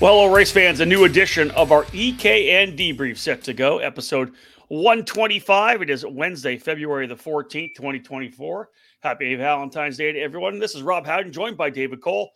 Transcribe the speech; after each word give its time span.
Well, 0.00 0.28
race 0.28 0.50
fans, 0.50 0.80
a 0.80 0.86
new 0.86 1.04
edition 1.04 1.52
of 1.52 1.70
our 1.70 1.84
EKN 1.84 2.76
debrief 2.76 3.16
set 3.16 3.44
to 3.44 3.54
go, 3.54 3.78
episode 3.78 4.32
125. 4.66 5.82
It 5.82 5.88
is 5.88 6.04
Wednesday, 6.04 6.58
February 6.58 7.06
the 7.06 7.14
14th, 7.14 7.76
2024. 7.76 8.70
Happy 9.00 9.36
Valentine's 9.36 9.96
Day 9.96 10.10
to 10.10 10.18
everyone. 10.18 10.58
This 10.58 10.74
is 10.74 10.82
Rob 10.82 11.06
Howden, 11.06 11.30
joined 11.30 11.56
by 11.56 11.70
David 11.70 12.02
Cole, 12.02 12.32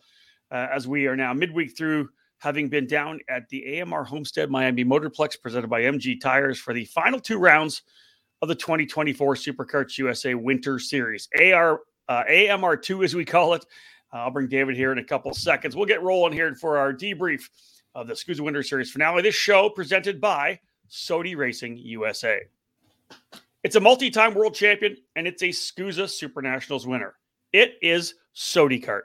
uh, 0.51 0.67
as 0.71 0.87
we 0.87 1.05
are 1.07 1.17
now 1.17 1.33
midweek 1.33 1.77
through 1.77 2.07
having 2.37 2.69
been 2.69 2.87
down 2.87 3.19
at 3.29 3.47
the 3.49 3.81
AMR 3.81 4.05
Homestead 4.05 4.49
Miami 4.49 4.85
Motorplex 4.85 5.39
presented 5.41 5.69
by 5.69 5.81
MG 5.81 6.19
Tires 6.19 6.57
for 6.57 6.73
the 6.73 6.85
final 6.85 7.19
two 7.19 7.39
rounds 7.39 7.81
of 8.41 8.47
the 8.47 8.55
2024 8.55 9.35
SuperKarts 9.35 9.97
USA 9.97 10.33
Winter 10.33 10.79
Series. 10.79 11.27
AR, 11.37 11.81
uh, 12.07 12.23
AMR2, 12.23 13.03
as 13.03 13.15
we 13.15 13.25
call 13.25 13.53
it. 13.53 13.65
Uh, 14.13 14.17
I'll 14.17 14.31
bring 14.31 14.47
David 14.47 14.75
here 14.75 14.91
in 14.91 14.97
a 14.97 15.03
couple 15.03 15.33
seconds. 15.33 15.75
We'll 15.75 15.85
get 15.85 16.01
rolling 16.01 16.33
here 16.33 16.55
for 16.55 16.77
our 16.77 16.93
debrief 16.93 17.43
of 17.95 18.07
the 18.07 18.13
SKUSA 18.13 18.41
Winter 18.41 18.63
Series 18.63 18.91
finale. 18.91 19.21
This 19.21 19.35
show 19.35 19.69
presented 19.69 20.19
by 20.19 20.59
Sodi 20.89 21.35
Racing 21.35 21.77
USA. 21.77 22.41
It's 23.63 23.75
a 23.75 23.79
multi-time 23.79 24.33
world 24.33 24.55
champion, 24.55 24.97
and 25.15 25.27
it's 25.27 25.43
a 25.43 25.49
SKUSA 25.49 26.09
Super 26.09 26.41
Nationals 26.41 26.87
winner. 26.87 27.15
It 27.53 27.73
is 27.81 28.15
Sodi 28.35 28.83
Kart. 28.83 29.03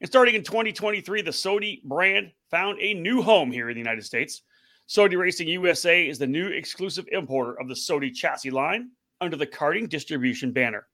And 0.00 0.08
starting 0.08 0.34
in 0.34 0.42
2023, 0.42 1.22
the 1.22 1.30
Sodi 1.30 1.82
brand 1.84 2.32
found 2.50 2.78
a 2.80 2.94
new 2.94 3.22
home 3.22 3.52
here 3.52 3.68
in 3.68 3.74
the 3.74 3.80
United 3.80 4.04
States. 4.04 4.42
Sodi 4.88 5.16
Racing 5.16 5.48
USA 5.48 6.06
is 6.06 6.18
the 6.18 6.26
new 6.26 6.48
exclusive 6.48 7.06
importer 7.12 7.58
of 7.60 7.68
the 7.68 7.74
Sodi 7.74 8.12
chassis 8.12 8.50
line 8.50 8.90
under 9.20 9.36
the 9.36 9.46
karting 9.46 9.88
distribution 9.88 10.52
banner. 10.52 10.88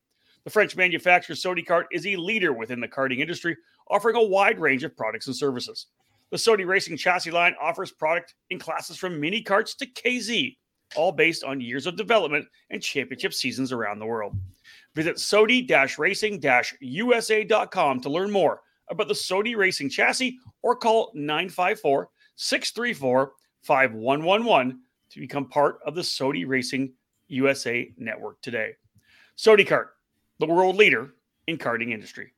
The 0.45 0.51
French 0.51 0.77
manufacturer 0.77 1.37
Sodi 1.37 1.67
Kart 1.67 1.85
is 1.93 2.07
a 2.07 2.17
leader 2.17 2.53
within 2.53 2.81
the 2.81 2.89
karting 2.89 3.21
industry, 3.21 3.57
offering 3.91 4.17
a 4.17 4.23
wide 4.23 4.59
range 4.59 4.85
of 4.85 4.97
products 4.97 5.27
and 5.27 5.37
services. 5.37 5.87
The 6.31 6.37
Sodi 6.37 6.67
Racing 6.67 6.97
chassis 6.97 7.31
line 7.31 7.55
offers 7.61 7.91
product 7.91 8.35
in 8.51 8.59
classes 8.59 8.99
from 8.99 9.21
mini 9.21 9.43
karts 9.43 9.77
to 9.79 9.87
KZ, 9.87 10.57
all 10.97 11.13
based 11.13 11.45
on 11.45 11.61
years 11.61 11.87
of 11.87 11.97
development 11.97 12.47
and 12.71 12.83
championship 12.83 13.35
seasons 13.35 13.73
around 13.73 13.99
the 13.99 14.07
world. 14.07 14.35
Visit 14.95 15.17
sodi-racing-usa.com 15.17 18.01
to 18.01 18.11
learn 18.11 18.31
more 18.31 18.61
about 18.91 19.09
the 19.09 19.15
Sodi 19.15 19.57
Racing 19.57 19.91
chassis 19.91 20.39
or 20.63 20.77
call 20.77 21.11
954 21.15 22.09
634 22.37 23.33
5111 23.63 24.81
to 25.11 25.21
become 25.21 25.49
part 25.49 25.79
of 25.87 25.95
the 25.95 26.03
Sodi 26.03 26.47
Racing 26.47 26.93
USA 27.29 27.91
network 27.97 28.41
today. 28.41 28.73
Sodi 29.37 29.67
Kart, 29.67 29.89
the 30.39 30.47
world 30.47 30.77
leader 30.77 31.15
in 31.47 31.59
karting 31.59 31.93
industry. 31.93 32.33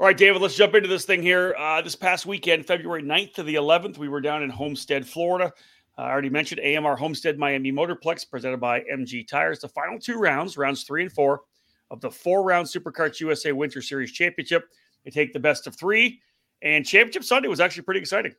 All 0.00 0.06
right, 0.06 0.16
David, 0.16 0.42
let's 0.42 0.56
jump 0.56 0.74
into 0.74 0.88
this 0.88 1.04
thing 1.04 1.22
here. 1.22 1.54
Uh, 1.56 1.80
this 1.80 1.94
past 1.94 2.26
weekend, 2.26 2.66
February 2.66 3.02
9th 3.02 3.34
to 3.34 3.42
the 3.44 3.54
11th, 3.54 3.96
we 3.96 4.08
were 4.08 4.20
down 4.20 4.42
in 4.42 4.50
Homestead, 4.50 5.06
Florida. 5.06 5.52
Uh, 5.96 6.02
I 6.02 6.10
already 6.10 6.30
mentioned 6.30 6.60
AMR 6.60 6.96
Homestead 6.96 7.38
Miami 7.38 7.70
Motorplex 7.70 8.28
presented 8.28 8.58
by 8.58 8.80
MG 8.80 9.26
Tires. 9.26 9.60
The 9.60 9.68
final 9.68 9.98
two 9.98 10.18
rounds, 10.18 10.56
rounds 10.56 10.82
three 10.82 11.02
and 11.02 11.12
four 11.12 11.42
of 11.90 12.00
the 12.00 12.10
four 12.10 12.42
round 12.42 12.66
SuperKarts 12.66 13.20
USA 13.20 13.52
Winter 13.52 13.80
Series 13.80 14.10
Championship. 14.10 14.68
They 15.04 15.10
take 15.10 15.32
the 15.32 15.38
best 15.38 15.66
of 15.68 15.76
three, 15.76 16.20
and 16.62 16.84
Championship 16.84 17.22
Sunday 17.22 17.48
was 17.48 17.60
actually 17.60 17.84
pretty 17.84 18.00
exciting. 18.00 18.34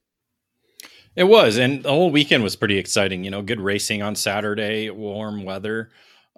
It 1.16 1.24
was, 1.24 1.58
and 1.58 1.82
the 1.82 1.90
whole 1.90 2.12
weekend 2.12 2.44
was 2.44 2.58
pretty 2.58 2.78
exciting. 2.78 3.24
You 3.24 3.32
know, 3.32 3.42
good 3.42 3.62
racing 3.62 4.02
on 4.02 4.16
Saturday, 4.16 4.90
warm 4.90 5.46
weather, 5.46 5.92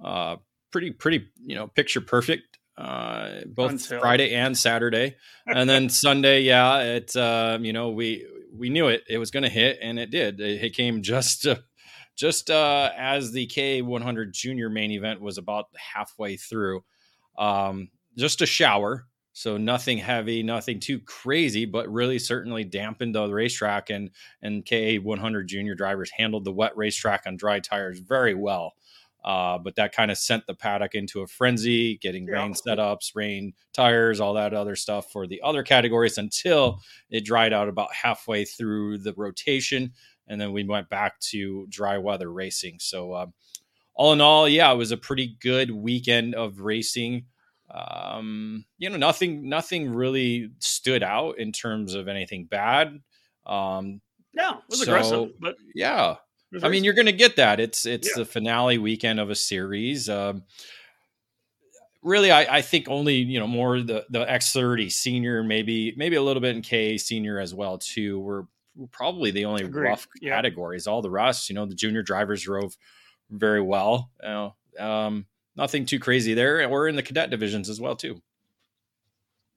uh, 0.03 0.35
pretty, 0.77 0.91
pretty, 0.91 1.27
you 1.43 1.55
know, 1.55 1.67
picture 1.67 2.01
perfect. 2.01 2.59
Uh, 2.77 3.41
both 3.47 3.71
Until. 3.71 3.99
Friday 3.99 4.35
and 4.35 4.55
Saturday, 4.55 5.15
and 5.47 5.67
then 5.67 5.89
Sunday, 5.89 6.41
yeah, 6.41 6.81
it, 6.81 7.15
uh, 7.15 7.57
you 7.59 7.73
know, 7.73 7.89
we 7.89 8.27
we 8.53 8.69
knew 8.69 8.87
it, 8.87 9.03
it 9.09 9.17
was 9.17 9.31
going 9.31 9.43
to 9.43 9.49
hit, 9.49 9.79
and 9.81 9.97
it 9.97 10.11
did. 10.11 10.39
It, 10.39 10.63
it 10.63 10.75
came 10.75 11.01
just, 11.01 11.47
uh, 11.47 11.55
just 12.15 12.51
uh, 12.51 12.91
as 12.95 13.31
the 13.31 13.47
K100 13.47 14.31
Junior 14.31 14.69
main 14.69 14.91
event 14.91 15.21
was 15.21 15.39
about 15.39 15.65
halfway 15.75 16.37
through. 16.37 16.83
Um, 17.35 17.89
just 18.15 18.43
a 18.43 18.45
shower, 18.45 19.07
so 19.33 19.57
nothing 19.57 19.97
heavy, 19.97 20.43
nothing 20.43 20.79
too 20.79 20.99
crazy, 20.99 21.65
but 21.65 21.91
really 21.91 22.19
certainly 22.19 22.63
dampened 22.63 23.15
the 23.15 23.27
racetrack. 23.27 23.89
And 23.89 24.11
and 24.43 24.63
KA 24.63 24.97
100 25.01 25.47
junior 25.47 25.73
drivers 25.73 26.11
handled 26.15 26.45
the 26.45 26.51
wet 26.51 26.77
racetrack 26.77 27.23
on 27.25 27.37
dry 27.37 27.59
tires 27.59 27.99
very 27.99 28.35
well. 28.35 28.73
Uh, 29.27 29.57
but 29.57 29.75
that 29.75 29.91
kind 29.91 30.09
of 30.09 30.17
sent 30.17 30.47
the 30.47 30.53
paddock 30.53 30.95
into 30.95 31.19
a 31.19 31.27
frenzy, 31.27 31.97
getting 31.97 32.25
yeah. 32.25 32.35
rain 32.35 32.53
setups, 32.53 33.11
rain 33.13 33.51
tires, 33.73 34.21
all 34.21 34.33
that 34.33 34.53
other 34.53 34.73
stuff 34.73 35.11
for 35.11 35.27
the 35.27 35.41
other 35.43 35.63
categories 35.63 36.17
until 36.17 36.79
it 37.09 37.25
dried 37.25 37.51
out 37.51 37.67
about 37.67 37.93
halfway 37.93 38.45
through 38.45 38.97
the 38.97 39.13
rotation, 39.17 39.91
and 40.29 40.39
then 40.39 40.53
we 40.53 40.63
went 40.63 40.87
back 40.87 41.19
to 41.19 41.67
dry 41.67 41.97
weather 41.97 42.31
racing. 42.31 42.77
So, 42.79 43.11
uh, 43.11 43.25
all 43.95 44.13
in 44.13 44.21
all, 44.21 44.47
yeah, 44.47 44.71
it 44.71 44.77
was 44.77 44.91
a 44.91 44.97
pretty 44.97 45.35
good 45.41 45.71
weekend 45.71 46.33
of 46.33 46.61
racing 46.61 47.25
um, 47.69 48.63
you 48.77 48.89
know, 48.89 48.95
nothing, 48.95 49.49
nothing 49.49 49.89
really 49.89 50.51
stood 50.59 51.03
out 51.03 51.37
in 51.37 51.51
terms 51.51 51.95
of 51.95 52.07
anything 52.07 52.45
bad. 52.45 52.99
Um, 53.45 53.99
no, 54.33 54.51
it 54.51 54.63
was 54.69 54.79
so, 54.79 54.85
aggressive, 54.85 55.29
but 55.41 55.55
yeah, 55.75 56.15
I 56.63 56.69
mean, 56.69 56.83
you're 56.83 56.93
going 56.93 57.07
to 57.07 57.11
get 57.11 57.35
that. 57.35 57.59
It's 57.59 57.85
it's 57.85 58.09
yeah. 58.09 58.23
the 58.23 58.25
finale 58.25 58.77
weekend 58.77 59.19
of 59.19 59.29
a 59.29 59.35
series. 59.35 60.07
Um, 60.09 60.43
really, 62.01 62.31
I, 62.31 62.57
I 62.57 62.61
think 62.61 62.87
only 62.87 63.15
you 63.15 63.39
know 63.39 63.47
more 63.47 63.81
the 63.81 64.05
the 64.09 64.25
X30 64.25 64.91
senior, 64.91 65.43
maybe 65.43 65.93
maybe 65.97 66.15
a 66.15 66.21
little 66.21 66.41
bit 66.41 66.55
in 66.55 66.61
K 66.61 66.97
senior 66.97 67.39
as 67.39 67.53
well 67.53 67.77
too. 67.77 68.19
Were 68.19 68.47
probably 68.91 69.31
the 69.31 69.45
only 69.45 69.63
Agreed. 69.63 69.89
rough 69.89 70.07
yeah. 70.21 70.35
categories. 70.35 70.87
All 70.87 71.01
the 71.01 71.09
rest, 71.09 71.49
you 71.49 71.55
know, 71.55 71.65
the 71.65 71.75
junior 71.75 72.03
drivers 72.03 72.43
drove 72.43 72.77
very 73.29 73.61
well. 73.61 74.11
You 74.23 74.29
know, 74.29 74.55
um, 74.79 75.25
nothing 75.55 75.85
too 75.85 75.99
crazy 75.99 76.33
there. 76.33 76.67
We're 76.69 76.87
in 76.87 76.95
the 76.95 77.03
cadet 77.03 77.29
divisions 77.29 77.69
as 77.69 77.81
well 77.81 77.95
too. 77.95 78.21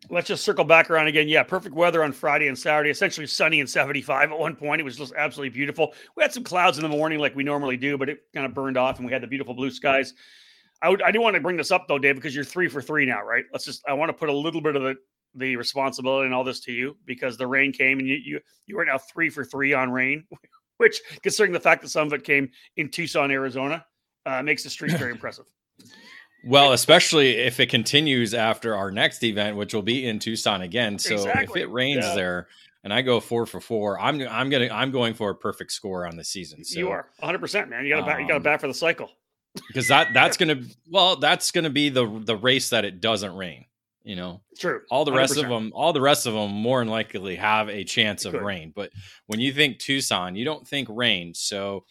Let's 0.09 0.29
just 0.29 0.45
circle 0.45 0.65
back 0.65 0.89
around 0.89 1.09
again. 1.09 1.29
Yeah, 1.29 1.43
perfect 1.43 1.75
weather 1.75 2.03
on 2.03 2.13
Friday 2.13 2.49
and 2.49 2.59
Saturday. 2.59 2.91
Essentially 2.91 3.27
sunny 3.27 3.61
and 3.61 3.69
75 3.69 4.33
at 4.33 4.39
one 4.39 4.57
point. 4.57 4.81
It 4.81 4.85
was 4.85 4.97
just 4.97 5.13
absolutely 5.15 5.51
beautiful. 5.51 5.93
We 6.17 6.23
had 6.23 6.33
some 6.33 6.43
clouds 6.43 6.79
in 6.79 6.83
the 6.83 6.89
morning 6.89 7.19
like 7.19 7.37
we 7.37 7.45
normally 7.45 7.77
do, 7.77 7.99
but 7.99 8.09
it 8.09 8.21
kind 8.33 8.47
of 8.47 8.55
burned 8.55 8.79
off 8.79 8.97
and 8.97 9.07
we 9.07 9.13
had 9.13 9.23
the 9.23 9.27
beautiful 9.27 9.53
blue 9.53 9.71
skies. 9.71 10.15
I 10.83 10.89
would 10.89 11.03
I 11.03 11.11
do 11.11 11.21
want 11.21 11.35
to 11.35 11.41
bring 11.41 11.59
this 11.59 11.71
up 11.71 11.87
though, 11.87 11.99
Dave, 11.99 12.15
because 12.15 12.35
you're 12.35 12.45
three 12.45 12.69
for 12.69 12.81
three 12.81 13.05
now, 13.05 13.23
right? 13.23 13.45
Let's 13.53 13.65
just 13.65 13.83
I 13.87 13.93
want 13.93 14.09
to 14.09 14.15
put 14.15 14.31
a 14.31 14.35
little 14.35 14.63
bit 14.63 14.77
of 14.77 14.83
the 14.83 14.97
the 15.35 15.55
responsibility 15.57 16.25
and 16.25 16.35
all 16.35 16.43
this 16.43 16.61
to 16.61 16.73
you 16.73 16.97
because 17.05 17.37
the 17.37 17.47
rain 17.47 17.73
came 17.73 17.99
and 17.99 18.09
you 18.09 18.17
you 18.17 18.41
you 18.67 18.79
are 18.79 18.85
now 18.85 18.99
three 18.99 19.29
for 19.29 19.45
three 19.45 19.75
on 19.75 19.91
rain, 19.91 20.25
which 20.79 21.01
considering 21.23 21.53
the 21.53 21.61
fact 21.61 21.83
that 21.83 21.91
some 21.91 22.07
of 22.07 22.13
it 22.15 22.25
came 22.25 22.49
in 22.77 22.89
Tucson, 22.89 23.31
Arizona, 23.31 23.85
uh, 24.25 24.43
makes 24.43 24.63
the 24.63 24.71
streak 24.71 24.93
very 24.93 25.11
impressive. 25.13 25.45
Well, 26.45 26.73
especially 26.73 27.33
if 27.37 27.61
it 27.61 27.69
continues 27.69 28.35
after 28.35 28.75
our 28.75 28.91
next 28.91 29.23
event, 29.23 29.57
which 29.57 29.75
will 29.75 29.83
be 29.83 30.07
in 30.07 30.19
Tucson 30.19 30.63
again. 30.63 30.99
So 30.99 31.15
exactly. 31.15 31.63
if 31.63 31.69
it 31.69 31.73
rains 31.73 32.05
yeah. 32.05 32.15
there 32.15 32.49
and 32.83 32.93
I 32.93 33.03
go 33.03 33.21
four 33.21 33.47
for 33.47 33.61
four, 33.61 34.01
I'm 34.01 34.21
I'm 34.29 34.49
gonna 34.51 34.69
I'm 34.71 34.91
going 34.91 35.15
for 35.15 35.31
a 35.31 35.35
perfect 35.35 35.73
score 35.73 36.07
on 36.07 36.17
the 36.17 36.25
season. 36.25 36.65
So, 36.65 36.79
you 36.79 36.91
are 36.91 37.09
100, 37.19 37.39
percent 37.39 37.69
man. 37.69 37.85
You 37.85 37.95
got 37.95 37.97
to 37.97 38.03
um, 38.03 38.09
bat, 38.09 38.21
you 38.21 38.29
got 38.29 38.35
to 38.35 38.41
bat 38.41 38.61
for 38.61 38.69
the 38.69 38.75
cycle 38.75 39.11
because 39.69 39.89
that 39.89 40.09
that's 40.15 40.37
gonna 40.37 40.63
well 40.89 41.17
that's 41.17 41.51
gonna 41.51 41.71
be 41.71 41.89
the 41.89 42.23
the 42.25 42.37
race 42.37 42.71
that 42.71 42.85
it 42.85 43.01
doesn't 43.01 43.35
rain. 43.35 43.67
You 44.03 44.17
know, 44.17 44.41
true. 44.59 44.81
All 44.91 45.05
the 45.05 45.13
rest 45.13 45.35
100%. 45.35 45.43
of 45.43 45.49
them, 45.51 45.73
all 45.75 45.93
the 45.93 46.01
rest 46.01 46.27
of 46.27 46.33
them, 46.33 46.51
more 46.51 46.79
than 46.81 46.89
likely 46.89 47.37
have 47.37 47.69
a 47.69 47.85
chance 47.85 48.25
of 48.25 48.33
rain. 48.33 48.73
But 48.75 48.91
when 49.27 49.41
you 49.41 49.53
think 49.53 49.79
Tucson, 49.79 50.37
you 50.37 50.45
don't 50.47 50.67
think 50.67 50.89
rain. 50.91 51.35
So 51.35 51.85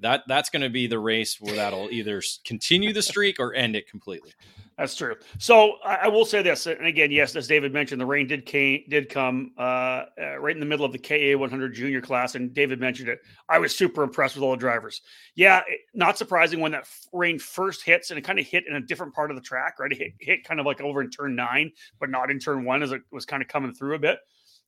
that 0.00 0.22
that's 0.26 0.50
going 0.50 0.62
to 0.62 0.70
be 0.70 0.86
the 0.86 0.98
race 0.98 1.40
where 1.40 1.56
that'll 1.56 1.90
either 1.90 2.22
continue 2.44 2.92
the 2.92 3.02
streak 3.02 3.40
or 3.40 3.54
end 3.54 3.76
it 3.76 3.88
completely. 3.88 4.32
That's 4.78 4.94
true. 4.94 5.16
So 5.38 5.78
I, 5.84 5.96
I, 6.02 6.08
will 6.08 6.24
say 6.24 6.40
this, 6.40 6.66
and 6.66 6.86
again, 6.86 7.10
yes, 7.10 7.34
as 7.34 7.48
David 7.48 7.72
mentioned, 7.72 8.00
the 8.00 8.06
rain 8.06 8.28
did 8.28 8.46
came 8.46 8.84
did 8.88 9.08
come 9.08 9.50
uh, 9.58 10.04
uh, 10.20 10.38
right 10.38 10.54
in 10.54 10.60
the 10.60 10.66
middle 10.66 10.86
of 10.86 10.92
the 10.92 10.98
KA 10.98 11.36
100 11.36 11.74
junior 11.74 12.00
class, 12.00 12.36
and 12.36 12.54
David 12.54 12.78
mentioned 12.78 13.08
it. 13.08 13.18
I 13.48 13.58
was 13.58 13.76
super 13.76 14.04
impressed 14.04 14.36
with 14.36 14.44
all 14.44 14.52
the 14.52 14.56
drivers. 14.56 15.02
Yeah, 15.34 15.62
not 15.94 16.16
surprising 16.16 16.60
when 16.60 16.70
that 16.72 16.86
rain 17.12 17.40
first 17.40 17.82
hits, 17.82 18.10
and 18.10 18.18
it 18.18 18.22
kind 18.22 18.38
of 18.38 18.46
hit 18.46 18.68
in 18.68 18.76
a 18.76 18.80
different 18.80 19.12
part 19.14 19.32
of 19.32 19.36
the 19.36 19.42
track, 19.42 19.80
right? 19.80 19.90
It 19.90 19.98
hit, 19.98 20.12
hit 20.20 20.44
kind 20.44 20.60
of 20.60 20.66
like 20.66 20.80
over 20.80 21.00
in 21.00 21.10
turn 21.10 21.34
nine, 21.34 21.72
but 21.98 22.08
not 22.08 22.30
in 22.30 22.38
turn 22.38 22.64
one, 22.64 22.84
as 22.84 22.92
it 22.92 23.02
was 23.10 23.26
kind 23.26 23.42
of 23.42 23.48
coming 23.48 23.74
through 23.74 23.96
a 23.96 23.98
bit. 23.98 24.20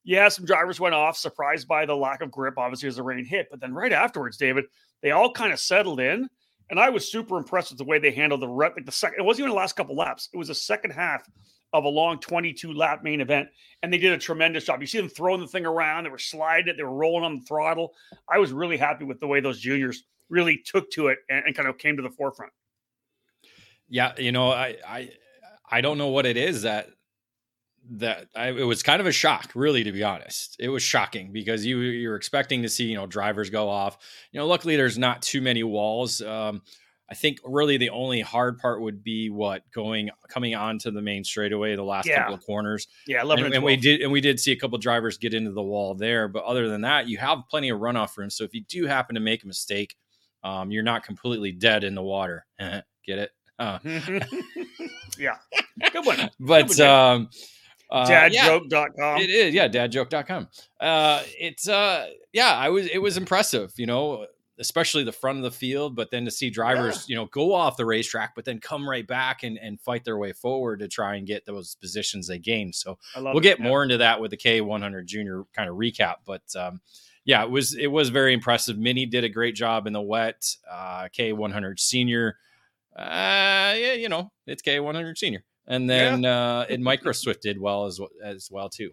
Yeah, 0.04 0.28
some 0.28 0.46
drivers 0.46 0.80
went 0.80 0.94
off, 0.94 1.16
surprised 1.16 1.68
by 1.68 1.84
the 1.84 1.96
lack 1.96 2.22
of 2.22 2.30
grip, 2.30 2.54
obviously, 2.56 2.88
as 2.88 2.96
the 2.96 3.02
rain 3.02 3.24
hit. 3.24 3.48
But 3.50 3.60
then 3.60 3.74
right 3.74 3.92
afterwards, 3.92 4.36
David, 4.36 4.64
they 5.02 5.10
all 5.10 5.32
kind 5.32 5.52
of 5.52 5.60
settled 5.60 6.00
in. 6.00 6.28
And 6.70 6.78
I 6.78 6.88
was 6.88 7.10
super 7.10 7.36
impressed 7.36 7.70
with 7.70 7.78
the 7.78 7.84
way 7.84 7.98
they 7.98 8.12
handled 8.12 8.40
the 8.40 8.48
rep. 8.48 8.76
Like 8.76 8.86
the 8.86 8.92
second, 8.92 9.18
it 9.18 9.24
wasn't 9.24 9.40
even 9.40 9.50
the 9.50 9.56
last 9.56 9.74
couple 9.74 9.96
laps. 9.96 10.28
It 10.32 10.36
was 10.36 10.48
the 10.48 10.54
second 10.54 10.92
half 10.92 11.28
of 11.72 11.84
a 11.84 11.88
long 11.88 12.18
22 12.18 12.72
lap 12.72 13.02
main 13.02 13.20
event, 13.20 13.48
and 13.82 13.92
they 13.92 13.98
did 13.98 14.12
a 14.12 14.18
tremendous 14.18 14.64
job. 14.64 14.80
You 14.80 14.86
see 14.86 14.98
them 14.98 15.08
throwing 15.08 15.40
the 15.40 15.46
thing 15.46 15.66
around, 15.66 16.04
they 16.04 16.10
were 16.10 16.18
sliding 16.18 16.68
it, 16.68 16.76
they 16.76 16.82
were 16.82 16.94
rolling 16.94 17.24
on 17.24 17.36
the 17.36 17.42
throttle. 17.42 17.94
I 18.28 18.38
was 18.38 18.52
really 18.52 18.76
happy 18.76 19.04
with 19.04 19.20
the 19.20 19.26
way 19.26 19.40
those 19.40 19.60
juniors 19.60 20.04
really 20.28 20.58
took 20.58 20.90
to 20.92 21.08
it 21.08 21.18
and, 21.28 21.44
and 21.46 21.54
kind 21.54 21.68
of 21.68 21.78
came 21.78 21.96
to 21.96 22.02
the 22.02 22.10
forefront. 22.10 22.52
Yeah, 23.88 24.12
you 24.16 24.32
know, 24.32 24.50
I 24.50 24.76
I 24.86 25.10
I 25.68 25.80
don't 25.80 25.98
know 25.98 26.08
what 26.08 26.26
it 26.26 26.36
is 26.36 26.62
that 26.62 26.90
that 27.90 28.28
I, 28.36 28.48
it 28.48 28.62
was 28.64 28.82
kind 28.82 29.00
of 29.00 29.06
a 29.06 29.12
shock, 29.12 29.50
really, 29.54 29.84
to 29.84 29.92
be 29.92 30.02
honest. 30.02 30.56
It 30.58 30.68
was 30.68 30.82
shocking 30.82 31.32
because 31.32 31.66
you 31.66 31.78
you're 31.78 32.16
expecting 32.16 32.62
to 32.62 32.68
see 32.68 32.84
you 32.84 32.96
know 32.96 33.06
drivers 33.06 33.50
go 33.50 33.68
off. 33.68 33.98
You 34.32 34.40
know, 34.40 34.46
luckily 34.46 34.76
there's 34.76 34.98
not 34.98 35.22
too 35.22 35.40
many 35.40 35.62
walls. 35.62 36.20
Um, 36.20 36.62
I 37.10 37.14
think 37.14 37.38
really 37.44 37.76
the 37.76 37.90
only 37.90 38.20
hard 38.20 38.58
part 38.58 38.80
would 38.80 39.02
be 39.02 39.30
what 39.30 39.68
going 39.72 40.10
coming 40.28 40.54
onto 40.54 40.92
the 40.92 41.02
main 41.02 41.24
straightaway 41.24 41.74
the 41.74 41.82
last 41.82 42.06
yeah. 42.06 42.18
couple 42.18 42.34
of 42.34 42.46
corners. 42.46 42.86
Yeah, 43.06 43.22
eleven 43.22 43.46
and, 43.46 43.54
and, 43.54 43.64
we 43.64 43.76
did 43.76 44.00
and 44.00 44.12
we 44.12 44.20
did 44.20 44.38
see 44.38 44.52
a 44.52 44.56
couple 44.56 44.78
drivers 44.78 45.18
get 45.18 45.34
into 45.34 45.50
the 45.50 45.62
wall 45.62 45.94
there, 45.94 46.28
but 46.28 46.44
other 46.44 46.68
than 46.68 46.82
that, 46.82 47.08
you 47.08 47.18
have 47.18 47.40
plenty 47.50 47.70
of 47.70 47.80
runoff 47.80 48.16
room. 48.16 48.30
So 48.30 48.44
if 48.44 48.54
you 48.54 48.62
do 48.62 48.86
happen 48.86 49.16
to 49.16 49.20
make 49.20 49.42
a 49.42 49.46
mistake, 49.48 49.96
um, 50.44 50.70
you're 50.70 50.84
not 50.84 51.02
completely 51.02 51.50
dead 51.50 51.82
in 51.82 51.96
the 51.96 52.02
water. 52.02 52.46
Get 52.58 53.18
it? 53.18 53.30
Uh. 53.58 53.78
yeah, 55.18 55.36
good 55.92 56.06
one. 56.06 56.30
But 56.38 56.68
good 56.68 56.78
one, 56.78 56.88
um, 56.88 57.30
uh, 57.90 58.06
dadjoke.com. 58.06 59.20
It 59.20 59.30
is, 59.30 59.54
yeah, 59.54 59.68
dadjoke.com. 59.68 60.48
Uh, 60.80 61.22
it's 61.38 61.68
uh, 61.68 62.08
yeah, 62.32 62.54
I 62.54 62.68
was 62.68 62.86
it 62.86 62.98
was 62.98 63.16
impressive, 63.16 63.72
you 63.76 63.86
know, 63.86 64.26
especially 64.60 65.02
the 65.02 65.12
front 65.12 65.38
of 65.38 65.44
the 65.44 65.50
field, 65.50 65.96
but 65.96 66.10
then 66.10 66.24
to 66.26 66.30
see 66.30 66.50
drivers, 66.50 67.06
yeah. 67.08 67.12
you 67.12 67.16
know, 67.16 67.26
go 67.26 67.54
off 67.54 67.76
the 67.76 67.86
racetrack, 67.86 68.34
but 68.34 68.44
then 68.44 68.60
come 68.60 68.88
right 68.88 69.06
back 69.06 69.42
and, 69.42 69.58
and 69.58 69.80
fight 69.80 70.04
their 70.04 70.18
way 70.18 70.32
forward 70.32 70.80
to 70.80 70.88
try 70.88 71.16
and 71.16 71.26
get 71.26 71.46
those 71.46 71.74
positions 71.76 72.28
they 72.28 72.38
gained. 72.38 72.74
So 72.74 72.98
we'll 73.16 73.38
it, 73.38 73.42
get 73.42 73.58
yeah. 73.58 73.66
more 73.66 73.82
into 73.82 73.96
that 73.98 74.20
with 74.20 74.30
the 74.30 74.36
K100 74.36 75.06
Junior 75.06 75.44
kind 75.54 75.68
of 75.68 75.76
recap, 75.76 76.16
but 76.26 76.42
um, 76.56 76.80
yeah, 77.24 77.42
it 77.42 77.50
was 77.50 77.74
it 77.74 77.88
was 77.88 78.08
very 78.10 78.32
impressive. 78.32 78.78
Mini 78.78 79.06
did 79.06 79.24
a 79.24 79.28
great 79.28 79.54
job 79.54 79.86
in 79.86 79.92
the 79.92 80.00
wet. 80.00 80.56
Uh, 80.70 81.08
K100 81.16 81.78
Senior, 81.78 82.36
uh, 82.96 83.74
yeah, 83.76 83.92
you 83.92 84.08
know, 84.08 84.32
it's 84.46 84.62
K100 84.62 85.16
Senior 85.18 85.44
and 85.70 85.88
then 85.88 86.24
yeah. 86.24 86.58
uh, 86.58 86.66
it 86.68 86.80
micro 86.80 87.12
Swift 87.12 87.42
did 87.42 87.58
well 87.58 87.86
as 87.86 87.98
as 88.22 88.50
well 88.50 88.68
too. 88.68 88.90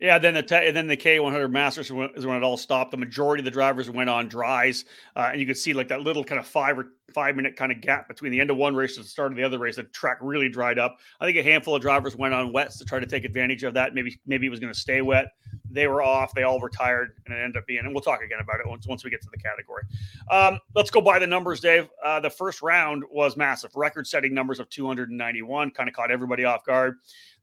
Yeah, 0.00 0.18
then 0.18 0.34
the 0.34 0.42
te- 0.42 0.70
then 0.70 0.86
the 0.86 0.96
K100 0.96 1.50
Masters 1.50 1.86
is 1.86 2.24
when 2.24 2.36
it 2.36 2.42
all 2.44 2.56
stopped. 2.56 2.92
The 2.92 2.96
majority 2.96 3.40
of 3.40 3.44
the 3.46 3.50
drivers 3.50 3.90
went 3.90 4.08
on 4.08 4.28
dries, 4.28 4.84
uh, 5.16 5.30
and 5.32 5.40
you 5.40 5.46
could 5.46 5.56
see 5.56 5.72
like 5.72 5.88
that 5.88 6.02
little 6.02 6.22
kind 6.22 6.38
of 6.38 6.46
five 6.46 6.78
or 6.78 6.92
five 7.12 7.34
minute 7.34 7.56
kind 7.56 7.72
of 7.72 7.80
gap 7.80 8.06
between 8.06 8.30
the 8.30 8.38
end 8.38 8.50
of 8.50 8.56
one 8.56 8.76
race 8.76 8.96
and 8.96 9.04
the 9.04 9.08
start 9.08 9.32
of 9.32 9.36
the 9.36 9.42
other 9.42 9.58
race. 9.58 9.74
The 9.74 9.82
track 9.84 10.18
really 10.20 10.48
dried 10.48 10.78
up. 10.78 10.98
I 11.20 11.26
think 11.26 11.36
a 11.36 11.42
handful 11.42 11.74
of 11.74 11.82
drivers 11.82 12.14
went 12.14 12.32
on 12.32 12.52
wets 12.52 12.78
to 12.78 12.84
try 12.84 13.00
to 13.00 13.06
take 13.06 13.24
advantage 13.24 13.64
of 13.64 13.74
that. 13.74 13.92
Maybe 13.92 14.20
maybe 14.24 14.46
it 14.46 14.50
was 14.50 14.60
going 14.60 14.72
to 14.72 14.78
stay 14.78 15.02
wet. 15.02 15.32
They 15.68 15.88
were 15.88 16.00
off. 16.00 16.32
They 16.32 16.44
all 16.44 16.60
retired, 16.60 17.14
and 17.26 17.34
it 17.34 17.40
ended 17.42 17.56
up 17.56 17.66
being. 17.66 17.80
And 17.80 17.92
we'll 17.92 18.00
talk 18.00 18.22
again 18.22 18.38
about 18.40 18.60
it 18.60 18.68
once 18.68 18.86
once 18.86 19.02
we 19.02 19.10
get 19.10 19.20
to 19.22 19.30
the 19.32 19.38
category. 19.38 19.82
Um, 20.30 20.60
let's 20.76 20.90
go 20.90 21.00
by 21.00 21.18
the 21.18 21.26
numbers, 21.26 21.58
Dave. 21.58 21.88
Uh, 22.04 22.20
the 22.20 22.30
first 22.30 22.62
round 22.62 23.02
was 23.10 23.36
massive, 23.36 23.74
record-setting 23.74 24.32
numbers 24.32 24.60
of 24.60 24.70
291. 24.70 25.72
Kind 25.72 25.88
of 25.88 25.94
caught 25.96 26.12
everybody 26.12 26.44
off 26.44 26.64
guard 26.64 26.98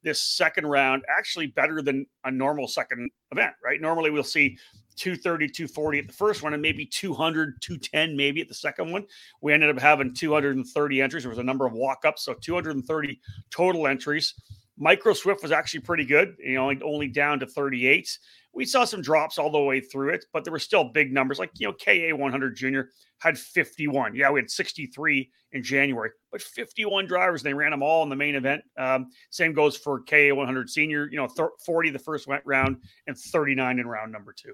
this 0.05 0.21
second 0.21 0.67
round 0.67 1.03
actually 1.09 1.47
better 1.47 1.81
than 1.81 2.05
a 2.23 2.31
normal 2.31 2.67
second 2.67 3.09
event, 3.31 3.53
right? 3.61 3.81
Normally 3.81 4.11
we'll 4.11 4.23
see 4.23 4.57
230, 4.95 5.49
240 5.49 5.99
at 5.99 6.07
the 6.07 6.13
first 6.13 6.43
one 6.43 6.53
and 6.53 6.61
maybe 6.61 6.85
200, 6.85 7.61
210 7.61 8.15
maybe 8.15 8.39
at 8.39 8.47
the 8.47 8.53
second 8.53 8.91
one. 8.91 9.05
We 9.41 9.51
ended 9.51 9.69
up 9.69 9.81
having 9.81 10.13
230 10.13 11.01
entries. 11.01 11.23
There 11.23 11.29
was 11.29 11.39
a 11.39 11.43
number 11.43 11.65
of 11.65 11.73
walk 11.73 12.05
ups, 12.05 12.23
so 12.23 12.35
230 12.35 13.19
total 13.49 13.87
entries. 13.87 14.35
Micro 14.77 15.13
Swift 15.13 15.41
was 15.41 15.51
actually 15.51 15.81
pretty 15.81 16.05
good, 16.05 16.35
you 16.39 16.55
know, 16.55 16.71
only 16.83 17.07
down 17.07 17.39
to 17.39 17.47
38. 17.47 18.17
We 18.55 18.65
saw 18.65 18.85
some 18.85 19.01
drops 19.01 19.37
all 19.37 19.51
the 19.51 19.59
way 19.59 19.81
through 19.81 20.13
it, 20.13 20.25
but 20.31 20.43
there 20.43 20.53
were 20.53 20.59
still 20.59 20.85
big 20.85 21.11
numbers 21.11 21.39
like, 21.39 21.51
you 21.55 21.67
know, 21.67 21.73
KA 21.73 22.15
100 22.15 22.55
Junior 22.55 22.89
had 23.19 23.37
51. 23.37 24.15
Yeah, 24.15 24.31
we 24.31 24.39
had 24.39 24.49
63 24.49 25.29
in 25.51 25.63
January, 25.63 26.11
but 26.31 26.41
51 26.41 27.05
drivers. 27.05 27.43
They 27.43 27.53
ran 27.53 27.71
them 27.71 27.83
all 27.83 28.03
in 28.03 28.09
the 28.09 28.15
main 28.15 28.35
event. 28.35 28.63
Um, 28.77 29.07
same 29.29 29.53
goes 29.53 29.75
for 29.75 30.01
KA 30.01 30.33
100 30.33 30.69
Senior, 30.69 31.09
you 31.11 31.17
know, 31.17 31.27
th- 31.27 31.49
40 31.65 31.89
the 31.91 31.99
first 31.99 32.27
round 32.45 32.77
and 33.07 33.17
39 33.17 33.79
in 33.79 33.87
round 33.87 34.11
number 34.11 34.33
two. 34.33 34.53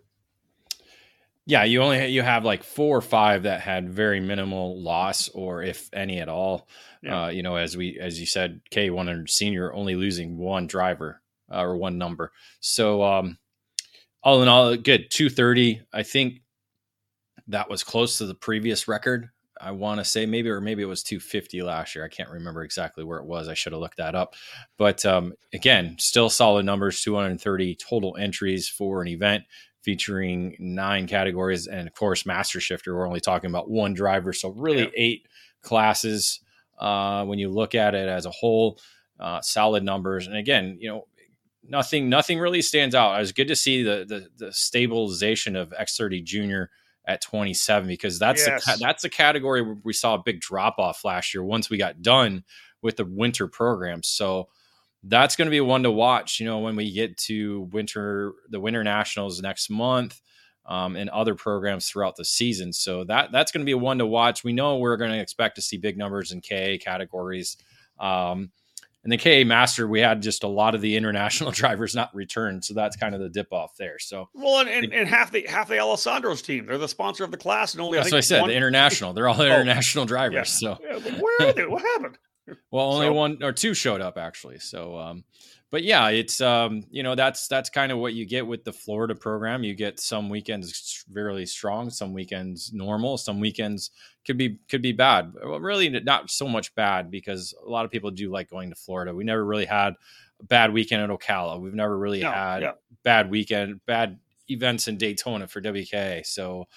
Yeah, 1.46 1.64
you 1.64 1.82
only 1.82 2.08
you 2.08 2.22
have 2.22 2.46
like 2.46 2.64
four 2.64 2.98
or 2.98 3.02
five 3.02 3.44
that 3.44 3.62
had 3.62 3.90
very 3.90 4.20
minimal 4.20 4.82
loss, 4.82 5.28
or 5.30 5.64
if 5.64 5.90
any 5.92 6.20
at 6.20 6.30
all. 6.30 6.68
Yeah. 7.02 7.26
Uh, 7.26 7.28
you 7.30 7.42
know, 7.42 7.56
as 7.56 7.76
we 7.76 7.98
as 8.00 8.20
you 8.20 8.28
said, 8.28 8.62
K 8.70 8.92
one 8.92 9.08
hundred 9.08 9.30
senior 9.30 9.74
only 9.74 9.96
losing 9.96 10.38
one 10.38 10.68
driver 10.68 11.22
uh, 11.52 11.64
or 11.64 11.78
one 11.78 11.98
number. 11.98 12.32
So 12.60 13.04
um, 13.04 13.40
all 14.24 14.42
in 14.42 14.48
all, 14.48 14.76
good 14.78 15.10
two 15.10 15.30
thirty. 15.30 15.82
I 15.94 16.04
think 16.04 16.42
that 17.48 17.70
was 17.70 17.84
close 17.84 18.18
to 18.18 18.26
the 18.26 18.36
previous 18.36 18.88
record. 18.88 19.30
I 19.60 19.72
want 19.72 20.00
to 20.00 20.06
say 20.06 20.26
maybe, 20.26 20.50
or 20.50 20.60
maybe 20.60 20.82
it 20.82 20.88
was 20.88 21.04
250 21.04 21.62
last 21.62 21.94
year. 21.94 22.04
I 22.04 22.08
can't 22.08 22.32
remember 22.32 22.64
exactly 22.64 23.04
where 23.04 23.20
it 23.20 23.26
was. 23.26 23.48
I 23.48 23.54
should 23.54 23.74
have 23.74 23.82
looked 23.82 23.98
that 23.98 24.16
up. 24.16 24.34
But 24.78 25.06
um, 25.06 25.34
again, 25.54 25.96
still 26.00 26.30
solid 26.30 26.66
numbers 26.66 27.02
230 27.02 27.76
total 27.76 28.18
entries 28.18 28.68
for 28.68 29.02
an 29.02 29.08
event 29.08 29.44
featuring 29.84 30.56
nine 30.60 31.08
categories. 31.08 31.68
And 31.68 31.88
of 31.88 31.94
course, 31.94 32.26
Master 32.26 32.60
Shifter, 32.60 32.96
we're 32.96 33.08
only 33.08 33.20
talking 33.20 33.50
about 33.50 33.70
one 33.70 33.94
driver. 33.94 34.34
So, 34.34 34.50
really, 34.50 34.84
yeah. 34.84 34.90
eight 34.96 35.28
classes 35.62 36.40
uh, 36.80 37.24
when 37.26 37.38
you 37.38 37.50
look 37.50 37.76
at 37.76 37.94
it 37.94 38.10
as 38.10 38.26
a 38.26 38.32
whole. 38.32 38.80
Uh, 39.20 39.40
solid 39.42 39.84
numbers. 39.84 40.26
And 40.26 40.36
again, 40.36 40.78
you 40.80 40.90
know, 40.90 41.06
nothing 41.64 42.10
nothing 42.10 42.40
really 42.40 42.62
stands 42.62 42.96
out. 42.96 43.16
It 43.16 43.20
was 43.20 43.32
good 43.32 43.48
to 43.48 43.56
see 43.56 43.84
the 43.84 44.06
the, 44.08 44.46
the 44.46 44.54
stabilization 44.54 45.56
of 45.56 45.70
X30 45.70 46.24
Junior 46.24 46.70
at 47.08 47.22
27 47.22 47.88
because 47.88 48.20
that's 48.20 48.46
yes. 48.46 48.68
a, 48.68 48.78
that's 48.78 49.04
a 49.04 49.10
category 49.10 49.62
where 49.62 49.78
we 49.84 49.94
saw 49.94 50.16
a 50.16 50.24
big 50.24 50.40
drop 50.40 50.76
off 50.78 51.04
last 51.04 51.34
year 51.34 51.44
once 51.44 51.70
we 51.70 51.78
got 51.78 52.02
done 52.02 52.44
with 52.82 52.96
the 52.98 53.06
winter 53.06 53.48
programs. 53.48 54.08
So 54.08 54.50
that's 55.04 55.36
going 55.36 55.48
to 55.48 55.52
be 55.52 55.62
one 55.62 55.84
to 55.84 55.92
watch. 55.92 56.40
You 56.40 56.46
know, 56.46 56.60
when 56.60 56.76
we 56.76 56.92
get 56.92 57.18
to 57.18 57.62
winter, 57.72 58.34
the 58.50 58.60
winter 58.60 58.84
nationals 58.84 59.42
next 59.42 59.70
month, 59.70 60.22
um, 60.66 60.96
and 60.96 61.10
other 61.10 61.36
programs 61.36 61.90
throughout 61.90 62.16
the 62.16 62.26
season. 62.26 62.72
So 62.72 63.04
that 63.06 63.32
that's 63.32 63.52
going 63.52 63.62
to 63.62 63.70
be 63.70 63.74
one 63.74 63.98
to 63.98 64.06
watch. 64.06 64.44
We 64.44 64.54
know 64.54 64.78
we're 64.78 64.98
going 64.98 65.12
to 65.12 65.20
expect 65.20 65.56
to 65.56 65.62
see 65.62 65.78
big 65.78 65.98
numbers 65.98 66.32
in 66.32 66.42
KA 66.42 66.78
categories. 66.80 67.58
Um, 68.00 68.52
and 69.04 69.12
the 69.12 69.18
KA 69.18 69.48
Master, 69.48 69.88
we 69.88 70.00
had 70.00 70.22
just 70.22 70.44
a 70.44 70.48
lot 70.48 70.76
of 70.76 70.82
the 70.82 70.96
international 70.96 71.52
drivers 71.52 71.96
not 71.96 72.14
returned, 72.14 72.64
so 72.64 72.74
that's 72.74 72.96
kind 72.96 73.16
of 73.16 73.22
the 73.22 73.30
dip 73.30 73.52
off 73.52 73.76
there. 73.78 73.98
So 74.00 74.30
well, 74.34 74.60
and, 74.60 74.70
and, 74.70 74.94
and 74.94 75.08
half 75.08 75.32
the 75.32 75.46
half 75.48 75.70
the 75.70 75.80
Alessandro's 75.80 76.42
team, 76.42 76.66
they're 76.66 76.78
the 76.78 76.88
sponsor 76.88 77.24
of 77.24 77.32
the 77.32 77.38
class, 77.38 77.74
and 77.74 77.82
only 77.82 77.98
that's 77.98 78.12
I 78.12 78.16
what 78.16 78.18
I 78.18 78.22
said. 78.22 78.42
One... 78.42 78.50
The 78.50 78.56
international, 78.56 79.14
they're 79.14 79.28
all 79.28 79.36
oh, 79.42 79.46
international 79.46 80.06
drivers. 80.06 80.60
Yeah. 80.62 80.76
So 80.76 80.84
yeah, 80.84 81.20
where 81.20 81.50
are 81.50 81.54
they? 81.54 81.66
What 81.66 81.82
happened? 81.82 82.18
well, 82.72 82.94
only 82.94 83.08
so, 83.08 83.14
one 83.14 83.38
or 83.42 83.52
two 83.52 83.74
showed 83.74 84.02
up 84.02 84.18
actually. 84.18 84.60
So, 84.60 84.98
um, 84.98 85.24
but 85.72 85.84
yeah, 85.84 86.10
it's 86.10 86.42
um, 86.42 86.84
you 86.92 87.02
know 87.02 87.16
that's 87.16 87.48
that's 87.48 87.70
kind 87.70 87.94
of 87.94 87.98
what 87.98 88.14
you 88.14 88.26
get 88.26 88.46
with 88.46 88.66
the 88.66 88.74
Florida 88.74 89.16
program. 89.16 89.64
You 89.64 89.74
get 89.74 90.02
some 90.02 90.30
weekends 90.30 91.06
really 91.12 91.46
strong, 91.46 91.90
some 91.90 92.14
weekends 92.14 92.74
normal, 92.74 93.18
some 93.18 93.40
weekends 93.40 93.92
could 94.28 94.38
be 94.38 94.60
could 94.70 94.82
be 94.82 94.92
bad. 94.92 95.34
Well, 95.42 95.62
really 95.62 95.90
not 95.90 96.30
so 96.30 96.48
much 96.50 96.76
bad 96.76 97.10
because 97.10 97.54
a 97.66 97.70
lot 97.70 97.86
of 97.86 97.92
people 97.92 98.12
do 98.12 98.30
like 98.30 98.50
going 98.50 98.70
to 98.70 98.76
Florida. 98.76 99.16
We 99.16 99.24
never 99.24 99.46
really 99.46 99.66
had 99.66 99.94
a 100.42 100.44
bad 100.44 100.74
weekend 100.74 101.04
at 101.04 101.10
Ocala. 101.10 101.62
We've 101.62 101.74
never 101.74 101.98
really 101.98 102.22
no, 102.22 102.32
had 102.32 102.62
yeah. 102.64 102.72
bad 103.04 103.32
weekend, 103.32 103.80
bad 103.86 104.20
events 104.50 104.90
in 104.90 104.98
Daytona 104.98 105.48
for 105.48 105.62
WKA. 105.62 106.26
So, 106.26 106.68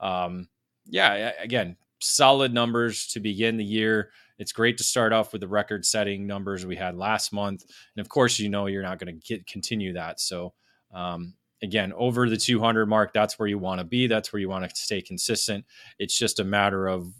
um, 0.00 0.48
yeah, 0.86 1.32
again, 1.38 1.76
solid 1.98 2.54
numbers 2.54 3.08
to 3.08 3.20
begin 3.20 3.58
the 3.58 3.64
year 3.64 4.10
it's 4.38 4.52
great 4.52 4.78
to 4.78 4.84
start 4.84 5.12
off 5.12 5.32
with 5.32 5.40
the 5.40 5.48
record 5.48 5.84
setting 5.84 6.26
numbers 6.26 6.64
we 6.64 6.76
had 6.76 6.96
last 6.96 7.32
month. 7.32 7.64
And 7.96 8.00
of 8.00 8.08
course, 8.08 8.38
you 8.38 8.48
know, 8.48 8.66
you're 8.66 8.82
not 8.82 8.98
going 8.98 9.14
to 9.14 9.20
get 9.26 9.46
continue 9.46 9.94
that. 9.94 10.20
So, 10.20 10.54
um, 10.94 11.34
again, 11.62 11.92
over 11.96 12.28
the 12.28 12.36
200 12.36 12.86
mark, 12.86 13.12
that's 13.12 13.38
where 13.38 13.48
you 13.48 13.58
want 13.58 13.80
to 13.80 13.84
be. 13.84 14.06
That's 14.06 14.32
where 14.32 14.40
you 14.40 14.48
want 14.48 14.68
to 14.68 14.76
stay 14.76 15.02
consistent. 15.02 15.64
It's 15.98 16.16
just 16.16 16.40
a 16.40 16.44
matter 16.44 16.86
of 16.86 17.12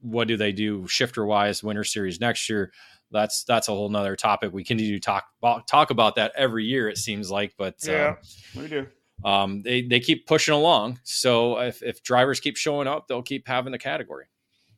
what 0.00 0.28
do 0.28 0.36
they 0.36 0.52
do 0.52 0.86
shifter 0.86 1.24
wise 1.24 1.62
winter 1.62 1.84
series 1.84 2.20
next 2.20 2.48
year 2.48 2.72
that's 3.10 3.44
that's 3.44 3.68
a 3.68 3.72
whole 3.72 3.88
nother 3.88 4.16
topic 4.16 4.52
we 4.52 4.64
continue 4.64 4.98
to 4.98 5.00
talk 5.00 5.26
talk 5.66 5.90
about 5.90 6.14
that 6.14 6.32
every 6.36 6.64
year 6.64 6.88
it 6.88 6.96
seems 6.96 7.30
like 7.30 7.54
but 7.58 7.74
yeah 7.84 8.14
um, 8.56 8.62
we 8.62 8.68
do 8.68 8.86
um, 9.22 9.60
they, 9.60 9.82
they 9.82 10.00
keep 10.00 10.26
pushing 10.26 10.54
along 10.54 10.98
so 11.04 11.58
if, 11.58 11.82
if 11.82 12.02
drivers 12.02 12.40
keep 12.40 12.56
showing 12.56 12.88
up 12.88 13.06
they'll 13.06 13.22
keep 13.22 13.46
having 13.46 13.72
the 13.72 13.78
category 13.78 14.26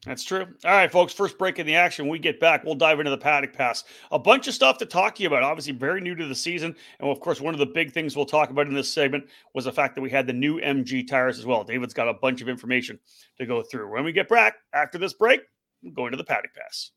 that's 0.04 0.24
true. 0.24 0.46
All 0.64 0.72
right, 0.72 0.90
folks. 0.90 1.12
First 1.12 1.38
break 1.38 1.60
in 1.60 1.66
the 1.66 1.76
action. 1.76 2.08
We 2.08 2.18
get 2.18 2.40
back, 2.40 2.64
we'll 2.64 2.74
dive 2.74 2.98
into 2.98 3.10
the 3.10 3.18
paddock 3.18 3.52
pass. 3.52 3.84
A 4.10 4.18
bunch 4.18 4.48
of 4.48 4.54
stuff 4.54 4.78
to 4.78 4.86
talk 4.86 5.14
to 5.14 5.22
you 5.22 5.28
about. 5.28 5.44
Obviously, 5.44 5.72
very 5.72 6.00
new 6.00 6.16
to 6.16 6.26
the 6.26 6.34
season, 6.34 6.74
and 6.98 7.08
of 7.08 7.20
course, 7.20 7.40
one 7.40 7.54
of 7.54 7.60
the 7.60 7.66
big 7.66 7.92
things 7.92 8.16
we'll 8.16 8.26
talk 8.26 8.50
about 8.50 8.66
in 8.66 8.74
this 8.74 8.92
segment 8.92 9.24
was 9.54 9.64
the 9.64 9.72
fact 9.72 9.94
that 9.94 10.00
we 10.00 10.10
had 10.10 10.26
the 10.26 10.32
new 10.32 10.60
MG 10.60 11.06
tires 11.06 11.38
as 11.38 11.46
well. 11.46 11.62
David's 11.62 11.94
got 11.94 12.08
a 12.08 12.14
bunch 12.14 12.42
of 12.42 12.48
information 12.48 12.98
to 13.38 13.46
go 13.46 13.62
through. 13.62 13.90
When 13.92 14.04
we 14.04 14.12
get 14.12 14.28
back 14.28 14.56
after 14.72 14.98
this 14.98 15.12
break, 15.12 15.40
we'll 15.82 16.10
the 16.10 16.24
paddock 16.24 16.52
pass. 16.54 16.90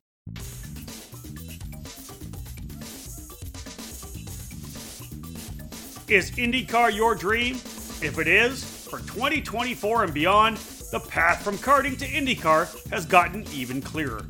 Is 6.07 6.31
IndyCar 6.31 6.93
your 6.93 7.15
dream? 7.15 7.55
If 7.55 8.19
it 8.19 8.27
is, 8.27 8.63
for 8.63 8.99
2024 8.99 10.03
and 10.03 10.13
beyond 10.13 10.59
the 10.95 11.09
path 11.09 11.43
from 11.43 11.57
karting 11.57 11.97
to 11.99 12.07
IndyCar 12.07 12.89
has 12.89 13.05
gotten 13.05 13.45
even 13.53 13.81
clearer. 13.81 14.25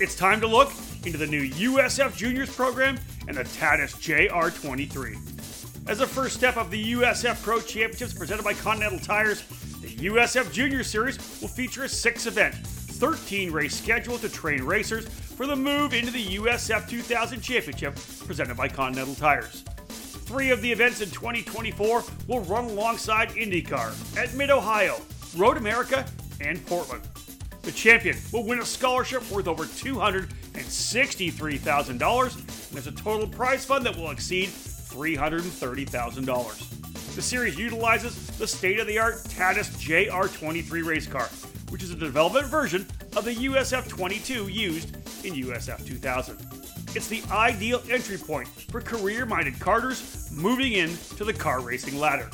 It's 0.00 0.16
time 0.16 0.40
to 0.40 0.46
look 0.48 0.72
into 1.04 1.18
the 1.18 1.26
new 1.28 1.48
USF 1.48 2.16
Juniors 2.16 2.52
program 2.52 2.98
and 3.28 3.36
the 3.36 3.44
Tatuus 3.44 3.94
JR23. 3.94 5.88
As 5.88 6.00
a 6.00 6.08
first 6.08 6.34
step 6.34 6.56
of 6.56 6.72
the 6.72 6.94
USF 6.94 7.40
Pro 7.44 7.60
Championships 7.60 8.12
presented 8.12 8.42
by 8.42 8.54
Continental 8.54 8.98
Tires, 8.98 9.42
the 9.82 10.08
USF 10.08 10.50
Junior 10.50 10.82
Series 10.82 11.16
will 11.40 11.46
feature 11.46 11.84
a 11.84 11.88
six 11.88 12.26
event, 12.26 12.56
13 12.56 13.52
race 13.52 13.76
schedule 13.76 14.18
to 14.18 14.28
train 14.28 14.64
racers 14.64 15.06
for 15.06 15.46
the 15.46 15.54
move 15.54 15.94
into 15.94 16.10
the 16.10 16.26
USF 16.38 16.88
2000 16.88 17.40
Championship 17.40 17.94
presented 18.26 18.56
by 18.56 18.66
Continental 18.66 19.14
Tires. 19.14 19.62
Three 20.26 20.50
of 20.50 20.60
the 20.60 20.72
events 20.72 21.02
in 21.02 21.10
2024 21.10 22.02
will 22.26 22.40
run 22.40 22.64
alongside 22.64 23.28
IndyCar 23.30 24.16
at 24.16 24.34
Mid 24.34 24.50
Ohio, 24.50 25.00
Road 25.36 25.56
America, 25.56 26.04
and 26.40 26.64
Portland. 26.66 27.02
The 27.62 27.72
champion 27.72 28.16
will 28.32 28.44
win 28.44 28.60
a 28.60 28.64
scholarship 28.64 29.28
worth 29.30 29.46
over 29.46 29.64
$263,000, 29.64 31.90
and 31.90 32.00
there's 32.72 32.86
a 32.86 32.92
total 32.92 33.26
prize 33.28 33.62
fund 33.64 33.84
that 33.86 33.96
will 33.96 34.10
exceed 34.10 34.48
$330,000. 34.48 37.14
The 37.14 37.22
series 37.22 37.58
utilizes 37.58 38.26
the 38.38 38.46
state 38.46 38.78
of 38.80 38.86
the 38.86 38.98
art 38.98 39.16
Tatuus 39.24 39.70
JR23 39.76 40.84
race 40.84 41.06
car, 41.06 41.28
which 41.68 41.82
is 41.82 41.90
a 41.90 41.96
development 41.96 42.46
version 42.46 42.86
of 43.16 43.24
the 43.24 43.34
USF 43.34 43.88
22 43.88 44.48
used 44.48 44.94
in 45.24 45.34
USF 45.34 45.84
2000. 45.86 46.38
It's 46.94 47.08
the 47.08 47.22
ideal 47.30 47.82
entry 47.90 48.16
point 48.16 48.48
for 48.48 48.80
career 48.80 49.26
minded 49.26 49.54
karters 49.54 50.32
moving 50.32 50.72
into 50.72 51.24
the 51.24 51.32
car 51.32 51.60
racing 51.60 52.00
ladder. 52.00 52.28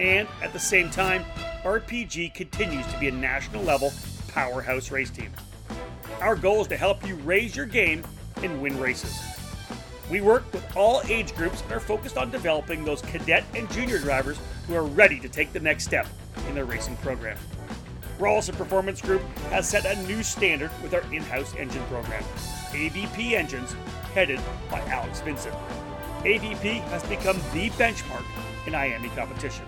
And 0.00 0.26
at 0.42 0.52
the 0.52 0.58
same 0.58 0.90
time, 0.90 1.24
RPG 1.62 2.34
continues 2.34 2.86
to 2.88 2.98
be 2.98 3.06
a 3.06 3.12
national 3.12 3.62
level 3.62 3.92
powerhouse 4.26 4.90
race 4.90 5.10
team. 5.10 5.30
Our 6.20 6.34
goal 6.34 6.62
is 6.62 6.66
to 6.66 6.76
help 6.76 7.06
you 7.06 7.14
raise 7.18 7.54
your 7.54 7.66
game 7.66 8.04
and 8.42 8.60
win 8.60 8.80
races. 8.80 9.16
We 10.10 10.20
work 10.20 10.52
with 10.52 10.66
all 10.76 11.02
age 11.06 11.32
groups 11.36 11.62
and 11.62 11.70
are 11.70 11.78
focused 11.78 12.16
on 12.16 12.32
developing 12.32 12.84
those 12.84 13.02
cadet 13.02 13.44
and 13.54 13.70
junior 13.70 14.00
drivers 14.00 14.40
who 14.66 14.74
are 14.74 14.84
ready 14.84 15.20
to 15.20 15.28
take 15.28 15.52
the 15.52 15.60
next 15.60 15.84
step 15.84 16.06
in 16.48 16.54
their 16.54 16.64
racing 16.64 16.96
program. 16.98 17.38
Rollison 18.18 18.56
Performance 18.56 19.00
Group 19.00 19.22
has 19.50 19.68
set 19.68 19.84
a 19.84 20.02
new 20.06 20.22
standard 20.22 20.70
with 20.82 20.94
our 20.94 21.02
in 21.12 21.22
house 21.22 21.54
engine 21.56 21.82
program, 21.84 22.22
AVP 22.70 23.32
Engines, 23.32 23.74
headed 24.14 24.40
by 24.70 24.80
Alex 24.86 25.20
Vincent. 25.20 25.54
AVP 26.20 26.80
has 26.88 27.02
become 27.04 27.36
the 27.52 27.70
benchmark 27.70 28.24
in 28.66 28.72
IAME 28.72 29.14
competition. 29.14 29.66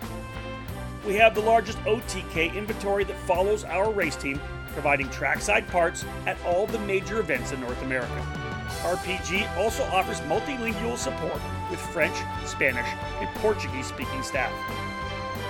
We 1.06 1.14
have 1.14 1.34
the 1.34 1.42
largest 1.42 1.78
OTK 1.80 2.54
inventory 2.54 3.04
that 3.04 3.16
follows 3.20 3.64
our 3.64 3.90
race 3.92 4.16
team, 4.16 4.40
providing 4.72 5.08
trackside 5.10 5.68
parts 5.68 6.04
at 6.26 6.36
all 6.44 6.66
the 6.66 6.78
major 6.80 7.20
events 7.20 7.52
in 7.52 7.60
North 7.60 7.80
America. 7.82 8.47
RPG 8.82 9.56
also 9.56 9.82
offers 9.84 10.20
multilingual 10.22 10.96
support 10.96 11.40
with 11.70 11.80
French, 11.80 12.16
Spanish, 12.44 12.86
and 13.20 13.28
Portuguese 13.36 13.86
speaking 13.86 14.22
staff. 14.22 14.52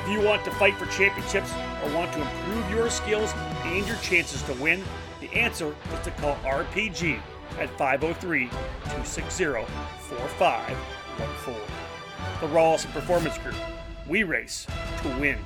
If 0.05 0.11
you 0.11 0.23
want 0.23 0.45
to 0.45 0.51
fight 0.53 0.77
for 0.77 0.87
championships 0.87 1.53
or 1.85 1.95
want 1.95 2.13
to 2.15 2.23
improve 2.23 2.71
your 2.71 2.89
skills 2.89 3.33
and 3.65 3.87
your 3.87 3.99
chances 3.99 4.43
to 4.45 4.55
win, 4.55 4.83
the 5.21 5.31
answer 5.35 5.77
is 5.93 6.01
to 6.05 6.11
call 6.13 6.37
RPG 6.37 7.21
at 7.59 7.69
503 7.79 8.49
260 8.49 9.45
4514. 9.45 11.61
The 12.41 12.47
Rollison 12.47 12.91
Performance 12.93 13.37
Group. 13.39 13.57
We 14.07 14.23
race 14.23 14.67
to 15.03 15.09
win. 15.21 15.39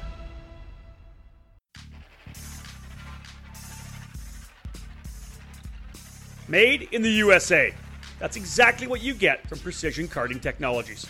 Made 6.49 6.89
in 6.93 7.03
the 7.03 7.11
USA. 7.11 7.73
That's 8.19 8.37
exactly 8.37 8.87
what 8.87 9.01
you 9.01 9.15
get 9.15 9.47
from 9.49 9.61
Precision 9.61 10.09
Karting 10.09 10.41
Technologies. 10.41 11.07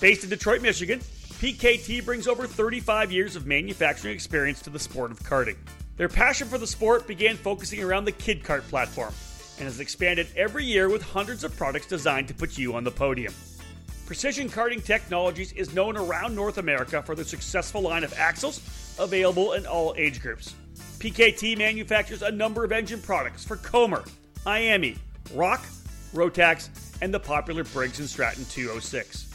Based 0.00 0.22
in 0.22 0.30
Detroit, 0.30 0.60
Michigan, 0.62 1.00
PKT 1.40 2.04
brings 2.04 2.28
over 2.28 2.46
35 2.46 3.10
years 3.10 3.36
of 3.36 3.46
manufacturing 3.46 4.14
experience 4.14 4.60
to 4.62 4.70
the 4.70 4.78
sport 4.78 5.10
of 5.10 5.20
karting. 5.20 5.56
Their 5.96 6.08
passion 6.08 6.48
for 6.48 6.58
the 6.58 6.66
sport 6.66 7.06
began 7.06 7.36
focusing 7.36 7.82
around 7.82 8.04
the 8.04 8.12
Kid 8.12 8.42
Kart 8.42 8.62
platform 8.68 9.14
and 9.58 9.64
has 9.64 9.80
expanded 9.80 10.26
every 10.36 10.64
year 10.64 10.88
with 10.88 11.02
hundreds 11.02 11.42
of 11.42 11.56
products 11.56 11.86
designed 11.86 12.28
to 12.28 12.34
put 12.34 12.58
you 12.58 12.74
on 12.74 12.84
the 12.84 12.90
podium. 12.90 13.32
Precision 14.04 14.48
Karting 14.48 14.84
Technologies 14.84 15.52
is 15.52 15.74
known 15.74 15.96
around 15.96 16.34
North 16.34 16.58
America 16.58 17.02
for 17.02 17.14
their 17.14 17.24
successful 17.24 17.82
line 17.82 18.04
of 18.04 18.12
axles 18.18 18.60
available 18.98 19.54
in 19.54 19.66
all 19.66 19.94
age 19.96 20.20
groups. 20.20 20.54
PKT 20.98 21.56
manufactures 21.56 22.20
a 22.20 22.30
number 22.30 22.64
of 22.64 22.72
engine 22.72 23.00
products 23.00 23.44
for 23.44 23.56
Comer, 23.56 24.04
IAME, 24.46 24.96
ROK, 25.34 25.60
Rotax, 26.14 26.70
and 27.02 27.12
the 27.12 27.20
popular 27.20 27.64
Briggs 27.64 28.10
& 28.10 28.10
Stratton 28.10 28.44
206. 28.46 29.26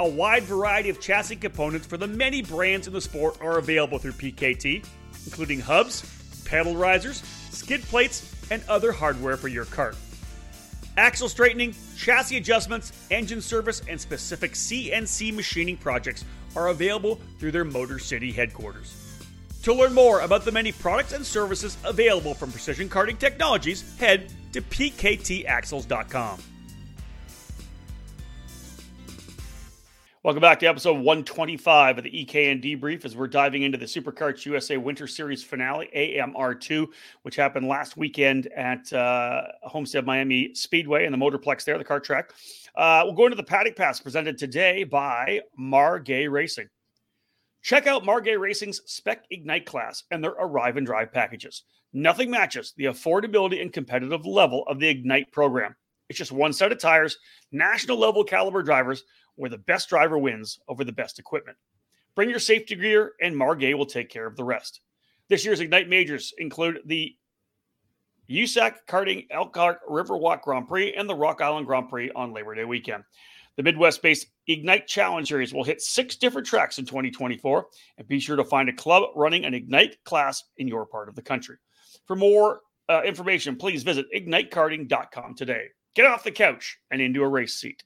A 0.00 0.08
wide 0.08 0.44
variety 0.44 0.88
of 0.88 0.98
chassis 0.98 1.36
components 1.36 1.86
for 1.86 1.98
the 1.98 2.06
many 2.06 2.40
brands 2.40 2.86
in 2.86 2.92
the 2.92 3.00
sport 3.00 3.36
are 3.42 3.58
available 3.58 3.98
through 3.98 4.12
PKT, 4.12 4.86
including 5.26 5.60
hubs, 5.60 6.02
pedal 6.46 6.74
risers, 6.74 7.22
skid 7.50 7.82
plates, 7.82 8.34
and 8.50 8.62
other 8.68 8.92
hardware 8.92 9.36
for 9.36 9.48
your 9.48 9.66
cart. 9.66 9.94
Axle 10.96 11.28
straightening, 11.28 11.74
chassis 11.96 12.38
adjustments, 12.38 12.92
engine 13.10 13.42
service, 13.42 13.82
and 13.88 14.00
specific 14.00 14.52
CNC 14.52 15.34
machining 15.34 15.76
projects 15.76 16.24
are 16.56 16.68
available 16.68 17.20
through 17.38 17.52
their 17.52 17.64
Motor 17.64 17.98
City 17.98 18.32
headquarters. 18.32 18.99
To 19.64 19.74
learn 19.74 19.92
more 19.92 20.20
about 20.20 20.46
the 20.46 20.52
many 20.52 20.72
products 20.72 21.12
and 21.12 21.24
services 21.24 21.76
available 21.84 22.32
from 22.32 22.50
Precision 22.50 22.88
Karting 22.88 23.18
Technologies, 23.18 23.96
head 23.98 24.32
to 24.52 24.62
pktaxles.com. 24.62 26.42
Welcome 30.22 30.40
back 30.40 30.60
to 30.60 30.66
episode 30.66 30.94
125 30.94 31.98
of 31.98 32.04
the 32.04 32.10
EKN 32.10 32.62
Debrief 32.62 33.04
as 33.04 33.16
we're 33.16 33.26
diving 33.26 33.62
into 33.62 33.76
the 33.78 33.86
SuperKarts 33.86 34.44
USA 34.46 34.76
Winter 34.78 35.06
Series 35.06 35.42
finale, 35.42 35.88
AMR2, 35.94 36.86
which 37.22 37.36
happened 37.36 37.68
last 37.68 37.96
weekend 37.96 38.46
at 38.48 38.90
uh, 38.92 39.42
Homestead 39.62 40.06
Miami 40.06 40.54
Speedway 40.54 41.04
and 41.06 41.12
the 41.12 41.18
Motorplex 41.18 41.64
there, 41.64 41.78
the 41.78 41.84
kart 41.84 42.02
track. 42.02 42.32
Uh, 42.76 43.02
we'll 43.04 43.14
go 43.14 43.24
into 43.26 43.36
the 43.36 43.42
Paddock 43.42 43.76
Pass 43.76 44.00
presented 44.00 44.36
today 44.36 44.84
by 44.84 45.40
Margay 45.58 46.30
Racing. 46.30 46.68
Check 47.62 47.86
out 47.86 48.04
Margay 48.04 48.38
Racing's 48.38 48.80
Spec 48.86 49.24
Ignite 49.30 49.66
class 49.66 50.04
and 50.10 50.24
their 50.24 50.30
Arrive 50.32 50.76
and 50.76 50.86
Drive 50.86 51.12
packages. 51.12 51.64
Nothing 51.92 52.30
matches 52.30 52.72
the 52.76 52.84
affordability 52.84 53.60
and 53.60 53.72
competitive 53.72 54.24
level 54.24 54.64
of 54.66 54.78
the 54.78 54.88
Ignite 54.88 55.30
program. 55.32 55.74
It's 56.08 56.18
just 56.18 56.32
one 56.32 56.52
set 56.52 56.72
of 56.72 56.78
tires, 56.78 57.18
national 57.52 57.98
level 57.98 58.24
caliber 58.24 58.62
drivers, 58.62 59.04
where 59.36 59.50
the 59.50 59.58
best 59.58 59.88
driver 59.88 60.18
wins 60.18 60.58
over 60.68 60.84
the 60.84 60.92
best 60.92 61.18
equipment. 61.18 61.56
Bring 62.14 62.30
your 62.30 62.38
safety 62.38 62.76
gear, 62.76 63.12
and 63.20 63.34
Margay 63.34 63.74
will 63.74 63.86
take 63.86 64.08
care 64.08 64.26
of 64.26 64.36
the 64.36 64.44
rest. 64.44 64.80
This 65.28 65.44
year's 65.44 65.60
Ignite 65.60 65.88
majors 65.88 66.32
include 66.38 66.80
the 66.86 67.14
USAC 68.28 68.76
Karting 68.88 69.26
Elkhart 69.30 69.78
Riverwalk 69.88 70.42
Grand 70.42 70.68
Prix 70.68 70.94
and 70.94 71.08
the 71.08 71.14
Rock 71.14 71.40
Island 71.40 71.66
Grand 71.66 71.88
Prix 71.88 72.10
on 72.12 72.32
Labor 72.32 72.54
Day 72.54 72.64
weekend. 72.64 73.04
The 73.56 73.62
Midwest 73.62 74.02
based 74.02 74.28
Ignite 74.46 74.86
Challenge 74.86 75.28
Series 75.28 75.52
will 75.52 75.64
hit 75.64 75.80
six 75.80 76.16
different 76.16 76.46
tracks 76.46 76.78
in 76.78 76.86
2024, 76.86 77.66
and 77.98 78.08
be 78.08 78.20
sure 78.20 78.36
to 78.36 78.44
find 78.44 78.68
a 78.68 78.72
club 78.72 79.10
running 79.14 79.44
an 79.44 79.54
Ignite 79.54 80.02
class 80.04 80.42
in 80.58 80.68
your 80.68 80.86
part 80.86 81.08
of 81.08 81.14
the 81.14 81.22
country. 81.22 81.56
For 82.06 82.16
more 82.16 82.60
uh, 82.88 83.02
information, 83.02 83.56
please 83.56 83.82
visit 83.82 84.06
ignitekarting.com 84.14 85.34
today. 85.34 85.66
Get 85.94 86.06
off 86.06 86.24
the 86.24 86.30
couch 86.30 86.78
and 86.90 87.00
into 87.00 87.22
a 87.22 87.28
race 87.28 87.54
seat. 87.54 87.82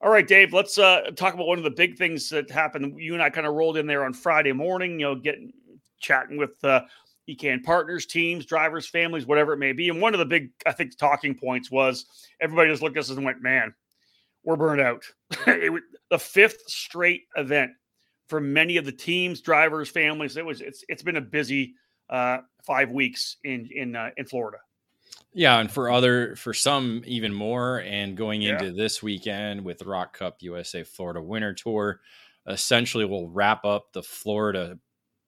All 0.00 0.10
right, 0.10 0.26
Dave, 0.26 0.52
let's 0.52 0.76
uh, 0.76 1.10
talk 1.16 1.34
about 1.34 1.46
one 1.46 1.58
of 1.58 1.64
the 1.64 1.70
big 1.70 1.96
things 1.96 2.28
that 2.28 2.50
happened. 2.50 3.00
You 3.00 3.14
and 3.14 3.22
I 3.22 3.30
kind 3.30 3.46
of 3.46 3.54
rolled 3.54 3.78
in 3.78 3.86
there 3.86 4.04
on 4.04 4.12
Friday 4.12 4.52
morning, 4.52 5.00
you 5.00 5.06
know, 5.06 5.14
getting 5.14 5.52
chatting 6.00 6.36
with 6.36 6.62
uh, 6.62 6.82
EKN 7.28 7.62
partners, 7.62 8.04
teams, 8.04 8.44
drivers, 8.44 8.86
families, 8.86 9.26
whatever 9.26 9.54
it 9.54 9.58
may 9.58 9.72
be. 9.72 9.88
And 9.88 10.00
one 10.00 10.12
of 10.12 10.18
the 10.18 10.26
big, 10.26 10.50
I 10.66 10.72
think, 10.72 10.96
talking 10.98 11.34
points 11.34 11.70
was 11.70 12.04
everybody 12.40 12.70
just 12.70 12.82
looked 12.82 12.96
at 12.96 13.04
us 13.04 13.10
and 13.10 13.24
went, 13.24 13.42
man, 13.42 13.74
we're 14.44 14.56
burned 14.56 14.80
out. 14.80 15.04
it, 15.46 15.72
was 15.72 15.82
the 16.10 16.18
fifth 16.18 16.62
straight 16.66 17.22
event 17.36 17.72
for 18.28 18.40
many 18.40 18.76
of 18.76 18.84
the 18.84 18.92
teams, 18.92 19.40
drivers, 19.40 19.88
families. 19.88 20.36
It 20.36 20.44
was 20.44 20.60
it's 20.60 20.84
it's 20.88 21.02
been 21.02 21.16
a 21.16 21.22
busy 21.22 21.74
uh, 22.10 22.38
five 22.64 22.90
weeks 22.90 23.36
in 23.44 23.68
in 23.72 23.96
uh, 23.96 24.10
in 24.16 24.26
Florida. 24.26 24.58
Yeah, 25.32 25.58
and 25.58 25.70
for 25.70 25.90
other 25.90 26.36
for 26.36 26.54
some 26.54 27.02
even 27.06 27.32
more. 27.32 27.78
And 27.78 28.16
going 28.16 28.42
yeah. 28.42 28.52
into 28.52 28.72
this 28.72 29.02
weekend 29.02 29.64
with 29.64 29.82
ROK 29.82 30.16
Cup 30.16 30.36
USA 30.40 30.84
Florida 30.84 31.20
Winter 31.20 31.52
Tour, 31.52 32.00
essentially 32.46 33.04
we'll 33.04 33.28
wrap 33.28 33.64
up 33.64 33.92
the 33.92 34.02
Florida 34.02 34.78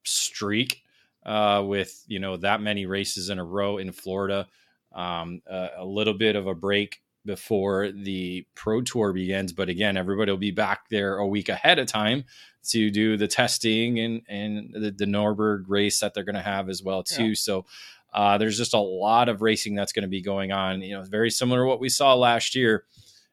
streak 0.03 0.81
uh, 1.25 1.63
with 1.65 2.03
you 2.07 2.19
know 2.19 2.37
that 2.37 2.61
many 2.61 2.85
races 2.85 3.29
in 3.29 3.39
a 3.39 3.45
row 3.45 3.77
in 3.77 3.91
Florida. 3.91 4.47
Um, 4.93 5.41
a, 5.45 5.69
a 5.79 5.85
little 5.85 6.13
bit 6.13 6.35
of 6.35 6.47
a 6.47 6.55
break 6.55 7.01
before 7.27 7.91
the 7.91 8.43
pro 8.55 8.81
tour 8.81 9.13
begins 9.13 9.53
but 9.53 9.69
again 9.69 9.97
everybody 9.97 10.31
will 10.31 10.37
be 10.37 10.51
back 10.51 10.89
there 10.89 11.17
a 11.17 11.27
week 11.27 11.49
ahead 11.49 11.77
of 11.77 11.85
time 11.85 12.23
to 12.63 12.89
do 12.89 13.17
the 13.17 13.27
testing 13.27 13.99
and 13.99 14.21
and 14.27 14.73
the, 14.73 14.89
the 14.91 15.05
norberg 15.05 15.65
race 15.67 15.99
that 15.99 16.13
they're 16.13 16.23
going 16.23 16.33
to 16.35 16.41
have 16.41 16.69
as 16.69 16.81
well 16.81 17.03
too 17.03 17.27
yeah. 17.29 17.35
so 17.35 17.65
uh, 18.13 18.37
there's 18.37 18.57
just 18.57 18.73
a 18.73 18.79
lot 18.79 19.29
of 19.29 19.41
racing 19.41 19.75
that's 19.75 19.91
going 19.91 20.01
to 20.03 20.09
be 20.09 20.21
going 20.21 20.51
on 20.51 20.81
you 20.81 20.95
know 20.95 21.03
very 21.03 21.29
similar 21.29 21.61
to 21.61 21.67
what 21.67 21.79
we 21.79 21.89
saw 21.89 22.15
last 22.15 22.55
year 22.55 22.85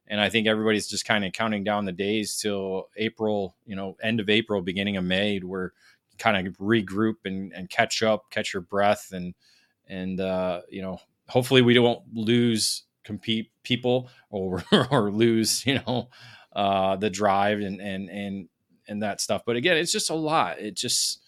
and 0.09 0.21
i 0.21 0.29
think 0.29 0.47
everybody's 0.47 0.89
just 0.89 1.07
kind 1.07 1.25
of 1.25 1.33
counting 1.33 1.65
down 1.65 1.87
the 1.87 1.93
days 1.93 2.37
till 2.37 2.89
april 2.97 3.57
you 3.65 3.77
know 3.77 3.97
end 4.03 4.21
of 4.21 4.29
april 4.29 4.61
beginning 4.61 4.99
of 4.99 5.05
may 5.05 5.39
where 5.39 5.73
kind 6.19 6.47
of 6.47 6.57
regroup 6.59 7.17
and, 7.25 7.53
and 7.53 7.71
catch 7.71 8.03
up 8.03 8.31
catch 8.31 8.53
your 8.53 8.61
breath 8.61 9.11
and 9.13 9.35
and 9.89 10.21
uh, 10.21 10.61
you 10.69 10.83
know 10.83 10.99
hopefully 11.29 11.63
we 11.63 11.75
don't 11.75 12.03
lose 12.13 12.85
compete 13.05 13.51
people 13.63 14.09
or 14.31 14.65
or 14.91 15.11
lose 15.11 15.65
you 15.67 15.81
know 15.87 16.09
uh, 16.55 16.97
the 16.97 17.11
drive 17.11 17.61
and 17.61 17.81
and 17.81 18.09
and 18.09 18.49
and 18.89 19.03
that 19.03 19.21
stuff. 19.21 19.43
But 19.47 19.57
again, 19.57 19.77
it's 19.77 19.93
just 19.93 20.11
a 20.11 20.15
lot. 20.15 20.59
It 20.59 20.77
just 20.77 21.21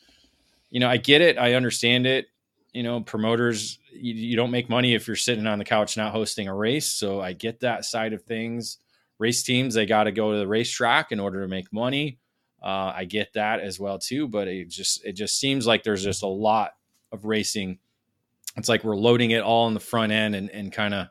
you 0.70 0.80
know 0.80 0.88
I 0.88 0.96
get 0.96 1.20
it. 1.20 1.38
I 1.38 1.54
understand 1.54 2.06
it. 2.06 2.26
You 2.72 2.82
know, 2.82 3.00
promoters 3.00 3.78
you, 3.92 4.14
you 4.14 4.36
don't 4.36 4.50
make 4.50 4.68
money 4.68 4.94
if 4.94 5.06
you're 5.06 5.16
sitting 5.16 5.46
on 5.46 5.58
the 5.58 5.64
couch 5.64 5.96
not 5.96 6.12
hosting 6.12 6.48
a 6.48 6.54
race. 6.54 6.86
So 6.86 7.20
I 7.20 7.32
get 7.32 7.60
that 7.60 7.84
side 7.84 8.12
of 8.12 8.22
things. 8.22 8.78
Race 9.18 9.42
teams 9.42 9.74
they 9.74 9.86
got 9.86 10.04
to 10.04 10.12
go 10.12 10.32
to 10.32 10.38
the 10.38 10.46
racetrack 10.46 11.10
in 11.10 11.20
order 11.20 11.40
to 11.40 11.48
make 11.48 11.72
money. 11.72 12.18
Uh, 12.62 12.92
I 12.94 13.04
get 13.04 13.32
that 13.34 13.60
as 13.60 13.80
well 13.80 13.98
too, 13.98 14.28
but 14.28 14.48
it 14.48 14.68
just 14.68 15.04
it 15.04 15.12
just 15.12 15.38
seems 15.38 15.66
like 15.66 15.84
there's 15.84 16.04
just 16.04 16.22
a 16.22 16.28
lot 16.28 16.72
of 17.12 17.24
racing. 17.24 17.78
It's 18.56 18.68
like 18.68 18.84
we're 18.84 18.96
loading 18.96 19.30
it 19.30 19.42
all 19.42 19.68
in 19.68 19.74
the 19.74 19.80
front 19.80 20.12
end 20.12 20.34
and, 20.34 20.50
and 20.50 20.72
kind 20.72 20.94
of 20.94 21.08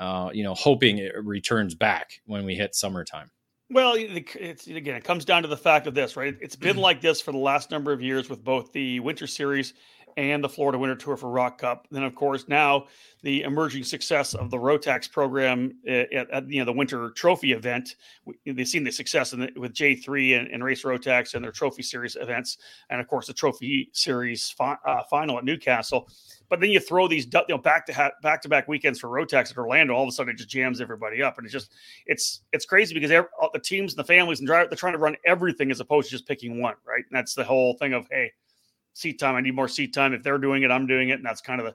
uh, 0.00 0.30
you 0.32 0.42
know, 0.42 0.54
hoping 0.54 0.98
it 0.98 1.12
returns 1.22 1.74
back 1.74 2.20
when 2.24 2.44
we 2.44 2.54
hit 2.54 2.74
summertime. 2.74 3.30
Well, 3.72 3.94
it's 3.96 4.66
again, 4.66 4.96
it 4.96 5.04
comes 5.04 5.24
down 5.24 5.42
to 5.42 5.48
the 5.48 5.56
fact 5.56 5.86
of 5.86 5.94
this, 5.94 6.16
right? 6.16 6.36
It's 6.40 6.56
been 6.56 6.76
like 6.76 7.00
this 7.00 7.20
for 7.20 7.30
the 7.30 7.38
last 7.38 7.70
number 7.70 7.92
of 7.92 8.02
years 8.02 8.28
with 8.28 8.42
both 8.42 8.72
the 8.72 8.98
Winter 8.98 9.28
Series 9.28 9.74
and 10.20 10.44
the 10.44 10.48
Florida 10.48 10.78
Winter 10.78 10.94
Tour 10.96 11.16
for 11.16 11.30
ROK 11.30 11.58
Cup. 11.58 11.88
Then, 11.90 12.02
of 12.02 12.14
course, 12.14 12.46
now 12.46 12.86
the 13.22 13.42
emerging 13.42 13.84
success 13.84 14.34
of 14.34 14.50
the 14.50 14.56
Rotax 14.58 15.10
program 15.10 15.72
at, 15.88 16.12
at 16.12 16.50
you 16.50 16.58
know 16.58 16.66
the 16.66 16.72
Winter 16.72 17.10
Trophy 17.10 17.52
event. 17.52 17.96
They've 18.44 18.68
seen 18.68 18.84
the 18.84 18.90
success 18.90 19.30
the, 19.30 19.50
with 19.56 19.72
J3 19.72 20.38
and, 20.38 20.48
and, 20.48 20.62
Race 20.62 20.82
Rotax 20.82 21.34
and 21.34 21.42
their 21.42 21.52
Trophy 21.52 21.82
Series 21.82 22.16
events, 22.16 22.58
and 22.90 23.00
of 23.00 23.08
course 23.08 23.26
the 23.26 23.32
Trophy 23.32 23.88
Series 23.92 24.50
fi- 24.50 24.76
uh, 24.84 25.02
final 25.08 25.38
at 25.38 25.44
Newcastle. 25.44 26.08
But 26.50 26.60
then 26.60 26.70
you 26.70 26.80
throw 26.80 27.08
these 27.08 27.26
you 27.26 27.42
know 27.48 27.58
back 27.58 27.86
to 27.86 28.48
back 28.48 28.68
weekends 28.68 29.00
for 29.00 29.08
Rotax 29.08 29.50
at 29.50 29.56
Orlando. 29.56 29.94
All 29.94 30.02
of 30.02 30.08
a 30.08 30.12
sudden, 30.12 30.34
it 30.34 30.36
just 30.36 30.50
jams 30.50 30.82
everybody 30.82 31.22
up, 31.22 31.38
and 31.38 31.46
it's 31.46 31.52
just 31.52 31.72
it's 32.06 32.42
it's 32.52 32.66
crazy 32.66 32.92
because 32.92 33.10
the 33.10 33.58
teams 33.58 33.92
and 33.94 33.98
the 33.98 34.04
families 34.04 34.40
and 34.40 34.46
drive 34.46 34.68
they're 34.68 34.76
trying 34.76 34.92
to 34.92 34.98
run 34.98 35.16
everything 35.24 35.70
as 35.70 35.80
opposed 35.80 36.10
to 36.10 36.14
just 36.14 36.28
picking 36.28 36.60
one, 36.60 36.74
right? 36.86 37.04
And 37.08 37.16
that's 37.16 37.34
the 37.34 37.44
whole 37.44 37.74
thing 37.78 37.94
of 37.94 38.06
hey 38.10 38.32
seat 39.00 39.18
time. 39.18 39.34
I 39.34 39.40
need 39.40 39.54
more 39.54 39.68
seat 39.68 39.94
time. 39.94 40.12
If 40.12 40.22
they're 40.22 40.38
doing 40.38 40.62
it, 40.62 40.70
I'm 40.70 40.86
doing 40.86 41.08
it, 41.08 41.14
and 41.14 41.24
that's 41.24 41.40
kind 41.40 41.60
of 41.60 41.66
the 41.66 41.74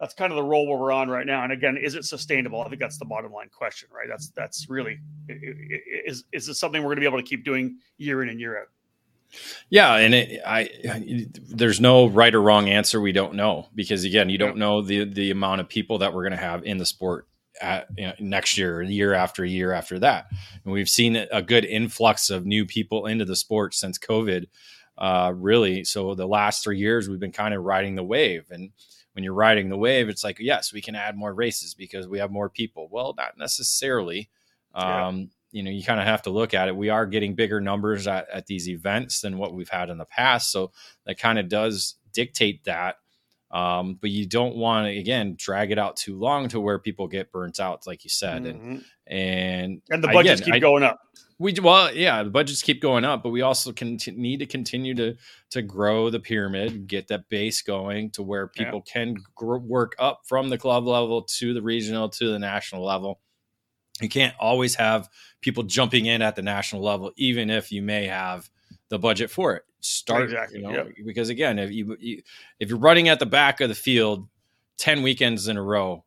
that's 0.00 0.14
kind 0.14 0.32
of 0.32 0.36
the 0.36 0.42
role 0.42 0.66
where 0.66 0.78
we're 0.78 0.90
on 0.90 1.08
right 1.08 1.26
now. 1.26 1.44
And 1.44 1.52
again, 1.52 1.76
is 1.76 1.94
it 1.94 2.04
sustainable? 2.04 2.60
I 2.60 2.68
think 2.68 2.80
that's 2.80 2.98
the 2.98 3.04
bottom 3.04 3.32
line 3.32 3.48
question, 3.56 3.88
right? 3.92 4.08
That's 4.08 4.30
that's 4.30 4.68
really 4.68 4.98
is 5.28 6.24
is 6.32 6.46
this 6.46 6.58
something 6.58 6.82
we're 6.82 6.88
going 6.88 6.96
to 6.96 7.02
be 7.02 7.06
able 7.06 7.18
to 7.18 7.28
keep 7.28 7.44
doing 7.44 7.78
year 7.98 8.22
in 8.22 8.28
and 8.28 8.40
year 8.40 8.58
out? 8.58 8.66
Yeah, 9.70 9.94
and 9.96 10.14
it, 10.14 10.42
I, 10.44 11.26
there's 11.48 11.80
no 11.80 12.06
right 12.06 12.34
or 12.34 12.42
wrong 12.42 12.68
answer. 12.68 13.00
We 13.00 13.12
don't 13.12 13.34
know 13.34 13.68
because 13.74 14.04
again, 14.04 14.28
you 14.28 14.38
don't 14.38 14.56
know 14.56 14.82
the 14.82 15.04
the 15.04 15.30
amount 15.30 15.60
of 15.60 15.68
people 15.68 15.98
that 15.98 16.12
we're 16.12 16.22
going 16.22 16.38
to 16.38 16.44
have 16.44 16.64
in 16.64 16.78
the 16.78 16.84
sport 16.84 17.28
at, 17.60 17.86
you 17.96 18.06
know, 18.06 18.14
next 18.18 18.58
year, 18.58 18.82
year 18.82 19.14
after 19.14 19.44
year 19.44 19.72
after 19.72 19.98
that. 20.00 20.26
And 20.64 20.72
we've 20.72 20.88
seen 20.88 21.16
a 21.16 21.42
good 21.42 21.64
influx 21.64 22.30
of 22.30 22.44
new 22.44 22.66
people 22.66 23.06
into 23.06 23.24
the 23.24 23.36
sport 23.36 23.74
since 23.74 23.98
COVID 23.98 24.46
uh, 24.98 25.32
really. 25.34 25.84
So 25.84 26.14
the 26.14 26.26
last 26.26 26.62
three 26.62 26.78
years, 26.78 27.08
we've 27.08 27.20
been 27.20 27.32
kind 27.32 27.54
of 27.54 27.62
riding 27.62 27.94
the 27.94 28.04
wave. 28.04 28.46
And 28.50 28.70
when 29.12 29.24
you're 29.24 29.34
riding 29.34 29.68
the 29.68 29.76
wave, 29.76 30.08
it's 30.08 30.24
like, 30.24 30.38
yes, 30.38 30.72
we 30.72 30.80
can 30.80 30.94
add 30.94 31.16
more 31.16 31.34
races 31.34 31.74
because 31.74 32.08
we 32.08 32.18
have 32.18 32.30
more 32.30 32.48
people. 32.48 32.88
Well, 32.90 33.14
not 33.16 33.38
necessarily. 33.38 34.30
Yeah. 34.74 35.08
Um, 35.08 35.30
you 35.50 35.62
know, 35.62 35.70
you 35.70 35.84
kind 35.84 36.00
of 36.00 36.06
have 36.06 36.22
to 36.22 36.30
look 36.30 36.54
at 36.54 36.68
it. 36.68 36.76
We 36.76 36.88
are 36.88 37.04
getting 37.04 37.34
bigger 37.34 37.60
numbers 37.60 38.06
at, 38.06 38.28
at 38.30 38.46
these 38.46 38.68
events 38.68 39.20
than 39.20 39.36
what 39.36 39.52
we've 39.52 39.68
had 39.68 39.90
in 39.90 39.98
the 39.98 40.06
past. 40.06 40.50
So 40.50 40.72
that 41.04 41.18
kind 41.18 41.38
of 41.38 41.48
does 41.48 41.96
dictate 42.12 42.64
that. 42.64 42.96
Um, 43.50 43.98
but 44.00 44.08
you 44.08 44.26
don't 44.26 44.56
want 44.56 44.86
to 44.86 44.98
again 44.98 45.34
drag 45.36 45.72
it 45.72 45.78
out 45.78 45.96
too 45.96 46.18
long 46.18 46.48
to 46.48 46.60
where 46.60 46.78
people 46.78 47.06
get 47.06 47.30
burnt 47.30 47.60
out, 47.60 47.86
like 47.86 48.02
you 48.02 48.08
said, 48.08 48.44
mm-hmm. 48.44 48.70
and 48.70 48.84
and 49.06 49.82
and 49.90 50.02
the 50.02 50.08
budgets 50.08 50.40
again, 50.40 50.54
keep 50.54 50.54
I, 50.54 50.58
going 50.58 50.82
up. 50.82 51.00
We 51.38 51.54
well, 51.60 51.94
yeah, 51.94 52.22
the 52.22 52.30
budgets 52.30 52.62
keep 52.62 52.80
going 52.80 53.04
up, 53.04 53.22
but 53.22 53.30
we 53.30 53.42
also 53.42 53.72
can 53.72 53.98
need 54.14 54.38
to 54.38 54.46
continue 54.46 54.94
to 54.94 55.16
to 55.50 55.62
grow 55.62 56.10
the 56.10 56.20
pyramid, 56.20 56.86
get 56.86 57.08
that 57.08 57.28
base 57.28 57.62
going 57.62 58.10
to 58.12 58.22
where 58.22 58.48
people 58.48 58.82
yeah. 58.86 58.92
can 58.92 59.16
gr- 59.34 59.56
work 59.56 59.94
up 59.98 60.22
from 60.24 60.48
the 60.48 60.58
club 60.58 60.86
level 60.86 61.22
to 61.22 61.54
the 61.54 61.62
regional 61.62 62.08
to 62.10 62.30
the 62.30 62.38
national 62.38 62.84
level. 62.84 63.20
You 64.00 64.08
can't 64.08 64.34
always 64.38 64.74
have 64.76 65.08
people 65.40 65.62
jumping 65.62 66.06
in 66.06 66.22
at 66.22 66.36
the 66.36 66.42
national 66.42 66.82
level, 66.82 67.12
even 67.16 67.50
if 67.50 67.70
you 67.70 67.82
may 67.82 68.06
have 68.06 68.48
the 68.88 68.98
budget 68.98 69.30
for 69.30 69.54
it. 69.54 69.62
Start 69.80 70.24
exactly. 70.24 70.60
You 70.60 70.66
know, 70.66 70.72
yep. 70.72 70.88
because 71.04 71.28
again, 71.28 71.58
if 71.58 71.70
you, 71.72 71.96
you 71.98 72.22
if 72.60 72.68
you're 72.68 72.78
running 72.78 73.08
at 73.08 73.18
the 73.18 73.26
back 73.26 73.60
of 73.60 73.68
the 73.68 73.74
field 73.74 74.28
ten 74.78 75.02
weekends 75.02 75.48
in 75.48 75.56
a 75.56 75.62
row, 75.62 76.04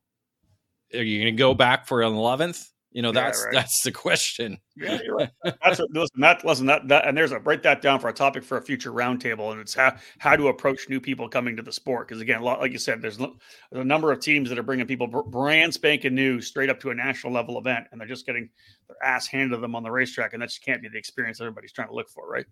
are 0.94 1.04
you 1.04 1.22
going 1.22 1.36
to 1.36 1.38
go 1.38 1.54
back 1.54 1.88
for 1.88 2.02
an 2.02 2.14
eleventh? 2.14 2.72
You 2.96 3.02
know, 3.02 3.12
that's 3.12 3.42
yeah, 3.42 3.46
right. 3.48 3.54
that's 3.54 3.82
the 3.82 3.92
question. 3.92 4.58
Yeah, 4.78 5.00
you're 5.04 5.16
right. 5.18 5.30
That's 5.44 5.80
what, 5.80 5.92
listen, 5.92 6.22
that 6.22 6.46
listen 6.46 6.66
that, 6.68 6.88
that 6.88 7.06
and 7.06 7.18
there's 7.18 7.34
a 7.34 7.40
write 7.40 7.62
that 7.64 7.82
down 7.82 8.00
for 8.00 8.08
a 8.08 8.14
topic 8.14 8.42
for 8.42 8.58
a 8.58 8.62
future 8.62 8.94
roundtable, 8.94 9.52
and 9.52 9.60
it's 9.60 9.74
how 9.74 9.98
how 10.20 10.38
to 10.38 10.48
approach 10.48 10.88
new 10.88 11.02
people 11.02 11.28
coming 11.28 11.58
to 11.58 11.62
the 11.62 11.74
sport. 11.74 12.08
Because 12.08 12.22
again, 12.22 12.42
like 12.42 12.72
you 12.72 12.78
said, 12.78 13.02
there's, 13.02 13.18
there's 13.18 13.34
a 13.74 13.84
number 13.84 14.14
of 14.14 14.22
teams 14.22 14.48
that 14.48 14.58
are 14.58 14.64
bringing 14.64 14.88
people 14.88 15.08
brand 15.08 15.74
spanking 15.74 16.16
new 16.16 16.40
straight 16.40 16.70
up 16.70 16.80
to 16.80 16.92
a 16.92 16.96
national 16.96 17.34
level 17.34 17.60
event, 17.60 17.86
and 17.92 18.00
they're 18.00 18.08
just 18.08 18.26
getting 18.26 18.50
their 18.88 18.96
ass 19.04 19.28
handed 19.28 19.54
to 19.56 19.60
them 19.60 19.76
on 19.76 19.84
the 19.84 19.92
racetrack, 19.92 20.32
and 20.32 20.42
that 20.42 20.48
just 20.48 20.64
can't 20.64 20.82
be 20.82 20.88
the 20.88 20.98
experience 20.98 21.42
everybody's 21.42 21.74
trying 21.74 21.90
to 21.90 21.94
look 21.94 22.10
for, 22.10 22.30
right? 22.30 22.46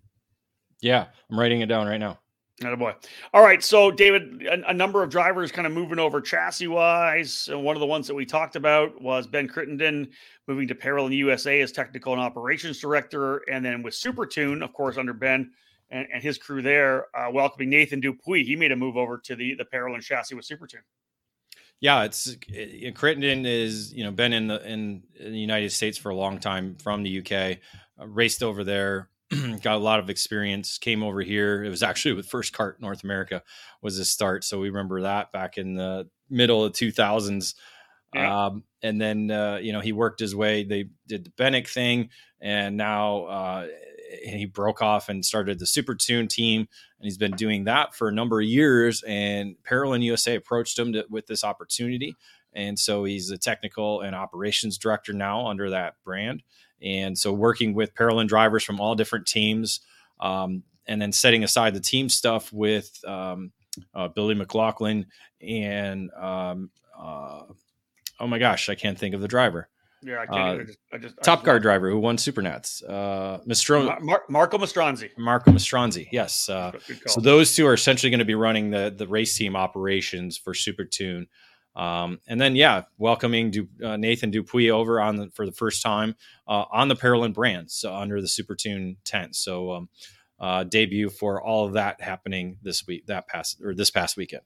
Yeah, 0.82 1.06
I'm 1.32 1.40
writing 1.40 1.62
it 1.62 1.68
down 1.68 1.88
right 1.88 2.02
now. 2.02 2.20
Oh 2.64 2.76
boy. 2.76 2.94
All 3.34 3.42
right. 3.42 3.64
So, 3.64 3.90
David, 3.90 4.44
a, 4.44 4.70
a, 4.70 4.74
number 4.74 5.02
of 5.02 5.10
drivers 5.10 5.52
kind 5.52 5.66
of 5.66 5.74
moving 5.74 5.98
over 5.98 6.22
chassis 6.22 6.68
wise. 6.68 7.50
And 7.52 7.64
one 7.64 7.76
of 7.76 7.80
the 7.80 7.88
ones 7.88 8.06
that 8.08 8.14
we 8.14 8.26
talked 8.28 8.56
about 8.56 9.02
was 9.02 9.26
Ben 9.26 9.48
Crittenden 9.48 10.10
moving 10.48 10.68
to 10.68 10.76
Parolin 10.76 11.16
USA 11.18 11.62
as 11.62 11.72
technical 11.72 12.14
and 12.14 12.22
operations 12.22 12.80
director. 12.80 13.38
And 13.52 13.66
then 13.66 13.82
with 13.82 13.96
Supertune, 13.96 14.64
of 14.64 14.72
course, 14.72 14.98
under 14.98 15.14
Ben 15.14 15.52
and, 15.90 16.08
and 16.14 16.22
his 16.22 16.38
crew 16.38 16.62
there, 16.62 17.08
uh, 17.18 17.32
welcoming 17.32 17.72
Nathan 17.72 18.00
Dupuis. 18.00 18.46
He 18.46 18.56
made 18.56 18.72
a 18.72 18.76
move 18.76 18.98
over 18.98 19.18
to 19.18 19.36
the, 19.36 19.56
the 19.56 19.66
Parolin 19.66 20.02
chassis 20.02 20.36
with 20.36 20.48
Supertune. 20.48 20.84
Yeah, 21.80 22.04
it's 22.04 22.38
it, 22.48 22.96
Crittenden 22.96 23.46
is 23.46 23.94
you 23.94 24.04
know 24.06 24.12
been 24.12 24.32
in 24.32 24.48
the 24.48 24.66
in, 24.66 25.04
in, 25.20 25.32
the 25.34 25.40
United 25.40 25.72
States 25.72 25.98
for 25.98 26.12
a 26.12 26.16
long 26.16 26.40
time 26.40 26.76
from 26.76 27.04
the 27.04 27.20
UK, 27.20 27.58
uh, 28.00 28.08
raced 28.08 28.42
over 28.42 28.64
there, 28.64 29.10
got 29.62 29.76
a 29.76 29.78
lot 29.78 30.00
of 30.00 30.10
experience. 30.10 30.78
Came 30.78 31.04
over 31.04 31.22
here. 31.22 31.64
It 31.64 31.70
was 31.70 31.84
actually 31.84 32.14
with 32.14 32.28
First 32.28 32.54
Cart 32.54 32.82
North 32.82 33.04
America 33.04 33.44
was 33.82 33.98
his 33.98 34.10
start, 34.10 34.44
so 34.44 34.60
we 34.60 34.70
remember 34.70 35.02
that 35.02 35.32
back 35.32 35.58
in 35.58 35.76
the 35.76 36.10
middle 36.30 36.64
of 36.64 36.74
two 36.74 36.92
thousands. 36.92 37.56
Yeah. 38.14 38.46
Um, 38.46 38.64
and 38.82 39.02
then 39.02 39.32
uh, 39.32 39.60
you 39.62 39.74
know 39.74 39.80
he 39.80 39.92
worked 39.92 40.20
his 40.20 40.36
way. 40.36 40.64
They 40.64 40.86
did 41.08 41.26
the 41.26 41.32
Benik 41.32 41.68
thing, 41.68 42.10
and 42.42 42.78
now 42.78 43.24
uh, 43.26 43.68
he 44.24 44.46
broke 44.46 44.82
off 44.82 45.10
and 45.10 45.26
started 45.26 45.60
the 45.60 45.66
Super 45.66 45.96
Tune 45.96 46.28
team, 46.28 46.62
and 46.62 47.06
he's 47.06 47.18
been 47.18 47.32
doing 47.32 47.64
that 47.66 47.96
for 47.96 48.08
a 48.08 48.14
number 48.14 48.40
of 48.40 48.48
years. 48.48 49.04
And 49.08 49.56
Parolin 49.64 50.04
USA 50.04 50.36
approached 50.36 50.78
him 50.78 50.94
to, 50.94 51.06
with 51.10 51.28
this 51.28 51.44
opportunity, 51.44 52.16
and 52.54 52.78
so 52.78 53.04
he's 53.04 53.30
the 53.30 53.38
technical 53.38 54.02
and 54.02 54.16
operations 54.16 54.78
director 54.78 55.14
now 55.14 55.48
under 55.48 55.70
that 55.72 55.96
brand. 56.04 56.44
And 56.84 57.18
so 57.18 57.32
working 57.32 57.74
with 57.74 57.96
Parolin 57.96 58.28
drivers 58.28 58.64
from 58.64 58.80
all 58.80 58.96
different 58.96 59.26
teams, 59.26 59.80
um, 60.20 60.64
and 60.86 61.02
then 61.02 61.12
setting 61.12 61.44
aside 61.44 61.74
the 61.74 61.80
team 61.80 62.10
stuff 62.10 62.52
with 62.52 62.92
um, 63.08 63.52
uh, 63.96 64.10
Billy 64.10 64.36
McLaughlin, 64.36 65.06
and 65.42 66.12
um, 66.14 66.70
uh, 66.98 67.44
oh 68.20 68.28
my 68.28 68.38
gosh, 68.38 68.70
I 68.70 68.76
can't 68.76 68.98
think 68.98 69.16
of 69.16 69.22
the 69.22 69.28
driver. 69.28 69.70
Yeah, 70.06 70.20
I 70.20 70.26
can't. 70.26 70.60
Uh, 70.60 70.62
I 70.62 70.64
just, 70.66 70.80
I 70.94 70.98
just, 70.98 71.16
top 71.24 71.42
I 71.42 71.46
car 71.46 71.60
driver 71.60 71.90
who 71.90 72.00
won 72.00 72.18
Supernats, 72.18 72.84
uh, 72.88 73.40
Mar- 74.02 74.24
Marco 74.30 74.58
Maestranzi. 74.58 75.10
Marco 75.18 75.52
Maestranzi, 75.52 76.08
yes. 76.12 76.50
Uh, 76.50 76.74
so 77.08 77.22
those 77.22 77.56
two 77.56 77.66
are 77.66 77.74
essentially 77.74 78.10
going 78.10 78.20
to 78.20 78.26
be 78.26 78.36
running 78.36 78.70
the 78.70 78.94
the 78.96 79.08
race 79.08 79.38
team 79.38 79.56
operations 79.56 80.38
for 80.38 80.54
Super 80.54 80.84
Tune. 80.84 81.28
Um, 81.76 82.20
and 82.28 82.40
then, 82.40 82.56
yeah, 82.56 82.84
welcoming 82.98 83.52
du- 83.52 83.68
uh, 83.84 83.98
Nathan 83.98 84.32
Dupuis 84.32 84.70
over 84.70 85.02
on 85.02 85.16
the, 85.16 85.30
for 85.34 85.46
the 85.46 85.52
first 85.52 85.82
time 85.82 86.16
uh, 86.48 86.66
on 86.72 86.88
the 86.88 86.96
Parolin 86.96 87.34
brands 87.34 87.84
under 87.84 88.22
the 88.22 88.28
Super 88.28 88.56
Tune 88.56 88.98
tent. 89.04 89.36
So, 89.36 89.72
um, 89.72 89.90
uh, 90.40 90.64
debut 90.64 91.10
for 91.10 91.42
all 91.42 91.66
of 91.66 91.74
that 91.74 92.02
happening 92.02 92.58
this 92.62 92.86
week, 92.86 93.06
that 93.08 93.28
past 93.28 93.62
or 93.64 93.74
this 93.74 93.90
past 93.90 94.18
weekend. 94.18 94.44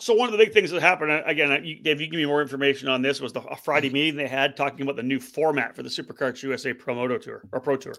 So 0.00 0.14
one 0.14 0.28
of 0.28 0.32
the 0.32 0.38
big 0.38 0.52
things 0.52 0.70
that 0.70 0.80
happened 0.80 1.10
uh, 1.10 1.22
again, 1.24 1.50
uh, 1.50 1.58
you, 1.62 1.82
Dave, 1.82 2.00
you 2.00 2.06
give 2.06 2.18
me 2.18 2.26
more 2.26 2.42
information 2.42 2.88
on 2.88 3.02
this 3.02 3.20
was 3.20 3.32
the 3.32 3.40
Friday 3.64 3.90
meeting 3.90 4.16
they 4.16 4.28
had 4.28 4.56
talking 4.56 4.82
about 4.82 4.96
the 4.96 5.02
new 5.02 5.18
format 5.18 5.74
for 5.74 5.82
the 5.82 5.88
SuperKarts 5.88 6.42
USA 6.42 6.72
Pro 6.72 6.94
Moto 6.94 7.18
Tour 7.18 7.42
or 7.52 7.60
Pro 7.60 7.76
Tour. 7.76 7.94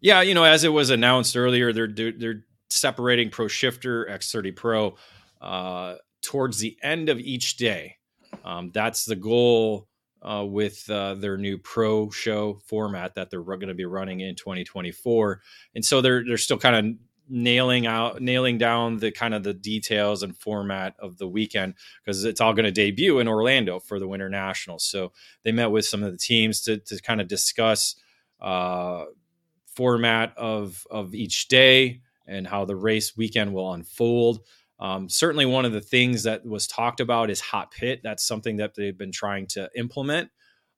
Yeah, 0.00 0.20
you 0.20 0.34
know, 0.34 0.44
as 0.44 0.62
it 0.64 0.68
was 0.68 0.90
announced 0.90 1.36
earlier, 1.36 1.72
they're 1.72 1.88
they're 1.88 2.44
separating 2.68 3.30
Pro 3.30 3.48
Shifter 3.48 4.06
X30 4.06 4.54
Pro 4.54 4.96
uh, 5.40 5.94
towards 6.22 6.58
the 6.58 6.76
end 6.82 7.08
of 7.08 7.18
each 7.18 7.56
day. 7.56 7.96
Um, 8.44 8.70
that's 8.72 9.04
the 9.04 9.16
goal 9.16 9.88
uh, 10.22 10.44
with 10.46 10.88
uh, 10.88 11.14
their 11.14 11.36
new 11.36 11.58
Pro 11.58 12.10
Show 12.10 12.60
format 12.66 13.14
that 13.14 13.30
they're 13.30 13.42
going 13.42 13.68
to 13.68 13.74
be 13.74 13.84
running 13.84 14.20
in 14.20 14.34
2024, 14.34 15.40
and 15.74 15.84
so 15.84 16.00
they're 16.00 16.24
they're 16.24 16.38
still 16.38 16.58
kind 16.58 16.76
of 16.76 16.96
nailing 17.28 17.86
out 17.86 18.20
nailing 18.20 18.58
down 18.58 18.98
the 18.98 19.10
kind 19.10 19.34
of 19.34 19.42
the 19.42 19.54
details 19.54 20.22
and 20.22 20.36
format 20.36 20.94
of 20.98 21.16
the 21.18 21.28
weekend 21.28 21.74
because 22.02 22.24
it's 22.24 22.40
all 22.40 22.52
going 22.52 22.66
to 22.66 22.70
debut 22.70 23.18
in 23.18 23.28
Orlando 23.28 23.80
for 23.80 23.98
the 23.98 24.08
Winter 24.08 24.28
Nationals. 24.28 24.84
So 24.84 25.12
they 25.42 25.52
met 25.52 25.70
with 25.70 25.86
some 25.86 26.02
of 26.02 26.12
the 26.12 26.18
teams 26.18 26.60
to 26.62 26.78
to 26.78 27.00
kind 27.00 27.20
of 27.20 27.28
discuss 27.28 27.96
uh, 28.40 29.04
format 29.74 30.36
of 30.36 30.86
of 30.90 31.14
each 31.14 31.48
day 31.48 32.00
and 32.26 32.46
how 32.46 32.64
the 32.64 32.76
race 32.76 33.16
weekend 33.16 33.52
will 33.52 33.72
unfold. 33.72 34.40
Um, 34.80 35.08
certainly, 35.08 35.46
one 35.46 35.64
of 35.64 35.72
the 35.72 35.80
things 35.80 36.24
that 36.24 36.44
was 36.44 36.66
talked 36.66 37.00
about 37.00 37.30
is 37.30 37.40
hot 37.40 37.70
pit. 37.70 38.00
That's 38.02 38.26
something 38.26 38.56
that 38.56 38.74
they've 38.74 38.96
been 38.96 39.12
trying 39.12 39.46
to 39.48 39.70
implement. 39.76 40.30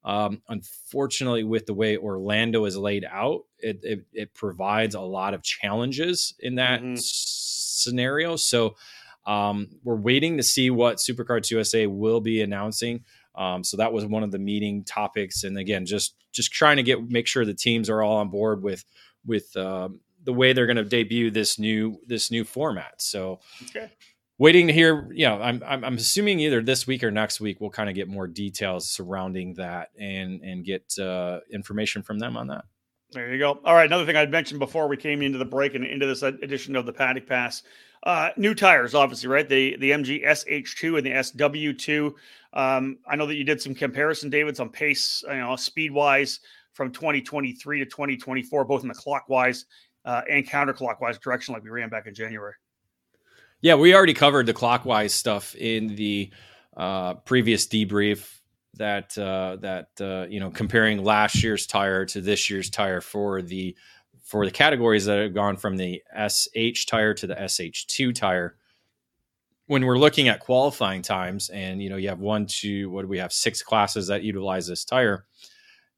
Um, 0.04 0.42
unfortunately, 0.48 1.42
with 1.42 1.66
the 1.66 1.74
way 1.74 1.96
Orlando 1.96 2.64
is 2.64 2.76
laid 2.76 3.04
out, 3.10 3.42
it, 3.58 3.80
it, 3.82 4.06
it 4.12 4.34
provides 4.34 4.94
a 4.94 5.00
lot 5.00 5.34
of 5.34 5.42
challenges 5.42 6.34
in 6.38 6.56
that 6.56 6.80
mm-hmm. 6.80 6.92
s- 6.92 7.74
scenario. 7.82 8.36
So 8.36 8.76
um, 9.26 9.68
we're 9.82 9.96
waiting 9.96 10.36
to 10.36 10.44
see 10.44 10.70
what 10.70 10.98
SuperKarts 10.98 11.50
USA 11.50 11.86
will 11.88 12.20
be 12.20 12.40
announcing. 12.40 13.04
Um, 13.34 13.64
so 13.64 13.76
that 13.78 13.92
was 13.92 14.06
one 14.06 14.22
of 14.22 14.30
the 14.30 14.38
meeting 14.38 14.84
topics, 14.84 15.44
and 15.44 15.58
again, 15.58 15.84
just 15.84 16.14
just 16.32 16.52
trying 16.52 16.76
to 16.76 16.82
get 16.82 17.10
make 17.10 17.26
sure 17.26 17.44
the 17.44 17.52
teams 17.52 17.90
are 17.90 18.02
all 18.02 18.16
on 18.16 18.30
board 18.30 18.62
with 18.62 18.84
with 19.26 19.54
um, 19.56 20.00
the 20.26 20.32
way 20.32 20.52
they're 20.52 20.66
going 20.66 20.76
to 20.76 20.84
debut 20.84 21.30
this 21.30 21.58
new 21.58 21.98
this 22.06 22.30
new 22.30 22.44
format. 22.44 23.00
So 23.00 23.40
okay. 23.70 23.90
waiting 24.38 24.66
to 24.66 24.72
hear 24.72 25.08
you 25.12 25.26
know 25.26 25.40
I'm, 25.40 25.62
I'm, 25.64 25.84
I'm 25.84 25.94
assuming 25.94 26.40
either 26.40 26.60
this 26.60 26.86
week 26.86 27.02
or 27.02 27.10
next 27.10 27.40
week 27.40 27.60
we'll 27.60 27.70
kind 27.70 27.88
of 27.88 27.94
get 27.94 28.08
more 28.08 28.26
details 28.26 28.90
surrounding 28.90 29.54
that 29.54 29.90
and 29.98 30.42
and 30.42 30.64
get 30.64 30.98
uh, 30.98 31.40
information 31.50 32.02
from 32.02 32.18
them 32.18 32.36
on 32.36 32.48
that. 32.48 32.64
There 33.12 33.32
you 33.32 33.38
go. 33.38 33.60
All 33.64 33.74
right 33.74 33.86
another 33.86 34.04
thing 34.04 34.16
i'd 34.16 34.30
mentioned 34.30 34.58
before 34.58 34.88
we 34.88 34.96
came 34.96 35.22
into 35.22 35.38
the 35.38 35.44
break 35.44 35.74
and 35.74 35.86
into 35.86 36.06
this 36.06 36.22
edition 36.22 36.76
of 36.76 36.84
the 36.84 36.92
paddock 36.92 37.26
pass 37.26 37.62
uh, 38.02 38.30
new 38.36 38.54
tires 38.54 38.94
obviously 38.94 39.28
right? 39.28 39.48
The 39.48 39.76
the 39.78 39.92
mg 39.92 40.24
sh2 40.24 40.98
and 40.98 41.06
the 41.06 41.10
sw2 41.10 42.12
um, 42.52 42.98
i 43.06 43.14
know 43.14 43.26
that 43.26 43.36
you 43.36 43.44
did 43.44 43.62
some 43.62 43.74
comparison 43.74 44.28
davids 44.28 44.58
on 44.58 44.70
pace 44.70 45.24
you 45.28 45.36
know 45.36 45.54
speed 45.54 45.92
wise 45.92 46.40
from 46.72 46.92
2023 46.92 47.78
to 47.78 47.86
2024 47.86 48.64
both 48.64 48.82
in 48.82 48.88
the 48.88 48.94
clockwise 48.94 49.64
uh, 50.06 50.22
and 50.30 50.48
counterclockwise 50.48 51.20
direction 51.20 51.52
like 51.52 51.62
we 51.62 51.68
ran 51.70 51.90
back 51.90 52.06
in 52.06 52.14
january 52.14 52.54
yeah, 53.60 53.74
we 53.74 53.94
already 53.94 54.14
covered 54.14 54.46
the 54.46 54.52
clockwise 54.52 55.14
stuff 55.14 55.54
in 55.54 55.96
the 55.96 56.30
uh, 56.76 57.14
previous 57.14 57.66
debrief. 57.66 58.32
That 58.74 59.16
uh, 59.16 59.56
that 59.62 59.88
uh, 60.00 60.26
you 60.28 60.38
know, 60.38 60.50
comparing 60.50 61.02
last 61.02 61.42
year's 61.42 61.66
tire 61.66 62.04
to 62.06 62.20
this 62.20 62.50
year's 62.50 62.68
tire 62.68 63.00
for 63.00 63.40
the 63.40 63.74
for 64.22 64.44
the 64.44 64.50
categories 64.50 65.06
that 65.06 65.18
have 65.18 65.32
gone 65.32 65.56
from 65.56 65.78
the 65.78 66.02
SH 66.14 66.84
tire 66.84 67.14
to 67.14 67.26
the 67.26 67.34
SH2 67.34 68.14
tire. 68.14 68.56
When 69.66 69.86
we're 69.86 69.98
looking 69.98 70.28
at 70.28 70.40
qualifying 70.40 71.00
times, 71.00 71.48
and 71.48 71.82
you 71.82 71.88
know, 71.88 71.96
you 71.96 72.10
have 72.10 72.20
one, 72.20 72.44
two, 72.46 72.90
what 72.90 73.02
do 73.02 73.08
we 73.08 73.18
have? 73.18 73.32
Six 73.32 73.62
classes 73.62 74.08
that 74.08 74.22
utilize 74.22 74.66
this 74.66 74.84
tire 74.84 75.24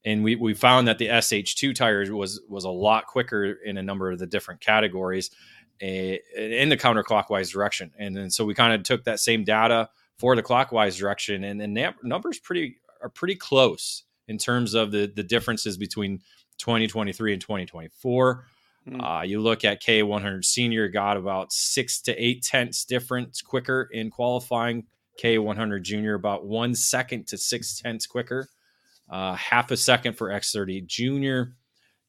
and 0.04 0.22
we, 0.22 0.36
we 0.36 0.54
found 0.54 0.88
that 0.88 0.98
the 0.98 1.08
SH2 1.08 1.74
tires 1.74 2.10
was 2.10 2.40
was 2.48 2.64
a 2.64 2.70
lot 2.70 3.06
quicker 3.06 3.52
in 3.64 3.76
a 3.76 3.82
number 3.82 4.10
of 4.10 4.18
the 4.18 4.26
different 4.26 4.60
categories 4.60 5.30
a, 5.80 6.20
in 6.36 6.68
the 6.68 6.76
counterclockwise 6.76 7.50
direction. 7.50 7.92
And 7.98 8.16
then 8.16 8.30
so 8.30 8.44
we 8.44 8.54
kind 8.54 8.72
of 8.72 8.82
took 8.82 9.04
that 9.04 9.20
same 9.20 9.44
data 9.44 9.88
for 10.18 10.34
the 10.34 10.42
clockwise 10.42 10.96
direction, 10.96 11.44
and 11.44 11.60
the 11.60 11.94
numbers 12.02 12.38
pretty 12.38 12.76
are 13.02 13.08
pretty 13.08 13.36
close 13.36 14.04
in 14.26 14.38
terms 14.38 14.74
of 14.74 14.90
the 14.90 15.10
the 15.14 15.22
differences 15.22 15.76
between 15.76 16.20
2023 16.58 17.32
and 17.32 17.40
2024. 17.40 18.44
Mm. 18.88 19.20
Uh, 19.20 19.22
you 19.22 19.40
look 19.40 19.64
at 19.64 19.82
K100 19.82 20.44
Senior 20.44 20.88
got 20.88 21.16
about 21.16 21.52
six 21.52 22.00
to 22.02 22.14
eight 22.22 22.42
tenths 22.42 22.84
difference 22.84 23.42
quicker 23.42 23.88
in 23.92 24.10
qualifying. 24.10 24.84
K100 25.22 25.82
Junior 25.82 26.14
about 26.14 26.46
one 26.46 26.74
second 26.74 27.26
to 27.28 27.38
six 27.38 27.80
tenths 27.80 28.06
quicker. 28.06 28.48
Uh, 29.10 29.34
half 29.34 29.70
a 29.70 29.76
second 29.76 30.14
for 30.14 30.28
X30 30.28 30.86
Junior. 30.86 31.54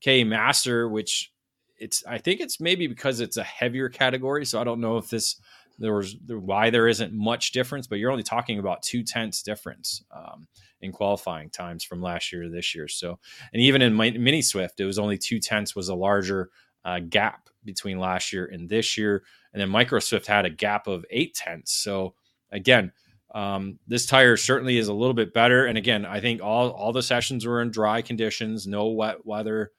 K 0.02 0.24
Master, 0.24 0.88
which 0.88 1.32
it's 1.78 2.04
I 2.06 2.18
think 2.18 2.42
it's 2.42 2.60
maybe 2.60 2.88
because 2.88 3.20
it's 3.20 3.38
a 3.38 3.44
heavier 3.44 3.90
category. 3.90 4.46
So 4.46 4.60
I 4.60 4.64
don't 4.64 4.82
know 4.82 4.98
if 4.98 5.10
this 5.10 5.40
there 5.78 5.94
was 5.94 6.18
why 6.28 6.70
there 6.70 6.90
isn't 6.90 7.14
much 7.14 7.54
difference, 7.54 7.88
but 7.88 8.00
you're 8.00 8.12
only 8.12 8.24
talking 8.24 8.60
about 8.60 8.82
two 8.82 9.02
tenths 9.02 9.42
difference 9.42 10.04
um, 10.12 10.48
in 10.82 10.92
qualifying 10.92 11.50
times 11.50 11.86
from 11.86 12.02
last 12.02 12.34
year 12.34 12.44
to 12.44 12.50
this 12.50 12.76
year. 12.76 12.90
So, 12.90 13.18
and 13.54 13.62
even 13.62 13.82
in 13.82 13.96
mini 13.96 14.42
Swift, 14.42 14.80
it 14.82 14.86
was 14.86 15.00
only 15.00 15.18
two 15.18 15.40
tenths 15.40 15.76
was 15.76 15.88
a 15.88 15.96
larger 15.96 16.50
uh, 16.84 17.00
gap 17.00 17.50
between 17.64 17.98
last 17.98 18.34
year 18.34 18.46
and 18.46 18.68
this 18.68 18.98
year, 18.98 19.24
and 19.54 19.62
then 19.62 19.70
Micro 19.70 20.00
Swift 20.00 20.28
had 20.28 20.46
a 20.46 20.50
gap 20.50 20.88
of 20.88 21.06
eight 21.10 21.34
tenths. 21.34 21.74
So 21.74 22.16
again. 22.52 22.92
Um, 23.34 23.80
this 23.88 24.06
tire 24.06 24.38
certainly 24.38 24.78
is 24.78 24.88
a 24.88 24.94
little 24.94 25.14
bit 25.14 25.34
better, 25.34 25.66
and 25.66 25.78
again, 25.78 26.06
I 26.06 26.20
think 26.20 26.42
all 26.42 26.72
all 26.72 26.92
the 26.92 27.04
sessions 27.04 27.46
were 27.46 27.62
in 27.62 27.70
dry 27.70 28.02
conditions, 28.02 28.66
no 28.66 28.88
wet 28.88 29.26
weather, 29.26 29.72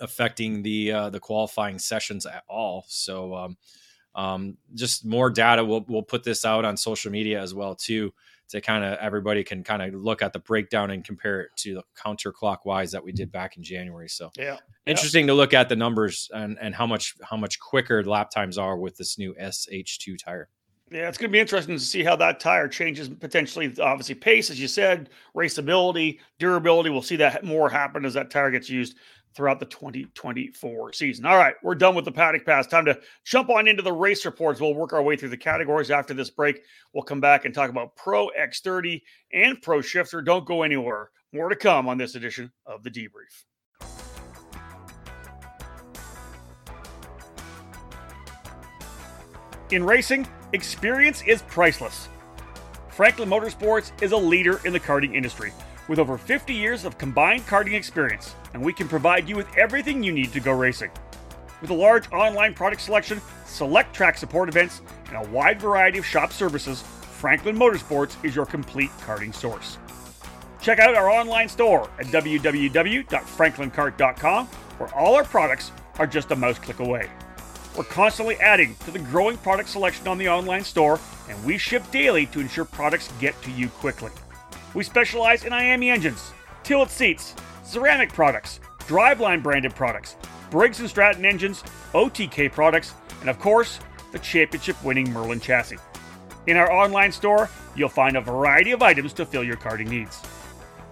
affecting 0.00 0.62
the 0.62 0.92
uh, 0.92 1.10
the 1.10 1.20
qualifying 1.20 1.78
sessions 1.78 2.26
at 2.26 2.44
all. 2.48 2.84
So 2.88 3.34
um, 3.34 3.56
um, 4.14 4.58
just 4.74 5.04
more 5.04 5.30
data. 5.30 5.64
We'll 5.64 5.84
we'll 5.88 6.02
put 6.02 6.24
this 6.24 6.44
out 6.44 6.64
on 6.64 6.76
social 6.76 7.10
media 7.10 7.40
as 7.40 7.54
well 7.54 7.74
too, 7.74 8.12
to 8.48 8.60
kind 8.60 8.84
of 8.84 8.98
everybody 8.98 9.44
can 9.44 9.62
kind 9.62 9.82
of 9.82 9.94
look 9.94 10.22
at 10.22 10.32
the 10.32 10.38
breakdown 10.38 10.90
and 10.90 11.04
compare 11.04 11.40
it 11.42 11.50
to 11.58 11.74
the 11.74 11.84
counterclockwise 11.96 12.90
that 12.90 13.04
we 13.04 13.12
did 13.12 13.30
back 13.30 13.56
in 13.56 13.62
January. 13.62 14.08
So 14.08 14.30
yeah, 14.36 14.58
interesting 14.86 15.24
yeah. 15.24 15.32
to 15.32 15.34
look 15.34 15.54
at 15.54 15.68
the 15.68 15.76
numbers 15.76 16.28
and 16.34 16.58
and 16.60 16.74
how 16.74 16.86
much 16.86 17.14
how 17.22 17.36
much 17.36 17.60
quicker 17.60 18.04
lap 18.04 18.30
times 18.30 18.58
are 18.58 18.76
with 18.76 18.96
this 18.96 19.18
new 19.18 19.34
SH2 19.40 20.18
tire. 20.18 20.48
Yeah, 20.90 21.08
it's 21.08 21.18
going 21.18 21.30
to 21.30 21.32
be 21.32 21.38
interesting 21.38 21.76
to 21.76 21.82
see 21.82 22.02
how 22.02 22.16
that 22.16 22.40
tire 22.40 22.66
changes 22.66 23.08
potentially. 23.08 23.72
Obviously, 23.80 24.16
pace, 24.16 24.50
as 24.50 24.60
you 24.60 24.66
said, 24.66 25.08
raceability, 25.36 26.18
durability. 26.40 26.90
We'll 26.90 27.00
see 27.00 27.16
that 27.16 27.44
more 27.44 27.70
happen 27.70 28.04
as 28.04 28.14
that 28.14 28.28
tire 28.28 28.50
gets 28.50 28.68
used 28.68 28.96
throughout 29.32 29.60
the 29.60 29.66
2024 29.66 30.92
season. 30.92 31.26
All 31.26 31.36
right, 31.36 31.54
we're 31.62 31.76
done 31.76 31.94
with 31.94 32.04
the 32.04 32.10
paddock 32.10 32.44
pass. 32.44 32.66
Time 32.66 32.84
to 32.86 32.98
jump 33.24 33.50
on 33.50 33.68
into 33.68 33.84
the 33.84 33.92
race 33.92 34.24
reports. 34.24 34.60
We'll 34.60 34.74
work 34.74 34.92
our 34.92 35.02
way 35.02 35.14
through 35.14 35.28
the 35.28 35.36
categories 35.36 35.92
after 35.92 36.12
this 36.12 36.28
break. 36.28 36.62
We'll 36.92 37.04
come 37.04 37.20
back 37.20 37.44
and 37.44 37.54
talk 37.54 37.70
about 37.70 37.94
Pro 37.94 38.28
X30 38.36 39.00
and 39.32 39.62
Pro 39.62 39.80
Shifter. 39.80 40.20
Don't 40.22 40.44
go 40.44 40.64
anywhere. 40.64 41.10
More 41.32 41.48
to 41.48 41.54
come 41.54 41.88
on 41.88 41.98
this 41.98 42.16
edition 42.16 42.50
of 42.66 42.82
the 42.82 42.90
debrief. 42.90 43.44
In 49.70 49.84
racing, 49.84 50.26
experience 50.52 51.22
is 51.22 51.42
priceless. 51.42 52.08
Franklin 52.88 53.28
Motorsports 53.28 53.92
is 54.02 54.10
a 54.12 54.16
leader 54.16 54.60
in 54.64 54.72
the 54.72 54.80
karting 54.80 55.14
industry 55.14 55.52
with 55.88 55.98
over 55.98 56.16
50 56.18 56.54
years 56.54 56.84
of 56.84 56.98
combined 56.98 57.46
karting 57.46 57.74
experience, 57.74 58.36
and 58.52 58.62
we 58.62 58.72
can 58.72 58.88
provide 58.88 59.28
you 59.28 59.36
with 59.36 59.46
everything 59.56 60.02
you 60.02 60.12
need 60.12 60.32
to 60.32 60.40
go 60.40 60.52
racing. 60.52 60.90
With 61.60 61.70
a 61.70 61.74
large 61.74 62.10
online 62.12 62.54
product 62.54 62.82
selection, 62.82 63.20
select 63.44 63.92
track 63.94 64.16
support 64.16 64.48
events, 64.48 64.82
and 65.08 65.16
a 65.16 65.28
wide 65.30 65.60
variety 65.60 65.98
of 65.98 66.06
shop 66.06 66.32
services, 66.32 66.82
Franklin 66.82 67.56
Motorsports 67.56 68.16
is 68.24 68.36
your 68.36 68.46
complete 68.46 68.90
karting 69.00 69.34
source. 69.34 69.78
Check 70.62 70.78
out 70.78 70.94
our 70.94 71.10
online 71.10 71.48
store 71.48 71.90
at 71.98 72.06
www.franklinkart.com, 72.06 74.46
where 74.46 74.94
all 74.94 75.14
our 75.14 75.24
products 75.24 75.72
are 75.98 76.06
just 76.06 76.30
a 76.30 76.36
mouse 76.36 76.58
click 76.58 76.80
away. 76.80 77.08
We're 77.76 77.84
constantly 77.84 78.36
adding 78.36 78.74
to 78.84 78.90
the 78.90 78.98
growing 78.98 79.36
product 79.38 79.68
selection 79.68 80.08
on 80.08 80.18
the 80.18 80.28
online 80.28 80.64
store, 80.64 80.98
and 81.28 81.44
we 81.44 81.56
ship 81.56 81.82
daily 81.90 82.26
to 82.26 82.40
ensure 82.40 82.64
products 82.64 83.10
get 83.20 83.40
to 83.42 83.50
you 83.50 83.68
quickly. 83.68 84.10
We 84.74 84.84
specialize 84.84 85.44
in 85.44 85.52
IAME 85.52 85.90
engines, 85.90 86.32
tilt 86.64 86.90
seats, 86.90 87.34
ceramic 87.64 88.12
products, 88.12 88.60
driveline 88.80 89.42
branded 89.42 89.74
products, 89.74 90.16
Briggs 90.50 90.78
& 90.78 90.90
Stratton 90.90 91.24
engines, 91.24 91.62
OTK 91.92 92.50
products, 92.50 92.94
and 93.20 93.30
of 93.30 93.38
course, 93.38 93.78
the 94.10 94.18
championship 94.18 94.82
winning 94.82 95.12
Merlin 95.12 95.38
chassis. 95.40 95.78
In 96.48 96.56
our 96.56 96.72
online 96.72 97.12
store, 97.12 97.48
you'll 97.76 97.88
find 97.88 98.16
a 98.16 98.20
variety 98.20 98.72
of 98.72 98.82
items 98.82 99.12
to 99.14 99.24
fill 99.24 99.44
your 99.44 99.56
karting 99.56 99.88
needs. 99.88 100.20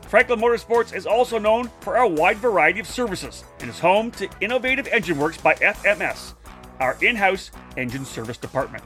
Franklin 0.02 0.40
Motorsports 0.40 0.94
is 0.94 1.06
also 1.06 1.38
known 1.38 1.70
for 1.80 1.98
our 1.98 2.06
wide 2.06 2.38
variety 2.38 2.80
of 2.80 2.86
services 2.86 3.44
and 3.60 3.68
is 3.68 3.78
home 3.78 4.10
to 4.12 4.28
Innovative 4.40 4.86
Engine 4.88 5.18
Works 5.18 5.36
by 5.36 5.54
FMS, 5.56 6.34
our 6.80 6.96
in 7.02 7.16
house 7.16 7.50
engine 7.76 8.04
service 8.04 8.36
department. 8.36 8.84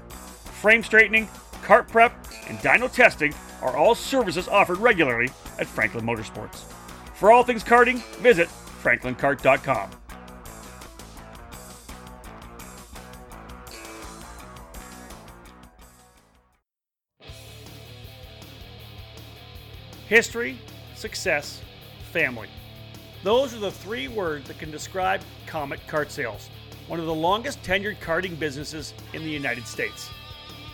Frame 0.60 0.82
straightening, 0.82 1.28
cart 1.62 1.88
prep, 1.88 2.12
and 2.48 2.58
dyno 2.58 2.92
testing 2.92 3.34
are 3.62 3.76
all 3.76 3.94
services 3.94 4.48
offered 4.48 4.78
regularly 4.78 5.30
at 5.58 5.66
Franklin 5.66 6.04
Motorsports. 6.04 6.64
For 7.14 7.30
all 7.30 7.44
things 7.44 7.62
karting, 7.62 7.98
visit 8.18 8.48
franklinkart.com. 8.82 9.90
History, 20.08 20.58
success, 20.94 21.62
family. 22.10 22.50
Those 23.22 23.54
are 23.54 23.60
the 23.60 23.70
three 23.70 24.08
words 24.08 24.48
that 24.48 24.58
can 24.58 24.70
describe 24.70 25.22
Comet 25.46 25.80
Kart 25.86 26.10
Sales, 26.10 26.50
one 26.92 27.00
of 27.00 27.06
the 27.06 27.14
longest 27.14 27.62
tenured 27.62 27.98
karting 28.00 28.38
businesses 28.38 28.92
in 29.14 29.22
the 29.22 29.30
United 29.30 29.66
States. 29.66 30.10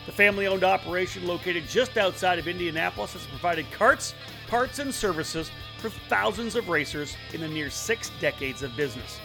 The 0.04 0.11
family 0.11 0.48
owned 0.48 0.64
operation, 0.64 1.28
located 1.28 1.68
just 1.68 1.96
outside 1.96 2.40
of 2.40 2.48
Indianapolis, 2.48 3.12
has 3.12 3.24
provided 3.26 3.70
carts, 3.70 4.16
parts, 4.48 4.81
and 4.81 4.92
services 4.92 5.48
for 5.78 5.90
thousands 6.09 6.57
of 6.57 6.68
racers 6.68 7.16
in 7.33 7.40
the 7.40 7.46
near 7.46 7.70
six 7.70 8.11
decades 8.20 8.64
of 8.64 8.76
business. 8.76 9.20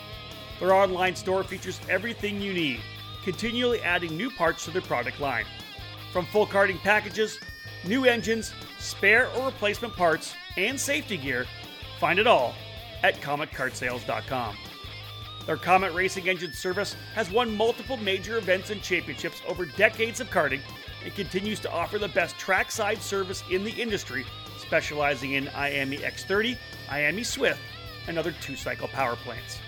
Their 0.60 0.72
online 0.72 1.16
store 1.16 1.44
features 1.44 1.82
everything 1.90 2.40
you 2.40 2.54
need, 2.54 2.80
continually 3.24 3.82
adding 3.82 4.16
new 4.16 4.30
parts 4.30 4.64
to 4.66 4.70
their 4.70 4.84
product 4.84 5.20
line. 5.20 5.46
From 6.12 6.28
full 6.28 6.46
karting 6.46 6.78
packages 6.78 7.40
new 7.88 8.06
engines, 8.06 8.54
spare 8.78 9.32
or 9.32 9.48
replacement 9.48 9.96
parts, 9.96 10.36
and 10.58 10.80
safety 10.80 11.18
gear, 11.18 11.48
find 12.00 12.20
it 12.20 12.28
all 12.28 12.54
at 13.02 13.20
CometKartSales.com. 13.20 14.56
Their 15.46 15.58
Comet 15.58 15.94
Racing 15.94 16.30
Engine 16.30 16.54
service 16.54 16.96
has 17.16 17.30
won 17.30 17.56
multiple 17.56 17.98
major 17.98 18.38
events 18.38 18.70
and 18.70 18.82
championships 18.82 19.42
over 19.48 19.66
decades 19.66 20.22
of 20.22 20.30
karting 20.30 20.62
and 21.04 21.14
continues 21.14 21.60
to 21.62 21.72
offer 21.72 22.00
the 22.00 22.08
best 22.08 22.38
trackside 22.38 23.02
service 23.02 23.44
in 23.52 23.64
the 23.64 23.72
industry, 23.72 24.26
specializing 24.58 25.34
in 25.34 25.48
IAME 25.48 26.00
X30, 26.00 26.58
IAME 26.90 27.26
Swift, 27.26 27.60
and 28.08 28.18
other 28.18 28.32
two 28.42 28.56
cycle 28.56 28.88
power 28.88 29.18
plants. 29.18 29.60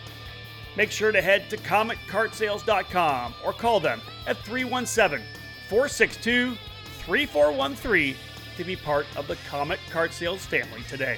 Make 0.77 0.91
sure 0.91 1.11
to 1.11 1.21
head 1.21 1.49
to 1.49 1.57
CometKartSales.com 1.57 3.33
or 3.43 3.53
call 3.53 3.79
them 3.79 4.01
at 4.27 4.37
317 4.39 5.25
462 5.69 6.57
3413 7.05 8.15
to 8.57 8.63
be 8.63 8.75
part 8.75 9.05
of 9.15 9.27
the 9.27 9.37
Comet 9.49 9.79
Kart 9.89 10.11
Sales 10.11 10.45
family 10.45 10.81
today. 10.89 11.17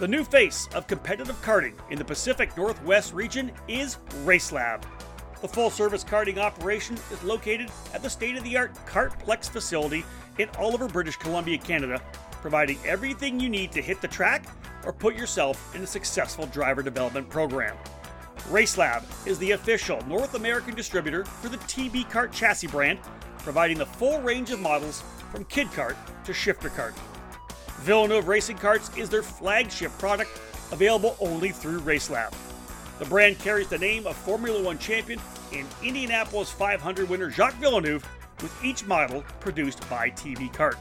The 0.00 0.08
new 0.08 0.24
face 0.24 0.66
of 0.74 0.86
competitive 0.86 1.36
karting 1.42 1.74
in 1.90 1.98
the 1.98 2.04
Pacific 2.06 2.56
Northwest 2.56 3.12
region 3.12 3.52
is 3.68 3.98
RaceLab. 4.24 4.82
The 5.42 5.48
full 5.48 5.68
service 5.68 6.04
karting 6.04 6.38
operation 6.38 6.96
is 7.12 7.22
located 7.22 7.70
at 7.92 8.02
the 8.02 8.08
state 8.08 8.38
of 8.38 8.42
the 8.42 8.56
art 8.56 8.74
Kartplex 8.86 9.50
facility 9.50 10.06
in 10.38 10.48
Oliver, 10.58 10.88
British 10.88 11.16
Columbia, 11.16 11.58
Canada, 11.58 12.00
providing 12.40 12.78
everything 12.86 13.38
you 13.38 13.50
need 13.50 13.72
to 13.72 13.82
hit 13.82 14.00
the 14.00 14.08
track 14.08 14.46
or 14.86 14.92
put 14.94 15.16
yourself 15.16 15.74
in 15.74 15.82
a 15.82 15.86
successful 15.86 16.46
driver 16.46 16.82
development 16.82 17.28
program. 17.28 17.76
RaceLab 18.48 19.04
is 19.26 19.38
the 19.38 19.50
official 19.50 20.00
North 20.06 20.34
American 20.34 20.74
distributor 20.74 21.26
for 21.26 21.50
the 21.50 21.58
TB 21.58 22.10
Kart 22.10 22.32
chassis 22.32 22.68
brand, 22.68 23.00
providing 23.40 23.76
the 23.76 23.84
full 23.84 24.18
range 24.22 24.50
of 24.50 24.60
models 24.60 25.02
from 25.30 25.44
kid 25.44 25.66
kart 25.66 25.96
to 26.24 26.32
shifter 26.32 26.70
kart. 26.70 26.94
Villeneuve 27.80 28.28
Racing 28.28 28.58
Karts 28.58 28.96
is 28.98 29.08
their 29.08 29.22
flagship 29.22 29.90
product, 29.96 30.38
available 30.70 31.16
only 31.18 31.48
through 31.48 31.80
RaceLab. 31.80 32.34
The 32.98 33.06
brand 33.06 33.38
carries 33.38 33.68
the 33.68 33.78
name 33.78 34.06
of 34.06 34.16
Formula 34.18 34.62
One 34.62 34.76
champion 34.76 35.18
and 35.54 35.66
Indianapolis 35.82 36.50
500 36.50 37.08
winner 37.08 37.30
Jacques 37.30 37.54
Villeneuve, 37.54 38.06
with 38.42 38.54
each 38.62 38.84
model 38.86 39.24
produced 39.40 39.88
by 39.88 40.10
TB 40.10 40.52
Kart. 40.52 40.76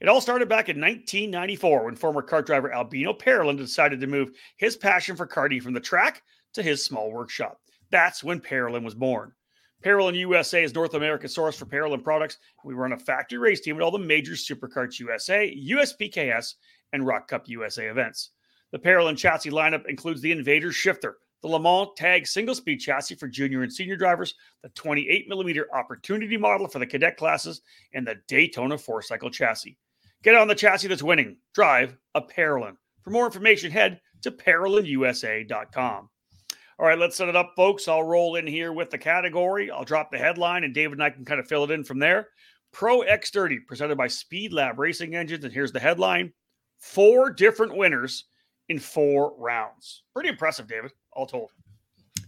It 0.00 0.08
all 0.08 0.20
started 0.20 0.48
back 0.48 0.68
in 0.68 0.80
1994 0.80 1.84
when 1.84 1.94
former 1.94 2.20
kart 2.20 2.44
driver 2.44 2.74
Albino 2.74 3.12
Parolin 3.12 3.58
decided 3.58 4.00
to 4.00 4.08
move 4.08 4.32
his 4.56 4.76
passion 4.76 5.14
for 5.14 5.28
karting 5.28 5.62
from 5.62 5.74
the 5.74 5.78
track 5.78 6.20
to 6.54 6.64
his 6.64 6.84
small 6.84 7.12
workshop. 7.12 7.60
That's 7.92 8.24
when 8.24 8.40
Parolin 8.40 8.82
was 8.82 8.96
born. 8.96 9.34
Parolin 9.84 10.16
USA 10.16 10.64
is 10.64 10.74
North 10.74 10.94
America's 10.94 11.34
source 11.34 11.56
for 11.56 11.66
Parolin 11.66 12.02
products. 12.02 12.38
We 12.64 12.74
run 12.74 12.92
a 12.92 12.98
factory 12.98 13.38
race 13.38 13.60
team 13.60 13.76
at 13.76 13.82
all 13.82 13.92
the 13.92 13.98
major 13.98 14.32
Superkarts 14.32 14.98
USA, 14.98 15.54
USPKS, 15.56 16.54
and 16.92 17.06
ROK 17.06 17.28
Cup 17.28 17.48
USA 17.48 17.86
events. 17.86 18.30
The 18.72 18.78
Parolin 18.78 19.16
chassis 19.16 19.50
lineup 19.50 19.86
includes 19.86 20.20
the 20.20 20.32
Invader 20.32 20.72
Shifter, 20.72 21.18
the 21.42 21.48
Le 21.48 21.60
Mans 21.60 21.90
Tag 21.96 22.26
single 22.26 22.56
speed 22.56 22.78
chassis 22.78 23.14
for 23.14 23.28
junior 23.28 23.62
and 23.62 23.72
senior 23.72 23.96
drivers, 23.96 24.34
the 24.62 24.68
28 24.70 25.28
millimeter 25.28 25.68
Opportunity 25.72 26.36
model 26.36 26.66
for 26.66 26.80
the 26.80 26.86
cadet 26.86 27.16
classes, 27.16 27.62
and 27.94 28.06
the 28.06 28.16
Daytona 28.26 28.76
four 28.76 29.00
cycle 29.00 29.30
chassis. 29.30 29.78
Get 30.24 30.34
on 30.34 30.48
the 30.48 30.54
chassis 30.56 30.88
that's 30.88 31.04
winning. 31.04 31.36
Drive 31.54 31.96
a 32.16 32.20
Parolin. 32.20 32.76
For 33.02 33.10
more 33.10 33.26
information, 33.26 33.70
head 33.70 34.00
to 34.22 34.32
ParolinUSA.com. 34.32 36.10
All 36.78 36.86
right, 36.86 36.98
let's 36.98 37.16
set 37.16 37.28
it 37.28 37.34
up, 37.34 37.54
folks. 37.56 37.88
I'll 37.88 38.04
roll 38.04 38.36
in 38.36 38.46
here 38.46 38.72
with 38.72 38.90
the 38.90 38.98
category. 38.98 39.70
I'll 39.70 39.84
drop 39.84 40.12
the 40.12 40.18
headline, 40.18 40.62
and 40.62 40.72
David 40.72 40.92
and 40.92 41.02
I 41.02 41.10
can 41.10 41.24
kind 41.24 41.40
of 41.40 41.48
fill 41.48 41.64
it 41.64 41.72
in 41.72 41.82
from 41.82 41.98
there. 41.98 42.28
Pro 42.72 43.00
X30, 43.00 43.66
presented 43.66 43.96
by 43.96 44.06
Speed 44.06 44.52
Lab 44.52 44.78
Racing 44.78 45.16
Engines. 45.16 45.44
And 45.44 45.52
here's 45.52 45.72
the 45.72 45.80
headline 45.80 46.32
Four 46.78 47.30
different 47.30 47.76
winners 47.76 48.24
in 48.68 48.78
four 48.78 49.34
rounds. 49.36 50.04
Pretty 50.14 50.28
impressive, 50.28 50.68
David, 50.68 50.92
all 51.12 51.26
told. 51.26 51.50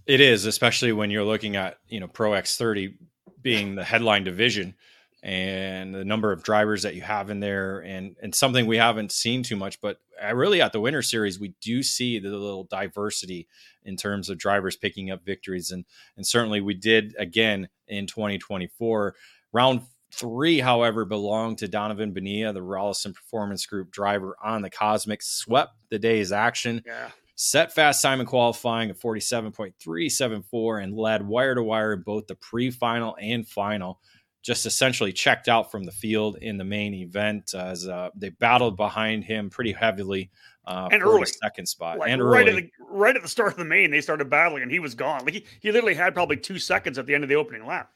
It 0.07 0.21
is, 0.21 0.47
especially 0.47 0.93
when 0.93 1.11
you're 1.11 1.25
looking 1.25 1.55
at, 1.55 1.77
you 1.87 2.01
know, 2.01 2.09
Pro 2.09 2.33
X30 2.33 2.95
being 3.43 3.77
the 3.77 3.85
headline 3.85 4.25
division 4.25 4.75
and 5.23 5.95
the 5.95 6.05
number 6.05 6.33
of 6.33 6.43
drivers 6.43 6.83
that 6.83 6.95
you 6.95 7.03
have 7.03 7.31
in 7.31 7.41
there 7.41 7.81
and 7.81 8.17
and 8.23 8.35
something 8.35 8.67
we 8.67 8.79
haven't 8.79 9.13
seen 9.13 9.43
too 9.43 9.57
much 9.57 9.79
but 9.83 9.99
Uh, 10.23 10.35
really 10.35 10.61
at 10.61 10.73
the 10.73 10.81
winter 10.81 11.03
series 11.03 11.39
we 11.39 11.55
do 11.61 11.83
see 11.83 12.19
the 12.19 12.29
little 12.29 12.65
diversity 12.65 13.47
in 13.85 13.97
terms 13.97 14.29
of 14.29 14.39
drivers 14.39 14.77
picking 14.77 15.11
up 15.11 15.25
victories 15.25 15.71
and 15.71 15.85
and 16.17 16.27
certainly 16.27 16.61
we 16.61 16.75
did 16.75 17.15
again 17.19 17.69
in 17.89 18.07
2024 18.07 19.15
round 19.53 19.83
three 20.13 20.61
however 20.61 21.05
belonged 21.05 21.59
to 21.59 21.69
donovan 21.69 22.13
Benia, 22.13 22.53
the 22.53 22.61
rollison 22.61 23.15
performance 23.15 23.65
group 23.67 23.91
driver 23.91 24.37
on 24.43 24.63
the 24.63 24.71
Kosmic 24.71 25.23
swept 25.23 25.73
the 25.89 25.99
day's 25.99 26.33
action 26.33 26.83
yeah 26.87 27.11
set 27.41 27.73
fast 27.73 28.03
time 28.03 28.21
in 28.21 28.27
qualifying 28.27 28.91
at 28.91 29.01
47.374 29.01 30.85
and 30.85 30.95
led 30.95 31.27
wire 31.27 31.55
to 31.55 31.63
wire 31.63 31.95
in 31.95 32.03
both 32.03 32.27
the 32.27 32.35
pre 32.35 32.71
final 32.71 33.17
and 33.19 33.49
final. 33.49 33.99
Just 34.43 34.65
essentially 34.67 35.13
checked 35.13 35.49
out 35.49 35.71
from 35.71 35.85
the 35.85 35.93
field 35.93 36.37
in 36.37 36.57
the 36.57 36.65
main 36.65 36.95
event 36.95 37.55
as 37.55 37.87
uh, 37.87 38.11
they 38.15 38.31
battled 38.31 38.77
behind 38.77 39.25
him 39.25 39.51
pretty 39.51 39.73
heavily 39.73 40.31
uh, 40.67 40.89
and 40.91 41.03
early 41.03 41.27
second 41.27 41.67
spot 41.67 41.99
like 41.99 42.11
and 42.11 42.23
right 42.23 42.49
early. 42.49 42.59
at 42.59 42.65
the 42.65 42.71
right 42.89 43.17
at 43.17 43.23
the 43.23 43.29
start 43.29 43.53
of 43.53 43.59
the 43.59 43.65
main 43.65 43.91
they 43.91 44.01
started 44.01 44.31
battling 44.31 44.63
and 44.63 44.71
he 44.71 44.79
was 44.79 44.95
gone 44.95 45.25
like 45.25 45.35
he, 45.35 45.45
he 45.61 45.73
literally 45.73 45.95
had 45.95 46.15
probably 46.15 46.37
two 46.37 46.59
seconds 46.59 46.99
at 46.99 47.07
the 47.07 47.15
end 47.15 47.25
of 47.25 47.29
the 47.29 47.35
opening 47.35 47.67
lap 47.67 47.91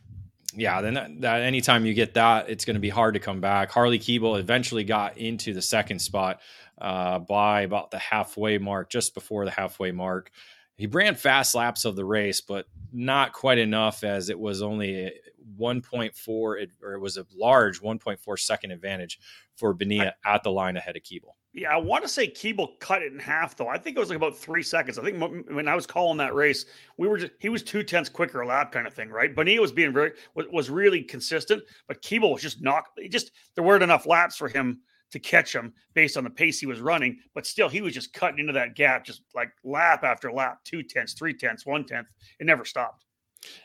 yeah, 0.57 0.80
then 0.80 0.94
that, 0.94 1.20
that, 1.22 1.42
anytime 1.42 1.85
you 1.85 1.94
get 1.94 2.14
that, 2.14 2.48
it's 2.48 2.64
going 2.64 2.74
to 2.74 2.80
be 2.80 2.88
hard 2.88 3.14
to 3.14 3.20
come 3.20 3.40
back. 3.40 3.70
Harley 3.70 3.98
Keeble 3.98 4.38
eventually 4.38 4.85
got 4.85 5.18
into 5.18 5.52
the 5.52 5.62
second 5.62 5.98
spot 5.98 6.40
uh, 6.78 7.18
by 7.18 7.62
about 7.62 7.90
the 7.90 7.98
halfway 7.98 8.59
mark, 8.59 8.90
just 8.90 9.14
before 9.14 9.44
the 9.44 9.50
halfway 9.50 9.90
mark. 9.90 10.30
He 10.76 10.87
ran 10.87 11.14
fast 11.14 11.54
laps 11.54 11.84
of 11.84 11.96
the 11.96 12.04
race, 12.04 12.40
but 12.40 12.66
not 12.92 13.32
quite 13.32 13.58
enough 13.58 14.04
as 14.04 14.28
it 14.28 14.38
was 14.38 14.62
only 14.62 15.12
1.4 15.58 16.28
or 16.28 16.56
it 16.56 17.00
was 17.00 17.16
a 17.16 17.26
large 17.34 17.80
1.4 17.80 18.38
second 18.38 18.70
advantage 18.72 19.18
for 19.56 19.74
Benia 19.74 20.12
at 20.24 20.42
the 20.42 20.50
line 20.50 20.76
ahead 20.76 20.96
of 20.96 21.02
Keeble. 21.02 21.34
Yeah, 21.52 21.70
I 21.70 21.76
want 21.76 22.02
to 22.02 22.08
say 22.08 22.28
Keeble 22.28 22.80
cut 22.80 23.02
it 23.02 23.12
in 23.12 23.18
half 23.20 23.56
though. 23.56 23.68
I 23.68 23.78
think 23.78 23.96
it 23.96 24.00
was 24.00 24.08
like 24.08 24.16
about 24.16 24.37
three 24.37 24.62
seconds. 24.62 24.98
I 24.98 25.04
think 25.04 25.20
when 25.48 25.68
I 25.68 25.76
was 25.76 25.87
calling 25.87 26.18
that 26.18 26.34
race, 26.34 26.66
we 26.98 27.06
were 27.06 27.18
just 27.18 27.32
he 27.38 27.48
was 27.48 27.62
two 27.62 27.84
tenths 27.84 28.08
quicker 28.08 28.40
a 28.40 28.46
lap 28.46 28.72
kind 28.72 28.88
of 28.88 28.94
thing, 28.94 29.10
right? 29.10 29.34
Bagnia 29.34 29.60
was 29.60 29.70
being 29.70 29.92
very 29.92 30.12
was, 30.34 30.46
was 30.50 30.70
really 30.70 31.02
consistent, 31.02 31.62
but 31.87 32.02
Keeble 32.02 32.32
was 32.32 32.42
just 32.42 32.60
not. 32.60 32.84
Just 33.08 33.30
there 33.54 33.62
weren't 33.62 33.84
enough 33.84 34.06
laps 34.06 34.37
for 34.37 34.48
him 34.48 34.80
to 35.14 35.20
catch 35.20 35.55
him 35.55 35.72
based 35.94 36.16
on 36.16 36.24
the 36.24 36.31
pace 36.31 36.59
he 36.59 36.66
was 36.66 36.81
running. 36.81 37.18
But 37.35 37.46
still, 37.46 37.68
he 37.68 37.81
was 37.81 37.94
just 37.94 38.12
cutting 38.12 38.40
into 38.40 38.53
that 38.53 38.74
gap, 38.74 39.05
just 39.05 39.22
like 39.35 39.48
lap 39.62 40.03
after 40.03 40.31
lap, 40.31 40.59
two 40.64 40.83
tenths, 40.83 41.14
three 41.14 41.33
tenths, 41.33 41.64
one 41.64 41.85
tenth. 41.85 42.09
It 42.38 42.44
never 42.44 42.64
stopped. 42.64 43.05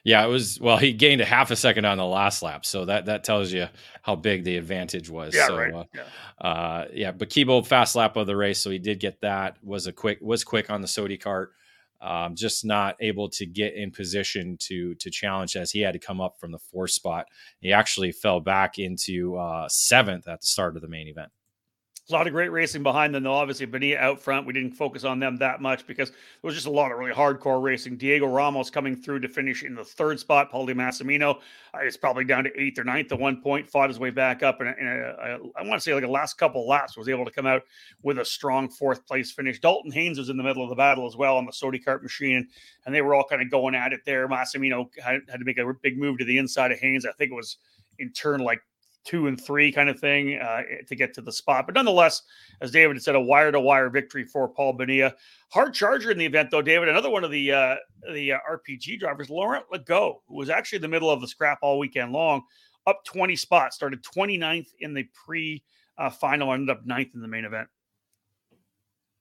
Yeah, 0.04 0.24
it 0.26 0.28
was. 0.28 0.60
Well, 0.60 0.78
he 0.78 0.94
gained 0.94 1.22
a 1.22 1.26
half 1.26 1.52
a 1.52 1.56
second 1.56 1.86
on 1.86 1.98
the 1.98 2.06
last 2.06 2.42
lap, 2.42 2.66
so 2.66 2.86
that 2.86 3.06
that 3.06 3.24
tells 3.24 3.52
you 3.52 3.68
how 4.02 4.16
big 4.16 4.44
the 4.44 4.58
advantage 4.58 5.10
was. 5.10 5.34
Yeah, 5.34 5.48
so, 5.48 5.58
right. 5.58 5.74
Uh, 5.74 5.84
yeah. 5.96 6.48
Uh, 6.50 6.86
yeah, 6.94 7.12
but 7.12 7.30
Keeble 7.30 7.66
fast 7.66 7.96
lap 7.96 8.16
of 8.16 8.28
the 8.28 8.36
race, 8.36 8.60
so 8.60 8.70
he 8.70 8.80
did 8.80 9.00
get 9.00 9.22
that. 9.22 9.58
Was 9.64 9.88
a 9.88 9.94
quick 9.94 10.20
was 10.22 10.44
quick 10.44 10.70
on 10.70 10.82
the 10.82 10.88
Sodi 10.88 11.20
kart. 11.20 11.48
Um, 12.02 12.36
just 12.36 12.64
not 12.64 12.96
able 13.02 13.30
to 13.32 13.46
get 13.46 13.74
in 13.74 13.92
position 13.92 14.58
to 14.62 14.96
to 14.96 15.10
challenge 15.10 15.56
as 15.56 15.72
he 15.72 15.80
had 15.80 15.94
to 15.94 16.00
come 16.00 16.22
up 16.22 16.36
from 16.40 16.52
the 16.52 16.60
fourth 16.60 16.92
spot. 16.92 17.28
He 17.60 17.72
actually 17.72 18.12
fell 18.12 18.42
back 18.42 18.80
into 18.80 19.38
uh, 19.38 19.68
seventh 19.70 20.28
at 20.28 20.42
the 20.42 20.48
start 20.48 20.76
of 20.76 20.82
the 20.82 20.88
main 20.90 21.08
event 21.08 21.32
a 22.10 22.13
lot 22.13 22.28
of 22.28 22.34
great 22.34 22.52
racing 22.52 22.84
behind 22.84 23.13
them, 23.13 23.24
though. 23.24 23.34
Obviously, 23.34 23.67
Bagnia 23.67 23.98
out 23.98 24.19
front. 24.19 24.48
We 24.48 24.54
didn't 24.54 24.72
focus 24.72 25.04
on 25.04 25.19
them 25.19 25.38
that 25.38 25.62
much 25.62 25.86
because 25.86 26.10
there 26.10 26.17
was 26.43 26.56
just 26.56 26.67
a 26.67 26.72
lot 26.72 26.91
of 26.91 26.98
really 26.98 27.13
hardcore 27.13 27.62
racing. 27.62 27.98
Diego 27.98 28.26
Ramos 28.28 28.69
coming 28.69 28.95
through 28.95 29.19
to 29.19 29.28
finish 29.28 29.63
in 29.63 29.76
the 29.76 29.84
third 29.84 30.19
spot. 30.19 30.50
Paul 30.50 30.65
Di 30.65 30.74
Massimino 30.74 31.39
uh, 31.74 31.86
is 31.86 31.98
probably 31.98 32.26
down 32.26 32.45
to 32.45 32.60
eighth 32.60 32.80
or 32.80 32.84
ninth 32.84 33.12
at 33.12 33.19
one 33.19 33.41
point, 33.41 33.69
fought 33.69 33.89
his 33.89 34.00
way 34.00 34.10
back 34.10 34.43
up. 34.43 34.62
And 34.62 34.69
I 34.69 35.38
want 35.62 35.74
to 35.74 35.80
say 35.80 35.93
like 35.93 36.04
a 36.04 36.08
last 36.08 36.38
couple 36.38 36.67
laps 36.67 36.98
was 36.98 37.10
able 37.10 37.26
to 37.26 37.32
come 37.32 37.45
out 37.45 37.63
with 38.02 38.19
a 38.19 38.26
strong 38.26 38.69
fourth 38.69 39.06
place 39.06 39.32
finish. 39.32 39.60
Dalton 39.60 39.91
Haynes 39.91 40.17
was 40.17 40.30
in 40.30 40.38
the 40.38 40.43
middle 40.43 40.63
of 40.63 40.69
the 40.69 40.76
battle 40.76 41.06
as 41.06 41.15
well 41.15 41.38
on 41.38 41.45
the 41.45 41.52
Sodi 41.52 41.84
kart 41.84 42.02
machine, 42.02 42.48
and 42.86 42.95
they 42.95 43.02
were 43.02 43.13
all 43.13 43.26
kind 43.30 43.41
of 43.41 43.52
going 43.52 43.76
at 43.76 43.93
it 43.93 44.02
there. 44.06 44.28
Massimino 44.28 44.88
had, 45.04 45.22
had 45.30 45.39
to 45.39 45.45
make 45.45 45.58
a 45.58 45.74
big 45.82 45.98
move 45.98 46.17
to 46.17 46.26
the 46.26 46.38
inside 46.38 46.72
of 46.72 46.80
Haynes. 46.80 47.06
I 47.06 47.12
think 47.13 47.32
it 47.32 47.36
was 47.36 47.58
in 48.00 48.12
turn 48.13 48.39
like 48.39 48.62
two 49.06 49.28
and 49.28 49.40
three 49.40 49.72
kind 49.72 49.90
of 49.90 50.00
thing 50.00 50.40
uh, 50.40 50.62
to 50.88 50.96
get 50.96 51.14
to 51.14 51.22
the 51.22 51.32
spot. 51.32 51.66
But 51.66 51.76
nonetheless, 51.76 52.22
as 52.62 52.72
David 52.72 53.02
said, 53.02 53.16
a 53.16 53.22
wire 53.22 53.52
to 53.52 53.60
wire 53.60 53.90
victory 53.90 54.24
for 54.24 54.48
Paul 54.48 54.78
Bagnia. 54.78 55.14
Hard 55.50 55.74
charger 55.74 56.12
in 56.12 56.18
the 56.18 56.26
event, 56.26 56.52
though, 56.52 56.62
David. 56.62 56.90
Another 56.90 57.10
one 57.10 57.24
of 57.24 57.32
the 57.32 57.52
uh, 57.52 57.76
the 58.14 58.34
uh, 58.34 58.38
RPG 58.50 59.00
drivers, 59.00 59.30
Laurent 59.30 59.66
Legault, 59.74 60.22
who 60.28 60.36
was 60.36 60.50
actually 60.50 60.78
in 60.78 60.82
the 60.84 60.88
middle 60.88 61.10
of 61.10 61.22
the 61.22 61.28
scrap 61.28 61.60
all 61.62 61.80
weekend 61.80 62.12
long, 62.12 62.44
up 62.88 63.04
20 63.06 63.36
spots, 63.36 63.76
started 63.76 64.04
29th 64.04 64.68
in 64.80 64.94
the 64.94 65.08
pre 65.26 65.64
uh, 65.98 66.10
final, 66.10 66.54
ended 66.54 66.70
up 66.70 66.86
ninth 66.86 67.10
in 67.16 67.22
the 67.22 67.28
main 67.28 67.46
event. 67.46 67.68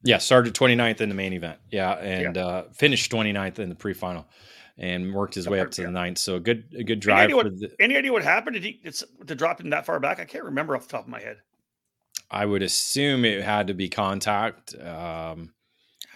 Yeah, 0.04 0.18
started 0.18 0.54
29th 0.54 1.00
in 1.00 1.08
the 1.08 1.14
main 1.14 1.32
event. 1.32 1.58
Yeah, 1.70 1.94
and 1.94 2.36
yeah. 2.36 2.46
Uh, 2.46 2.64
finished 2.72 3.10
29th 3.10 3.58
in 3.58 3.68
the 3.68 3.74
pre 3.74 3.94
final 3.94 4.26
and 4.78 5.12
worked 5.12 5.34
his 5.34 5.48
way 5.48 5.60
up 5.60 5.70
to 5.72 5.82
the 5.82 5.90
ninth. 5.90 6.18
So 6.18 6.36
a 6.36 6.40
good, 6.40 6.64
a 6.76 6.84
good 6.84 7.00
drive. 7.00 7.24
Any 7.24 7.34
idea, 7.34 7.36
what, 7.36 7.58
the, 7.58 7.70
any 7.80 7.96
idea 7.96 8.12
what 8.12 8.22
happened? 8.22 8.54
Did 8.54 8.64
he 8.64 8.80
it's, 8.84 9.04
to 9.26 9.34
drop 9.34 9.60
him 9.60 9.70
that 9.70 9.84
far 9.84 10.00
back? 10.00 10.20
I 10.20 10.24
can't 10.24 10.44
remember 10.44 10.76
off 10.76 10.86
the 10.86 10.92
top 10.92 11.04
of 11.04 11.08
my 11.08 11.20
head. 11.20 11.38
I 12.30 12.44
would 12.44 12.62
assume 12.62 13.24
it 13.24 13.42
had 13.42 13.66
to 13.68 13.74
be 13.74 13.88
contact. 13.88 14.74
Um, 14.74 15.52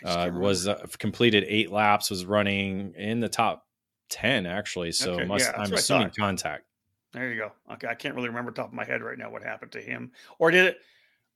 uh, 0.04 0.30
was 0.32 0.66
uh, 0.66 0.84
completed 0.98 1.44
eight 1.46 1.70
laps. 1.70 2.10
Was 2.10 2.24
running 2.24 2.94
in 2.96 3.20
the 3.20 3.28
top 3.28 3.66
ten 4.08 4.46
actually. 4.46 4.92
So 4.92 5.14
okay, 5.14 5.24
must 5.24 5.50
yeah, 5.50 5.60
I'm 5.60 5.72
assuming 5.72 6.10
contact. 6.18 6.64
There 7.12 7.30
you 7.30 7.38
go. 7.38 7.52
Okay, 7.74 7.88
I 7.88 7.94
can't 7.94 8.14
really 8.14 8.28
remember 8.28 8.50
top 8.50 8.68
of 8.68 8.72
my 8.72 8.84
head 8.84 9.02
right 9.02 9.18
now 9.18 9.30
what 9.30 9.42
happened 9.42 9.72
to 9.72 9.80
him, 9.80 10.12
or 10.38 10.50
did 10.50 10.66
it? 10.66 10.78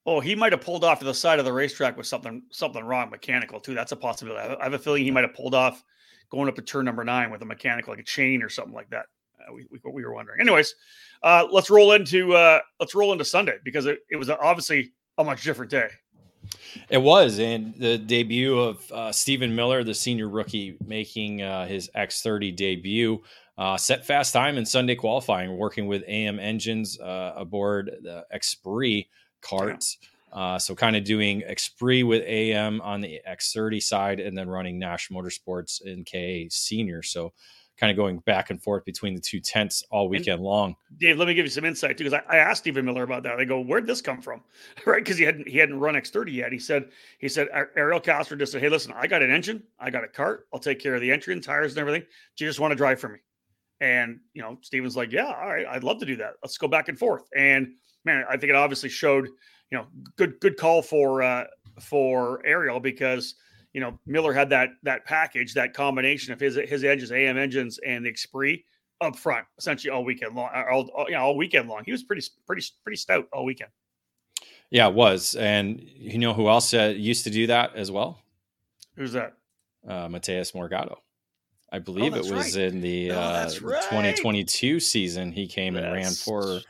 Oh, 0.05 0.21
he 0.21 0.35
might 0.35 0.53
have 0.53 0.61
pulled 0.61 0.85
off 0.85 1.01
to 1.01 1.05
the 1.05 1.15
side 1.15 1.39
of 1.39 1.45
the 1.45 1.53
racetrack 1.53 1.97
with 1.97 2.07
something 2.07 2.43
something 2.51 2.85
wrong 2.85 3.11
mechanical 3.11 3.61
too. 3.61 3.75
That's 3.75 3.93
a 3.93 3.97
possibility. 3.97 4.57
I 4.61 4.62
have 4.62 4.75
a 4.75 4.79
feeling 4.79 5.05
he 5.05 5.11
might 5.11 5.25
have 5.25 5.35
pulled 5.35 5.55
off 5.55 5.83
going 6.31 6.49
up 6.49 6.57
to 6.57 6.62
turn 6.62 6.85
number 6.85 7.05
nine 7.05 7.31
with 7.31 7.43
a 7.43 7.45
mechanical, 7.45 7.93
like 7.93 8.01
a 8.01 8.05
chain 8.05 8.43
or 8.43 8.49
something 8.49 8.75
like 8.75 8.91
that. 8.91 9.07
Uh, 9.41 9.53
we, 9.53 9.67
we, 9.71 9.79
we, 9.93 10.05
were 10.05 10.12
wondering. 10.12 10.41
Anyways, 10.41 10.75
uh, 11.23 11.47
let's 11.51 11.71
roll 11.71 11.93
into 11.93 12.35
uh, 12.35 12.61
let's 12.81 12.95
roll 12.95 13.12
into 13.12 13.25
Sunday 13.25 13.59
because 13.65 13.87
it, 13.87 14.01
it 14.11 14.17
was 14.17 14.31
obviously 14.31 14.93
a 15.19 15.25
much 15.25 15.45
different 15.45 15.71
day. 15.71 15.89
It 16.89 16.99
was, 16.99 17.39
and 17.39 17.75
the 17.75 17.99
debut 17.99 18.59
of 18.59 18.93
uh, 18.93 19.12
Stephen 19.12 19.55
Miller, 19.55 19.83
the 19.83 19.95
senior 19.95 20.29
rookie, 20.29 20.77
making 20.87 21.43
uh, 21.43 21.67
his 21.67 21.91
X30 21.97 22.55
debut. 22.55 23.23
Uh, 23.59 23.77
set 23.77 24.05
fast 24.05 24.35
time 24.35 24.59
in 24.59 24.67
Sunday 24.67 24.95
qualifying, 24.95 25.57
working 25.57 25.87
with 25.87 26.05
AM 26.07 26.39
engines 26.39 27.01
uh, 27.01 27.33
aboard 27.37 27.91
the 28.03 28.25
Exprit 28.35 29.07
karts. 29.43 29.97
Yeah. 30.01 30.09
Uh, 30.37 30.59
so 30.59 30.75
kind 30.75 30.94
of 30.94 31.03
doing 31.03 31.42
Exprit 31.49 32.07
with 32.07 32.22
AM 32.25 32.83
on 32.83 33.01
the 33.01 33.20
X30 33.27 33.83
side 33.83 34.20
and 34.20 34.37
then 34.37 34.51
running 34.51 34.79
Nash 34.79 35.09
Motorsports 35.09 35.81
in 35.81 36.05
KA 36.05 36.46
Senior. 36.51 37.03
So 37.03 37.33
kind 37.79 37.90
of 37.90 37.96
going 37.96 38.18
back 38.18 38.51
and 38.51 38.62
forth 38.62 38.85
between 38.85 39.14
the 39.14 39.20
two 39.20 39.40
tents 39.40 39.83
all 39.90 40.11
weekend 40.11 40.37
and 40.37 40.42
long. 40.42 40.77
Dave, 40.99 41.16
let 41.16 41.27
me 41.27 41.33
give 41.33 41.46
you 41.46 41.51
some 41.51 41.64
insight 41.64 41.96
too, 41.96 42.05
because 42.05 42.20
I, 42.29 42.37
I, 42.37 42.38
asked 42.38 42.64
Stephen 42.64 42.85
Miller 42.85 43.03
about 43.03 43.22
that. 43.22 43.38
I 43.38 43.44
go, 43.44 43.61
"Where'd 43.61 43.87
this 43.87 44.03
come 44.03 44.20
from?" 44.20 44.42
right? 44.87 45.03
Because 45.03 45.16
he 45.16 45.25
hadn't 45.25 45.49
he 45.49 45.57
hadn't 45.57 45.81
run 45.81 45.94
X30 45.94 46.35
yet. 46.35 46.53
He 46.53 46.59
said 46.59 46.90
he 47.18 47.29
said 47.29 47.49
Ariel 47.75 48.01
Castro 48.01 48.37
just 48.37 48.53
said, 48.53 48.61
"Hey, 48.61 48.68
listen, 48.68 48.92
I 48.94 49.07
got 49.07 49.22
an 49.22 49.31
engine, 49.31 49.62
I 49.79 49.88
got 49.88 50.05
a 50.05 50.09
kart, 50.09 50.40
I'll 50.53 50.61
take 50.61 50.79
care 50.81 50.94
of 50.94 51.01
the 51.01 51.11
entry 51.11 51.33
and 51.33 51.42
tires, 51.42 51.72
and 51.72 51.79
everything. 51.79 52.03
Do 52.37 52.44
you 52.44 52.51
just 52.51 52.61
want 52.61 52.72
to 52.72 52.77
drive 52.77 53.01
for 53.01 53.09
me?" 53.09 53.18
And 53.81 54.20
you 54.35 54.42
know, 54.42 54.59
Stephen's 54.62 54.96
like, 54.96 55.12
"Yeah, 55.12 55.27
all 55.27 55.49
right, 55.49 55.66
I'd 55.66 55.85
love 55.85 55.99
to 56.01 56.07
do 56.07 56.16
that. 56.16 56.35
Let's 56.42 56.59
go 56.59 56.68
back 56.68 56.88
and 56.88 56.99
forth." 56.99 57.25
And 57.35 57.72
man, 58.05 58.25
I 58.29 58.37
think 58.37 58.51
it 58.51 58.57
obviously 58.57 58.88
showed 58.88 59.29
you 59.70 59.79
know, 59.79 59.87
good 60.16 60.40
good 60.40 60.57
call 60.57 60.83
for 60.83 61.22
uh, 61.22 61.44
for 61.81 62.44
Ariel 62.44 62.81
because 62.81 63.35
you 63.72 63.81
know 63.81 63.98
Miller 64.07 64.33
had 64.33 64.50
that 64.50 64.70
that 64.83 65.05
package, 65.05 65.55
that 65.55 65.74
combination 65.74 66.33
of 66.33 66.40
his 66.40 66.57
his 66.57 66.85
edges, 66.85 67.12
AM 67.12 67.37
engines, 67.37 67.79
and 67.87 68.05
the 68.05 68.12
Exprit 68.12 68.64
up 69.00 69.16
front, 69.16 69.46
essentially 69.59 69.90
all 69.90 70.05
weekend 70.05 70.35
long, 70.35 70.48
uh, 70.55 70.64
all, 70.70 70.88
all, 70.96 71.07
you 71.07 71.14
know, 71.14 71.22
all 71.22 71.37
weekend 71.37 71.68
long. 71.68 71.83
He 71.85 71.92
was 71.92 72.02
pretty 72.02 72.26
pretty 72.46 72.64
pretty 72.83 72.96
stout 72.96 73.29
all 73.33 73.44
weekend. 73.44 73.70
Yeah, 74.70 74.88
it 74.88 74.94
was, 74.94 75.35
and 75.37 75.81
you 75.81 76.18
know 76.18 76.35
who 76.35 76.48
else 76.48 76.74
uh, 76.74 76.92
used 76.96 77.24
to 77.24 77.31
do 77.31 77.46
that 77.48 77.76
as 77.76 77.90
well? 77.90 78.20
Who's 78.96 79.12
that? 79.12 79.35
Uh, 79.87 80.09
Matheus 80.09 80.52
Morgatto. 80.52 80.96
I 81.70 81.79
believe 81.79 82.14
oh, 82.14 82.16
it 82.16 82.33
was 82.33 82.57
right. 82.57 82.64
in 82.64 82.81
the 82.81 83.11
oh, 83.12 83.18
uh, 83.18 83.50
right. 83.62 83.83
2022 83.83 84.81
season. 84.81 85.33
He 85.33 85.46
came 85.46 85.76
and 85.76 85.92
ran 85.92 86.12
for 86.12 86.61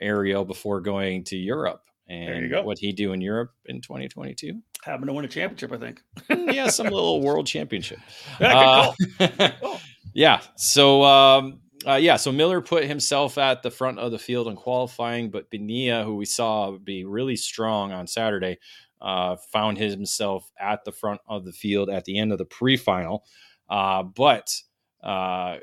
Ariel 0.00 0.44
before 0.44 0.80
going 0.80 1.24
to 1.24 1.36
Europe. 1.36 1.82
And 2.08 2.52
what 2.64 2.78
he 2.78 2.92
do 2.92 3.12
in 3.12 3.20
Europe 3.20 3.52
in 3.66 3.80
2022? 3.80 4.60
Having 4.84 5.06
to 5.06 5.12
win 5.12 5.24
a 5.24 5.28
championship, 5.28 5.72
I 5.72 5.78
think. 5.78 6.02
Mm, 6.28 6.52
yeah, 6.52 6.68
some 6.68 6.86
little 6.92 7.22
world 7.22 7.46
championship. 7.46 8.00
Yeah, 8.40 8.92
uh, 9.20 9.48
yeah. 10.14 10.40
So 10.56 11.04
um, 11.04 11.60
uh, 11.86 11.94
yeah, 11.94 12.16
so 12.16 12.32
Miller 12.32 12.60
put 12.60 12.84
himself 12.84 13.38
at 13.38 13.62
the 13.62 13.70
front 13.70 13.98
of 13.98 14.10
the 14.12 14.18
field 14.18 14.48
in 14.48 14.56
qualifying, 14.56 15.30
but 15.30 15.50
Benia, 15.50 16.04
who 16.04 16.16
we 16.16 16.24
saw 16.24 16.72
be 16.72 17.04
really 17.04 17.36
strong 17.36 17.92
on 17.92 18.06
Saturday, 18.06 18.58
uh, 19.00 19.36
found 19.52 19.78
himself 19.78 20.50
at 20.60 20.84
the 20.84 20.92
front 20.92 21.20
of 21.26 21.44
the 21.44 21.52
field 21.52 21.90
at 21.90 22.04
the 22.04 22.18
end 22.18 22.32
of 22.32 22.38
the 22.38 22.44
pre-final. 22.44 23.24
Uh, 23.68 24.02
but 24.02 24.54
uh, 25.02 25.56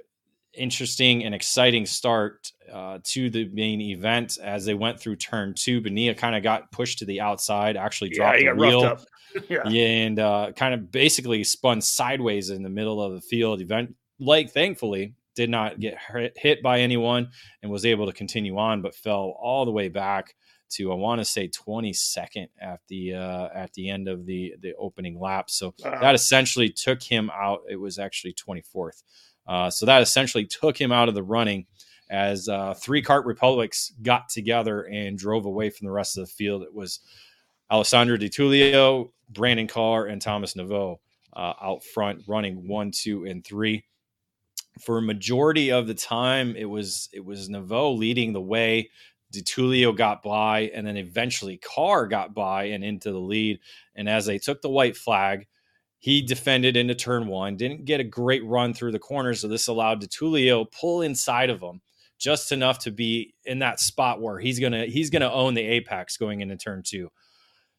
interesting 0.53 1.23
and 1.23 1.33
exciting 1.35 1.85
start 1.85 2.51
uh, 2.71 2.99
to 3.03 3.29
the 3.29 3.49
main 3.49 3.81
event 3.81 4.37
as 4.41 4.65
they 4.65 4.73
went 4.73 4.99
through 4.99 5.15
turn 5.15 5.53
two. 5.55 5.81
Bagnia 5.81 6.17
kind 6.17 6.35
of 6.35 6.43
got 6.43 6.71
pushed 6.71 6.99
to 6.99 7.05
the 7.05 7.21
outside, 7.21 7.77
actually 7.77 8.09
dropped 8.09 8.41
yeah, 8.41 8.53
the 8.53 8.59
wheel, 8.59 8.97
yeah. 9.49 9.67
and 9.67 10.19
uh, 10.19 10.51
kind 10.55 10.73
of 10.73 10.91
basically 10.91 11.43
spun 11.43 11.81
sideways 11.81 12.49
in 12.49 12.63
the 12.63 12.69
middle 12.69 13.01
of 13.01 13.13
the 13.13 13.21
field. 13.21 13.61
Event 13.61 13.95
like 14.19 14.51
thankfully 14.51 15.15
did 15.35 15.49
not 15.49 15.79
get 15.79 15.97
hit 16.35 16.61
by 16.61 16.79
anyone 16.79 17.29
and 17.61 17.71
was 17.71 17.85
able 17.85 18.05
to 18.07 18.13
continue 18.13 18.57
on, 18.57 18.81
but 18.81 18.95
fell 18.95 19.35
all 19.41 19.65
the 19.65 19.71
way 19.71 19.87
back 19.87 20.35
to 20.71 20.91
I 20.91 20.95
want 20.95 21.19
to 21.19 21.25
say 21.25 21.47
22nd 21.47 22.47
at 22.61 22.79
the 22.87 23.15
uh, 23.15 23.47
at 23.53 23.73
the 23.73 23.89
end 23.89 24.07
of 24.07 24.25
the 24.25 24.53
the 24.61 24.73
opening 24.77 25.19
lap. 25.19 25.49
So 25.49 25.73
wow. 25.83 25.99
that 26.01 26.15
essentially 26.15 26.69
took 26.69 27.01
him 27.01 27.31
out. 27.33 27.61
It 27.69 27.77
was 27.77 27.99
actually 27.99 28.33
24th. 28.33 29.03
Uh, 29.49 29.67
so 29.67 29.83
that 29.87 30.03
essentially 30.03 30.45
took 30.45 30.79
him 30.79 30.91
out 30.91 31.09
of 31.09 31.15
the 31.15 31.23
running 31.23 31.65
as 32.11 32.47
uh, 32.47 32.75
three 32.75 33.01
Kart 33.01 33.25
Republics 33.25 33.91
got 34.03 34.29
together 34.29 34.83
and 34.83 35.17
drove 35.17 35.45
away 35.45 35.71
from 35.71 35.85
the 35.85 35.91
rest 35.91 36.17
of 36.17 36.25
the 36.25 36.31
field. 36.31 36.61
It 36.61 36.73
was 36.73 36.99
Alessandro 37.71 38.15
Di 38.15 38.29
Tullio, 38.29 39.09
Brandon 39.29 39.67
Carr, 39.67 40.05
and 40.05 40.21
Thomas 40.21 40.53
Naveau 40.53 40.97
uh, 41.33 41.53
out 41.61 41.83
front 41.83 42.21
running 42.27 42.67
one, 42.67 42.91
two, 42.91 43.25
and 43.25 43.43
three. 43.43 43.83
For 44.81 44.99
a 44.99 45.01
majority 45.01 45.71
of 45.71 45.87
the 45.87 45.95
time, 45.95 46.55
it 46.55 46.65
was 46.65 47.09
it 47.11 47.25
was 47.25 47.49
Naveau 47.49 47.97
leading 47.97 48.33
the 48.33 48.41
way. 48.41 48.91
DiTullio 49.33 49.95
got 49.95 50.23
by, 50.23 50.71
and 50.73 50.87
then 50.87 50.97
eventually 50.97 51.57
Carr 51.57 52.07
got 52.07 52.33
by 52.33 52.65
and 52.65 52.83
into 52.83 53.11
the 53.11 53.19
lead. 53.19 53.59
And 53.95 54.09
as 54.09 54.25
they 54.25 54.39
took 54.39 54.61
the 54.61 54.69
white 54.69 54.97
flag, 54.97 55.47
he 55.99 56.21
defended 56.21 56.77
into 56.77 56.95
turn 56.95 57.27
one, 57.27 57.57
didn't 57.57 57.85
get 57.85 57.99
a 57.99 58.05
great 58.05 58.43
run 58.45 58.73
through 58.73 58.93
the 58.93 58.99
corners, 58.99 59.41
so 59.41 59.47
this 59.47 59.67
allowed 59.67 60.01
DiTullio 60.01 60.71
pull 60.71 61.01
inside 61.01 61.49
of 61.49 61.61
him 61.61 61.81
just 62.17 62.51
enough 62.51 62.79
to 62.79 62.91
be 62.91 63.33
in 63.45 63.59
that 63.59 63.79
spot 63.79 64.21
where 64.21 64.39
he's 64.39 64.59
gonna 64.59 64.85
he's 64.85 65.09
gonna 65.09 65.31
own 65.31 65.53
the 65.53 65.61
apex 65.61 66.17
going 66.17 66.41
into 66.41 66.57
turn 66.57 66.83
two. 66.85 67.09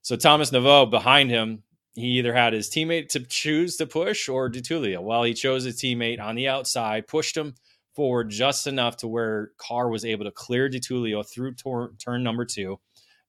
So 0.03 0.17
Thomas 0.17 0.51
Naveau 0.51 0.91
behind 0.91 1.31
him, 1.31 1.63
he 1.95 2.19
either 2.19 2.33
had 2.35 2.53
his 2.53 2.71
teammate 2.71 3.09
to 3.11 3.21
choose 3.21 3.77
to 3.77 3.87
push 3.87 4.29
or 4.29 4.51
DiTullio. 4.51 5.03
Well, 5.03 5.23
he 5.25 5.35
chose 5.35 5.67
a 5.67 5.71
teammate 5.71 6.21
on 6.21 6.37
the 6.37 6.49
outside, 6.49 7.07
pushed 7.07 7.37
him 7.37 7.55
forward 7.95 8.31
just 8.31 8.67
enough 8.67 8.97
to 8.99 9.09
where 9.09 9.51
Carr 9.59 9.91
was 9.91 10.05
able 10.05 10.25
to 10.25 10.31
clear 10.31 10.71
DiTullio 10.71 11.27
through 11.29 11.55
tor- 11.55 11.93
turn 11.99 12.23
number 12.23 12.45
two. 12.45 12.81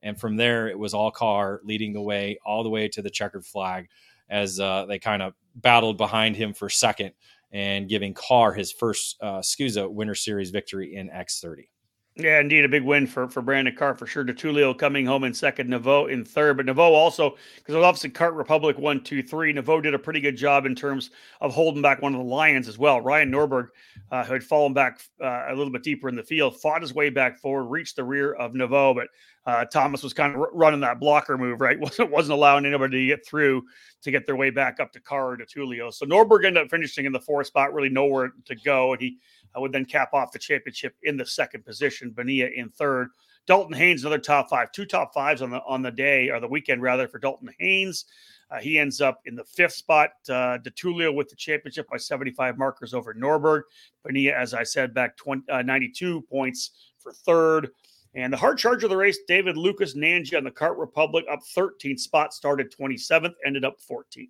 And 0.04 0.20
from 0.20 0.38
there, 0.38 0.68
it 0.68 0.80
was 0.80 0.94
all 0.94 1.12
Carr 1.12 1.62
leading 1.64 1.94
the 1.94 2.02
way 2.02 2.40
all 2.46 2.64
the 2.64 2.70
way 2.70 2.88
to 2.90 3.02
the 3.02 3.10
checkered 3.10 3.46
flag 3.46 3.88
as 4.32 4.60
uh, 4.60 4.86
they 4.88 4.98
kind 4.98 5.22
of 5.22 5.34
battled 5.56 5.98
behind 5.98 6.36
him 6.36 6.54
for 6.54 6.70
second 6.70 7.12
and 7.52 7.90
giving 7.90 8.14
Carr 8.14 8.54
his 8.54 8.72
first 8.72 9.18
uh, 9.22 9.40
SKUSA 9.40 9.92
Winter 9.92 10.16
Series 10.16 10.50
victory 10.50 10.96
in 10.96 11.10
X30. 11.10 11.68
Yeah, 12.18 12.42
indeed, 12.42 12.66
a 12.66 12.70
big 12.70 12.84
win 12.84 13.08
for 13.08 13.30
for 13.30 13.42
Brandon 13.42 13.74
Carr 13.74 13.96
for 13.96 14.06
sure. 14.06 14.26
DiTullio 14.26 14.78
coming 14.78 15.06
home 15.06 15.24
in 15.24 15.34
second, 15.34 15.70
Naveau 15.70 16.12
in 16.12 16.26
third, 16.26 16.58
but 16.58 16.66
Naveau 16.66 16.92
also 16.92 17.38
because 17.56 17.74
obviously 17.74 18.10
Kart 18.10 18.36
Republic 18.36 18.78
one, 18.78 19.02
two, 19.02 19.24
three. 19.24 19.54
Naveau 19.54 19.82
did 19.82 19.94
a 19.94 20.00
pretty 20.00 20.20
good 20.20 20.36
job 20.36 20.66
in 20.66 20.76
terms 20.76 21.12
of 21.40 21.54
holding 21.54 21.82
back 21.82 22.02
one 22.02 22.14
of 22.14 22.20
the 22.20 22.26
Lions 22.26 22.68
as 22.68 22.78
well. 22.78 23.00
Ryan 23.00 23.32
Norberg, 23.32 23.70
uh, 24.12 24.26
who 24.26 24.34
had 24.34 24.44
fallen 24.44 24.74
back 24.74 25.00
uh, 25.24 25.46
a 25.48 25.56
little 25.56 25.72
bit 25.72 25.84
deeper 25.84 26.10
in 26.10 26.16
the 26.16 26.24
field, 26.24 26.60
fought 26.60 26.82
his 26.82 26.94
way 26.94 27.10
back 27.10 27.40
forward, 27.40 27.68
reached 27.68 27.96
the 27.96 28.04
rear 28.04 28.34
of 28.34 28.52
Naveau, 28.52 28.94
but 28.94 29.08
uh, 29.46 29.64
Thomas 29.66 30.04
was 30.04 30.14
kind 30.14 30.36
of 30.36 30.42
r- 30.42 30.50
running 30.52 30.82
that 30.82 31.00
blocker 31.00 31.38
move, 31.38 31.62
right? 31.62 31.80
wasn't 31.80 32.12
wasn't 32.12 32.34
allowing 32.34 32.66
anybody 32.66 33.04
to 33.04 33.08
get 33.08 33.26
through 33.26 33.64
to 34.02 34.12
get 34.12 34.26
their 34.26 34.36
way 34.36 34.50
back 34.50 34.82
up 34.82 34.92
to 34.92 35.00
Carr 35.00 35.32
or 35.32 35.38
DiTullio. 35.38 35.94
So 35.94 36.06
Norberg 36.06 36.46
ended 36.46 36.64
up 36.64 36.70
finishing 36.70 37.06
in 37.06 37.14
the 37.14 37.22
fourth 37.22 37.48
spot, 37.48 37.74
really 37.74 37.90
nowhere 37.90 38.34
to 38.46 38.56
go, 38.56 38.92
and 38.92 39.02
he 39.02 39.18
I 39.56 39.60
would 39.60 39.72
then 39.72 39.86
cap 39.86 40.14
off 40.14 40.32
the 40.32 40.40
championship 40.40 40.96
in 41.04 41.18
the 41.18 41.26
second 41.26 41.66
position. 41.66 42.12
Bonilla 42.12 42.50
in 42.56 42.70
third. 42.70 43.10
Dalton 43.48 43.74
Haynes, 43.74 44.04
another 44.04 44.20
top 44.20 44.50
five, 44.50 44.72
two 44.72 44.86
top 44.86 45.14
fives 45.14 45.42
on 45.42 45.50
the 45.50 45.62
on 45.68 45.82
the 45.82 45.92
day 45.92 46.30
or 46.30 46.40
the 46.40 46.48
weekend 46.48 46.82
rather 46.82 47.08
for 47.08 47.20
Dalton 47.20 47.50
Haynes. 47.60 48.06
Uh, 48.52 48.60
he 48.60 48.78
ends 48.78 49.00
up 49.00 49.22
in 49.26 49.36
the 49.36 49.46
fifth 49.46 49.74
spot. 49.74 50.10
Uh, 50.30 50.58
DiTullio 50.58 51.14
with 51.14 51.30
the 51.30 51.36
championship 51.36 51.88
by 51.90 51.98
75 51.98 52.58
markers 52.58 52.94
over 52.94 53.14
Norberg. 53.14 53.62
Bonilla, 54.04 54.34
as 54.34 54.54
I 54.54 54.64
said, 54.64 54.94
back 54.94 55.16
20, 55.18 55.50
uh, 55.50 55.62
92 55.62 56.22
points 56.24 56.72
for 57.00 57.14
third. 57.14 57.70
And 58.14 58.34
the 58.34 58.38
hard 58.38 58.58
charger 58.58 58.88
of 58.88 58.90
the 58.90 58.98
race, 58.98 59.20
David 59.26 59.56
Lucas 59.56 59.96
Nanji 59.96 60.36
on 60.38 60.44
the 60.44 60.52
Kart 60.52 60.78
Republic, 60.78 61.24
up 61.32 61.40
13 61.56 61.98
spots, 61.98 62.36
started 62.36 62.74
27th, 62.78 63.34
ended 63.46 63.64
up 63.64 63.78
14th. 63.90 64.30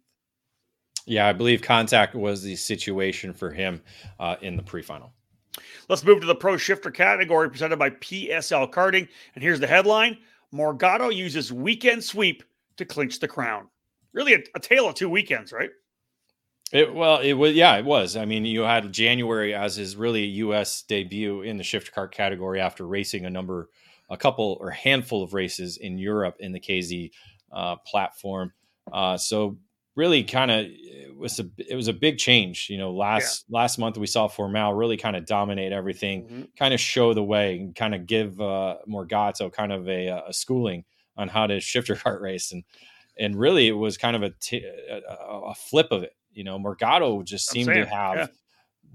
Yeah, 1.06 1.28
I 1.28 1.34
believe 1.34 1.62
contact 1.62 2.16
was 2.16 2.44
the 2.44 2.56
situation 2.56 3.34
for 3.34 3.52
him 3.52 3.82
uh, 4.20 4.36
in 4.42 4.56
the 4.56 4.64
pre-final. 4.64 5.12
Let's 5.90 6.04
move 6.04 6.22
to 6.22 6.28
the 6.28 6.36
pro 6.36 6.58
shifter 6.58 6.92
category 6.92 7.50
presented 7.50 7.78
by 7.78 7.90
PSL 7.90 8.72
Karting. 8.72 9.08
And 9.36 9.44
here's 9.44 9.60
the 9.60 9.68
headline 9.68 10.18
Morgatto 10.54 11.14
uses 11.14 11.52
weekend 11.52 12.04
sweep 12.04 12.44
to 12.78 12.86
clinch 12.86 13.20
the 13.20 13.28
crown. 13.28 13.68
Really 14.14 14.34
a, 14.34 14.40
a 14.56 14.60
tale 14.60 14.88
of 14.88 14.96
two 14.96 15.10
weekends, 15.10 15.52
right? 15.52 15.70
It, 16.72 16.94
well, 16.94 17.20
it 17.20 17.34
was 17.34 17.54
yeah, 17.54 17.76
it 17.78 17.86
was. 17.86 18.16
I 18.16 18.26
mean, 18.26 18.46
you 18.46 18.62
had 18.62 18.92
January 18.94 19.54
as 19.54 19.76
his 19.76 19.98
really 19.98 20.24
U.S. 20.26 20.84
debut 20.84 21.42
in 21.42 21.58
the 21.58 21.64
shifter 21.64 21.92
car 21.92 22.08
category 22.08 22.62
after 22.62 22.88
racing 22.88 23.26
a 23.26 23.30
number, 23.30 23.70
a 24.10 24.16
couple 24.16 24.58
or 24.62 24.70
handful 24.70 25.22
of 25.22 25.34
races 25.34 25.78
in 25.78 25.98
Europe 25.98 26.38
in 26.40 26.54
the 26.54 26.60
KZ 26.60 27.12
uh, 27.52 27.76
platform. 27.86 28.54
Uh, 28.92 29.18
so 29.18 29.58
really 29.96 30.24
kind 30.24 30.52
of 30.52 30.66
it 30.68 31.16
was 31.16 31.40
a 31.40 31.46
it 31.58 31.76
was 31.76 31.88
a 31.88 31.94
big 31.94 32.18
change. 32.18 32.70
You 32.70 32.78
know, 32.78 32.92
last 32.92 33.46
yeah. 33.48 33.60
last 33.60 33.78
month 33.78 33.98
we 33.98 34.08
saw 34.08 34.28
Formal 34.28 34.74
really 34.74 34.98
kind 34.98 35.16
of 35.16 35.26
dominate 35.26 35.72
everything, 35.72 36.24
mm-hmm. 36.24 36.42
kind 36.58 36.74
of 36.74 36.80
show 36.80 37.14
the 37.14 37.24
way, 37.24 37.58
and 37.58 37.76
kind 37.76 37.96
of 37.96 38.06
give 38.06 38.40
uh, 38.40 38.78
Morgatto 38.88 39.52
kind 39.52 39.72
of 39.72 39.88
a, 39.88 40.24
a 40.28 40.34
schooling 40.34 40.86
on 41.18 41.28
how 41.28 41.48
to 41.48 41.60
shift 41.60 41.88
your 41.88 41.98
kart 41.98 42.22
race, 42.22 42.52
and 42.52 42.64
and 43.18 43.38
really 43.38 43.68
it 43.68 43.74
was 43.74 43.98
kind 43.98 44.16
of 44.16 44.24
a, 44.24 44.30
t- 44.32 44.66
a, 44.66 45.02
a 45.10 45.56
flip 45.56 45.88
of 45.92 46.04
it. 46.04 46.16
You 46.34 46.44
know, 46.44 46.58
Morgatto 46.58 47.24
just 47.24 47.50
seemed 47.50 47.68
to 47.68 47.86
have 47.86 48.16
yeah. 48.16 48.28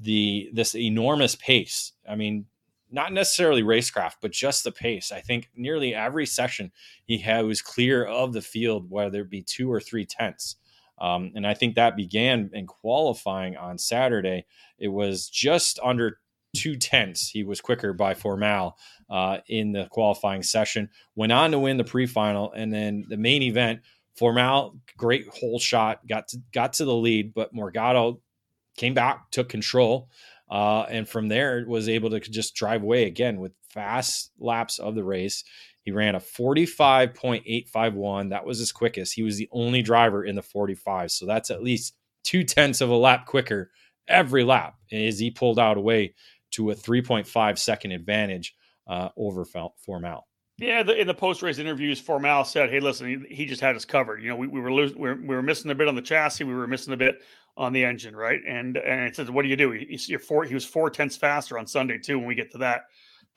the 0.01 0.51
this 0.53 0.75
enormous 0.75 1.37
pace. 1.37 1.93
I 2.09 2.17
mean, 2.17 2.47
not 2.91 3.13
necessarily 3.13 3.63
racecraft, 3.63 4.15
but 4.23 4.33
just 4.33 4.65
the 4.65 4.73
pace. 4.73 5.13
I 5.13 5.21
think 5.21 5.51
nearly 5.55 5.95
every 5.95 6.27
session 6.27 6.73
he 7.05 7.19
had 7.19 7.45
was 7.45 7.61
clear 7.61 8.05
of 8.05 8.33
the 8.33 8.41
field, 8.41 8.91
whether 8.91 9.21
it 9.21 9.31
be 9.31 9.43
two 9.43 9.71
or 9.71 9.81
three 9.81 10.07
tenths. 10.07 10.57
Um, 10.99 11.33
and 11.35 11.47
I 11.47 11.55
think 11.55 11.75
that 11.75 11.97
began 11.97 12.51
in 12.53 12.67
qualifying 12.67 13.57
on 13.57 13.79
Saturday. 13.79 14.47
It 14.79 14.89
was 14.89 15.29
just 15.29 15.79
under 15.83 16.19
two 16.57 16.77
tenths. 16.77 17.29
He 17.29 17.45
was 17.45 17.61
quicker 17.61 17.93
by 17.93 18.15
Formal 18.15 18.77
uh, 19.11 19.39
in 19.49 19.73
the 19.73 19.87
qualifying 19.91 20.43
session. 20.43 20.89
Went 21.15 21.33
on 21.33 21.51
to 21.51 21.59
win 21.59 21.77
the 21.77 21.85
pre-final, 21.85 22.53
and 22.53 22.73
then 22.73 23.05
the 23.09 23.17
main 23.17 23.43
event. 23.43 23.81
Formal, 24.17 24.79
great 24.97 25.29
hole 25.29 25.59
shot, 25.59 26.07
got 26.09 26.29
to, 26.29 26.39
got 26.55 26.73
to 26.75 26.87
the 26.87 26.95
lead, 26.95 27.35
but 27.35 27.55
Morgatto 27.55 28.21
came 28.79 28.95
back, 28.95 29.31
took 29.31 29.51
control, 29.51 30.09
uh, 30.51 30.83
and 30.89 31.07
from 31.07 31.29
there 31.29 31.65
was 31.69 31.89
able 31.89 32.09
to 32.11 32.21
just 32.21 32.55
drive 32.55 32.83
away 32.83 33.05
again 33.05 33.39
with 33.39 33.53
fast 33.69 34.31
laps 34.39 34.79
of 34.79 34.95
the 34.95 35.05
race. 35.05 35.45
He 35.87 35.93
ran 35.93 36.17
a 36.17 36.21
45.851. 36.21 38.31
That 38.31 38.45
was 38.45 38.59
his 38.59 38.73
quickest. 38.73 39.15
He 39.15 39.23
was 39.23 39.39
the 39.39 39.49
only 39.53 39.83
driver 39.83 40.25
in 40.25 40.35
the 40.35 40.43
45. 40.43 41.13
So 41.13 41.27
that's 41.27 41.51
at 41.51 41.63
least 41.63 41.95
two 42.25 42.43
tenths 42.43 42.81
of 42.81 42.91
a 42.91 42.97
lap 42.97 43.25
quicker 43.25 43.71
every 44.09 44.43
lap 44.43 44.75
as 44.93 45.21
he 45.21 45.31
pulled 45.31 45.61
out 45.61 45.77
away 45.77 46.15
to 46.51 46.73
a 46.73 46.75
3.5 46.75 47.59
second 47.59 47.93
advantage 47.93 48.57
uh, 48.89 49.11
over 49.17 49.45
Formal. 49.45 50.27
Yeah, 50.59 50.83
the, 50.83 51.01
in 51.01 51.07
the 51.07 51.15
post 51.15 51.43
race 51.43 51.59
interviews, 51.59 52.01
Formal 52.01 52.45
said, 52.45 52.71
"Hey, 52.71 52.81
listen, 52.81 53.27
he, 53.29 53.35
he, 53.35 53.45
just 53.45 53.61
had 53.61 53.77
us 53.77 53.85
covered. 53.85 54.23
You 54.23 54.31
know, 54.31 54.37
we, 54.37 54.47
we 54.47 54.61
were 54.61 54.73
losing, 54.73 54.99
we 54.99 55.11
were, 55.11 55.17
we 55.17 55.35
were 55.35 55.43
missing 55.43 55.71
a 55.71 55.75
bit 55.75 55.87
on 55.87 55.95
the 55.95 56.03
chassis, 56.03 56.45
we 56.45 56.55
were 56.55 56.67
missing 56.67 56.95
a 56.95 56.97
bit 56.97 57.21
on 57.59 57.75
the 57.75 57.85
engine, 57.85 58.17
right? 58.17 58.41
And 58.49 58.79
and 58.79 59.03
it 59.03 59.15
says, 59.15 59.31
what 59.31 59.43
do 59.43 59.49
you 59.49 59.57
do? 59.57 59.73
He, 59.73 59.97
he, 59.97 60.17
four, 60.17 60.45
he 60.45 60.55
was 60.55 60.65
four 60.65 60.89
tenths 60.89 61.17
faster 61.17 61.59
on 61.59 61.67
Sunday 61.67 61.99
too. 61.99 62.19
When 62.19 62.27
we 62.27 62.35
get 62.35 62.51
to 62.53 62.59
that, 62.59 62.85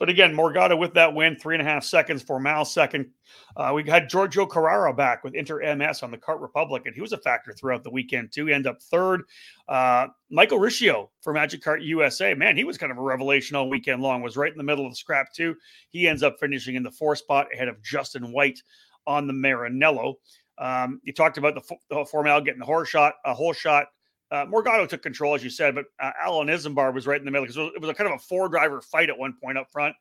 but 0.00 0.08
again, 0.08 0.34
Morgatto 0.34 0.78
with 0.78 0.94
that 0.94 1.14
win, 1.14 1.36
three 1.36 1.54
and 1.54 1.60
a 1.62 1.70
half 1.70 1.84
seconds 1.84 2.22
for 2.22 2.40
Mal 2.40 2.64
second. 2.64 3.10
Uh, 3.54 3.72
we 3.74 3.84
had 3.84 4.08
Giorgio 4.08 4.46
Carrara 4.46 4.94
back 4.94 5.22
with 5.22 5.34
Inter 5.34 5.76
MS 5.76 6.02
on 6.02 6.10
the 6.10 6.16
Kart 6.16 6.40
Republic, 6.40 6.84
and 6.86 6.94
he 6.94 7.02
was 7.02 7.12
a 7.12 7.18
factor 7.18 7.52
throughout 7.52 7.84
the 7.84 7.90
weekend 7.90 8.32
too. 8.32 8.46
He 8.46 8.54
ended 8.54 8.72
up 8.72 8.82
third. 8.82 9.24
Uh, 9.68 10.06
Michael 10.30 10.58
Riccio 10.58 11.10
for 11.20 11.34
Magic 11.34 11.62
Kart 11.62 11.84
USA, 11.84 12.32
man, 12.32 12.56
he 12.56 12.64
was 12.64 12.78
kind 12.78 12.90
of 12.90 12.96
a 12.96 13.02
revelation 13.02 13.56
all 13.56 13.68
weekend 13.68 14.00
long. 14.00 14.22
Was 14.22 14.38
right 14.38 14.50
in 14.50 14.58
the 14.58 14.64
middle 14.64 14.86
of 14.86 14.92
the 14.92 14.96
scrap 14.96 15.34
too. 15.34 15.54
He 15.90 16.08
ends 16.08 16.22
up 16.22 16.36
finishing 16.40 16.76
in 16.76 16.82
the 16.82 16.90
fourth 16.90 17.18
spot 17.18 17.48
ahead 17.52 17.68
of 17.68 17.82
Justin 17.82 18.32
White 18.32 18.62
on 19.06 19.26
the 19.26 19.34
Maranello. 19.34 20.14
Um, 20.56 21.00
you 21.04 21.12
talked 21.12 21.36
about 21.36 21.54
the, 21.54 21.76
the 21.90 22.06
Formal 22.06 22.40
getting 22.40 22.60
the 22.60 22.66
horse 22.66 22.88
shot, 22.88 23.14
a 23.26 23.34
whole 23.34 23.52
shot. 23.52 23.88
Uh, 24.30 24.46
Morgatto 24.46 24.88
took 24.88 25.02
control, 25.02 25.34
as 25.34 25.42
you 25.42 25.50
said, 25.50 25.74
but 25.74 25.86
uh, 25.98 26.12
Alan 26.22 26.46
Isambard 26.48 26.94
was 26.94 27.06
right 27.06 27.18
in 27.18 27.24
the 27.24 27.30
middle 27.30 27.46
because 27.46 27.72
it 27.74 27.80
was 27.80 27.90
a 27.90 27.94
kind 27.94 28.08
of 28.08 28.16
a 28.16 28.22
four 28.22 28.48
driver 28.48 28.80
fight 28.80 29.10
at 29.10 29.18
one 29.18 29.34
point 29.42 29.58
up 29.58 29.70
front. 29.70 29.94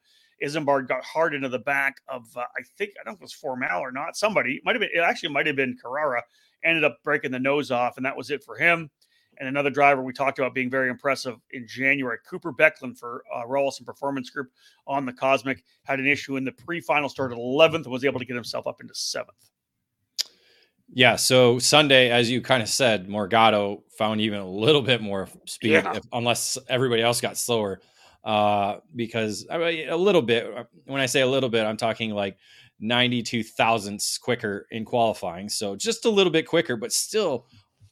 Isambard 0.43 0.87
got 0.87 1.03
hard 1.03 1.33
into 1.33 1.49
the 1.49 1.59
back 1.59 1.97
of, 2.07 2.25
uh, 2.37 2.41
I 2.41 2.61
think, 2.77 2.91
I 2.99 3.03
don't 3.03 3.13
know 3.13 3.15
if 3.15 3.21
it 3.21 3.23
was 3.23 3.33
Formal 3.33 3.81
or 3.81 3.91
not. 3.91 4.15
Somebody 4.15 4.55
it 4.55 4.61
might 4.65 4.75
have 4.75 4.81
been, 4.81 4.91
it 4.93 4.99
actually 4.99 5.29
might 5.29 5.47
have 5.47 5.55
been 5.55 5.77
Carrara, 5.81 6.23
ended 6.63 6.83
up 6.83 6.99
breaking 7.03 7.31
the 7.31 7.39
nose 7.39 7.71
off, 7.71 7.97
and 7.97 8.05
that 8.05 8.15
was 8.15 8.29
it 8.29 8.43
for 8.43 8.55
him. 8.55 8.89
And 9.37 9.47
another 9.47 9.69
driver 9.69 10.03
we 10.03 10.11
talked 10.11 10.37
about 10.37 10.53
being 10.53 10.69
very 10.69 10.89
impressive 10.89 11.35
in 11.51 11.65
January, 11.65 12.17
Cooper 12.29 12.51
Becklin 12.51 12.97
for 12.97 13.23
uh, 13.33 13.43
Rolison 13.43 13.85
Performance 13.85 14.29
Group 14.29 14.51
on 14.85 15.05
the 15.05 15.13
Kosmic, 15.13 15.63
had 15.85 15.99
an 15.99 16.07
issue 16.07 16.35
in 16.35 16.43
the 16.43 16.51
pre 16.51 16.81
final, 16.81 17.07
started 17.07 17.37
11th, 17.37 17.83
and 17.83 17.87
was 17.87 18.03
able 18.03 18.19
to 18.19 18.25
get 18.25 18.35
himself 18.35 18.67
up 18.67 18.81
into 18.81 18.93
seventh. 18.93 19.49
Yeah. 20.93 21.15
So 21.15 21.59
Sunday, 21.59 22.09
as 22.09 22.29
you 22.29 22.41
kind 22.41 22.63
of 22.63 22.69
said, 22.69 23.07
Morgatto 23.07 23.83
found 23.97 24.21
even 24.21 24.39
a 24.39 24.49
little 24.49 24.81
bit 24.81 25.01
more 25.01 25.27
speed, 25.45 25.71
yeah. 25.71 25.95
if, 25.95 26.03
unless 26.11 26.57
everybody 26.67 27.01
else 27.01 27.21
got 27.21 27.37
slower. 27.37 27.79
Uh, 28.23 28.79
because 28.95 29.45
I 29.49 29.57
mean, 29.57 29.89
a 29.89 29.95
little 29.95 30.21
bit. 30.21 30.45
Uh, 30.45 30.63
when 30.85 31.01
I 31.01 31.05
say 31.05 31.21
a 31.21 31.27
little 31.27 31.49
bit, 31.49 31.65
I'm 31.65 31.77
talking 31.77 32.11
like 32.11 32.37
92 32.79 33.43
thousandths 33.43 34.17
quicker 34.17 34.67
in 34.71 34.85
qualifying. 34.85 35.49
So 35.49 35.75
just 35.75 36.05
a 36.05 36.09
little 36.09 36.31
bit 36.31 36.47
quicker, 36.47 36.75
but 36.75 36.91
still 36.91 37.47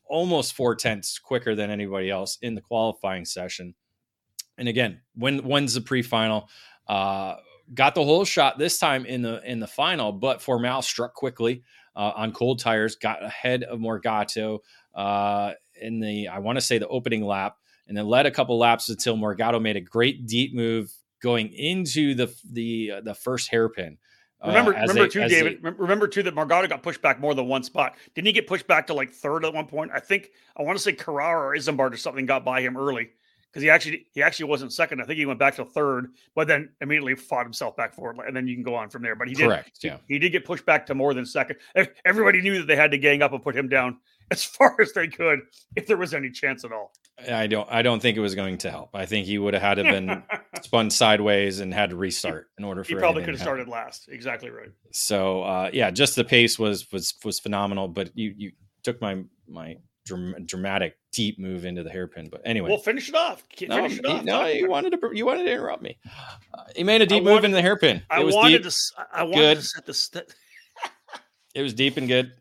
almost 0.06 0.54
four 0.54 0.76
tenths 0.76 1.20
quicker 1.20 1.56
than 1.56 1.70
anybody 1.70 2.10
else 2.10 2.38
in 2.42 2.56
the 2.56 2.62
qualifying 2.62 3.26
session. 3.26 3.74
And 4.58 4.68
again, 4.68 5.02
when 5.16 5.40
when's 5.40 5.74
the 5.74 5.82
pre-final? 5.82 6.50
Uh, 6.88 7.36
got 7.74 7.96
the 7.96 8.04
whole 8.04 8.26
shot 8.26 8.58
this 8.58 8.80
time 8.80 9.06
in 9.06 9.22
the 9.22 9.42
in 9.50 9.60
the 9.60 9.68
final, 9.68 10.12
but 10.12 10.42
Formal 10.42 10.82
struck 10.82 11.14
quickly 11.14 11.64
uh, 11.98 12.14
on 12.16 12.32
cold 12.32 12.60
tires, 12.60 12.96
got 12.96 13.24
ahead 13.24 13.64
of 13.64 13.80
Morgatto 13.80 14.60
uh, 14.94 15.54
in 15.82 16.00
the 16.00 16.28
I 16.28 16.40
want 16.40 16.58
to 16.58 16.62
say 16.62 16.78
the 16.78 16.88
opening 16.88 17.26
lap, 17.26 17.58
and 17.88 17.98
then 17.98 18.06
led 18.06 18.28
a 18.28 18.32
couple 18.32 18.58
laps 18.58 18.88
until 18.88 19.18
Morgatto 19.18 19.60
made 19.62 19.76
a 19.76 19.82
great 19.82 20.28
deep 20.28 20.54
move 20.54 20.92
going 21.22 21.52
into 21.52 22.14
the 22.14 22.34
the 22.52 22.92
uh, 22.98 23.02
the 23.02 23.16
first 23.16 23.50
hairpin. 23.50 23.98
Uh, 24.40 24.50
remember, 24.50 24.72
remember 24.72 25.04
a, 25.06 25.10
too, 25.10 25.28
David. 25.28 25.66
A, 25.66 25.72
remember 25.72 26.08
too 26.08 26.22
that 26.22 26.36
Morgatto 26.36 26.70
got 26.70 26.84
pushed 26.84 27.02
back 27.02 27.20
more 27.20 27.34
than 27.34 27.48
one 27.48 27.64
spot. 27.64 27.96
Didn't 28.14 28.28
he 28.28 28.34
get 28.34 28.46
pushed 28.46 28.68
back 28.68 28.86
to 28.88 28.94
like 28.94 29.12
third 29.12 29.44
at 29.44 29.54
one 29.54 29.66
point? 29.66 29.90
I 29.92 30.00
think 30.00 30.30
I 30.56 30.62
want 30.62 30.78
to 30.78 30.84
say 30.84 30.94
Carrara 30.94 31.50
or 31.50 31.58
Isambard 31.58 31.94
or 31.94 31.98
something 31.98 32.28
got 32.28 32.46
by 32.46 32.62
him 32.62 32.78
early 32.78 33.10
because 33.58 33.64
he 33.64 33.70
actually 33.72 34.06
he 34.14 34.22
actually 34.22 34.46
wasn't 34.46 34.72
second. 34.72 35.02
I 35.02 35.06
think 35.06 35.18
he 35.18 35.26
went 35.26 35.40
back 35.40 35.56
to 35.56 35.66
third, 35.66 36.14
but 36.36 36.48
then 36.48 36.70
immediately 36.80 37.16
fought 37.16 37.44
himself 37.44 37.76
back 37.76 37.96
forward, 37.96 38.18
and 38.28 38.36
then 38.36 38.48
you 38.48 38.54
can 38.54 38.64
go 38.64 38.76
on 38.76 38.92
from 38.92 39.02
there. 39.02 39.16
But 39.16 39.30
he 39.30 39.34
did, 39.34 39.50
yeah, 39.82 39.98
he, 40.08 40.14
he 40.14 40.20
did 40.20 40.32
get 40.32 40.46
pushed 40.46 40.64
back 40.64 40.86
to 40.86 40.94
more 40.94 41.16
than 41.16 41.26
second. 41.26 41.58
Everybody 42.06 42.42
knew 42.42 42.60
that 42.60 42.68
they 42.68 42.76
had 42.76 42.92
to 42.92 43.00
gang 43.00 43.24
up 43.24 43.34
and 43.34 43.42
put 43.42 43.56
him 43.56 43.68
down 43.68 43.98
as 44.32 44.44
far 44.44 44.80
as 44.80 44.94
they 44.94 45.08
could 45.08 45.40
if 45.76 45.88
there 45.88 45.98
was 45.98 46.14
any 46.14 46.30
chance 46.30 46.64
at 46.66 46.72
all. 46.72 46.92
I 47.28 47.48
don't 47.48 47.68
I 47.72 47.82
don't 47.82 48.00
think 48.00 48.16
it 48.16 48.20
was 48.20 48.36
going 48.36 48.60
to 48.60 48.70
help. 48.70 48.92
I 48.94 49.08
think 49.08 49.26
he 49.26 49.40
would 49.40 49.56
have 49.56 49.64
had 49.64 49.76
to 49.76 49.84
been 49.84 50.22
spun 50.62 50.92
sideways 50.92 51.60
and 51.60 51.74
had 51.74 51.90
to 51.90 51.96
restart 51.96 52.52
in 52.60 52.64
order 52.64 52.84
for. 52.84 52.90
He 52.90 52.96
probably 52.96 53.24
could 53.24 53.34
have 53.34 53.42
started 53.42 53.68
last. 53.68 54.08
Exactly 54.08 54.52
right. 54.52 54.70
So 54.92 55.42
uh, 55.42 55.72
yeah, 55.74 55.90
just 55.90 56.16
the 56.16 56.24
pace 56.24 56.60
was 56.60 56.92
was 56.92 57.16
was 57.26 57.40
phenomenal. 57.40 57.88
But 57.88 58.12
you 58.16 58.36
you 58.38 58.52
took 58.84 59.02
my 59.02 59.24
my 59.48 59.78
dramatic 60.08 60.98
deep 61.12 61.40
move 61.40 61.66
into 61.66 61.84
the 61.84 61.90
hairpin. 61.90 62.30
But 62.30 62.42
anyway, 62.46 62.70
we'll 62.70 62.78
finish 62.78 63.10
it 63.10 63.16
off. 63.16 63.44
Finish 63.56 64.02
no, 64.02 64.10
it 64.10 64.20
off. 64.20 64.24
no, 64.24 64.46
you 64.46 64.70
wanted 64.70 64.92
to 64.92 65.10
you 65.14 65.26
wanted 65.26 65.44
to 65.44 65.52
interrupt 65.52 65.82
me. 65.82 65.98
Uh, 66.54 66.64
he 66.76 66.84
made 66.84 67.02
a 67.02 67.06
deep 67.06 67.24
move 67.24 67.44
into 67.44 67.56
the 67.56 67.62
hairpin. 67.62 67.98
It 67.98 68.04
I 68.10 68.24
wanted 68.24 68.64
deep, 68.64 68.72
to. 68.72 69.08
I 69.14 69.24
wanted 69.24 69.36
good. 69.36 69.58
to 69.58 69.64
set 69.64 69.86
the. 69.86 69.94
St- 69.94 70.36
it 71.56 71.62
was 71.62 71.74
deep 71.74 71.98
and 71.98 72.08
good. 72.08 72.32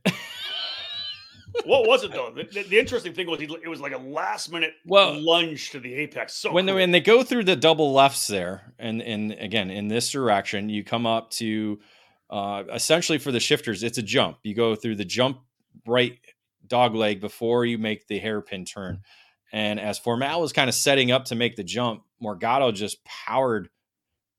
what 1.65 1.87
was 1.87 2.05
it 2.05 2.13
though? 2.13 2.31
The, 2.31 2.45
the, 2.45 2.63
the 2.65 2.79
interesting 2.79 3.15
thing 3.15 3.27
was 3.29 3.41
he, 3.41 3.47
it 3.47 3.69
was 3.69 3.81
like 3.81 3.93
a 3.93 3.99
last 3.99 4.53
minute 4.53 4.75
well, 4.85 5.19
lunge 5.21 5.71
to 5.71 5.81
the 5.81 5.95
apex. 5.95 6.35
So 6.35 6.53
when 6.53 6.67
cool. 6.67 6.75
they, 6.75 6.81
when 6.81 6.91
they 6.91 7.01
go 7.01 7.23
through 7.23 7.45
the 7.45 7.57
double 7.57 7.93
lefts 7.93 8.27
there, 8.27 8.75
and 8.79 9.03
and 9.03 9.33
again 9.33 9.71
in 9.71 9.89
this 9.89 10.11
direction, 10.11 10.69
you 10.69 10.85
come 10.85 11.07
up 11.07 11.31
to 11.33 11.79
uh, 12.31 12.65
essentially 12.73 13.19
for 13.19 13.33
the 13.33 13.41
shifters, 13.41 13.83
it's 13.83 13.99
a 13.99 14.03
jump. 14.03 14.39
You 14.43 14.55
go 14.55 14.75
through 14.75 14.97
the 14.97 15.05
jump 15.05 15.39
right 15.87 16.19
dog 16.69 16.95
leg 16.95 17.21
before 17.21 17.65
you 17.65 17.79
make 17.79 18.07
the 18.07 18.19
hairpin 18.19 18.65
turn. 18.65 19.01
And 19.53 19.79
as 19.79 19.99
Formal 19.99 20.41
was 20.41 20.53
kind 20.53 20.69
of 20.69 20.75
setting 20.75 21.13
up 21.13 21.27
to 21.27 21.35
make 21.35 21.57
the 21.57 21.65
jump, 21.65 22.03
Morgatto 22.23 22.75
just 22.75 23.05
powered 23.05 23.69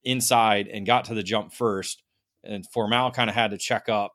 inside 0.03 0.67
and 0.67 0.85
got 0.85 1.05
to 1.05 1.13
the 1.13 1.23
jump 1.23 1.53
first. 1.53 2.03
And 2.43 2.65
Formal 2.71 3.11
kind 3.11 3.29
of 3.29 3.35
had 3.35 3.51
to 3.51 3.57
check 3.57 3.89
up. 3.89 4.13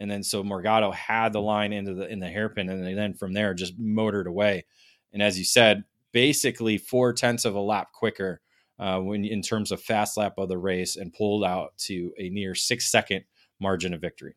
And 0.00 0.10
then 0.10 0.22
so 0.22 0.42
Morgatto 0.42 0.92
had 0.92 1.32
the 1.32 1.40
line 1.40 1.72
into 1.72 1.94
the 1.94 2.08
in 2.08 2.18
the 2.18 2.28
hairpin, 2.28 2.68
and 2.68 2.98
then 2.98 3.14
from 3.14 3.32
there 3.32 3.54
just 3.54 3.74
motored 3.78 4.26
away. 4.26 4.64
And 5.12 5.22
as 5.22 5.38
you 5.38 5.44
said, 5.44 5.84
basically 6.12 6.78
four 6.78 7.12
tenths 7.12 7.44
of 7.44 7.54
a 7.54 7.60
lap 7.60 7.92
quicker 7.92 8.40
uh, 8.78 8.98
when 8.98 9.24
in 9.24 9.40
terms 9.40 9.70
of 9.70 9.80
fast 9.80 10.16
lap 10.16 10.34
of 10.36 10.48
the 10.48 10.58
race, 10.58 10.96
and 10.96 11.12
pulled 11.12 11.44
out 11.44 11.76
to 11.78 12.12
a 12.18 12.28
near 12.28 12.54
six 12.54 12.90
second 12.90 13.24
margin 13.60 13.94
of 13.94 14.00
victory. 14.00 14.34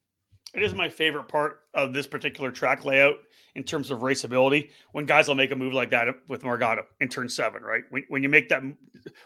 It 0.57 0.63
is 0.63 0.73
my 0.73 0.89
favorite 0.89 1.27
part 1.27 1.61
of 1.75 1.93
this 1.93 2.07
particular 2.07 2.51
track 2.51 2.83
layout 2.83 3.17
in 3.53 3.63
terms 3.63 3.91
of 3.91 3.99
raceability 3.99 4.71
when 4.91 5.05
guys 5.05 5.27
will 5.27 5.35
make 5.35 5.51
a 5.51 5.55
move 5.55 5.73
like 5.73 5.91
that 5.91 6.07
with 6.27 6.41
Morgatto 6.41 6.83
in 6.99 7.09
turn 7.09 7.29
seven, 7.29 7.61
right? 7.61 7.83
When, 7.91 8.03
when 8.09 8.23
you 8.23 8.29
make 8.29 8.49
that, 8.49 8.63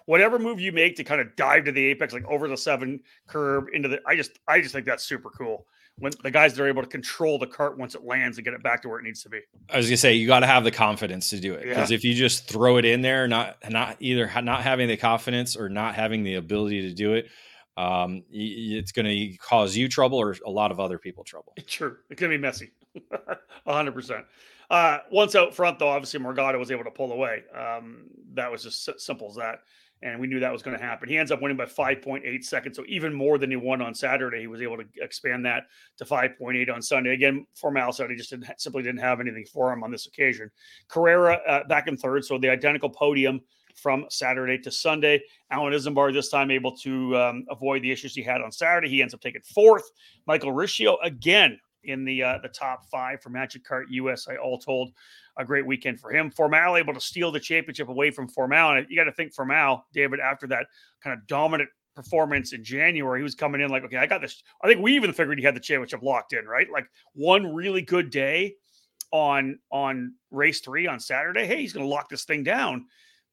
whatever 0.06 0.38
move 0.38 0.60
you 0.60 0.74
make 0.74 0.98
to 0.98 1.06
kind 1.06 1.22
of 1.22 1.34
dive 1.38 1.64
to 1.66 1.72
the 1.72 1.86
apex, 1.86 2.14
like 2.14 2.26
over 2.26 2.50
the 2.50 2.58
seven 2.58 3.00
curb 3.28 3.68
into 3.72 3.88
the, 3.88 4.02
I 4.06 4.18
just, 4.18 4.40
I 4.48 4.60
just 4.60 4.74
think 4.74 4.86
that's 4.86 5.06
super 5.06 5.30
cool 5.30 5.68
when 5.98 6.12
the 6.24 6.32
guys 6.32 6.54
that 6.54 6.64
are 6.64 6.68
able 6.68 6.82
to 6.82 6.88
control 6.88 7.38
the 7.38 7.48
kart 7.48 7.78
once 7.78 7.96
it 7.96 8.04
lands 8.04 8.38
and 8.38 8.44
get 8.44 8.54
it 8.54 8.64
back 8.64 8.82
to 8.82 8.90
where 8.90 9.00
it 9.00 9.04
needs 9.04 9.24
to 9.24 9.30
be. 9.30 9.40
I 9.70 9.78
was 9.78 9.88
gonna 9.88 9.98
say 9.98 10.14
you 10.14 10.28
got 10.28 10.40
to 10.40 10.48
have 10.48 10.64
the 10.64 10.72
confidence 10.72 11.30
to 11.30 11.40
do 11.40 11.54
it 11.54 11.64
because 11.64 11.92
yeah. 11.92 11.96
if 11.96 12.04
you 12.04 12.14
just 12.14 12.48
throw 12.48 12.78
it 12.78 12.86
in 12.86 13.02
there, 13.02 13.28
not 13.28 13.58
not 13.70 13.98
either 14.00 14.30
not 14.42 14.64
having 14.64 14.88
the 14.88 14.98
confidence 14.98 15.56
or 15.56 15.70
not 15.70 15.96
having 15.96 16.24
the 16.24 16.36
ability 16.36 16.82
to 16.82 16.94
do 16.94 17.14
it, 17.14 17.30
um, 17.78 18.24
it's 18.30 18.92
going 18.92 19.06
to 19.06 19.38
cause 19.38 19.76
you 19.76 19.88
trouble 19.88 20.18
or 20.18 20.36
a 20.46 20.50
lot 20.50 20.72
of 20.72 20.80
other 20.80 20.98
people 20.98 21.24
trouble. 21.24 21.54
Sure, 21.68 22.00
it's 22.10 22.20
going 22.20 22.32
to 22.32 22.38
be 22.38 22.42
messy, 22.42 22.72
hundred. 23.66 24.26
Uh, 24.70 25.00
once 25.12 25.36
out 25.36 25.54
front, 25.54 25.80
though, 25.80 25.90
obviously 25.90 26.20
Morgatto 26.20 26.58
was 26.58 26.72
able 26.72 26.84
to 26.84 26.92
pull 26.92 27.12
away. 27.12 27.44
Um, 27.56 28.04
that 28.34 28.52
was 28.52 28.64
just 28.64 29.00
simple 29.00 29.30
as 29.30 29.36
that, 29.36 29.60
and 30.02 30.20
we 30.20 30.28
knew 30.28 30.40
that 30.40 30.52
was 30.52 30.62
going 30.62 30.78
to 30.78 30.84
happen. 30.84 31.08
He 31.08 31.18
ends 31.18 31.32
up 31.32 31.42
winning 31.42 31.58
by 31.58 31.66
5.8 31.66 32.44
seconds, 32.44 32.76
so 32.76 32.84
even 32.88 33.14
more 33.14 33.38
than 33.38 33.50
he 33.50 33.58
won 33.58 33.82
on 33.82 33.94
Saturday. 33.94 34.42
He 34.42 34.48
was 34.48 34.62
able 34.62 34.78
to 34.78 34.86
expand 34.98 35.46
that 35.46 35.64
to 35.98 36.06
5.8 36.06 36.74
on 36.74 36.82
Sunday. 36.82 37.14
Again, 37.14 37.46
Formal 37.54 37.92
said 37.94 38.10
he 38.10 38.16
just 38.16 38.32
didn't, 38.32 38.48
simply 38.58 38.84
didn't 38.84 39.02
have 39.02 39.20
anything 39.20 39.46
for 39.46 39.72
him 39.72 39.84
on 39.84 39.92
this 39.92 40.08
occasion. 40.08 40.50
Carrara 40.88 41.40
uh, 41.48 41.64
back 41.68 41.88
in 41.88 41.96
third, 41.96 42.26
so 42.26 42.38
the 42.38 42.50
identical 42.50 42.90
podium 42.90 43.42
from 43.78 44.06
Saturday 44.10 44.58
to 44.60 44.72
Sunday. 44.72 45.22
Alan 45.50 45.74
Isambard 45.74 46.14
this 46.14 46.30
time 46.30 46.52
able 46.52 46.76
to 46.78 47.18
um, 47.18 47.46
avoid 47.50 47.82
the 47.82 47.92
issues 47.92 48.16
he 48.16 48.24
had 48.24 48.42
on 48.42 48.52
Saturday. 48.52 48.90
He 48.90 49.02
ends 49.02 49.14
up 49.14 49.22
taking 49.22 49.42
fourth. 49.42 49.90
Michael 50.28 50.52
Riccio 50.52 50.98
again 51.04 51.60
in 51.84 52.06
the 52.06 52.24
uh, 52.24 52.38
the 52.42 52.50
top 52.50 52.86
five 52.92 53.22
for 53.22 53.30
Magic 53.30 53.66
Kart 53.66 53.86
USA. 53.90 54.38
All 54.38 54.60
told, 54.60 54.92
a 55.38 55.46
great 55.46 55.66
weekend 55.66 56.00
for 56.00 56.12
him. 56.12 56.32
Formal 56.32 56.78
able 56.78 56.94
to 56.94 57.02
steal 57.02 57.32
the 57.32 57.40
championship 57.40 57.90
away 57.90 58.12
from 58.12 58.28
Formal, 58.28 58.78
and 58.78 58.88
you 58.90 58.96
got 58.96 59.06
to 59.06 59.12
think 59.12 59.34
Formal, 59.34 59.86
David, 59.94 60.20
after 60.20 60.48
that 60.48 60.68
kind 61.04 61.18
of 61.18 61.26
dominant 61.28 61.70
performance 61.96 62.54
in 62.54 62.64
January, 62.64 63.20
he 63.20 63.24
was 63.24 63.36
coming 63.36 63.62
in 63.62 63.70
like, 63.70 63.84
okay, 63.84 63.98
I 63.98 64.08
got 64.08 64.22
this. 64.22 64.42
I 64.64 64.68
think 64.68 64.82
we 64.82 64.96
even 64.96 65.14
figured 65.14 65.40
he 65.40 65.46
had 65.46 65.56
the 65.56 65.60
championship 65.60 66.02
locked 66.02 66.34
in, 66.34 66.46
right? 66.46 66.70
Like 66.72 66.88
one 67.14 67.54
really 67.54 67.82
good 67.82 68.10
day 68.10 68.56
on 69.12 69.60
on 69.72 70.14
race 70.30 70.62
three 70.62 70.88
on 70.88 71.00
Saturday. 71.00 71.46
Hey, 71.46 71.62
he's 71.62 71.74
going 71.74 71.86
to 71.86 71.90
lock 71.90 72.10
this 72.10 72.26
thing 72.26 72.44
down 72.44 72.86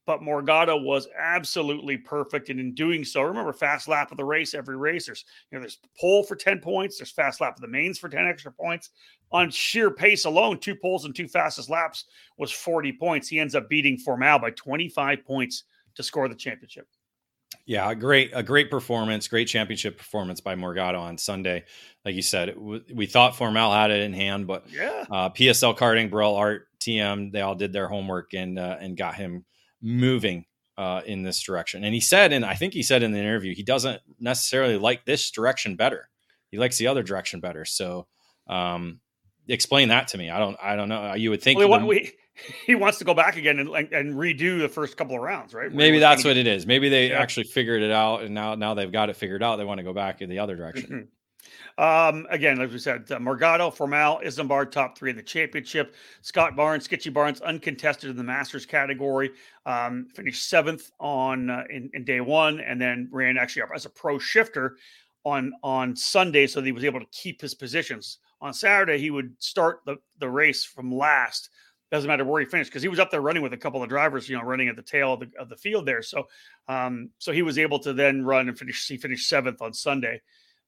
but 0.08 0.22
Morgatto 0.22 0.82
was 0.82 1.06
absolutely 1.18 1.98
perfect. 1.98 2.48
And 2.48 2.58
in 2.58 2.72
doing 2.72 3.04
so, 3.04 3.20
remember 3.20 3.52
fast 3.52 3.88
lap 3.88 4.10
of 4.10 4.16
the 4.16 4.24
race, 4.24 4.54
every 4.54 4.78
race, 4.78 5.04
there's 5.04 5.22
you 5.50 5.58
know, 5.58 5.60
there's 5.60 5.80
pole 6.00 6.22
for 6.22 6.34
10 6.34 6.60
points, 6.60 6.96
there's 6.96 7.10
fast 7.10 7.42
lap 7.42 7.56
of 7.56 7.60
the 7.60 7.68
mains 7.68 7.98
for 7.98 8.08
10 8.08 8.26
extra 8.26 8.50
points. 8.50 8.88
On 9.32 9.50
sheer 9.50 9.90
pace 9.90 10.24
alone, 10.24 10.60
two 10.60 10.74
poles 10.74 11.04
and 11.04 11.14
two 11.14 11.28
fastest 11.28 11.68
laps 11.68 12.06
was 12.38 12.50
40 12.50 12.94
points. 12.94 13.28
He 13.28 13.38
ends 13.38 13.54
up 13.54 13.68
beating 13.68 13.98
Formal 13.98 14.38
by 14.38 14.50
25 14.52 15.26
points 15.26 15.64
to 15.96 16.02
score 16.02 16.26
the 16.26 16.34
championship. 16.34 16.88
Yeah, 17.66 17.90
a 17.90 17.94
great, 17.94 18.30
a 18.32 18.42
great 18.42 18.70
performance, 18.70 19.28
great 19.28 19.46
championship 19.46 19.98
performance 19.98 20.40
by 20.40 20.54
Morgatto 20.54 21.00
on 21.00 21.18
Sunday. 21.18 21.64
Like 22.06 22.14
you 22.14 22.22
said, 22.22 22.56
we 22.56 23.04
thought 23.04 23.36
Formal 23.36 23.74
had 23.74 23.90
it 23.90 24.00
in 24.00 24.14
hand, 24.14 24.46
but 24.46 24.72
yeah, 24.72 25.04
uh, 25.10 25.28
PSL 25.28 25.76
karting, 25.76 26.08
Birel 26.10 26.34
ART, 26.34 26.62
TM, 26.80 27.30
they 27.30 27.42
all 27.42 27.54
did 27.54 27.74
their 27.74 27.88
homework 27.88 28.32
and 28.32 28.58
uh, 28.58 28.78
and 28.80 28.96
got 28.96 29.14
him 29.14 29.44
moving 29.80 30.44
uh, 30.76 31.02
in 31.04 31.22
this 31.22 31.42
direction. 31.42 31.84
And 31.84 31.92
he 31.92 32.00
said, 32.00 32.32
and 32.32 32.44
I 32.44 32.54
think 32.54 32.72
he 32.72 32.82
said 32.82 33.02
in 33.02 33.12
the 33.12 33.18
interview, 33.18 33.54
he 33.54 33.62
doesn't 33.62 34.00
necessarily 34.20 34.78
like 34.78 35.04
this 35.04 35.30
direction 35.30 35.76
better. 35.76 36.08
He 36.50 36.58
likes 36.58 36.78
the 36.78 36.86
other 36.86 37.02
direction 37.02 37.40
better. 37.40 37.64
So, 37.64 38.06
um, 38.46 39.00
explain 39.48 39.88
that 39.88 40.08
to 40.08 40.18
me. 40.18 40.30
I 40.30 40.38
don't, 40.38 40.56
I 40.62 40.76
don't 40.76 40.88
know. 40.88 41.14
You 41.14 41.30
would 41.30 41.42
think 41.42 41.58
well, 41.58 41.86
we, 41.86 42.12
he 42.66 42.74
wants 42.74 42.98
to 42.98 43.04
go 43.04 43.14
back 43.14 43.36
again 43.36 43.58
and, 43.58 43.68
and 43.92 44.14
redo 44.14 44.60
the 44.60 44.68
first 44.68 44.96
couple 44.96 45.16
of 45.16 45.22
rounds, 45.22 45.52
right? 45.52 45.72
Maybe 45.72 45.98
that's 45.98 46.24
what 46.24 46.36
it 46.36 46.46
is. 46.46 46.66
Maybe 46.66 46.88
they 46.88 47.08
yeah. 47.10 47.20
actually 47.20 47.44
figured 47.44 47.82
it 47.82 47.90
out, 47.90 48.22
and 48.22 48.34
now 48.34 48.54
now 48.54 48.74
they've 48.74 48.92
got 48.92 49.10
it 49.10 49.16
figured 49.16 49.42
out. 49.42 49.56
They 49.56 49.64
want 49.64 49.78
to 49.78 49.84
go 49.84 49.92
back 49.92 50.22
in 50.22 50.30
the 50.30 50.38
other 50.38 50.56
direction. 50.56 51.08
Um, 51.78 52.26
again, 52.30 52.60
as 52.60 52.72
we 52.72 52.78
said, 52.78 53.10
uh, 53.10 53.18
Morgatto, 53.18 53.72
Formal, 53.72 54.20
Isambard, 54.24 54.70
top 54.72 54.98
three 54.98 55.10
in 55.10 55.16
the 55.16 55.22
championship. 55.22 55.94
Scott 56.22 56.56
Barnes, 56.56 56.88
Skitchy 56.88 57.12
Barnes, 57.12 57.40
uncontested 57.40 58.10
in 58.10 58.16
the 58.16 58.24
Masters 58.24 58.66
category. 58.66 59.30
Um, 59.64 60.08
finished 60.14 60.48
seventh 60.48 60.90
on 60.98 61.50
uh, 61.50 61.64
in, 61.70 61.90
in, 61.94 62.04
day 62.04 62.20
one, 62.20 62.60
and 62.60 62.80
then 62.80 63.08
ran 63.12 63.38
actually 63.38 63.62
as 63.74 63.86
a 63.86 63.90
pro 63.90 64.18
shifter 64.18 64.76
on 65.24 65.52
on 65.62 65.94
Sunday, 65.94 66.46
so 66.46 66.62
he 66.62 66.72
was 66.72 66.84
able 66.84 67.00
to 67.00 67.06
keep 67.12 67.40
his 67.40 67.54
positions. 67.54 68.18
On 68.40 68.52
Saturday, 68.52 68.98
he 68.98 69.10
would 69.10 69.34
start 69.38 69.80
the 69.86 69.96
the 70.18 70.28
race 70.28 70.64
from 70.64 70.92
last. 70.92 71.50
Doesn't 71.90 72.08
matter 72.08 72.24
where 72.24 72.40
he 72.40 72.46
finished 72.46 72.70
because 72.70 72.82
he 72.82 72.88
was 72.88 72.98
up 72.98 73.10
there 73.10 73.22
running 73.22 73.42
with 73.42 73.54
a 73.54 73.56
couple 73.56 73.82
of 73.82 73.88
drivers, 73.88 74.28
you 74.28 74.36
know, 74.36 74.42
running 74.42 74.68
at 74.68 74.76
the 74.76 74.82
tail 74.82 75.14
of 75.14 75.20
the, 75.20 75.30
of 75.38 75.48
the 75.48 75.56
field 75.56 75.86
there. 75.86 76.02
So, 76.02 76.28
um, 76.68 77.08
so 77.16 77.32
he 77.32 77.40
was 77.40 77.58
able 77.58 77.78
to 77.78 77.94
then 77.94 78.22
run 78.22 78.48
and 78.48 78.58
finish. 78.58 78.86
He 78.86 78.98
finished 78.98 79.26
seventh 79.26 79.62
on 79.62 79.72
Sunday 79.72 80.20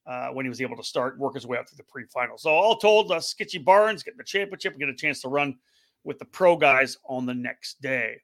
uh, 0.05 0.29
when 0.29 0.45
he 0.45 0.49
was 0.49 0.61
able 0.61 0.75
to 0.75 0.83
start 0.83 1.17
work 1.17 1.35
his 1.35 1.45
way 1.45 1.57
up 1.57 1.67
to 1.67 1.75
the 1.75 1.83
pre-final. 1.83 2.37
So 2.37 2.49
all 2.49 2.77
told, 2.77 3.11
uh, 3.11 3.15
Skitchy 3.17 3.63
Barnes 3.63 4.03
getting 4.03 4.17
the 4.17 4.23
championship 4.23 4.77
get 4.77 4.89
a 4.89 4.95
chance 4.95 5.21
to 5.21 5.27
run 5.27 5.55
with 6.03 6.19
the 6.19 6.25
pro 6.25 6.55
guys 6.55 6.97
on 7.07 7.25
the 7.25 7.33
next 7.33 7.81
day. 7.81 8.17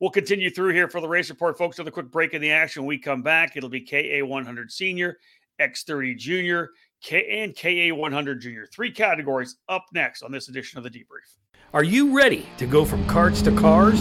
We'll 0.00 0.10
continue 0.10 0.50
through 0.50 0.74
here 0.74 0.88
for 0.88 1.00
the 1.00 1.08
race 1.08 1.30
report, 1.30 1.56
folks. 1.56 1.78
Another 1.78 1.90
quick 1.90 2.10
break 2.10 2.34
in 2.34 2.42
the 2.42 2.50
action, 2.50 2.82
when 2.82 2.88
we 2.88 2.98
come 2.98 3.22
back, 3.22 3.56
it'll 3.56 3.68
be 3.68 3.80
KA 3.80 4.26
100 4.26 4.70
Senior, 4.70 5.16
X30 5.60 6.18
Junior, 6.18 6.70
K 7.02 7.42
and 7.42 7.56
KA 7.56 7.94
100 7.94 8.40
Junior. 8.40 8.66
Three 8.66 8.90
categories 8.90 9.56
up 9.68 9.84
next 9.92 10.22
on 10.22 10.32
this 10.32 10.48
edition 10.48 10.78
of 10.78 10.84
the 10.84 10.90
debrief. 10.90 11.36
Are 11.74 11.84
you 11.84 12.14
ready 12.14 12.46
to 12.58 12.66
go 12.66 12.84
from 12.84 13.06
carts 13.06 13.42
to 13.42 13.52
cars? 13.52 13.98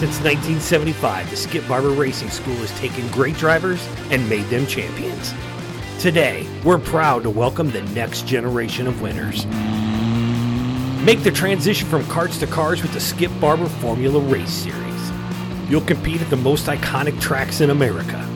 Since 0.00 0.18
1975, 0.20 1.30
the 1.30 1.36
Skip 1.36 1.68
Barber 1.68 1.90
Racing 1.90 2.30
School 2.30 2.56
has 2.56 2.76
taken 2.80 3.06
great 3.08 3.36
drivers 3.36 3.86
and 4.10 4.28
made 4.28 4.44
them 4.46 4.66
champions. 4.66 5.32
Today, 5.98 6.46
we're 6.64 6.78
proud 6.78 7.22
to 7.22 7.30
welcome 7.30 7.70
the 7.70 7.82
next 7.94 8.26
generation 8.26 8.88
of 8.88 9.00
winners. 9.00 9.46
Make 11.04 11.22
the 11.22 11.30
transition 11.30 11.88
from 11.88 12.04
carts 12.06 12.38
to 12.38 12.46
cars 12.46 12.82
with 12.82 12.92
the 12.92 13.00
Skip 13.00 13.30
Barber 13.40 13.68
Formula 13.68 14.18
Race 14.18 14.50
Series. 14.50 15.12
You'll 15.68 15.80
compete 15.82 16.20
at 16.20 16.28
the 16.28 16.36
most 16.36 16.66
iconic 16.66 17.20
tracks 17.20 17.60
in 17.60 17.70
America. 17.70 18.28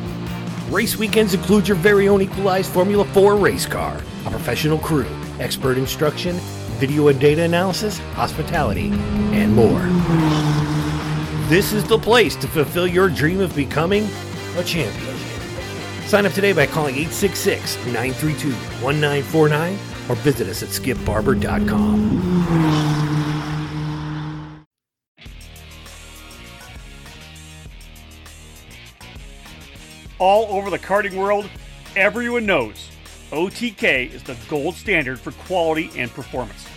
Race 0.71 0.97
weekends 0.97 1.35
include 1.35 1.67
your 1.67 1.77
very 1.77 2.09
own 2.09 2.23
equalized 2.23 2.73
Formula 2.73 3.05
4 3.05 3.37
race 3.37 3.67
car, 3.67 4.01
a 4.27 4.31
professional 4.31 4.79
crew, 4.79 5.07
expert 5.41 5.77
instruction, 5.77 6.37
video 6.79 7.09
and 7.09 7.19
data 7.19 7.43
analysis, 7.43 7.99
hospitality, 8.15 8.91
and 9.33 9.53
more. 9.53 9.81
This 11.49 11.73
is 11.73 11.85
the 11.85 11.99
place 11.99 12.37
to 12.37 12.47
fulfill 12.49 12.87
your 12.87 13.09
dream 13.09 13.41
of 13.41 13.55
becoming 13.57 14.09
a 14.57 14.63
champion. 14.63 15.16
Sign 16.07 16.25
up 16.25 16.33
today 16.33 16.53
by 16.53 16.67
calling 16.67 16.95
866 16.95 17.79
932 17.87 18.53
1949 18.81 19.73
or 20.09 20.15
visit 20.23 20.47
us 20.47 20.63
at 20.63 20.69
skipbarber.com. 20.69 22.23
All 30.21 30.57
over 30.57 30.71
the 30.71 30.79
karting 30.79 31.15
world, 31.15 31.51
everyone 31.97 32.47
knows 32.47 32.89
OTK 33.33 34.13
is 34.13 34.23
the 34.23 34.37
gold 34.49 34.77
standard 34.77 35.19
for 35.19 35.33
quality 35.33 35.91
and 35.97 36.09
performance. 36.13 36.69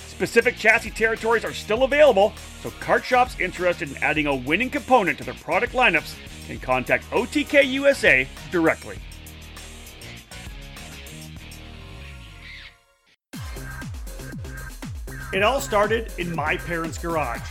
Specific 0.07 0.57
chassis 0.57 0.89
territories 0.89 1.45
are 1.45 1.53
still 1.53 1.83
available, 1.83 2.33
so 2.61 2.71
kart 2.71 3.03
shops 3.03 3.39
interested 3.39 3.91
in 3.91 3.97
adding 3.97 4.25
a 4.25 4.35
winning 4.35 4.69
component 4.69 5.17
to 5.19 5.23
their 5.23 5.35
product 5.35 5.73
lineups 5.73 6.15
can 6.47 6.59
contact 6.59 7.09
OTK 7.11 7.67
USA 7.71 8.27
directly. 8.51 8.97
It 15.33 15.43
all 15.43 15.59
started 15.59 16.11
in 16.17 16.33
my 16.33 16.55
parents' 16.55 16.97
garage. 16.97 17.41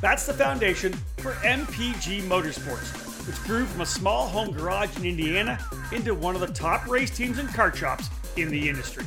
That's 0.00 0.24
the 0.24 0.32
foundation 0.32 0.92
for 1.18 1.32
MPG 1.32 2.22
Motorsports, 2.22 3.26
which 3.26 3.36
grew 3.42 3.66
from 3.66 3.80
a 3.80 3.86
small 3.86 4.28
home 4.28 4.52
garage 4.52 4.96
in 4.98 5.04
Indiana 5.04 5.58
into 5.92 6.14
one 6.14 6.36
of 6.36 6.40
the 6.40 6.46
top 6.46 6.86
race 6.86 7.10
teams 7.10 7.38
and 7.38 7.48
car 7.52 7.74
shops 7.74 8.08
in 8.36 8.50
the 8.50 8.68
industry. 8.68 9.04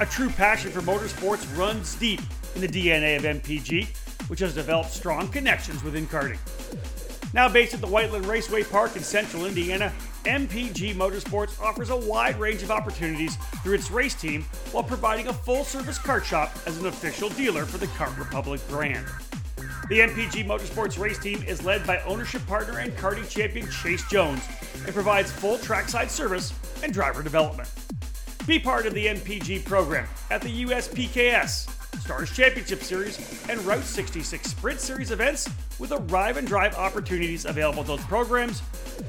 A 0.00 0.06
true 0.06 0.30
passion 0.30 0.70
for 0.70 0.80
motorsports 0.80 1.44
runs 1.58 1.96
deep 1.96 2.20
in 2.54 2.60
the 2.60 2.68
DNA 2.68 3.16
of 3.16 3.24
MPG, 3.24 3.88
which 4.28 4.40
has 4.40 4.54
developed 4.54 4.92
strong 4.92 5.28
connections 5.28 5.82
within 5.82 6.06
karting. 6.06 6.38
Now 7.32 7.48
based 7.48 7.74
at 7.74 7.80
the 7.80 7.86
Whiteland 7.86 8.26
Raceway 8.26 8.64
Park 8.64 8.96
in 8.96 9.02
central 9.02 9.46
Indiana, 9.46 9.92
MPG 10.24 10.94
Motorsports 10.94 11.60
offers 11.60 11.90
a 11.90 11.96
wide 11.96 12.38
range 12.40 12.62
of 12.62 12.70
opportunities 12.70 13.36
through 13.62 13.74
its 13.74 13.90
race 13.90 14.14
team 14.14 14.42
while 14.72 14.82
providing 14.82 15.28
a 15.28 15.32
full 15.32 15.62
service 15.62 15.98
kart 15.98 16.24
shop 16.24 16.52
as 16.66 16.78
an 16.78 16.86
official 16.86 17.28
dealer 17.30 17.64
for 17.64 17.78
the 17.78 17.86
Kart 17.88 18.18
Republic 18.18 18.60
brand. 18.68 19.06
The 19.88 20.00
MPG 20.00 20.44
Motorsports 20.44 20.98
race 20.98 21.18
team 21.18 21.42
is 21.44 21.64
led 21.64 21.86
by 21.86 22.00
ownership 22.00 22.44
partner 22.46 22.78
and 22.78 22.92
karting 22.96 23.28
champion 23.28 23.68
Chase 23.70 24.06
Jones 24.08 24.42
and 24.84 24.92
provides 24.92 25.30
full 25.30 25.58
trackside 25.58 26.10
service 26.10 26.52
and 26.82 26.92
driver 26.92 27.22
development. 27.22 27.68
Be 28.46 28.58
part 28.58 28.86
of 28.86 28.94
the 28.94 29.06
MPG 29.06 29.64
program 29.64 30.08
at 30.30 30.42
the 30.42 30.64
USPKS, 30.64 31.79
Stars 32.00 32.30
Championship 32.32 32.82
Series, 32.82 33.18
and 33.48 33.60
Route 33.64 33.84
66 33.84 34.50
Sprint 34.50 34.80
Series 34.80 35.10
events 35.10 35.48
with 35.78 35.92
arrive 35.92 36.36
and 36.36 36.46
drive 36.46 36.74
opportunities 36.74 37.44
available 37.44 37.82
at 37.82 37.86
those 37.86 38.04
programs, 38.04 38.62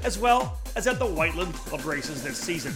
as 0.04 0.20
well 0.20 0.60
as 0.76 0.88
at 0.88 1.00
the 1.00 1.06
Whiteland 1.06 1.54
Club 1.54 1.86
races 1.86 2.24
this 2.24 2.38
season. 2.38 2.74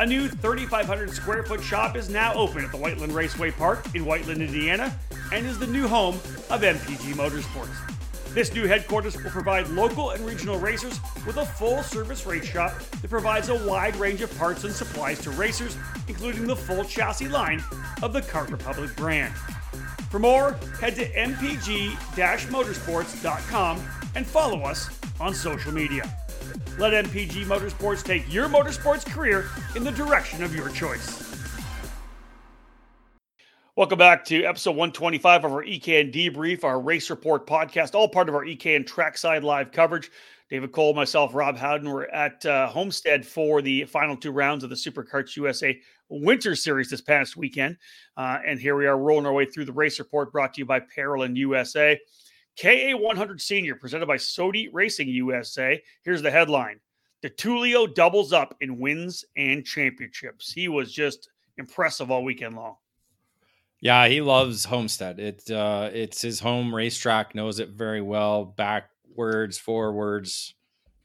A 0.00 0.06
new 0.06 0.28
3,500 0.28 1.10
square 1.10 1.42
foot 1.42 1.62
shop 1.62 1.96
is 1.96 2.08
now 2.08 2.32
open 2.34 2.64
at 2.64 2.72
the 2.72 2.78
Whiteland 2.78 3.14
Raceway 3.14 3.50
Park 3.50 3.94
in 3.94 4.04
Whiteland, 4.04 4.42
Indiana, 4.42 4.98
and 5.32 5.46
is 5.46 5.58
the 5.58 5.66
new 5.66 5.86
home 5.86 6.14
of 6.48 6.62
MPG 6.62 7.14
Motorsports. 7.14 7.99
This 8.32 8.54
new 8.54 8.66
headquarters 8.66 9.20
will 9.20 9.30
provide 9.30 9.68
local 9.70 10.10
and 10.10 10.24
regional 10.24 10.56
racers 10.56 11.00
with 11.26 11.36
a 11.38 11.44
full 11.44 11.82
service 11.82 12.26
race 12.26 12.44
shop 12.44 12.78
that 13.02 13.10
provides 13.10 13.48
a 13.48 13.66
wide 13.66 13.96
range 13.96 14.20
of 14.20 14.36
parts 14.38 14.62
and 14.62 14.72
supplies 14.72 15.18
to 15.22 15.30
racers, 15.30 15.76
including 16.06 16.46
the 16.46 16.54
full 16.54 16.84
chassis 16.84 17.26
line 17.26 17.60
of 18.02 18.12
the 18.12 18.22
Kart 18.22 18.48
Republic 18.50 18.94
brand. 18.94 19.34
For 20.10 20.20
more, 20.20 20.52
head 20.80 20.94
to 20.96 21.12
mpg 21.12 21.90
motorsports.com 21.90 23.82
and 24.14 24.24
follow 24.24 24.62
us 24.62 24.88
on 25.18 25.34
social 25.34 25.72
media. 25.72 26.16
Let 26.78 27.04
MPG 27.04 27.44
Motorsports 27.46 28.02
take 28.02 28.32
your 28.32 28.48
motorsports 28.48 29.04
career 29.04 29.50
in 29.74 29.84
the 29.84 29.90
direction 29.90 30.42
of 30.42 30.54
your 30.54 30.68
choice. 30.70 31.29
Welcome 33.80 33.96
back 33.96 34.26
to 34.26 34.44
episode 34.44 34.72
125 34.72 35.46
of 35.46 35.52
our 35.54 35.64
EKN 35.64 36.12
Debrief, 36.12 36.64
our 36.64 36.78
race 36.78 37.08
report 37.08 37.46
podcast, 37.46 37.94
all 37.94 38.10
part 38.10 38.28
of 38.28 38.34
our 38.34 38.44
EKN 38.44 38.86
Trackside 38.86 39.42
Live 39.42 39.72
coverage. 39.72 40.10
David 40.50 40.72
Cole, 40.72 40.92
myself, 40.92 41.34
Rob 41.34 41.56
Howden, 41.56 41.88
we're 41.88 42.04
at 42.08 42.44
uh, 42.44 42.66
Homestead 42.68 43.24
for 43.24 43.62
the 43.62 43.86
final 43.86 44.18
two 44.18 44.32
rounds 44.32 44.64
of 44.64 44.68
the 44.68 44.76
SuperKarts 44.76 45.34
USA 45.36 45.80
Winter 46.10 46.54
Series 46.54 46.90
this 46.90 47.00
past 47.00 47.38
weekend. 47.38 47.78
Uh, 48.18 48.40
and 48.46 48.60
here 48.60 48.76
we 48.76 48.86
are 48.86 48.98
rolling 48.98 49.24
our 49.24 49.32
way 49.32 49.46
through 49.46 49.64
the 49.64 49.72
race 49.72 49.98
report 49.98 50.30
brought 50.30 50.52
to 50.52 50.58
you 50.58 50.66
by 50.66 50.80
Parolin 50.80 51.34
USA. 51.36 51.98
KA100 52.62 53.40
Senior, 53.40 53.76
presented 53.76 54.04
by 54.04 54.18
Sodi 54.18 54.68
Racing 54.74 55.08
USA. 55.08 55.82
Here's 56.02 56.20
the 56.20 56.30
headline 56.30 56.80
Di 57.22 57.30
Tullio 57.30 57.86
doubles 57.86 58.34
up 58.34 58.54
in 58.60 58.78
wins 58.78 59.24
and 59.38 59.64
championships. 59.64 60.52
He 60.52 60.68
was 60.68 60.92
just 60.92 61.30
impressive 61.56 62.10
all 62.10 62.24
weekend 62.24 62.56
long. 62.56 62.76
Yeah, 63.80 64.08
he 64.08 64.20
loves 64.20 64.66
Homestead. 64.66 65.18
It 65.18 65.50
uh, 65.50 65.90
it's 65.92 66.20
his 66.20 66.40
home 66.40 66.74
racetrack. 66.74 67.34
Knows 67.34 67.60
it 67.60 67.70
very 67.70 68.02
well. 68.02 68.44
Backwards, 68.44 69.58
forwards, 69.58 70.54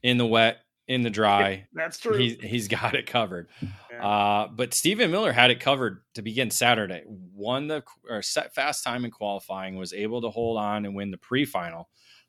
in 0.02 0.18
the 0.18 0.26
wet, 0.26 0.58
in 0.86 1.02
the 1.02 1.10
dry. 1.10 1.50
Yeah, 1.50 1.60
that's 1.72 1.98
true. 1.98 2.18
He's, 2.18 2.36
he's 2.40 2.68
got 2.68 2.94
it 2.94 3.06
covered. 3.06 3.48
Yeah. 3.90 4.06
Uh, 4.06 4.48
but 4.48 4.74
Stephen 4.74 5.10
Miller 5.10 5.32
had 5.32 5.50
it 5.50 5.58
covered 5.60 6.02
to 6.14 6.22
begin 6.22 6.50
Saturday. 6.50 7.02
Won 7.06 7.66
the 7.68 7.82
or 8.10 8.20
set 8.20 8.54
fast 8.54 8.84
time 8.84 9.04
in 9.04 9.10
qualifying. 9.10 9.76
Was 9.76 9.92
able 9.92 10.20
to 10.22 10.30
hold 10.30 10.58
on 10.58 10.84
and 10.84 10.94
win 10.94 11.10
the 11.10 11.18
pre-final. 11.18 11.88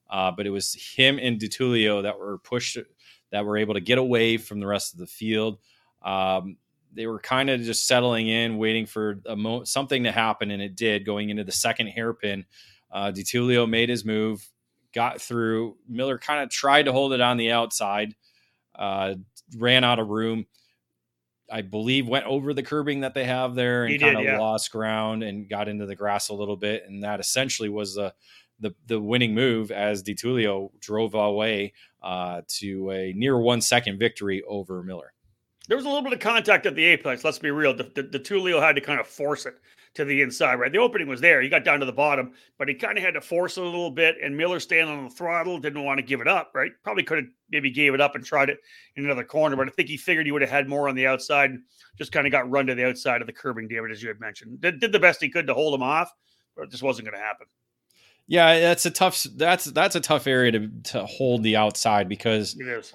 Uh, 0.09 0.31
but 0.31 0.47
it 0.47 0.51
was 0.51 0.73
him 0.95 1.19
and 1.21 1.37
Di 1.39 1.49
Tullio 1.49 2.03
that 2.03 2.17
were 2.17 2.37
pushed 2.37 2.77
that 3.31 3.45
were 3.45 3.57
able 3.57 3.73
to 3.73 3.81
get 3.81 3.97
away 3.97 4.37
from 4.37 4.61
the 4.61 4.67
rest 4.67 4.93
of 4.93 4.99
the 4.99 5.07
field. 5.07 5.59
Um, 6.01 6.55
they 6.93 7.07
were 7.07 7.19
kind 7.19 7.49
of 7.49 7.61
just 7.61 7.87
settling 7.87 8.27
in, 8.27 8.57
waiting 8.57 8.85
for 8.85 9.19
mo- 9.35 9.63
something 9.63 10.03
to 10.03 10.11
happen, 10.11 10.51
and 10.51 10.61
it 10.61 10.75
did. 10.75 11.05
Going 11.05 11.29
into 11.29 11.43
the 11.43 11.51
second 11.51 11.87
hairpin, 11.87 12.45
uh, 12.91 13.11
Di 13.11 13.23
Tullio 13.23 13.69
made 13.69 13.89
his 13.89 14.05
move, 14.05 14.47
got 14.93 15.21
through. 15.21 15.77
Miller 15.87 16.17
kind 16.17 16.43
of 16.43 16.49
tried 16.49 16.83
to 16.83 16.91
hold 16.91 17.13
it 17.13 17.21
on 17.21 17.37
the 17.37 17.51
outside, 17.51 18.15
uh, 18.75 19.15
ran 19.57 19.83
out 19.83 19.99
of 19.99 20.09
room. 20.09 20.45
I 21.49 21.61
believe 21.61 22.07
went 22.07 22.25
over 22.25 22.53
the 22.53 22.63
curbing 22.63 23.01
that 23.01 23.13
they 23.13 23.23
have 23.23 23.55
there 23.55 23.85
and 23.85 23.99
kind 24.01 24.17
of 24.17 24.23
yeah. 24.23 24.37
lost 24.37 24.69
ground 24.69 25.23
and 25.23 25.49
got 25.49 25.69
into 25.69 25.85
the 25.85 25.95
grass 25.95 26.27
a 26.29 26.33
little 26.33 26.57
bit, 26.57 26.83
and 26.87 27.03
that 27.03 27.19
essentially 27.19 27.69
was 27.69 27.95
the 27.95 28.13
the, 28.59 28.73
the 28.87 28.99
winning 28.99 29.33
move 29.35 29.71
as 29.71 30.01
Di 30.01 30.15
Tullio 30.15 30.71
drove 30.79 31.13
away 31.13 31.73
uh, 32.01 32.41
to 32.47 32.89
a 32.91 33.13
near 33.13 33.37
one 33.37 33.61
second 33.61 33.99
victory 33.99 34.41
over 34.47 34.81
Miller. 34.83 35.13
There 35.67 35.77
was 35.77 35.85
a 35.85 35.89
little 35.89 36.03
bit 36.03 36.13
of 36.13 36.19
contact 36.19 36.65
at 36.65 36.75
the 36.75 36.83
apex. 36.85 37.23
Let's 37.23 37.39
be 37.39 37.51
real. 37.51 37.73
The, 37.73 37.91
the, 37.95 38.03
the 38.03 38.19
Tullio 38.19 38.61
had 38.61 38.75
to 38.75 38.81
kind 38.81 38.99
of 38.99 39.07
force 39.07 39.45
it 39.45 39.55
to 39.95 40.05
the 40.05 40.21
inside, 40.21 40.55
right? 40.55 40.71
The 40.71 40.77
opening 40.77 41.07
was 41.07 41.19
there. 41.19 41.41
He 41.41 41.49
got 41.49 41.65
down 41.65 41.79
to 41.79 41.85
the 41.85 41.91
bottom, 41.91 42.31
but 42.57 42.67
he 42.67 42.75
kind 42.75 42.97
of 42.97 43.03
had 43.03 43.15
to 43.15 43.21
force 43.21 43.57
it 43.57 43.63
a 43.63 43.65
little 43.65 43.91
bit. 43.91 44.15
And 44.23 44.37
Miller 44.37 44.59
standing 44.59 44.95
on 44.95 45.05
the 45.05 45.09
throttle 45.09 45.59
didn't 45.59 45.83
want 45.83 45.97
to 45.97 46.03
give 46.03 46.21
it 46.21 46.27
up, 46.27 46.51
right? 46.53 46.71
Probably 46.83 47.03
could 47.03 47.17
have 47.17 47.27
maybe 47.49 47.71
gave 47.71 47.93
it 47.93 48.01
up 48.01 48.15
and 48.15 48.23
tried 48.23 48.49
it 48.49 48.59
in 48.95 49.05
another 49.05 49.23
corner, 49.23 49.55
but 49.55 49.67
I 49.67 49.71
think 49.71 49.89
he 49.89 49.97
figured 49.97 50.25
he 50.25 50.31
would 50.31 50.41
have 50.41 50.51
had 50.51 50.69
more 50.69 50.87
on 50.87 50.95
the 50.95 51.07
outside. 51.07 51.51
Just 51.97 52.11
kind 52.11 52.27
of 52.27 52.31
got 52.31 52.49
run 52.49 52.67
to 52.67 52.75
the 52.75 52.87
outside 52.87 53.21
of 53.21 53.27
the 53.27 53.33
curbing, 53.33 53.67
David, 53.67 53.91
as 53.91 54.01
you 54.01 54.07
had 54.07 54.19
mentioned. 54.19 54.61
Did, 54.61 54.79
did 54.79 54.91
the 54.91 54.99
best 54.99 55.21
he 55.21 55.29
could 55.29 55.47
to 55.47 55.53
hold 55.53 55.73
him 55.73 55.83
off, 55.83 56.13
but 56.55 56.63
it 56.63 56.71
just 56.71 56.83
wasn't 56.83 57.07
going 57.07 57.19
to 57.19 57.25
happen. 57.25 57.47
Yeah, 58.27 58.59
that's 58.59 58.85
a 58.85 58.91
tough. 58.91 59.23
That's 59.23 59.65
that's 59.65 59.95
a 59.95 60.01
tough 60.01 60.27
area 60.27 60.51
to 60.51 60.69
to 60.91 61.05
hold 61.05 61.43
the 61.43 61.55
outside 61.55 62.09
because 62.09 62.59
it 62.59 62.67
is. 62.67 62.93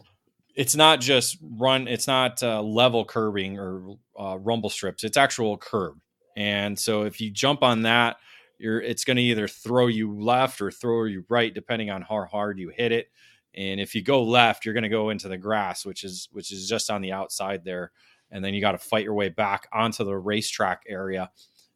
It's 0.54 0.76
not 0.76 1.00
just 1.00 1.38
run. 1.42 1.88
It's 1.88 2.06
not 2.06 2.42
uh, 2.42 2.62
level 2.62 3.04
curbing 3.04 3.58
or 3.58 3.96
uh, 4.18 4.38
rumble 4.38 4.70
strips. 4.70 5.04
It's 5.04 5.16
actual 5.16 5.56
curb. 5.56 5.98
And 6.36 6.78
so 6.78 7.02
if 7.02 7.20
you 7.20 7.30
jump 7.30 7.62
on 7.62 7.82
that, 7.82 8.16
you're 8.58 8.80
it's 8.80 9.04
going 9.04 9.16
to 9.16 9.22
either 9.22 9.48
throw 9.48 9.88
you 9.88 10.18
left 10.18 10.60
or 10.60 10.70
throw 10.70 11.04
you 11.04 11.24
right, 11.28 11.52
depending 11.52 11.90
on 11.90 12.02
how 12.02 12.24
hard 12.24 12.58
you 12.58 12.68
hit 12.68 12.92
it. 12.92 13.10
And 13.54 13.80
if 13.80 13.94
you 13.94 14.02
go 14.02 14.22
left, 14.22 14.64
you're 14.64 14.74
going 14.74 14.82
to 14.84 14.88
go 14.88 15.10
into 15.10 15.28
the 15.28 15.36
grass, 15.36 15.84
which 15.84 16.04
is 16.04 16.28
which 16.32 16.52
is 16.52 16.68
just 16.68 16.90
on 16.90 17.02
the 17.02 17.12
outside 17.12 17.64
there, 17.64 17.90
and 18.30 18.44
then 18.44 18.54
you 18.54 18.60
got 18.60 18.72
to 18.72 18.78
fight 18.78 19.04
your 19.04 19.14
way 19.14 19.28
back 19.28 19.66
onto 19.72 20.04
the 20.04 20.16
racetrack 20.16 20.84
area, 20.88 21.30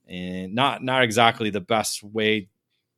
and 0.08 0.54
not 0.54 0.82
not 0.82 1.02
exactly 1.02 1.50
the 1.50 1.60
best 1.60 2.02
way, 2.02 2.48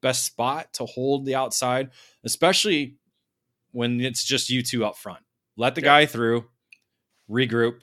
best 0.00 0.24
spot 0.24 0.72
to 0.74 0.84
hold 0.84 1.24
the 1.24 1.34
outside, 1.34 1.90
especially 2.24 2.96
when 3.72 4.00
it's 4.00 4.24
just 4.24 4.50
you 4.50 4.62
two 4.62 4.84
up 4.84 4.96
front. 4.96 5.20
Let 5.58 5.74
the 5.74 5.80
guy 5.80 6.06
through, 6.06 6.44
regroup, 7.28 7.80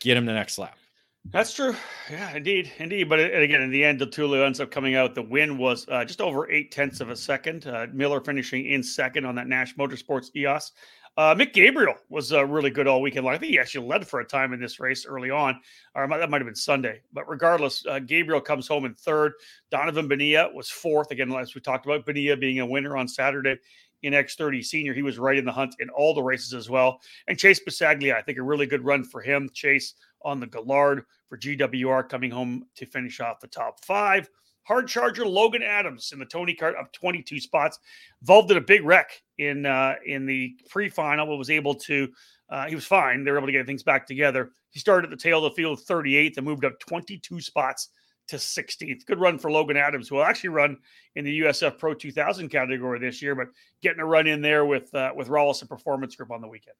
get 0.00 0.16
him 0.16 0.24
the 0.24 0.32
next 0.32 0.56
lap. 0.56 0.78
That's 1.26 1.52
true. 1.52 1.76
Yeah, 2.10 2.34
indeed, 2.34 2.72
indeed. 2.78 3.10
But 3.10 3.20
again, 3.20 3.60
in 3.60 3.70
the 3.70 3.84
end, 3.84 4.00
Tulio 4.00 4.44
ends 4.46 4.58
up 4.58 4.70
coming 4.70 4.94
out. 4.94 5.14
The 5.14 5.20
win 5.20 5.58
was 5.58 5.86
uh, 5.90 6.06
just 6.06 6.22
over 6.22 6.50
eight 6.50 6.72
tenths 6.72 7.02
of 7.02 7.10
a 7.10 7.16
second. 7.16 7.66
Uh, 7.66 7.88
Miller 7.92 8.22
finishing 8.22 8.64
in 8.64 8.82
second 8.82 9.26
on 9.26 9.34
that 9.34 9.48
Nash 9.48 9.76
Motorsports 9.76 10.34
EOS. 10.34 10.72
Uh, 11.16 11.34
Mick 11.34 11.52
Gabriel 11.52 11.94
was 12.08 12.32
uh, 12.32 12.44
really 12.44 12.70
good 12.70 12.88
all 12.88 13.02
weekend 13.02 13.26
long. 13.26 13.34
I 13.34 13.38
think 13.38 13.52
he 13.52 13.58
actually 13.58 13.86
led 13.86 14.08
for 14.08 14.20
a 14.20 14.24
time 14.24 14.54
in 14.54 14.60
this 14.60 14.80
race 14.80 15.06
early 15.06 15.30
on, 15.30 15.60
or 15.94 16.08
that 16.08 16.30
might 16.30 16.40
have 16.40 16.46
been 16.46 16.56
Sunday. 16.56 17.02
But 17.12 17.28
regardless, 17.28 17.84
uh, 17.86 18.00
Gabriel 18.00 18.40
comes 18.40 18.66
home 18.66 18.84
in 18.84 18.94
third. 18.94 19.34
Donovan 19.70 20.08
Benia 20.08 20.52
was 20.52 20.70
fourth. 20.70 21.10
Again, 21.10 21.32
as 21.34 21.54
we 21.54 21.60
talked 21.60 21.84
about, 21.84 22.06
Benia 22.06 22.40
being 22.40 22.60
a 22.60 22.66
winner 22.66 22.96
on 22.96 23.06
Saturday 23.06 23.58
in 24.04 24.12
X30 24.12 24.64
Senior. 24.64 24.94
He 24.94 25.02
was 25.02 25.18
right 25.18 25.38
in 25.38 25.44
the 25.44 25.52
hunt 25.52 25.76
in 25.80 25.88
all 25.90 26.14
the 26.14 26.22
races 26.22 26.54
as 26.54 26.68
well. 26.68 27.00
And 27.26 27.38
Chase 27.38 27.60
Bisaglia, 27.66 28.14
I 28.14 28.22
think 28.22 28.38
a 28.38 28.42
really 28.42 28.66
good 28.66 28.84
run 28.84 29.02
for 29.02 29.20
him. 29.20 29.50
Chase 29.52 29.94
on 30.22 30.40
the 30.40 30.46
Gallard 30.46 31.04
for 31.28 31.38
GWR 31.38 32.08
coming 32.08 32.30
home 32.30 32.66
to 32.76 32.86
finish 32.86 33.20
off 33.20 33.40
the 33.40 33.48
top 33.48 33.84
five. 33.84 34.28
Hard 34.64 34.88
charger 34.88 35.26
Logan 35.26 35.62
Adams 35.62 36.12
in 36.12 36.18
the 36.18 36.24
Tony 36.24 36.54
Kart 36.54 36.78
up 36.78 36.92
22 36.92 37.40
spots. 37.40 37.78
Involved 38.20 38.50
in 38.50 38.56
a 38.56 38.62
big 38.62 38.84
wreck 38.84 39.22
in 39.38 39.66
uh, 39.66 39.94
in 40.06 40.26
the 40.26 40.54
pre-final, 40.70 41.26
but 41.26 41.36
was 41.36 41.50
able 41.50 41.74
to. 41.74 42.08
Uh, 42.50 42.66
he 42.66 42.74
was 42.74 42.86
fine. 42.86 43.24
They 43.24 43.30
were 43.30 43.38
able 43.38 43.48
to 43.48 43.52
get 43.52 43.66
things 43.66 43.82
back 43.82 44.06
together. 44.06 44.52
He 44.70 44.78
started 44.78 45.10
at 45.10 45.16
the 45.16 45.22
tail 45.22 45.44
of 45.44 45.52
the 45.52 45.56
field 45.56 45.80
38th 45.80 46.36
and 46.36 46.46
moved 46.46 46.64
up 46.64 46.78
22 46.78 47.40
spots 47.40 47.88
to 48.28 48.36
16th. 48.36 49.06
Good 49.06 49.20
run 49.20 49.38
for 49.38 49.50
Logan 49.50 49.76
Adams, 49.76 50.08
who 50.08 50.16
will 50.16 50.24
actually 50.24 50.50
run 50.50 50.78
in 51.14 51.24
the 51.24 51.40
USF 51.40 51.78
Pro 51.78 51.94
2000 51.94 52.48
category 52.48 52.98
this 52.98 53.20
year, 53.20 53.34
but 53.34 53.48
getting 53.82 54.00
a 54.00 54.06
run 54.06 54.26
in 54.26 54.40
there 54.40 54.64
with 54.64 54.94
uh, 54.94 55.12
with 55.14 55.28
and 55.28 55.68
Performance 55.68 56.16
Group 56.16 56.30
on 56.30 56.40
the 56.40 56.48
weekend. 56.48 56.76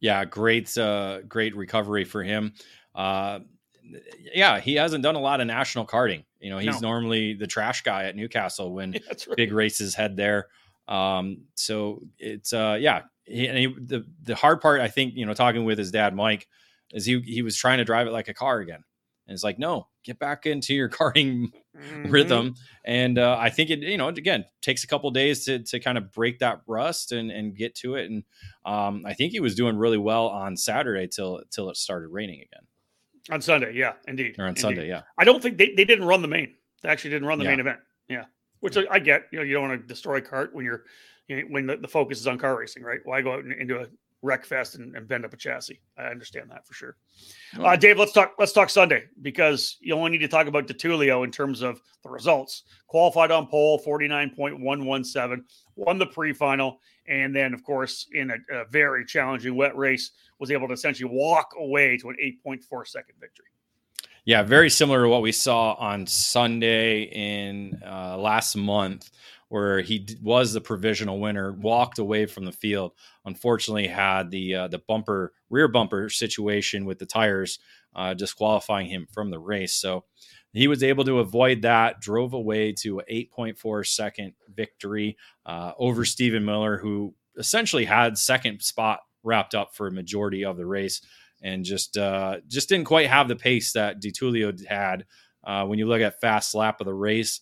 Yeah, 0.00 0.24
great, 0.24 0.76
uh, 0.76 1.22
great 1.22 1.56
recovery 1.56 2.04
for 2.04 2.22
him. 2.22 2.52
Uh, 2.94 3.40
yeah, 4.34 4.60
he 4.60 4.74
hasn't 4.74 5.02
done 5.02 5.14
a 5.14 5.20
lot 5.20 5.40
of 5.40 5.46
national 5.46 5.86
karting. 5.86 6.24
You 6.40 6.50
know, 6.50 6.58
he's 6.58 6.80
no. 6.80 6.88
normally 6.90 7.34
the 7.34 7.46
trash 7.46 7.82
guy 7.82 8.04
at 8.04 8.16
Newcastle 8.16 8.72
when 8.72 8.92
yeah, 8.94 9.00
right. 9.08 9.36
big 9.36 9.52
races 9.52 9.94
head 9.94 10.16
there. 10.16 10.48
Um, 10.88 11.44
so 11.54 12.02
it's 12.18 12.52
uh, 12.52 12.76
yeah. 12.80 13.02
He, 13.24 13.48
he, 13.48 13.66
the 13.66 14.04
the 14.22 14.34
hard 14.34 14.60
part, 14.60 14.82
I 14.82 14.88
think, 14.88 15.14
you 15.14 15.24
know, 15.24 15.32
talking 15.32 15.64
with 15.64 15.78
his 15.78 15.90
dad 15.90 16.14
Mike, 16.14 16.46
is 16.92 17.06
he 17.06 17.20
he 17.20 17.40
was 17.40 17.56
trying 17.56 17.78
to 17.78 17.84
drive 17.84 18.06
it 18.06 18.12
like 18.12 18.28
a 18.28 18.34
car 18.34 18.60
again. 18.60 18.84
And 19.26 19.34
it's 19.34 19.44
like, 19.44 19.58
no, 19.58 19.88
get 20.04 20.18
back 20.18 20.46
into 20.46 20.74
your 20.74 20.88
karting 20.90 21.50
mm-hmm. 21.76 22.10
rhythm. 22.10 22.54
And 22.84 23.18
uh, 23.18 23.36
I 23.38 23.50
think 23.50 23.70
it, 23.70 23.80
you 23.80 23.98
know, 23.98 24.08
again, 24.08 24.44
takes 24.62 24.84
a 24.84 24.86
couple 24.86 25.10
days 25.10 25.44
to, 25.46 25.58
to 25.60 25.80
kind 25.80 25.98
of 25.98 26.12
break 26.12 26.38
that 26.38 26.60
rust 26.66 27.12
and, 27.12 27.30
and 27.30 27.56
get 27.56 27.74
to 27.76 27.96
it. 27.96 28.10
And 28.10 28.22
um, 28.64 29.04
I 29.06 29.14
think 29.14 29.32
he 29.32 29.40
was 29.40 29.54
doing 29.54 29.76
really 29.76 29.98
well 29.98 30.28
on 30.28 30.56
Saturday 30.56 31.08
till 31.08 31.42
till 31.50 31.70
it 31.70 31.76
started 31.76 32.08
raining 32.08 32.40
again. 32.40 32.66
On 33.30 33.40
Sunday, 33.40 33.72
yeah, 33.74 33.94
indeed. 34.06 34.36
Or 34.38 34.44
on 34.44 34.48
indeed. 34.50 34.60
Sunday, 34.60 34.88
yeah. 34.88 35.02
I 35.18 35.24
don't 35.24 35.42
think 35.42 35.56
they, 35.56 35.72
they 35.74 35.84
didn't 35.84 36.04
run 36.04 36.20
the 36.20 36.28
main. 36.28 36.54
They 36.82 36.90
actually 36.90 37.10
didn't 37.10 37.26
run 37.26 37.38
the 37.38 37.44
yeah. 37.44 37.50
main 37.50 37.60
event. 37.60 37.78
Yeah, 38.08 38.24
which 38.60 38.76
I, 38.76 38.84
I, 38.90 38.98
get. 38.98 39.22
You 39.32 39.38
know, 39.38 39.44
you 39.44 39.54
don't 39.54 39.68
want 39.68 39.80
to 39.80 39.86
destroy 39.86 40.20
kart 40.20 40.52
when 40.52 40.66
you're 40.66 40.84
you 41.28 41.36
know, 41.36 41.42
when 41.48 41.66
the, 41.66 41.76
the, 41.78 41.88
focus 41.88 42.20
is 42.20 42.26
on 42.26 42.38
car 42.38 42.58
racing, 42.58 42.82
right? 42.82 43.00
Why 43.04 43.22
go 43.22 43.32
out 43.32 43.44
and 43.44 43.52
into 43.52 43.80
a 43.80 43.86
wreck 44.24 44.44
fest 44.44 44.74
and, 44.74 44.96
and, 44.96 45.06
bend 45.06 45.24
up 45.24 45.34
a 45.34 45.36
chassis. 45.36 45.80
I 45.98 46.04
understand 46.04 46.50
that 46.50 46.66
for 46.66 46.72
sure. 46.72 46.96
Uh, 47.58 47.76
Dave, 47.76 47.98
let's 47.98 48.12
talk. 48.12 48.32
Let's 48.38 48.52
talk 48.52 48.70
Sunday 48.70 49.04
because 49.22 49.76
you 49.80 49.94
only 49.94 50.10
need 50.10 50.18
to 50.18 50.28
talk 50.28 50.46
about 50.46 50.66
Di 50.66 50.74
Tullio 50.74 51.22
in 51.24 51.30
terms 51.30 51.60
of 51.60 51.80
the 52.02 52.08
results. 52.08 52.64
Qualified 52.86 53.30
on 53.30 53.46
pole, 53.46 53.78
forty 53.78 54.08
nine 54.08 54.30
point 54.30 54.58
one 54.58 54.86
one 54.86 55.04
seven, 55.04 55.44
won 55.76 55.98
the 55.98 56.06
pre 56.06 56.32
final, 56.32 56.80
and 57.06 57.36
then 57.36 57.52
of 57.52 57.62
course 57.62 58.08
in 58.12 58.30
a, 58.30 58.36
a, 58.52 58.64
very 58.70 59.04
challenging 59.04 59.54
wet 59.54 59.76
race 59.76 60.12
was 60.38 60.50
able 60.50 60.66
to 60.68 60.74
essentially 60.74 61.10
walk 61.12 61.52
away 61.58 61.98
to 61.98 62.08
an 62.08 62.16
eight 62.18 62.42
point 62.42 62.64
four 62.64 62.84
second 62.84 63.14
victory. 63.20 63.46
Yeah, 64.24 64.42
very 64.42 64.70
similar 64.70 65.02
to 65.02 65.08
what 65.10 65.20
we 65.20 65.32
saw 65.32 65.74
on 65.74 66.06
Sunday 66.06 67.02
in 67.02 67.78
uh, 67.86 68.16
last 68.16 68.56
month 68.56 69.10
where 69.54 69.82
he 69.82 70.04
was 70.20 70.52
the 70.52 70.60
provisional 70.60 71.20
winner, 71.20 71.52
walked 71.52 72.00
away 72.00 72.26
from 72.26 72.44
the 72.44 72.50
field. 72.50 72.90
Unfortunately, 73.24 73.86
had 73.86 74.32
the 74.32 74.52
uh, 74.52 74.66
the 74.66 74.80
bumper 74.80 75.32
rear 75.48 75.68
bumper 75.68 76.08
situation 76.08 76.84
with 76.86 76.98
the 76.98 77.06
tires 77.06 77.60
uh, 77.94 78.14
disqualifying 78.14 78.88
him 78.88 79.06
from 79.12 79.30
the 79.30 79.38
race. 79.38 79.72
So 79.72 80.06
he 80.54 80.66
was 80.66 80.82
able 80.82 81.04
to 81.04 81.20
avoid 81.20 81.62
that. 81.62 82.00
Drove 82.00 82.32
away 82.32 82.72
to 82.80 82.98
an 82.98 83.04
8.4 83.08 83.86
second 83.86 84.32
victory 84.52 85.16
uh, 85.46 85.70
over 85.78 86.04
Stephen 86.04 86.44
Miller, 86.44 86.78
who 86.78 87.14
essentially 87.38 87.84
had 87.84 88.18
second 88.18 88.60
spot 88.60 89.02
wrapped 89.22 89.54
up 89.54 89.76
for 89.76 89.86
a 89.86 89.92
majority 89.92 90.44
of 90.44 90.56
the 90.56 90.66
race, 90.66 91.00
and 91.44 91.64
just 91.64 91.96
uh, 91.96 92.38
just 92.48 92.68
didn't 92.68 92.86
quite 92.86 93.06
have 93.06 93.28
the 93.28 93.36
pace 93.36 93.72
that 93.74 94.00
Di 94.00 94.10
Tullio 94.10 94.52
had. 94.66 95.06
Uh, 95.44 95.64
when 95.64 95.78
you 95.78 95.86
look 95.86 96.00
at 96.00 96.20
fast 96.20 96.56
lap 96.56 96.80
of 96.80 96.86
the 96.86 96.92
race, 96.94 97.40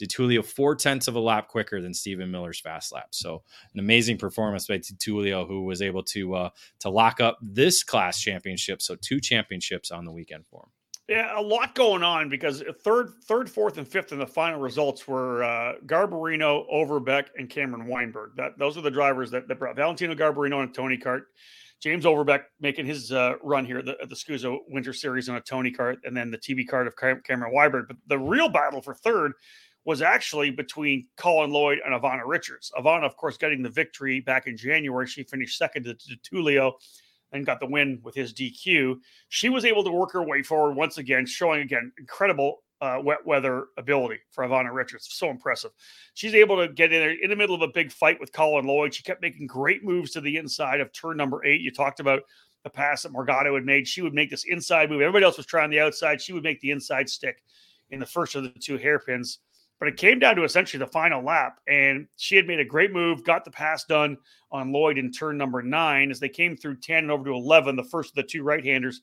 Di 0.00 0.06
Tullio 0.06 0.42
four 0.42 0.74
tenths 0.74 1.08
of 1.08 1.14
a 1.14 1.20
lap 1.20 1.48
quicker 1.48 1.82
than 1.82 1.92
Stephen 1.92 2.30
Miller's 2.30 2.58
fast 2.58 2.90
lap. 2.90 3.08
So 3.10 3.42
an 3.74 3.80
amazing 3.80 4.16
performance 4.16 4.66
by 4.66 4.78
Di 4.78 4.94
Tullio, 4.96 5.46
who 5.46 5.64
was 5.64 5.82
able 5.82 6.02
to 6.04 6.34
uh, 6.34 6.50
to 6.80 6.88
lock 6.88 7.20
up 7.20 7.38
this 7.42 7.84
class 7.84 8.18
championship. 8.18 8.80
So 8.80 8.96
two 8.96 9.20
championships 9.20 9.90
on 9.90 10.06
the 10.06 10.12
weekend 10.12 10.46
for 10.46 10.62
him. 10.62 10.70
Yeah, 11.06 11.38
a 11.38 11.42
lot 11.42 11.74
going 11.74 12.02
on 12.02 12.28
because 12.30 12.62
third, 12.82 13.10
third, 13.24 13.50
fourth, 13.50 13.76
and 13.76 13.86
fifth 13.86 14.12
in 14.12 14.18
the 14.18 14.26
final 14.26 14.60
results 14.60 15.06
were 15.06 15.42
uh, 15.42 15.72
Garbarino, 15.84 16.64
Overbeck, 16.70 17.30
and 17.36 17.50
Cameron 17.50 17.86
Weinberg. 17.88 18.36
That 18.36 18.58
those 18.58 18.78
are 18.78 18.80
the 18.80 18.92
drivers 18.92 19.32
that, 19.32 19.48
that 19.48 19.58
brought 19.58 19.76
Valentino 19.76 20.14
Garbarino 20.14 20.62
and 20.62 20.72
Tony 20.72 20.96
Kart. 20.96 21.22
James 21.82 22.06
Overbeck 22.06 22.42
making 22.60 22.86
his 22.86 23.10
uh, 23.10 23.34
run 23.42 23.64
here 23.64 23.78
at 23.78 23.86
the, 23.86 23.96
the 24.08 24.14
SKUSA 24.14 24.56
Winter 24.68 24.92
Series 24.92 25.28
on 25.28 25.36
a 25.36 25.40
Tony 25.40 25.72
Kart, 25.72 25.96
and 26.04 26.16
then 26.16 26.30
the 26.30 26.38
TV 26.38 26.68
Kart 26.68 26.86
of 26.86 26.94
Cameron 26.96 27.52
Weinberg. 27.52 27.86
But 27.88 27.96
the 28.06 28.18
real 28.18 28.48
battle 28.48 28.80
for 28.80 28.94
third 28.94 29.32
was 29.84 30.02
actually 30.02 30.50
between 30.50 31.06
Colin 31.16 31.50
Lloyd 31.50 31.78
and 31.84 31.94
Ivana 31.94 32.22
Richards. 32.26 32.70
Ivana, 32.78 33.04
of 33.04 33.16
course, 33.16 33.36
getting 33.36 33.62
the 33.62 33.70
victory 33.70 34.20
back 34.20 34.46
in 34.46 34.56
January. 34.56 35.06
She 35.06 35.22
finished 35.22 35.56
second 35.56 35.84
to, 35.84 35.94
Tullio 35.94 36.72
and 37.32 37.46
got 37.46 37.60
the 37.60 37.66
win 37.66 38.00
with 38.02 38.14
his 38.14 38.34
DQ. 38.34 38.96
She 39.28 39.48
was 39.48 39.64
able 39.64 39.84
to 39.84 39.90
work 39.90 40.12
her 40.12 40.22
way 40.22 40.42
forward 40.42 40.74
once 40.74 40.98
again, 40.98 41.24
showing 41.26 41.60
again 41.60 41.92
incredible 41.98 42.62
uh, 42.80 42.98
wet 43.02 43.24
weather 43.24 43.66
ability 43.76 44.18
for 44.30 44.44
Ivana 44.44 44.72
Richards. 44.72 45.08
So 45.10 45.30
impressive. 45.30 45.70
She's 46.14 46.34
able 46.34 46.56
to 46.56 46.72
get 46.72 46.92
in 46.92 47.00
there 47.00 47.16
in 47.22 47.30
the 47.30 47.36
middle 47.36 47.54
of 47.54 47.62
a 47.62 47.68
big 47.68 47.92
fight 47.92 48.18
with 48.18 48.32
Colin 48.32 48.66
Lloyd. 48.66 48.94
She 48.94 49.02
kept 49.02 49.22
making 49.22 49.46
great 49.46 49.84
moves 49.84 50.10
to 50.12 50.20
the 50.20 50.36
inside 50.36 50.80
of 50.80 50.92
turn 50.92 51.16
number 51.16 51.44
eight. 51.44 51.60
You 51.60 51.70
talked 51.70 52.00
about 52.00 52.22
the 52.64 52.70
pass 52.70 53.02
that 53.02 53.12
Morgatto 53.12 53.54
had 53.54 53.64
made. 53.64 53.86
She 53.86 54.02
would 54.02 54.14
make 54.14 54.30
this 54.30 54.44
inside 54.44 54.90
move. 54.90 55.00
Everybody 55.00 55.24
else 55.24 55.36
was 55.36 55.46
trying 55.46 55.70
the 55.70 55.80
outside. 55.80 56.20
She 56.20 56.32
would 56.32 56.42
make 56.42 56.60
the 56.60 56.70
inside 56.70 57.08
stick 57.08 57.42
in 57.90 58.00
the 58.00 58.06
first 58.06 58.34
of 58.34 58.42
the 58.42 58.50
two 58.50 58.76
hairpins. 58.76 59.38
But 59.80 59.88
it 59.88 59.96
came 59.96 60.18
down 60.18 60.36
to 60.36 60.44
essentially 60.44 60.78
the 60.78 60.86
final 60.86 61.24
lap, 61.24 61.58
and 61.66 62.06
she 62.16 62.36
had 62.36 62.46
made 62.46 62.60
a 62.60 62.64
great 62.64 62.92
move, 62.92 63.24
got 63.24 63.46
the 63.46 63.50
pass 63.50 63.84
done 63.84 64.18
on 64.52 64.72
Lloyd 64.72 64.98
in 64.98 65.10
turn 65.10 65.38
number 65.38 65.62
nine 65.62 66.10
as 66.10 66.20
they 66.20 66.28
came 66.28 66.54
through 66.54 66.76
10 66.76 66.98
and 66.98 67.10
over 67.10 67.24
to 67.24 67.32
11, 67.32 67.76
the 67.76 67.84
first 67.84 68.10
of 68.10 68.14
the 68.16 68.22
two 68.22 68.42
right 68.42 68.62
handers 68.62 69.00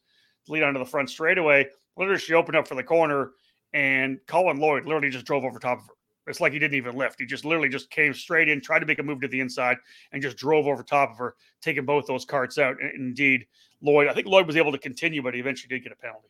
lead 0.47 0.61
onto 0.61 0.79
the 0.79 0.85
front 0.85 1.09
straightaway. 1.09 1.65
Literally, 1.97 2.19
she 2.19 2.35
opened 2.35 2.55
up 2.55 2.67
for 2.67 2.75
the 2.75 2.83
corner, 2.83 3.31
and 3.73 4.19
Colin 4.27 4.57
Lloyd 4.57 4.85
literally 4.85 5.09
just 5.09 5.25
drove 5.25 5.43
over 5.43 5.57
top 5.57 5.79
of 5.79 5.87
her. 5.87 5.93
It's 6.27 6.41
like 6.41 6.53
he 6.53 6.59
didn't 6.59 6.77
even 6.77 6.95
lift. 6.95 7.19
He 7.19 7.25
just 7.25 7.45
literally 7.45 7.69
just 7.69 7.89
came 7.89 8.13
straight 8.13 8.49
in, 8.49 8.61
tried 8.61 8.79
to 8.79 8.85
make 8.85 8.99
a 8.99 9.03
move 9.03 9.21
to 9.21 9.27
the 9.27 9.39
inside, 9.39 9.77
and 10.11 10.21
just 10.21 10.37
drove 10.37 10.67
over 10.67 10.83
top 10.83 11.09
of 11.09 11.17
her, 11.17 11.35
taking 11.61 11.85
both 11.85 12.05
those 12.05 12.25
karts 12.25 12.61
out. 12.61 12.75
And 12.81 12.91
indeed, 12.93 13.47
Lloyd, 13.81 14.09
I 14.09 14.13
think 14.13 14.27
Lloyd 14.27 14.45
was 14.45 14.57
able 14.57 14.73
to 14.73 14.77
continue, 14.77 15.23
but 15.23 15.33
he 15.33 15.39
eventually 15.39 15.69
did 15.69 15.83
get 15.83 15.91
a 15.91 15.95
penalty. 15.95 16.27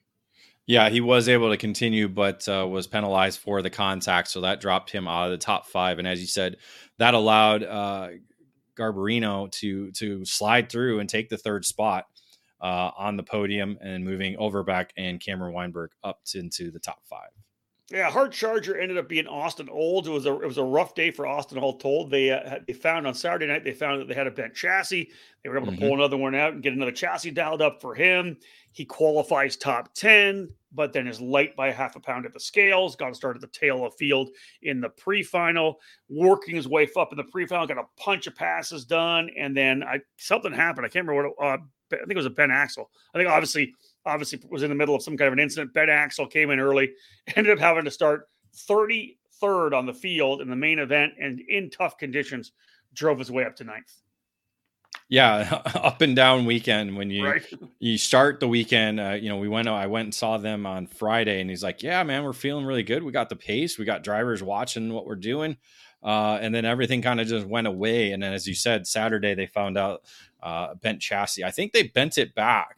Yeah, 0.68 0.90
he 0.90 1.00
was 1.00 1.30
able 1.30 1.50
to 1.50 1.58
continue, 1.58 2.10
but 2.10 2.48
uh, 2.48 2.68
was 2.68 2.88
penalized 2.88 3.40
for 3.40 3.62
the 3.62 3.70
contact. 3.70 4.28
So 4.28 4.42
that 4.42 4.60
dropped 4.60 4.92
him 4.92 5.08
out 5.08 5.26
of 5.26 5.32
the 5.32 5.38
top 5.38 5.66
five. 5.66 5.98
And 5.98 6.08
as 6.08 6.20
you 6.20 6.28
said, 6.28 6.58
that 7.00 7.14
allowed 7.14 7.64
uh, 7.64 8.10
Garbarino 8.78 9.50
to 9.54 9.92
to 9.94 10.26
slide 10.26 10.70
through 10.70 11.00
and 11.00 11.10
take 11.10 11.30
the 11.30 11.38
third 11.38 11.64
spot 11.64 12.06
uh, 12.62 12.92
on 12.98 13.16
the 13.16 13.24
podium 13.24 13.78
and 13.82 14.04
moving 14.04 14.36
Overbeck 14.38 14.92
and 14.98 15.22
Cameron 15.22 15.54
Weinberg 15.54 15.92
up 16.04 16.20
to, 16.26 16.40
into 16.40 16.70
the 16.70 16.80
top 16.80 17.00
five. 17.10 17.30
Yeah, 17.90 18.12
hard 18.12 18.34
charger 18.34 18.78
ended 18.78 18.98
up 18.98 19.08
being 19.08 19.28
Austin 19.28 19.70
Olds. 19.70 20.10
It 20.10 20.12
was 20.12 20.26
a 20.26 20.34
it 20.42 20.46
was 20.46 20.58
a 20.58 20.64
rough 20.64 20.94
day 20.94 21.10
for 21.10 21.26
Austin. 21.26 21.58
All 21.58 21.78
told, 21.78 22.12
they 22.12 22.32
uh, 22.32 22.60
they 22.68 22.74
found 22.74 23.08
on 23.08 23.14
Saturday 23.14 23.48
night 23.48 23.64
they 23.64 23.72
found 23.72 24.02
that 24.02 24.10
they 24.10 24.14
had 24.14 24.28
a 24.28 24.32
bent 24.32 24.54
chassis. 24.54 25.10
They 25.42 25.50
were 25.50 25.56
able 25.56 25.68
to 25.68 25.72
mm-hmm. 25.72 25.82
pull 25.82 25.94
another 25.94 26.18
one 26.18 26.36
out 26.36 26.52
and 26.52 26.62
get 26.62 26.74
another 26.74 26.92
chassis 26.92 27.32
dialed 27.32 27.62
up 27.62 27.80
for 27.80 27.96
him. 27.96 28.36
He 28.74 28.84
qualifies 28.84 29.56
top 29.56 29.94
ten, 29.94 30.50
but 30.74 30.92
then 30.92 31.08
is 31.08 31.22
light 31.22 31.56
by 31.56 31.72
half 31.72 31.96
a 31.96 32.02
pound 32.02 32.26
at 32.26 32.34
the 32.34 32.42
scales. 32.42 32.98
Got 32.98 33.10
to 33.10 33.16
start 33.16 33.38
at 33.38 33.42
the 33.42 33.48
tail 33.48 33.86
of 33.86 33.96
field 33.96 34.32
in 34.64 34.82
the 34.82 34.90
pre-final, 34.90 35.80
working 36.10 36.58
his 36.58 36.68
way 36.68 36.90
up 36.98 37.14
in 37.14 37.18
the 37.18 37.24
pre-final. 37.24 37.68
Got 37.68 37.78
a 37.78 38.04
bunch 38.06 38.28
of 38.28 38.36
passes 38.36 38.84
done, 38.84 39.30
and 39.38 39.56
then 39.56 39.82
I 39.82 40.02
something 40.18 40.52
happened. 40.52 40.86
I 40.86 40.90
can't 40.90 41.08
remember 41.08 41.30
what. 41.38 41.54
It, 41.54 41.62
uh, 41.62 41.64
I 41.94 42.00
think 42.00 42.12
it 42.12 42.18
was 42.18 42.26
a 42.26 42.32
bent 42.32 42.52
axle. 42.52 42.92
I 43.14 43.18
think 43.18 43.30
obviously 43.30 43.74
obviously 44.08 44.40
was 44.50 44.64
in 44.64 44.70
the 44.70 44.76
middle 44.76 44.96
of 44.96 45.04
some 45.04 45.18
kind 45.18 45.28
of 45.28 45.34
an 45.34 45.40
incident. 45.40 45.74
Ben 45.74 45.90
Axel 45.90 46.28
came 46.28 46.50
in 46.50 46.60
early, 46.60 46.94
ended 47.36 47.54
up 47.54 47.60
having 47.60 47.86
to 47.86 47.92
start 47.92 48.30
33rd 48.56 49.74
on 49.74 49.86
the 49.86 49.94
field 49.94 50.42
in 50.42 50.50
the 50.50 50.56
main 50.56 50.80
event, 50.80 51.14
and 51.20 51.40
in 51.42 51.70
tough 51.70 51.98
conditions, 51.98 52.52
drove 52.94 53.20
his 53.20 53.32
way 53.32 53.46
up 53.46 53.56
to 53.58 53.64
ninth. 53.64 53.94
Yeah, 55.10 55.62
up 55.76 56.02
and 56.02 56.16
down 56.16 56.46
weekend 56.46 56.96
when 56.96 57.10
you 57.10 57.26
right. 57.26 57.46
you 57.80 57.98
start 57.98 58.40
the 58.40 58.48
weekend. 58.48 59.00
Uh, 59.00 59.12
you 59.12 59.30
know, 59.30 59.38
we 59.38 59.48
went. 59.48 59.68
I 59.68 59.88
went 59.88 60.06
and 60.06 60.16
saw 60.16 60.38
them 60.38 60.66
on 60.66 60.88
Friday, 60.88 61.40
and 61.40 61.50
he's 61.50 61.64
like, 61.64 61.84
"Yeah, 61.84 62.04
man, 62.04 62.24
we're 62.24 62.34
feeling 62.34 62.66
really 62.66 62.84
good. 62.84 63.04
We 63.04 63.12
got 63.12 63.30
the 63.30 63.36
pace. 63.36 63.78
We 63.78 63.86
got 63.86 64.04
drivers 64.04 64.44
watching 64.44 64.92
what 64.92 65.06
we're 65.06 65.16
doing." 65.16 65.58
Uh, 66.04 66.38
and 66.42 66.54
then 66.54 66.64
everything 66.66 67.02
kind 67.02 67.20
of 67.20 67.28
just 67.28 67.48
went 67.48 67.68
away. 67.68 68.12
And 68.12 68.22
then, 68.22 68.34
as 68.34 68.48
you 68.48 68.54
said, 68.54 68.86
Saturday 68.86 69.34
they 69.34 69.48
found 69.48 69.78
out 69.78 70.02
uh, 70.44 70.76
bent 70.76 71.02
chassis. 71.02 71.44
I 71.44 71.52
think 71.52 71.74
they 71.74 71.84
bent 71.84 72.18
it 72.18 72.36
back 72.36 72.78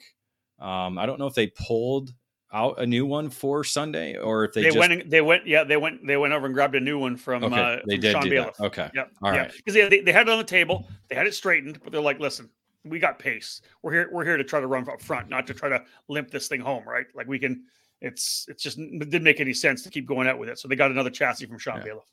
um, 0.60 0.98
I 0.98 1.06
don't 1.06 1.20
know 1.20 1.28
if 1.28 1.34
they 1.34 1.48
pulled 1.48 2.14
out 2.52 2.80
a 2.80 2.86
new 2.86 3.06
one 3.06 3.30
for 3.30 3.64
Sunday 3.64 4.18
or 4.18 4.46
if 4.46 4.54
they, 4.54 4.62
they 4.64 4.68
just... 4.70 4.80
went 4.80 4.92
and, 4.92 5.12
they 5.12 5.22
went 5.22 5.46
yeah 5.46 5.64
they 5.64 5.78
went 5.78 6.06
they 6.06 6.18
went 6.18 6.34
over 6.34 6.48
and 6.48 6.56
grabbed 6.56 6.76
a 6.76 6.80
new 6.80 6.98
one 6.98 7.16
from 7.16 7.44
okay, 7.44 7.56
uh, 7.56 7.80
they 7.86 7.96
from 7.96 8.02
did 8.02 8.12
Sean 8.12 8.30
Bailiff. 8.30 8.60
Okay, 8.60 8.90
yep, 8.96 9.12
all 9.22 9.34
yeah. 9.34 9.42
right, 9.42 9.54
because 9.56 9.74
they, 9.74 10.02
they 10.02 10.12
had 10.12 10.28
it 10.28 10.32
on 10.32 10.40
the 10.40 10.44
table, 10.44 10.88
they 11.10 11.16
had 11.16 11.28
it 11.28 11.34
straightened, 11.34 11.80
but 11.84 11.92
they're 11.92 12.02
like, 12.02 12.20
listen, 12.20 12.50
we 12.84 13.00
got 13.00 13.20
pace. 13.20 13.62
We're 13.84 13.92
here 13.92 14.10
we're 14.12 14.26
here 14.26 14.38
to 14.38 14.44
try 14.44 14.60
to 14.60 14.68
run 14.68 14.88
up 14.90 15.02
front, 15.02 15.30
not 15.30 15.46
to 15.48 15.54
try 15.54 15.70
to 15.70 15.84
limp 16.08 16.32
this 16.32 16.48
thing 16.48 16.62
home, 16.62 16.84
right? 16.88 17.06
Like 17.14 17.28
we 17.28 17.40
can. 17.40 17.64
It's 18.02 18.46
it's 18.48 18.64
just 18.64 18.80
it 18.80 19.10
didn't 19.10 19.24
make 19.24 19.42
any 19.42 19.54
sense 19.54 19.84
to 19.84 19.90
keep 19.90 20.06
going 20.06 20.28
out 20.28 20.40
with 20.40 20.48
it, 20.48 20.58
so 20.58 20.70
they 20.70 20.78
got 20.78 20.90
another 20.90 21.10
chassis 21.10 21.46
from 21.46 21.60
Sean 21.60 21.78
yeah. 21.78 21.84
Bailiff. 21.84 22.06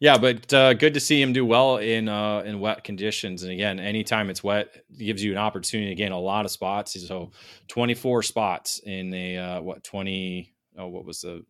Yeah, 0.00 0.16
but 0.16 0.52
uh, 0.52 0.74
good 0.74 0.94
to 0.94 1.00
see 1.00 1.20
him 1.20 1.32
do 1.32 1.44
well 1.44 1.76
in 1.76 2.08
uh, 2.08 2.40
in 2.40 2.58
wet 2.58 2.84
conditions. 2.84 3.42
And 3.42 3.52
again, 3.52 3.78
anytime 3.78 4.30
it's 4.30 4.42
wet, 4.42 4.70
it 4.74 5.04
gives 5.04 5.22
you 5.22 5.32
an 5.32 5.38
opportunity 5.38 5.90
to 5.90 5.94
gain 5.94 6.12
a 6.12 6.18
lot 6.18 6.44
of 6.44 6.50
spots. 6.50 7.00
So, 7.06 7.32
twenty 7.68 7.94
four 7.94 8.22
spots 8.22 8.80
in 8.84 9.12
a 9.12 9.36
uh, 9.36 9.60
what 9.60 9.84
twenty? 9.84 10.54
Oh, 10.78 10.88
what 10.88 11.04
was 11.04 11.20
the? 11.20 11.44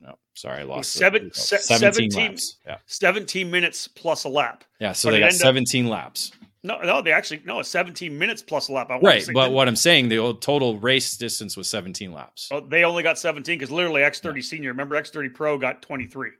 No, 0.00 0.16
sorry, 0.34 0.60
I 0.60 0.62
lost. 0.64 0.92
Seven, 0.92 1.30
se- 1.32 1.58
17, 1.58 2.10
17 2.10 2.30
laps. 2.30 2.56
Yeah, 2.66 2.78
seventeen 2.86 3.50
minutes 3.50 3.88
plus 3.88 4.24
a 4.24 4.28
lap. 4.28 4.64
Yeah, 4.80 4.92
so 4.92 5.08
but 5.08 5.12
they 5.14 5.20
got 5.20 5.32
seventeen 5.32 5.86
up, 5.86 5.92
laps. 5.92 6.32
No, 6.64 6.78
no, 6.82 7.02
they 7.02 7.10
actually 7.10 7.42
no, 7.44 7.62
seventeen 7.62 8.16
minutes 8.16 8.42
plus 8.42 8.68
a 8.68 8.72
lap. 8.72 8.90
right, 9.02 9.26
but 9.34 9.50
what 9.50 9.66
I'm 9.66 9.74
saying, 9.74 10.08
the 10.08 10.36
total 10.40 10.78
race 10.78 11.16
distance 11.16 11.56
was 11.56 11.68
seventeen 11.68 12.12
laps. 12.12 12.48
Well, 12.50 12.60
they 12.60 12.84
only 12.84 13.02
got 13.02 13.18
seventeen 13.18 13.58
because 13.58 13.72
literally 13.72 14.02
X30 14.02 14.36
yeah. 14.36 14.42
Senior. 14.42 14.70
Remember, 14.70 15.00
X30 15.00 15.34
Pro 15.34 15.58
got 15.58 15.82
twenty 15.82 16.06
three. 16.06 16.30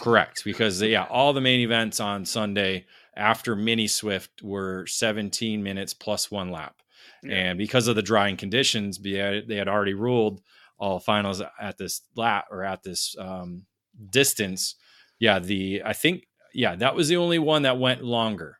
Correct, 0.00 0.44
because 0.44 0.80
yeah, 0.82 1.04
all 1.04 1.32
the 1.32 1.40
main 1.40 1.60
events 1.60 2.00
on 2.00 2.24
Sunday 2.24 2.86
after 3.16 3.56
Mini 3.56 3.86
Swift 3.86 4.42
were 4.42 4.86
17 4.86 5.62
minutes 5.62 5.94
plus 5.94 6.30
one 6.30 6.50
lap, 6.50 6.76
yeah. 7.22 7.36
and 7.36 7.58
because 7.58 7.88
of 7.88 7.96
the 7.96 8.02
drying 8.02 8.36
conditions, 8.36 8.98
they 8.98 9.56
had 9.56 9.68
already 9.68 9.94
ruled 9.94 10.40
all 10.78 11.00
finals 11.00 11.42
at 11.60 11.76
this 11.78 12.02
lap 12.14 12.46
or 12.50 12.62
at 12.64 12.82
this 12.82 13.16
um, 13.18 13.66
distance. 14.10 14.76
Yeah, 15.18 15.38
the 15.38 15.82
I 15.84 15.92
think 15.92 16.28
yeah 16.54 16.76
that 16.76 16.94
was 16.94 17.08
the 17.08 17.16
only 17.16 17.38
one 17.38 17.62
that 17.62 17.78
went 17.78 18.04
longer. 18.04 18.58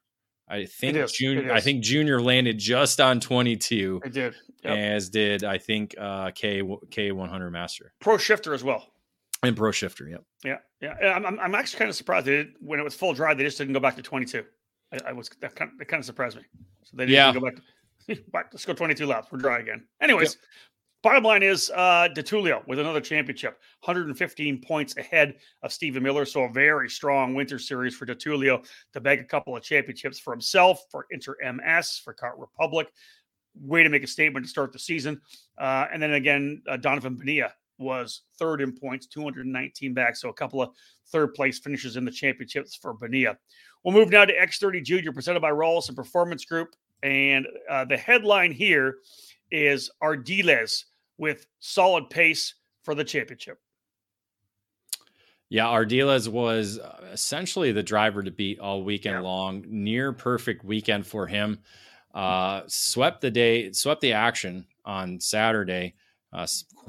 I 0.49 0.65
think 0.65 1.09
junior. 1.11 1.53
I 1.53 1.61
think 1.61 1.85
junior 1.85 2.21
landed 2.21 2.59
just 2.59 3.01
on 3.01 3.21
22. 3.21 4.01
It 4.05 4.13
did, 4.13 4.35
yep. 4.65 4.77
as 4.77 5.11
did 5.11 5.45
I 5.45 5.59
think 5.59 5.95
uh, 5.99 6.31
K 6.35 6.63
K 6.91 7.13
100 7.13 7.51
Master 7.51 7.93
Pro 8.01 8.17
Shifter 8.17 8.55
as 8.55 8.65
well. 8.65 8.87
And 9.43 9.57
Pro 9.57 9.71
Shifter, 9.71 10.09
yep. 10.09 10.25
Yeah, 10.45 10.59
yeah. 10.81 11.13
I'm, 11.15 11.39
I'm 11.39 11.55
actually 11.55 11.79
kind 11.79 11.89
of 11.89 11.95
surprised 11.95 12.27
they 12.27 12.37
did, 12.37 12.55
when 12.61 12.81
it 12.81 12.83
was 12.83 12.95
full 12.95 13.15
dry, 13.15 13.35
they 13.35 13.45
just 13.45 13.59
didn't 13.59 13.73
go 13.73 13.81
back 13.81 13.95
to 13.97 14.03
22. 14.03 14.45
I, 14.93 14.99
I 15.11 15.13
was 15.13 15.31
that 15.41 15.55
kind, 15.55 15.71
of, 15.71 15.79
that 15.79 15.87
kind 15.87 16.01
of 16.01 16.07
surprised 16.07 16.37
me. 16.37 16.43
So 16.85 16.97
they 16.97 17.07
didn't 17.07 17.15
yeah. 17.15 17.33
go 17.33 17.41
back. 17.41 17.57
To. 17.57 17.63
Let's 18.35 18.65
go 18.65 18.73
22 18.73 19.07
laps. 19.07 19.29
We're 19.31 19.39
dry 19.39 19.61
again. 19.61 19.85
Anyways, 20.01 20.35
yep. 20.35 20.43
bottom 21.03 21.25
line 21.25 21.43
is 21.43 21.71
uh 21.75 22.09
Di 22.09 22.23
Tullio 22.23 22.67
with 22.67 22.79
another 22.79 23.01
championship, 23.01 23.59
115 23.85 24.61
points 24.63 24.97
ahead 24.97 25.35
of 25.63 25.73
Stephen 25.73 26.03
Miller. 26.03 26.25
So 26.25 26.45
a 26.45 26.49
very 26.51 26.89
strong 26.89 27.35
winter 27.35 27.59
series 27.59 27.95
for 27.95 28.07
Di 28.07 28.15
Tullio 28.15 28.65
to 28.93 29.01
bag 29.01 29.21
a 29.21 29.25
couple 29.25 29.57
of 29.57 29.63
championships 29.63 30.19
for 30.19 30.33
himself, 30.33 30.83
for 30.91 31.07
Inter 31.11 31.37
MS, 31.43 32.01
for 32.03 32.15
Kart 32.15 32.39
Republic. 32.39 32.89
Way 33.61 33.83
to 33.83 33.89
make 33.89 34.05
a 34.05 34.09
statement 34.09 34.47
to 34.47 34.51
start 34.51 34.73
the 34.73 34.79
season. 34.79 35.21
Uh, 35.59 35.87
and 35.93 36.03
then 36.03 36.15
again, 36.15 36.63
uh, 36.69 36.77
Donovan 36.77 37.17
Bonilla 37.17 37.53
was 37.79 38.23
third 38.39 38.61
in 38.61 38.73
points, 38.73 39.07
219 39.07 39.95
back. 39.95 40.17
So 40.17 40.29
a 40.29 40.35
couple 40.35 40.63
of 40.63 40.71
third 41.07 41.35
place 41.35 41.59
finishes 41.59 41.97
in 41.97 42.05
the 42.05 42.11
championships 42.11 42.77
for 42.77 42.93
Bonilla. 42.93 43.37
We'll 43.85 43.95
move 43.95 44.11
now 44.11 44.25
to 44.25 44.35
X30 44.35 44.85
Junior, 44.85 45.13
presented 45.13 45.41
by 45.41 45.51
Rolison 45.51 45.95
Performance 45.95 46.45
Group. 46.45 46.75
And 47.03 47.47
uh, 47.71 47.85
the 47.85 47.97
headline 47.97 48.53
here 48.53 48.97
is 49.51 49.91
Ardiles 50.03 50.85
with 51.17 51.47
solid 51.61 52.11
pace 52.11 52.55
for 52.83 52.95
the 52.95 53.05
championship. 53.05 53.59
Yeah, 55.49 55.65
Ardiles 55.67 56.29
was 56.29 56.79
uh, 56.79 57.09
essentially 57.13 57.73
the 57.73 57.83
driver 57.83 58.23
to 58.23 58.31
beat 58.31 58.59
all 58.59 58.83
weekend 58.83 59.15
yeah. 59.15 59.21
long. 59.21 59.65
Near 59.67 60.13
perfect 60.13 60.65
weekend 60.65 61.07
for 61.07 61.27
him. 61.27 61.61
Uh, 62.13 62.63
swept 62.67 63.21
the 63.21 63.31
day, 63.31 63.73
swept 63.73 64.01
the 64.01 64.13
action 64.13 64.67
on 64.85 65.21
Saturday 65.21 65.95
uh, 66.33 66.47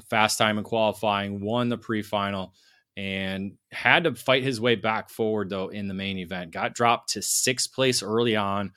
fast 0.08 0.38
time 0.38 0.58
in 0.58 0.64
qualifying, 0.64 1.40
won 1.40 1.68
the 1.68 1.78
pre-final, 1.78 2.54
and 2.96 3.52
had 3.72 4.04
to 4.04 4.14
fight 4.14 4.42
his 4.42 4.60
way 4.60 4.74
back 4.74 5.10
forward 5.10 5.48
though 5.48 5.68
in 5.68 5.88
the 5.88 5.94
main 5.94 6.18
event. 6.18 6.52
Got 6.52 6.74
dropped 6.74 7.10
to 7.10 7.22
sixth 7.22 7.72
place 7.72 8.02
early 8.02 8.36
on, 8.36 8.72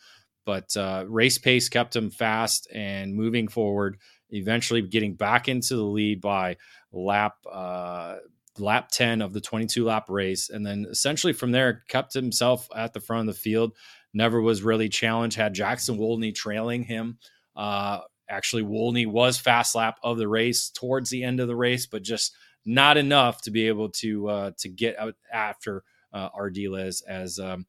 but 0.46 0.76
uh, 0.78 1.06
race 1.08 1.38
pace 1.38 1.70
kept 1.70 1.96
him 1.96 2.10
fast 2.10 2.68
and 2.74 3.16
moving 3.16 3.48
forward. 3.48 3.98
Eventually, 4.30 4.82
getting 4.82 5.16
back 5.16 5.48
into 5.48 5.76
the 5.76 5.84
lead 5.84 6.22
by 6.22 6.58
lap 6.92 7.36
uh, 7.52 8.16
lap 8.60 8.90
10 8.92 9.22
of 9.22 9.34
the 9.34 9.42
22 9.42 9.84
lap 9.84 10.06
race 10.10 10.50
and 10.50 10.66
then 10.66 10.86
essentially 10.90 11.34
from 11.34 11.52
there 11.52 11.84
kept 11.88 12.14
himself 12.14 12.68
at 12.76 12.94
the 12.94 13.00
front 13.00 13.28
of 13.28 13.36
the 13.36 13.40
field 13.40 13.76
never 14.14 14.40
was 14.42 14.62
really 14.62 14.90
challenged 14.90 15.36
had 15.36 15.56
jackson 15.56 15.98
wolney 15.98 16.32
trailing 16.32 16.84
him 16.84 17.18
uh, 17.56 18.00
Actually, 18.30 18.64
Wolney 18.64 19.06
was 19.06 19.38
fast 19.38 19.76
lap 19.76 20.00
of 20.04 20.18
the 20.18 20.28
race 20.28 20.70
towards 20.70 21.10
the 21.10 21.24
end 21.24 21.40
of 21.40 21.48
the 21.48 21.56
race, 21.56 21.86
but 21.86 22.04
just 22.04 22.36
not 22.66 22.98
enough 22.98 23.42
to 23.42 23.52
be 23.52 23.68
able 23.68 23.90
to 23.90 24.30
uh, 24.30 24.52
to 24.58 24.70
get 24.70 24.98
out 24.98 25.16
after 25.32 25.84
uh, 26.14 26.30
Ardiles 26.30 27.04
as 27.08 27.40
um, 27.40 27.66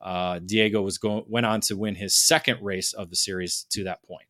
uh, 0.00 0.38
Diego 0.38 0.82
was 0.82 0.98
going 0.98 1.24
went 1.28 1.46
on 1.46 1.60
to 1.62 1.76
win 1.76 1.94
his 1.94 2.16
second 2.16 2.58
race 2.62 2.92
of 2.92 3.10
the 3.10 3.16
series 3.16 3.66
to 3.70 3.84
that 3.84 4.02
point. 4.02 4.24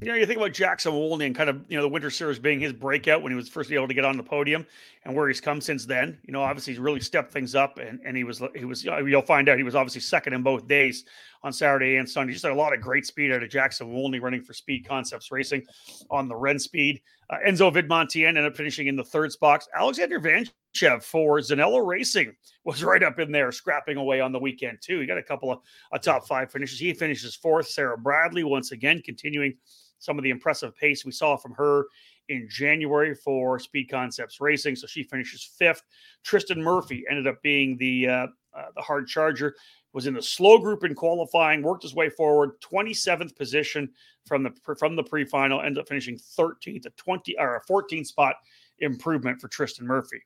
You 0.00 0.08
know, 0.08 0.14
you 0.14 0.26
think 0.26 0.38
about 0.38 0.52
Jackson 0.52 0.92
Wolney 0.92 1.26
and 1.26 1.34
kind 1.34 1.48
of, 1.48 1.64
you 1.68 1.76
know, 1.76 1.82
the 1.82 1.88
Winter 1.88 2.10
Series 2.10 2.40
being 2.40 2.58
his 2.58 2.72
breakout 2.72 3.22
when 3.22 3.30
he 3.30 3.36
was 3.36 3.48
first 3.48 3.70
able 3.70 3.86
to 3.86 3.94
get 3.94 4.04
on 4.04 4.16
the 4.16 4.24
podium 4.24 4.66
and 5.04 5.14
where 5.14 5.28
he's 5.28 5.40
come 5.40 5.60
since 5.60 5.84
then. 5.84 6.18
You 6.24 6.32
know, 6.32 6.42
obviously 6.42 6.72
he's 6.72 6.80
really 6.80 7.00
stepped 7.00 7.32
things 7.32 7.54
up 7.54 7.78
and, 7.78 8.00
and 8.04 8.16
he 8.16 8.24
was, 8.24 8.42
he 8.54 8.64
was, 8.64 8.84
you'll 8.84 9.22
find 9.22 9.48
out 9.48 9.58
he 9.58 9.64
was 9.64 9.74
obviously 9.74 10.00
second 10.00 10.32
in 10.32 10.42
both 10.42 10.68
days 10.68 11.04
on 11.42 11.52
Saturday 11.52 11.96
and 11.96 12.08
Sunday. 12.08 12.32
Just 12.32 12.44
had 12.44 12.52
a 12.52 12.56
lot 12.56 12.72
of 12.72 12.80
great 12.80 13.04
speed 13.04 13.32
out 13.32 13.42
of 13.42 13.50
Jackson 13.50 13.92
Wolney 13.92 14.20
running 14.20 14.42
for 14.42 14.54
Speed 14.54 14.86
Concepts 14.86 15.32
Racing 15.32 15.62
on 16.10 16.28
the 16.28 16.36
Redspeed. 16.36 17.00
Uh, 17.30 17.36
Enzo 17.46 17.72
Vidmontien 17.72 18.28
ended 18.28 18.44
up 18.44 18.56
finishing 18.56 18.86
in 18.86 18.96
the 18.96 19.04
third 19.04 19.32
spot. 19.32 19.66
Alexander 19.74 20.20
Vanchev 20.20 21.02
for 21.02 21.38
Zanello 21.38 21.84
Racing 21.84 22.32
was 22.64 22.84
right 22.84 23.02
up 23.02 23.18
in 23.18 23.32
there, 23.32 23.50
scrapping 23.50 23.96
away 23.96 24.20
on 24.20 24.30
the 24.30 24.38
weekend 24.38 24.78
too. 24.80 25.00
He 25.00 25.06
got 25.06 25.18
a 25.18 25.22
couple 25.22 25.50
of 25.50 25.58
uh, 25.92 25.98
top 25.98 26.28
five 26.28 26.52
finishes. 26.52 26.78
He 26.78 26.92
finishes 26.92 27.34
fourth. 27.34 27.68
Sarah 27.68 27.98
Bradley 27.98 28.44
once 28.44 28.70
again 28.70 29.02
continuing 29.02 29.54
some 29.98 30.18
of 30.18 30.24
the 30.24 30.30
impressive 30.30 30.76
pace 30.76 31.04
we 31.04 31.12
saw 31.12 31.36
from 31.36 31.52
her 31.52 31.86
in 32.28 32.48
January 32.48 33.14
for 33.14 33.58
Speed 33.58 33.90
Concepts 33.90 34.40
Racing. 34.40 34.76
So 34.76 34.86
she 34.86 35.02
finishes 35.02 35.42
fifth. 35.58 35.82
Tristan 36.22 36.62
Murphy 36.62 37.04
ended 37.08 37.26
up 37.26 37.42
being 37.42 37.76
the 37.76 38.08
uh, 38.08 38.26
uh, 38.54 38.66
the 38.74 38.82
hard 38.82 39.06
charger. 39.06 39.54
Was 39.92 40.06
in 40.06 40.14
the 40.14 40.22
slow 40.22 40.58
group 40.58 40.84
in 40.84 40.94
qualifying, 40.94 41.62
worked 41.62 41.82
his 41.82 41.94
way 41.94 42.08
forward, 42.08 42.52
27th 42.62 43.36
position 43.36 43.90
from 44.26 44.42
the 44.42 44.50
from 44.78 44.96
the 44.96 45.02
pre-final, 45.02 45.60
ended 45.60 45.78
up 45.78 45.88
finishing 45.88 46.16
13th, 46.16 46.86
a 46.86 46.90
20 46.90 47.38
or 47.38 47.56
a 47.56 47.60
14 47.64 48.02
spot 48.04 48.36
improvement 48.78 49.38
for 49.38 49.48
Tristan 49.48 49.86
Murphy. 49.86 50.22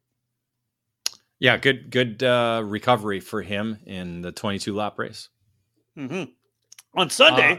Yeah, 1.38 1.56
good 1.56 1.90
good 1.90 2.22
uh, 2.22 2.62
recovery 2.64 3.20
for 3.20 3.42
him 3.42 3.78
in 3.86 4.22
the 4.22 4.32
22 4.32 4.74
lap 4.74 4.98
race. 4.98 5.28
Mm-hmm. 5.98 6.30
On 6.98 7.10
Sunday, 7.10 7.54
uh, 7.54 7.58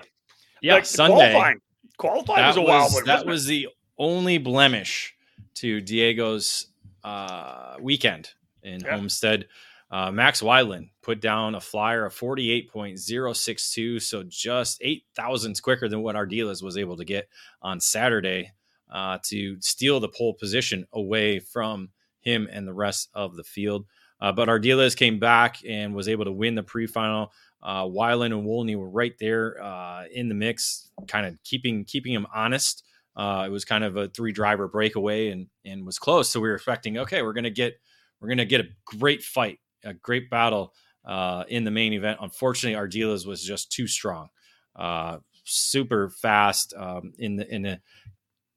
yeah, 0.61 0.73
like 0.75 0.85
Sunday 0.85 1.31
qualifying, 1.31 1.61
qualifying 1.97 2.47
was 2.47 2.57
a 2.57 2.61
wild 2.61 2.93
one. 2.93 3.05
That 3.05 3.25
was 3.25 3.45
the 3.45 3.67
only 3.97 4.37
blemish 4.37 5.15
to 5.55 5.81
Diego's 5.81 6.67
uh, 7.03 7.75
weekend 7.79 8.29
in 8.63 8.81
yeah. 8.81 8.95
Homestead. 8.95 9.47
Uh, 9.89 10.11
Max 10.11 10.41
Wyland 10.41 10.89
put 11.01 11.21
down 11.21 11.55
a 11.55 11.61
flyer 11.61 12.05
of 12.05 12.13
48.062, 12.13 14.01
so 14.01 14.23
just 14.23 14.79
eight 14.81 15.05
thousandths 15.15 15.61
quicker 15.61 15.87
than 15.87 16.01
what 16.01 16.15
Ardiles 16.17 16.61
was 16.61 16.77
able 16.77 16.97
to 16.97 17.05
get 17.05 17.29
on 17.61 17.79
Saturday 17.79 18.51
uh, 18.91 19.17
to 19.23 19.59
steal 19.61 19.99
the 19.99 20.09
pole 20.09 20.33
position 20.33 20.85
away 20.91 21.39
from 21.39 21.89
him 22.19 22.49
and 22.51 22.67
the 22.67 22.73
rest 22.73 23.09
of 23.13 23.35
the 23.35 23.43
field. 23.43 23.85
Uh, 24.19 24.31
but 24.31 24.49
Ardiles 24.49 24.95
came 24.95 25.19
back 25.19 25.57
and 25.67 25.95
was 25.95 26.09
able 26.09 26.25
to 26.25 26.31
win 26.31 26.55
the 26.55 26.63
pre-final. 26.63 27.31
Uh, 27.61 27.83
Wyland 27.83 28.33
and 28.33 28.45
Wolney 28.45 28.75
were 28.75 28.89
right 28.89 29.13
there 29.19 29.61
uh, 29.63 30.03
in 30.11 30.27
the 30.27 30.35
mix, 30.35 30.91
kind 31.07 31.25
of 31.25 31.41
keeping 31.43 31.85
keeping 31.85 32.13
him 32.13 32.27
honest. 32.33 32.83
Uh, 33.17 33.45
it 33.47 33.49
was 33.49 33.65
kind 33.65 33.83
of 33.83 33.97
a 33.97 34.07
three 34.09 34.31
driver 34.31 34.67
breakaway 34.67 35.29
and 35.29 35.47
and 35.65 35.85
was 35.85 35.97
close. 35.97 36.29
So 36.29 36.39
we 36.39 36.49
were 36.49 36.55
expecting, 36.55 36.99
okay, 36.99 37.23
we're 37.23 37.33
gonna 37.33 37.49
get 37.49 37.73
we're 38.21 38.29
gonna 38.29 38.45
get 38.45 38.61
a 38.61 38.67
great 38.85 39.23
fight, 39.23 39.59
a 39.83 39.95
great 39.95 40.29
battle 40.29 40.73
uh, 41.03 41.43
in 41.49 41.63
the 41.63 41.71
main 41.71 41.93
event. 41.93 42.19
Unfortunately, 42.21 42.79
Ardiles 42.79 43.25
was 43.25 43.43
just 43.43 43.71
too 43.71 43.87
strong, 43.87 44.29
uh, 44.75 45.17
super 45.43 46.09
fast 46.09 46.75
um, 46.77 47.13
in 47.17 47.37
the 47.37 47.53
in 47.53 47.65
a 47.65 47.81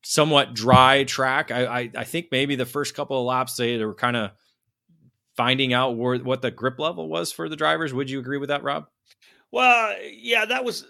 somewhat 0.02 0.54
dry 0.54 1.04
track. 1.04 1.50
I, 1.50 1.66
I, 1.66 1.90
I 1.96 2.04
think 2.04 2.26
maybe 2.30 2.56
the 2.56 2.66
first 2.66 2.94
couple 2.94 3.18
of 3.18 3.26
laps 3.26 3.56
they, 3.56 3.76
they 3.76 3.84
were 3.84 3.94
kind 3.94 4.16
of 4.16 4.30
finding 5.36 5.72
out 5.72 5.96
where, 5.96 6.18
what 6.18 6.42
the 6.42 6.50
grip 6.50 6.78
level 6.78 7.08
was 7.08 7.32
for 7.32 7.48
the 7.48 7.56
drivers. 7.56 7.94
Would 7.94 8.10
you 8.10 8.18
agree 8.18 8.38
with 8.38 8.48
that, 8.48 8.62
Rob? 8.62 8.86
Well, 9.52 9.96
yeah, 10.02 10.44
that 10.44 10.64
was 10.64 10.86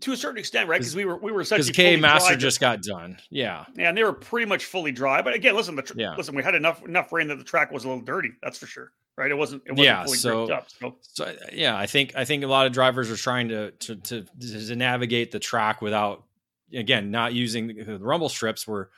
to 0.00 0.12
a 0.12 0.16
certain 0.16 0.38
extent, 0.38 0.68
right? 0.68 0.80
Because 0.80 0.96
we 0.96 1.04
were 1.04 1.16
we 1.16 1.32
were 1.32 1.44
because 1.44 1.70
K 1.70 1.96
Master 1.96 2.36
just 2.36 2.60
got 2.60 2.82
done. 2.82 3.18
Yeah, 3.30 3.64
yeah, 3.74 3.88
and 3.88 3.98
they 3.98 4.04
were 4.04 4.12
pretty 4.12 4.46
much 4.46 4.64
fully 4.64 4.92
dry. 4.92 5.22
But 5.22 5.34
again, 5.34 5.54
listen, 5.54 5.76
the 5.76 5.82
tr- 5.82 5.94
yeah. 5.96 6.14
listen, 6.16 6.34
we 6.34 6.42
had 6.42 6.54
enough 6.54 6.84
enough 6.84 7.12
rain 7.12 7.28
that 7.28 7.36
the 7.36 7.44
track 7.44 7.70
was 7.70 7.84
a 7.84 7.88
little 7.88 8.02
dirty. 8.02 8.30
That's 8.42 8.58
for 8.58 8.66
sure, 8.66 8.92
right? 9.16 9.30
It 9.30 9.34
wasn't. 9.34 9.62
It 9.66 9.72
wasn't 9.72 9.84
yeah, 9.84 10.04
fully 10.04 10.18
so, 10.18 10.52
up, 10.52 10.68
so. 10.70 10.96
so 11.00 11.34
yeah, 11.52 11.76
I 11.76 11.86
think 11.86 12.14
I 12.16 12.24
think 12.24 12.44
a 12.44 12.46
lot 12.46 12.66
of 12.66 12.72
drivers 12.72 13.10
are 13.10 13.16
trying 13.16 13.48
to 13.48 13.70
to 13.70 13.96
to, 13.96 14.24
to 14.40 14.76
navigate 14.76 15.30
the 15.30 15.38
track 15.38 15.82
without 15.82 16.24
again 16.74 17.10
not 17.10 17.32
using 17.32 17.68
the 17.68 17.98
rumble 17.98 18.28
strips. 18.28 18.66
Were 18.66 18.90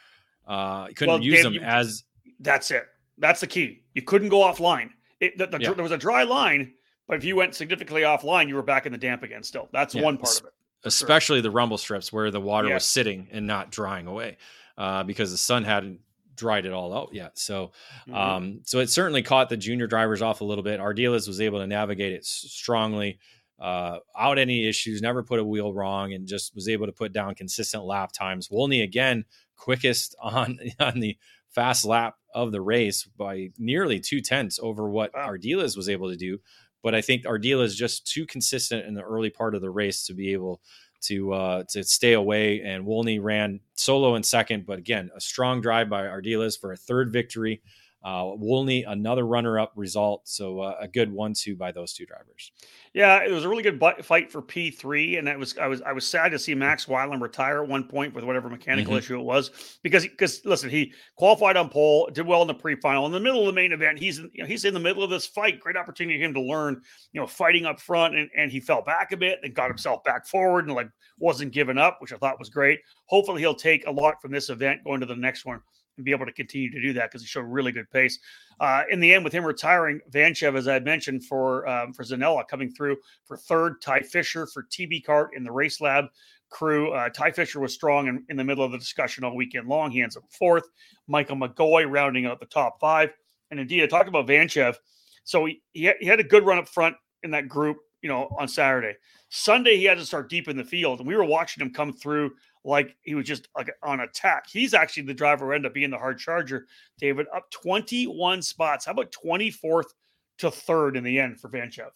uh, 0.46 0.86
couldn't 0.88 1.08
well, 1.08 1.22
use 1.22 1.36
Dave, 1.36 1.44
them 1.44 1.54
you, 1.54 1.60
as. 1.60 2.04
That's 2.40 2.70
it. 2.70 2.84
That's 3.18 3.40
the 3.40 3.46
key. 3.46 3.84
You 3.94 4.02
couldn't 4.02 4.28
go 4.28 4.40
offline. 4.40 4.90
It, 5.20 5.38
the, 5.38 5.46
the, 5.46 5.58
yeah. 5.58 5.72
There 5.72 5.82
was 5.82 5.92
a 5.92 5.98
dry 5.98 6.24
line, 6.24 6.74
but 7.06 7.16
if 7.16 7.24
you 7.24 7.36
went 7.36 7.54
significantly 7.54 8.02
offline, 8.02 8.48
you 8.48 8.56
were 8.56 8.62
back 8.62 8.86
in 8.86 8.92
the 8.92 8.98
damp 8.98 9.22
again. 9.22 9.42
Still, 9.42 9.68
that's 9.72 9.94
yeah. 9.94 10.02
one 10.02 10.18
part 10.18 10.40
of 10.40 10.46
it. 10.46 10.52
Especially 10.84 11.38
sure. 11.38 11.42
the 11.42 11.50
rumble 11.50 11.78
strips 11.78 12.12
where 12.12 12.30
the 12.30 12.40
water 12.40 12.68
yeah. 12.68 12.74
was 12.74 12.84
sitting 12.84 13.28
and 13.32 13.46
not 13.46 13.70
drying 13.70 14.06
away, 14.06 14.36
uh, 14.76 15.02
because 15.02 15.30
the 15.30 15.38
sun 15.38 15.64
hadn't 15.64 16.00
dried 16.36 16.66
it 16.66 16.72
all 16.72 16.92
out 16.92 17.10
yet. 17.12 17.38
So, 17.38 17.72
mm-hmm. 18.08 18.14
um, 18.14 18.60
so 18.64 18.80
it 18.80 18.88
certainly 18.88 19.22
caught 19.22 19.48
the 19.48 19.56
junior 19.56 19.86
drivers 19.86 20.22
off 20.22 20.40
a 20.40 20.44
little 20.44 20.64
bit. 20.64 20.80
Ardiles 20.80 21.26
was 21.28 21.40
able 21.40 21.60
to 21.60 21.66
navigate 21.66 22.12
it 22.12 22.24
strongly, 22.24 23.18
uh, 23.60 23.98
out 24.18 24.38
any 24.38 24.68
issues, 24.68 25.00
never 25.00 25.22
put 25.22 25.40
a 25.40 25.44
wheel 25.44 25.72
wrong, 25.72 26.12
and 26.12 26.26
just 26.26 26.54
was 26.54 26.68
able 26.68 26.86
to 26.86 26.92
put 26.92 27.12
down 27.12 27.34
consistent 27.34 27.84
lap 27.84 28.12
times. 28.12 28.50
Wolney 28.50 28.82
again, 28.82 29.24
quickest 29.56 30.14
on 30.22 30.58
on 30.80 31.00
the 31.00 31.16
fast 31.50 31.84
lap 31.84 32.16
of 32.34 32.50
the 32.50 32.60
race 32.60 33.04
by 33.16 33.50
nearly 33.58 34.00
two 34.00 34.20
tenths 34.20 34.58
over 34.60 34.88
what 34.88 35.12
wow. 35.14 35.28
Ardiles 35.28 35.76
was 35.76 35.88
able 35.88 36.10
to 36.10 36.16
do. 36.16 36.38
But 36.84 36.94
I 36.94 37.00
think 37.00 37.24
Ardiles 37.24 37.64
is 37.64 37.76
just 37.76 38.06
too 38.06 38.26
consistent 38.26 38.86
in 38.86 38.94
the 38.94 39.02
early 39.02 39.30
part 39.30 39.56
of 39.56 39.62
the 39.62 39.70
race 39.70 40.06
to 40.06 40.14
be 40.14 40.32
able 40.32 40.60
to 41.04 41.32
uh, 41.32 41.64
to 41.70 41.82
stay 41.82 42.12
away. 42.12 42.60
And 42.60 42.86
Wolney 42.86 43.18
ran 43.18 43.58
solo 43.74 44.14
in 44.14 44.22
second, 44.22 44.66
but 44.66 44.78
again, 44.78 45.10
a 45.16 45.20
strong 45.20 45.60
drive 45.60 45.88
by 45.88 46.04
Ardiles 46.04 46.60
for 46.60 46.72
a 46.72 46.76
third 46.76 47.12
victory. 47.12 47.62
Uh, 48.04 48.32
Wolney, 48.36 48.82
another 48.82 49.26
runner-up 49.26 49.72
result, 49.76 50.28
so 50.28 50.60
uh, 50.60 50.76
a 50.78 50.86
good 50.86 51.10
one-two 51.10 51.56
by 51.56 51.72
those 51.72 51.94
two 51.94 52.04
drivers. 52.04 52.52
Yeah, 52.92 53.24
it 53.24 53.30
was 53.30 53.44
a 53.44 53.48
really 53.48 53.62
good 53.62 53.82
fight 54.02 54.30
for 54.30 54.42
P 54.42 54.70
three, 54.70 55.16
and 55.16 55.26
that 55.26 55.38
was 55.38 55.56
I 55.56 55.66
was 55.66 55.80
I 55.80 55.92
was 55.92 56.06
sad 56.06 56.30
to 56.32 56.38
see 56.38 56.54
Max 56.54 56.84
Weiland 56.84 57.22
retire 57.22 57.62
at 57.62 57.68
one 57.68 57.84
point 57.84 58.14
with 58.14 58.22
whatever 58.22 58.50
mechanical 58.50 58.92
mm-hmm. 58.92 58.98
issue 58.98 59.18
it 59.18 59.24
was 59.24 59.78
because 59.82 60.04
because 60.04 60.44
listen, 60.44 60.68
he 60.68 60.92
qualified 61.16 61.56
on 61.56 61.70
pole, 61.70 62.10
did 62.12 62.26
well 62.26 62.42
in 62.42 62.46
the 62.46 62.54
pre-final. 62.54 63.06
In 63.06 63.12
the 63.12 63.18
middle 63.18 63.40
of 63.40 63.46
the 63.46 63.52
main 63.52 63.72
event, 63.72 63.98
he's 63.98 64.18
you 64.18 64.42
know, 64.42 64.46
he's 64.46 64.66
in 64.66 64.74
the 64.74 64.80
middle 64.80 65.02
of 65.02 65.08
this 65.08 65.26
fight. 65.26 65.58
Great 65.58 65.76
opportunity 65.76 66.18
for 66.18 66.26
him 66.26 66.34
to 66.34 66.42
learn, 66.42 66.80
you 67.12 67.20
know, 67.20 67.26
fighting 67.26 67.64
up 67.64 67.80
front, 67.80 68.14
and, 68.14 68.28
and 68.36 68.52
he 68.52 68.60
fell 68.60 68.82
back 68.82 69.12
a 69.12 69.16
bit 69.16 69.38
and 69.42 69.54
got 69.54 69.68
himself 69.68 70.04
back 70.04 70.26
forward 70.26 70.66
and 70.66 70.74
like 70.74 70.90
wasn't 71.18 71.52
giving 71.52 71.78
up, 71.78 71.96
which 72.00 72.12
I 72.12 72.18
thought 72.18 72.38
was 72.38 72.50
great. 72.50 72.80
Hopefully, 73.06 73.40
he'll 73.40 73.54
take 73.54 73.86
a 73.86 73.90
lot 73.90 74.20
from 74.20 74.30
this 74.30 74.50
event 74.50 74.84
going 74.84 75.00
to 75.00 75.06
the 75.06 75.16
next 75.16 75.46
one 75.46 75.62
and 75.96 76.04
be 76.04 76.10
able 76.10 76.26
to 76.26 76.32
continue 76.32 76.70
to 76.70 76.80
do 76.80 76.92
that 76.92 77.10
because 77.10 77.22
he 77.22 77.26
showed 77.26 77.42
really 77.42 77.72
good 77.72 77.90
pace. 77.90 78.18
Uh, 78.60 78.82
in 78.90 79.00
the 79.00 79.12
end, 79.12 79.24
with 79.24 79.32
him 79.32 79.44
retiring, 79.44 80.00
Vanchev, 80.10 80.56
as 80.56 80.68
I 80.68 80.78
mentioned, 80.80 81.24
for 81.24 81.66
um, 81.68 81.92
for 81.92 82.04
Zanella 82.04 82.46
coming 82.46 82.70
through 82.70 82.96
for 83.24 83.36
third, 83.36 83.80
Ty 83.80 84.00
Fisher 84.00 84.46
for 84.46 84.64
TB 84.64 85.04
Kart 85.04 85.28
in 85.36 85.44
the 85.44 85.52
Race 85.52 85.80
Lab 85.80 86.06
crew. 86.50 86.92
Uh, 86.92 87.08
Ty 87.08 87.32
Fisher 87.32 87.60
was 87.60 87.74
strong 87.74 88.06
in, 88.06 88.24
in 88.28 88.36
the 88.36 88.44
middle 88.44 88.64
of 88.64 88.72
the 88.72 88.78
discussion 88.78 89.24
all 89.24 89.34
weekend 89.34 89.66
long. 89.68 89.90
He 89.90 90.02
ends 90.02 90.16
up 90.16 90.24
fourth. 90.30 90.68
Michael 91.08 91.36
McGoy 91.36 91.90
rounding 91.90 92.26
out 92.26 92.40
the 92.40 92.46
top 92.46 92.78
five. 92.80 93.10
And 93.50 93.60
indeed, 93.60 93.82
I 93.82 93.86
talked 93.86 94.08
about 94.08 94.26
Vanchev. 94.26 94.76
So 95.24 95.46
he, 95.46 95.62
he 95.72 95.84
had 96.06 96.20
a 96.20 96.24
good 96.24 96.46
run 96.46 96.58
up 96.58 96.68
front 96.68 96.96
in 97.22 97.30
that 97.32 97.48
group, 97.48 97.78
you 98.02 98.08
know, 98.08 98.28
on 98.38 98.46
Saturday. 98.46 98.96
Sunday, 99.30 99.76
he 99.76 99.84
had 99.84 99.98
to 99.98 100.06
start 100.06 100.30
deep 100.30 100.48
in 100.48 100.56
the 100.56 100.64
field, 100.64 101.00
and 101.00 101.08
we 101.08 101.16
were 101.16 101.24
watching 101.24 101.64
him 101.64 101.72
come 101.72 101.92
through 101.92 102.30
like 102.64 102.96
he 103.02 103.14
was 103.14 103.26
just 103.26 103.48
like 103.56 103.70
on 103.82 104.00
attack. 104.00 104.46
He's 104.48 104.74
actually 104.74 105.04
the 105.04 105.14
driver 105.14 105.46
who 105.46 105.52
ended 105.52 105.70
up 105.70 105.74
being 105.74 105.90
the 105.90 105.98
hard 105.98 106.18
charger, 106.18 106.66
David, 106.98 107.26
up 107.34 107.50
21 107.50 108.42
spots. 108.42 108.86
How 108.86 108.92
about 108.92 109.12
24th 109.12 109.92
to 110.38 110.50
third 110.50 110.96
in 110.96 111.04
the 111.04 111.18
end 111.18 111.40
for 111.40 111.48
Vanchev? 111.48 111.90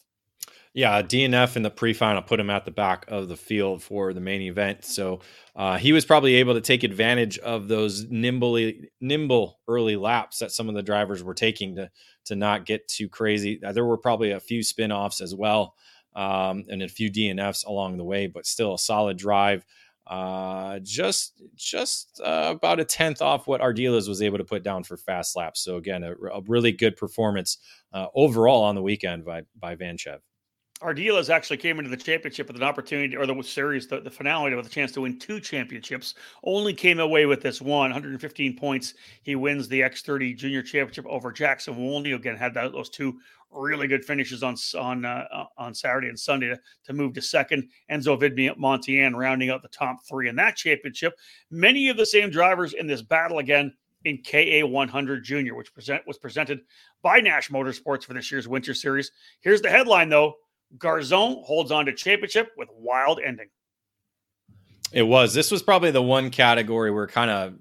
Yeah, 0.74 1.02
DNF 1.02 1.56
in 1.56 1.62
the 1.62 1.70
pre-final 1.70 2.22
put 2.22 2.38
him 2.38 2.50
at 2.50 2.64
the 2.64 2.70
back 2.70 3.06
of 3.08 3.28
the 3.28 3.36
field 3.36 3.82
for 3.82 4.12
the 4.12 4.20
main 4.20 4.42
event. 4.42 4.84
So 4.84 5.20
uh, 5.56 5.78
he 5.78 5.92
was 5.92 6.04
probably 6.04 6.36
able 6.36 6.54
to 6.54 6.60
take 6.60 6.84
advantage 6.84 7.38
of 7.38 7.68
those 7.68 8.04
nimbly, 8.10 8.90
nimble 9.00 9.58
early 9.66 9.96
laps 9.96 10.38
that 10.38 10.52
some 10.52 10.68
of 10.68 10.74
the 10.74 10.82
drivers 10.82 11.24
were 11.24 11.34
taking 11.34 11.76
to 11.76 11.90
to 12.26 12.36
not 12.36 12.66
get 12.66 12.86
too 12.86 13.08
crazy. 13.08 13.58
Uh, 13.64 13.72
there 13.72 13.86
were 13.86 13.96
probably 13.96 14.32
a 14.32 14.40
few 14.40 14.62
spin-offs 14.62 15.22
as 15.22 15.34
well 15.34 15.74
um, 16.14 16.64
and 16.68 16.82
a 16.82 16.88
few 16.88 17.10
DNFs 17.10 17.66
along 17.66 17.96
the 17.96 18.04
way, 18.04 18.26
but 18.26 18.44
still 18.44 18.74
a 18.74 18.78
solid 18.78 19.16
drive 19.16 19.64
uh, 20.08 20.78
just 20.82 21.42
just 21.54 22.20
uh, 22.24 22.54
about 22.56 22.80
a 22.80 22.84
tenth 22.84 23.20
off 23.20 23.46
what 23.46 23.60
Ardiles 23.60 24.08
was 24.08 24.22
able 24.22 24.38
to 24.38 24.44
put 24.44 24.62
down 24.62 24.82
for 24.82 24.96
fast 24.96 25.36
laps. 25.36 25.60
So 25.60 25.76
again, 25.76 26.02
a, 26.02 26.12
a 26.12 26.40
really 26.46 26.72
good 26.72 26.96
performance 26.96 27.58
uh, 27.92 28.06
overall 28.14 28.62
on 28.64 28.74
the 28.74 28.82
weekend 28.82 29.24
by 29.24 29.42
by 29.58 29.76
Vanchev. 29.76 30.20
Ardiles 30.80 31.28
actually 31.28 31.56
came 31.56 31.78
into 31.78 31.90
the 31.90 31.96
championship 31.96 32.46
with 32.46 32.56
an 32.56 32.62
opportunity, 32.62 33.16
or 33.16 33.26
the 33.26 33.42
series, 33.42 33.88
the, 33.88 34.00
the 34.00 34.10
finale, 34.10 34.54
with 34.54 34.66
a 34.66 34.70
chance 34.70 34.92
to 34.92 35.00
win 35.00 35.18
two 35.18 35.40
championships. 35.40 36.14
Only 36.44 36.72
came 36.72 37.00
away 37.00 37.26
with 37.26 37.40
this 37.40 37.60
one, 37.60 37.90
115 37.90 38.56
points. 38.56 38.94
He 39.22 39.34
wins 39.34 39.68
the 39.68 39.80
X30 39.80 40.36
Junior 40.36 40.62
Championship 40.62 41.06
over 41.08 41.32
Jackson 41.32 41.76
Wolney. 41.76 42.12
Again, 42.12 42.36
had 42.36 42.54
that, 42.54 42.72
those 42.72 42.90
two 42.90 43.18
really 43.50 43.88
good 43.88 44.04
finishes 44.04 44.42
on 44.42 44.56
on 44.78 45.04
uh, 45.04 45.24
uh, 45.32 45.44
on 45.56 45.74
Saturday 45.74 46.08
and 46.08 46.18
Sunday 46.18 46.48
to, 46.48 46.60
to 46.84 46.92
move 46.92 47.14
to 47.14 47.22
second. 47.22 47.68
Enzo 47.90 48.20
Vidmi 48.20 48.56
Montian 48.56 49.16
rounding 49.16 49.50
out 49.50 49.62
the 49.62 49.68
top 49.68 49.98
three 50.08 50.28
in 50.28 50.36
that 50.36 50.56
championship. 50.56 51.14
Many 51.50 51.88
of 51.88 51.96
the 51.96 52.06
same 52.06 52.30
drivers 52.30 52.74
in 52.74 52.86
this 52.86 53.02
battle 53.02 53.38
again 53.38 53.72
in 54.04 54.22
KA 54.22 54.64
100 54.66 55.24
Junior, 55.24 55.54
which 55.54 55.72
present 55.72 56.06
was 56.06 56.18
presented 56.18 56.60
by 57.02 57.20
Nash 57.20 57.50
Motorsports 57.50 58.04
for 58.04 58.14
this 58.14 58.30
year's 58.30 58.46
Winter 58.46 58.74
Series. 58.74 59.10
Here's 59.40 59.62
the 59.62 59.70
headline 59.70 60.08
though: 60.08 60.34
Garzon 60.76 61.42
holds 61.44 61.70
on 61.70 61.86
to 61.86 61.92
championship 61.92 62.50
with 62.56 62.68
wild 62.72 63.20
ending. 63.24 63.48
It 64.92 65.02
was. 65.02 65.34
This 65.34 65.50
was 65.50 65.62
probably 65.62 65.90
the 65.90 66.02
one 66.02 66.30
category 66.30 66.90
where 66.90 67.06
kind 67.06 67.30
of 67.30 67.54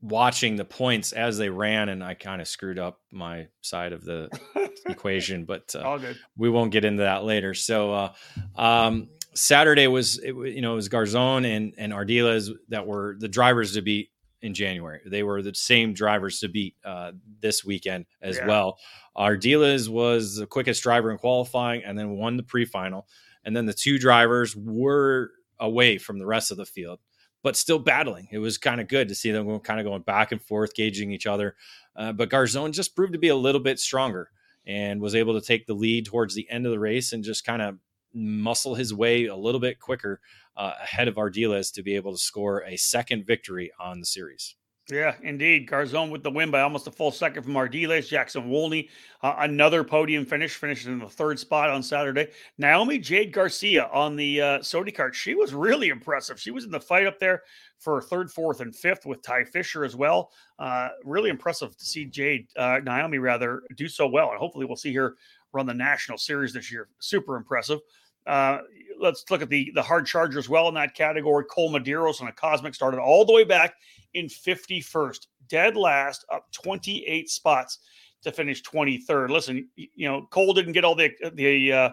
watching 0.00 0.56
the 0.56 0.64
points 0.64 1.12
as 1.12 1.38
they 1.38 1.48
ran, 1.48 1.88
and 1.88 2.04
I 2.04 2.14
kind 2.14 2.40
of 2.40 2.46
screwed 2.46 2.78
up 2.78 3.00
my 3.10 3.48
side 3.62 3.92
of 3.92 4.04
the 4.04 4.28
equation, 4.86 5.44
but 5.44 5.74
uh, 5.74 5.98
we 6.36 6.50
won't 6.50 6.70
get 6.70 6.84
into 6.84 7.02
that 7.02 7.24
later. 7.24 7.54
So, 7.54 7.92
uh, 7.92 8.12
um, 8.54 9.08
Saturday 9.34 9.88
was, 9.88 10.18
it, 10.18 10.34
you 10.34 10.60
know, 10.60 10.72
it 10.72 10.76
was 10.76 10.88
Garzon 10.88 11.44
and, 11.44 11.74
and 11.76 11.92
Ardiles 11.92 12.50
that 12.68 12.86
were 12.86 13.16
the 13.18 13.28
drivers 13.28 13.74
to 13.74 13.82
beat 13.82 14.10
in 14.44 14.52
January. 14.52 15.00
They 15.06 15.22
were 15.22 15.40
the 15.40 15.54
same 15.54 15.94
drivers 15.94 16.38
to 16.40 16.48
beat 16.48 16.76
uh, 16.84 17.12
this 17.40 17.64
weekend 17.64 18.04
as 18.20 18.36
yeah. 18.36 18.46
well. 18.46 18.78
Ardiles 19.16 19.88
was 19.88 20.36
the 20.36 20.46
quickest 20.46 20.82
driver 20.82 21.10
in 21.10 21.16
qualifying 21.16 21.82
and 21.82 21.98
then 21.98 22.10
won 22.10 22.36
the 22.36 22.42
pre-final. 22.42 23.08
And 23.44 23.56
then 23.56 23.64
the 23.64 23.72
two 23.72 23.98
drivers 23.98 24.54
were 24.54 25.30
away 25.58 25.96
from 25.96 26.18
the 26.18 26.26
rest 26.26 26.50
of 26.50 26.58
the 26.58 26.66
field, 26.66 27.00
but 27.42 27.56
still 27.56 27.78
battling. 27.78 28.28
It 28.30 28.38
was 28.38 28.58
kind 28.58 28.82
of 28.82 28.88
good 28.88 29.08
to 29.08 29.14
see 29.14 29.30
them 29.30 29.58
kind 29.60 29.80
of 29.80 29.86
going 29.86 30.02
back 30.02 30.30
and 30.30 30.42
forth, 30.42 30.74
gauging 30.74 31.10
each 31.10 31.26
other. 31.26 31.56
Uh, 31.96 32.12
but 32.12 32.28
Garzon 32.28 32.72
just 32.72 32.94
proved 32.94 33.14
to 33.14 33.18
be 33.18 33.28
a 33.28 33.36
little 33.36 33.62
bit 33.62 33.80
stronger 33.80 34.30
and 34.66 35.00
was 35.00 35.14
able 35.14 35.40
to 35.40 35.46
take 35.46 35.66
the 35.66 35.74
lead 35.74 36.04
towards 36.04 36.34
the 36.34 36.48
end 36.50 36.66
of 36.66 36.72
the 36.72 36.78
race 36.78 37.14
and 37.14 37.24
just 37.24 37.46
kind 37.46 37.62
of 37.62 37.78
muscle 38.14 38.74
his 38.74 38.94
way 38.94 39.26
a 39.26 39.36
little 39.36 39.60
bit 39.60 39.80
quicker 39.80 40.20
uh, 40.56 40.72
ahead 40.82 41.08
of 41.08 41.16
Ardiles 41.16 41.72
to 41.74 41.82
be 41.82 41.96
able 41.96 42.12
to 42.12 42.18
score 42.18 42.62
a 42.64 42.76
second 42.76 43.26
victory 43.26 43.70
on 43.78 44.00
the 44.00 44.06
series. 44.06 44.56
Yeah, 44.90 45.14
indeed. 45.22 45.66
Garzon 45.66 46.10
with 46.10 46.22
the 46.22 46.30
win 46.30 46.50
by 46.50 46.60
almost 46.60 46.86
a 46.86 46.90
full 46.90 47.10
second 47.10 47.42
from 47.42 47.54
Ardiles. 47.54 48.06
Jackson 48.06 48.50
Wolney, 48.50 48.90
uh, 49.22 49.34
another 49.38 49.82
podium 49.82 50.26
finish, 50.26 50.56
finishing 50.56 50.92
in 50.92 50.98
the 50.98 51.08
third 51.08 51.38
spot 51.38 51.70
on 51.70 51.82
Saturday. 51.82 52.28
Naomi 52.58 52.98
Jade 52.98 53.32
Garcia 53.32 53.88
on 53.94 54.14
the 54.14 54.42
uh, 54.42 54.58
Sodi 54.58 54.94
kart. 54.94 55.14
She 55.14 55.34
was 55.34 55.54
really 55.54 55.88
impressive. 55.88 56.38
She 56.38 56.50
was 56.50 56.64
in 56.64 56.70
the 56.70 56.80
fight 56.80 57.06
up 57.06 57.18
there 57.18 57.44
for 57.78 58.02
third, 58.02 58.30
fourth, 58.30 58.60
and 58.60 58.76
fifth 58.76 59.06
with 59.06 59.22
Ty 59.22 59.44
Fisher 59.44 59.86
as 59.86 59.96
well. 59.96 60.30
Uh, 60.58 60.90
really 61.02 61.30
impressive 61.30 61.74
to 61.78 61.84
see 61.86 62.04
Jade, 62.04 62.48
uh, 62.58 62.80
Naomi 62.84 63.16
rather, 63.16 63.62
do 63.76 63.88
so 63.88 64.06
well. 64.06 64.32
And 64.32 64.38
hopefully 64.38 64.66
we'll 64.66 64.76
see 64.76 64.92
her 64.94 65.16
run 65.54 65.64
the 65.64 65.72
national 65.72 66.18
series 66.18 66.52
this 66.52 66.70
year. 66.70 66.88
Super 66.98 67.36
impressive. 67.36 67.80
Uh, 68.26 68.58
let's 68.98 69.24
look 69.30 69.42
at 69.42 69.48
the 69.48 69.70
the 69.74 69.82
hard 69.82 70.06
charger 70.06 70.38
as 70.38 70.48
well 70.48 70.68
in 70.68 70.74
that 70.74 70.94
category. 70.94 71.44
Cole 71.50 71.72
Medeiros 71.72 72.20
on 72.20 72.28
a 72.28 72.32
Kosmic 72.32 72.74
started 72.74 73.00
all 73.00 73.24
the 73.24 73.32
way 73.32 73.44
back 73.44 73.74
in 74.14 74.26
51st, 74.26 75.26
dead 75.48 75.76
last, 75.76 76.24
up 76.32 76.46
28 76.52 77.28
spots 77.28 77.78
to 78.22 78.32
finish 78.32 78.62
23rd. 78.62 79.30
Listen, 79.30 79.68
you 79.76 80.08
know 80.08 80.26
Cole 80.30 80.54
didn't 80.54 80.72
get 80.72 80.84
all 80.84 80.94
the 80.94 81.10
the 81.34 81.72
uh, 81.72 81.90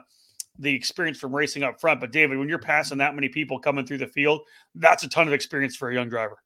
the 0.60 0.74
experience 0.74 1.18
from 1.20 1.36
racing 1.36 1.64
up 1.64 1.80
front, 1.80 2.00
but 2.00 2.12
David, 2.12 2.38
when 2.38 2.50
you're 2.50 2.60
passing 2.60 2.98
that 3.00 3.16
many 3.16 3.30
people 3.30 3.60
coming 3.60 3.86
through 3.86 3.98
the 3.98 4.08
field, 4.08 4.42
that's 4.76 5.04
a 5.04 5.10
ton 5.10 5.28
of 5.28 5.34
experience 5.34 5.76
for 5.76 5.90
a 5.90 5.94
young 5.94 6.10
driver 6.10 6.38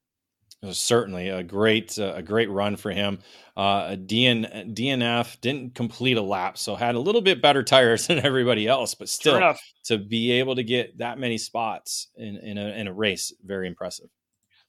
certainly 0.72 1.30
a 1.30 1.44
great 1.44 1.98
uh, 2.00 2.14
a 2.16 2.22
great 2.22 2.50
run 2.50 2.76
for 2.76 2.92
him. 2.92 3.20
Uh, 3.56 3.96
DN, 3.96 4.74
DNF 4.76 5.40
didn't 5.40 5.76
complete 5.76 6.18
a 6.18 6.22
lap, 6.22 6.58
so 6.58 6.76
had 6.76 6.96
a 6.96 7.00
little 7.00 7.22
bit 7.22 7.42
better 7.42 7.64
tires 7.64 8.08
than 8.08 8.20
everybody 8.20 8.68
else, 8.68 8.96
but 8.96 9.10
still 9.10 9.40
to 9.86 9.98
be 9.98 10.32
able 10.32 10.56
to 10.56 10.64
get 10.64 10.98
that 10.98 11.18
many 11.18 11.38
spots 11.38 12.10
in 12.16 12.38
in 12.38 12.58
a, 12.58 12.68
in 12.70 12.88
a 12.88 12.94
race, 12.94 13.34
very 13.44 13.68
impressive. 13.68 14.08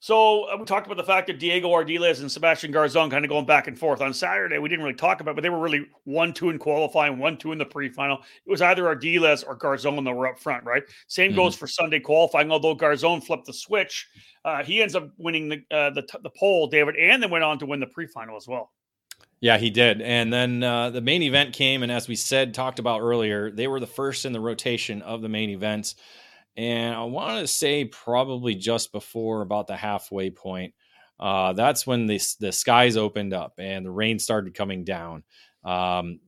So 0.07 0.45
uh, 0.45 0.55
we 0.57 0.63
talked 0.63 0.85
about 0.85 0.95
the 0.95 1.03
fact 1.03 1.27
that 1.27 1.37
Diego 1.37 1.67
Ardiles 1.67 2.21
and 2.21 2.31
Sebastian 2.31 2.71
Garzon 2.71 3.11
kind 3.11 3.25
of 3.25 3.29
going 3.29 3.45
back 3.45 3.67
and 3.67 3.77
forth 3.77 3.99
on 3.99 4.13
Saturday. 4.13 4.57
We 4.57 4.69
didn't 4.69 4.85
really 4.85 4.95
talk 4.95 5.19
about, 5.19 5.31
it, 5.31 5.35
but 5.35 5.41
they 5.41 5.49
were 5.49 5.59
really 5.59 5.85
one 6.05 6.31
two 6.31 6.49
in 6.49 6.57
qualifying, 6.57 7.19
one 7.19 7.35
two 7.35 7.51
in 7.51 7.57
the 7.57 7.65
pre-final. 7.65 8.19
It 8.45 8.49
was 8.49 8.61
either 8.61 8.83
Ardiles 8.83 9.45
or 9.45 9.57
Garzon 9.57 10.01
that 10.05 10.13
were 10.13 10.29
up 10.29 10.39
front, 10.39 10.63
right? 10.63 10.83
Same 11.07 11.31
mm-hmm. 11.31 11.39
goes 11.39 11.57
for 11.57 11.67
Sunday 11.67 11.99
qualifying. 11.99 12.49
Although 12.53 12.73
Garzon 12.73 13.21
flipped 13.21 13.47
the 13.47 13.53
switch, 13.53 14.07
uh, 14.45 14.63
he 14.63 14.81
ends 14.81 14.95
up 14.95 15.09
winning 15.17 15.49
the 15.49 15.57
uh, 15.75 15.89
the 15.89 16.07
the 16.23 16.29
pole, 16.29 16.67
David, 16.67 16.95
and 16.95 17.21
then 17.21 17.29
went 17.29 17.43
on 17.43 17.59
to 17.59 17.65
win 17.65 17.81
the 17.81 17.87
pre-final 17.87 18.37
as 18.37 18.47
well. 18.47 18.71
Yeah, 19.41 19.57
he 19.57 19.69
did. 19.69 20.01
And 20.01 20.31
then 20.31 20.63
uh, 20.63 20.89
the 20.89 21.01
main 21.01 21.21
event 21.21 21.53
came, 21.53 21.83
and 21.83 21.91
as 21.91 22.07
we 22.07 22.15
said, 22.15 22.53
talked 22.53 22.79
about 22.79 23.01
earlier, 23.01 23.51
they 23.51 23.67
were 23.67 23.81
the 23.81 23.87
first 23.87 24.23
in 24.23 24.31
the 24.31 24.39
rotation 24.39 25.01
of 25.01 25.21
the 25.21 25.27
main 25.27 25.49
events 25.49 25.95
and 26.57 26.95
I 26.95 27.03
want 27.03 27.39
to 27.39 27.47
say 27.47 27.85
probably 27.85 28.55
just 28.55 28.91
before 28.91 29.41
about 29.41 29.67
the 29.67 29.77
halfway 29.77 30.31
point. 30.31 30.73
Uh, 31.19 31.53
that's 31.53 31.87
when 31.87 32.07
the 32.07 32.19
the 32.39 32.51
skies 32.51 32.97
opened 32.97 33.33
up 33.33 33.53
and 33.59 33.85
the 33.85 33.91
rain 33.91 34.19
started 34.19 34.53
coming 34.53 34.83
down. 34.83 35.23
Um, 35.63 36.19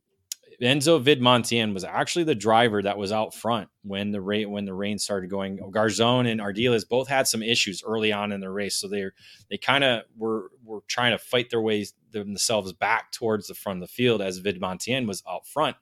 Enzo 0.62 1.02
Vidmontian 1.02 1.74
was 1.74 1.86
actually 1.86 2.26
the 2.26 2.36
driver 2.36 2.82
that 2.82 2.98
was 2.98 3.12
out 3.12 3.34
front 3.34 3.70
when 3.84 4.12
the 4.12 4.20
rain 4.20 4.50
when 4.52 4.66
the 4.66 4.74
rain 4.74 5.00
started 5.00 5.30
going. 5.30 5.58
Garzon 5.58 6.30
and 6.30 6.42
Ardiles 6.42 6.88
both 6.88 7.08
had 7.08 7.28
some 7.28 7.42
issues 7.42 7.82
early 7.86 8.12
on 8.12 8.32
in 8.32 8.42
the 8.42 8.52
race, 8.52 8.76
so 8.76 8.88
they 8.88 9.06
they 9.50 9.58
kind 9.58 9.84
of 9.84 10.04
were 10.18 10.52
were 10.64 10.82
trying 10.88 11.12
to 11.12 11.18
fight 11.18 11.50
their 11.50 11.62
ways 11.62 11.94
themselves 12.12 12.74
back 12.74 13.12
towards 13.12 13.48
the 13.48 13.54
front 13.54 13.82
of 13.82 13.88
the 13.88 13.94
field 13.94 14.22
as 14.22 14.42
Vidmontian 14.42 15.08
was 15.08 15.24
out 15.30 15.48
front. 15.48 15.78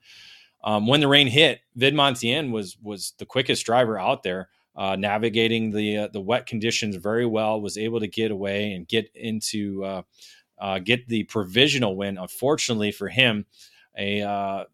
Um, 0.62 0.86
when 0.86 1.00
the 1.00 1.08
rain 1.08 1.26
hit, 1.26 1.60
Vidmontien 1.78 2.50
was 2.50 2.76
was 2.82 3.14
the 3.18 3.26
quickest 3.26 3.64
driver 3.64 3.98
out 3.98 4.22
there, 4.22 4.48
uh, 4.76 4.96
navigating 4.96 5.70
the 5.70 5.96
uh, 5.96 6.08
the 6.12 6.20
wet 6.20 6.46
conditions 6.46 6.96
very 6.96 7.26
well. 7.26 7.60
Was 7.60 7.78
able 7.78 8.00
to 8.00 8.08
get 8.08 8.30
away 8.30 8.72
and 8.72 8.86
get 8.86 9.10
into 9.14 9.84
uh, 9.84 10.02
uh 10.58 10.78
get 10.80 11.06
the 11.08 11.24
provisional 11.24 11.96
win. 11.96 12.18
Unfortunately 12.18 12.90
for 12.90 13.08
him, 13.08 13.46
a 13.96 14.22
uh, 14.22 14.64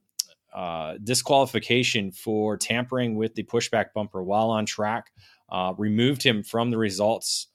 uh, 0.55 0.95
disqualification 1.03 2.13
for 2.13 2.57
tampering 2.57 3.17
with 3.17 3.35
the 3.35 3.43
pushback 3.45 3.93
bumper 3.95 4.23
while 4.23 4.51
on 4.51 4.65
track. 4.65 5.11
removed 5.77 6.23
him 6.23 6.43
from 6.43 6.71
the 6.71 6.79
results, 6.79 7.49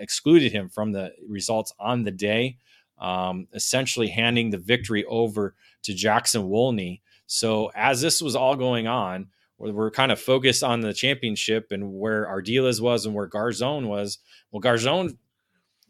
excluded 0.00 0.50
him 0.50 0.68
from 0.68 0.90
the 0.90 1.12
results 1.28 1.72
on 1.78 2.02
the 2.02 2.10
day, 2.10 2.56
um, 2.98 3.46
essentially 3.52 4.08
handing 4.08 4.50
the 4.50 4.58
victory 4.58 5.04
over 5.04 5.54
to 5.82 5.94
Jackson 5.94 6.48
Wolney, 6.48 7.02
so 7.26 7.70
as 7.74 8.00
this 8.00 8.22
was 8.22 8.36
all 8.36 8.56
going 8.56 8.86
on, 8.86 9.28
we're 9.58 9.90
kind 9.90 10.12
of 10.12 10.20
focused 10.20 10.62
on 10.62 10.80
the 10.80 10.92
championship 10.92 11.68
and 11.70 11.92
where 11.92 12.26
Ardiles 12.26 12.80
was 12.80 13.06
and 13.06 13.14
where 13.14 13.28
Garzon 13.28 13.86
was. 13.86 14.18
Well, 14.50 14.60
Garzon, 14.60 15.16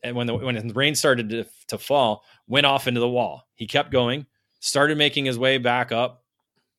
and 0.03 0.15
when 0.15 0.27
the 0.27 0.37
when 0.37 0.69
the 0.69 0.75
rain 0.75 0.95
started 0.95 1.29
to, 1.31 1.47
to 1.69 1.79
fall, 1.79 2.23
went 2.47 2.67
off 2.67 2.87
into 2.87 3.01
the 3.01 3.09
wall. 3.09 3.43
He 3.55 3.67
kept 3.67 3.91
going, 3.91 4.27
started 4.61 4.99
making 4.99 5.25
his 5.25 5.39
way 5.39 5.59
back 5.59 5.91
up, 5.91 6.23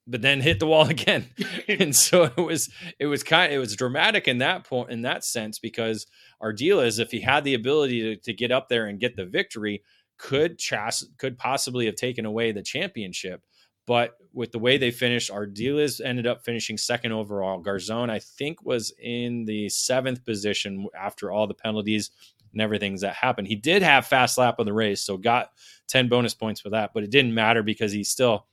but 0.07 0.21
then 0.21 0.39
hit 0.39 0.59
the 0.59 0.67
wall 0.67 0.87
again. 0.89 1.27
and 1.67 1.95
so 1.95 2.23
it 2.23 2.37
was 2.37 2.69
it 2.99 3.07
was 3.07 3.23
kind 3.23 3.51
it 3.51 3.59
was 3.59 3.75
dramatic 3.75 4.27
in 4.27 4.37
that 4.37 4.63
point 4.63 4.89
in 4.89 5.01
that 5.01 5.25
sense 5.25 5.59
because 5.59 6.07
Ardiles, 6.41 6.99
if 6.99 7.11
he 7.11 7.19
had 7.19 7.43
the 7.43 7.53
ability 7.53 8.01
to, 8.01 8.21
to 8.21 8.33
get 8.33 8.51
up 8.51 8.69
there 8.69 8.85
and 8.85 8.99
get 8.99 9.15
the 9.17 9.25
victory, 9.25 9.83
could 10.17 10.57
chas- 10.57 11.09
could 11.17 11.37
possibly 11.37 11.85
have 11.85 11.95
taken 11.95 12.25
away 12.25 12.51
the 12.51 12.63
championship. 12.63 13.41
But 13.85 14.15
with 14.37 14.51
the 14.51 14.59
way 14.59 14.77
they 14.77 14.91
finished, 14.91 15.31
Ardiles 15.31 15.99
ended 15.99 16.27
up 16.27 16.45
finishing 16.45 16.77
second 16.77 17.11
overall. 17.11 17.61
Garzon, 17.61 18.11
I 18.11 18.19
think, 18.19 18.63
was 18.63 18.93
in 19.01 19.45
the 19.45 19.67
seventh 19.67 20.23
position 20.23 20.87
after 20.97 21.31
all 21.31 21.47
the 21.47 21.55
penalties 21.55 22.11
and 22.53 22.61
everything 22.61 22.95
that 22.97 23.15
happened. 23.15 23.47
He 23.47 23.55
did 23.55 23.81
have 23.81 24.05
fast 24.05 24.37
lap 24.37 24.59
of 24.59 24.67
the 24.67 24.73
race, 24.73 25.01
so 25.01 25.17
got 25.17 25.53
10 25.87 26.07
bonus 26.07 26.35
points 26.35 26.61
for 26.61 26.69
that, 26.69 26.91
but 26.93 27.03
it 27.03 27.09
didn't 27.09 27.33
matter 27.33 27.63
because 27.63 27.91
he 27.91 28.03
still 28.03 28.45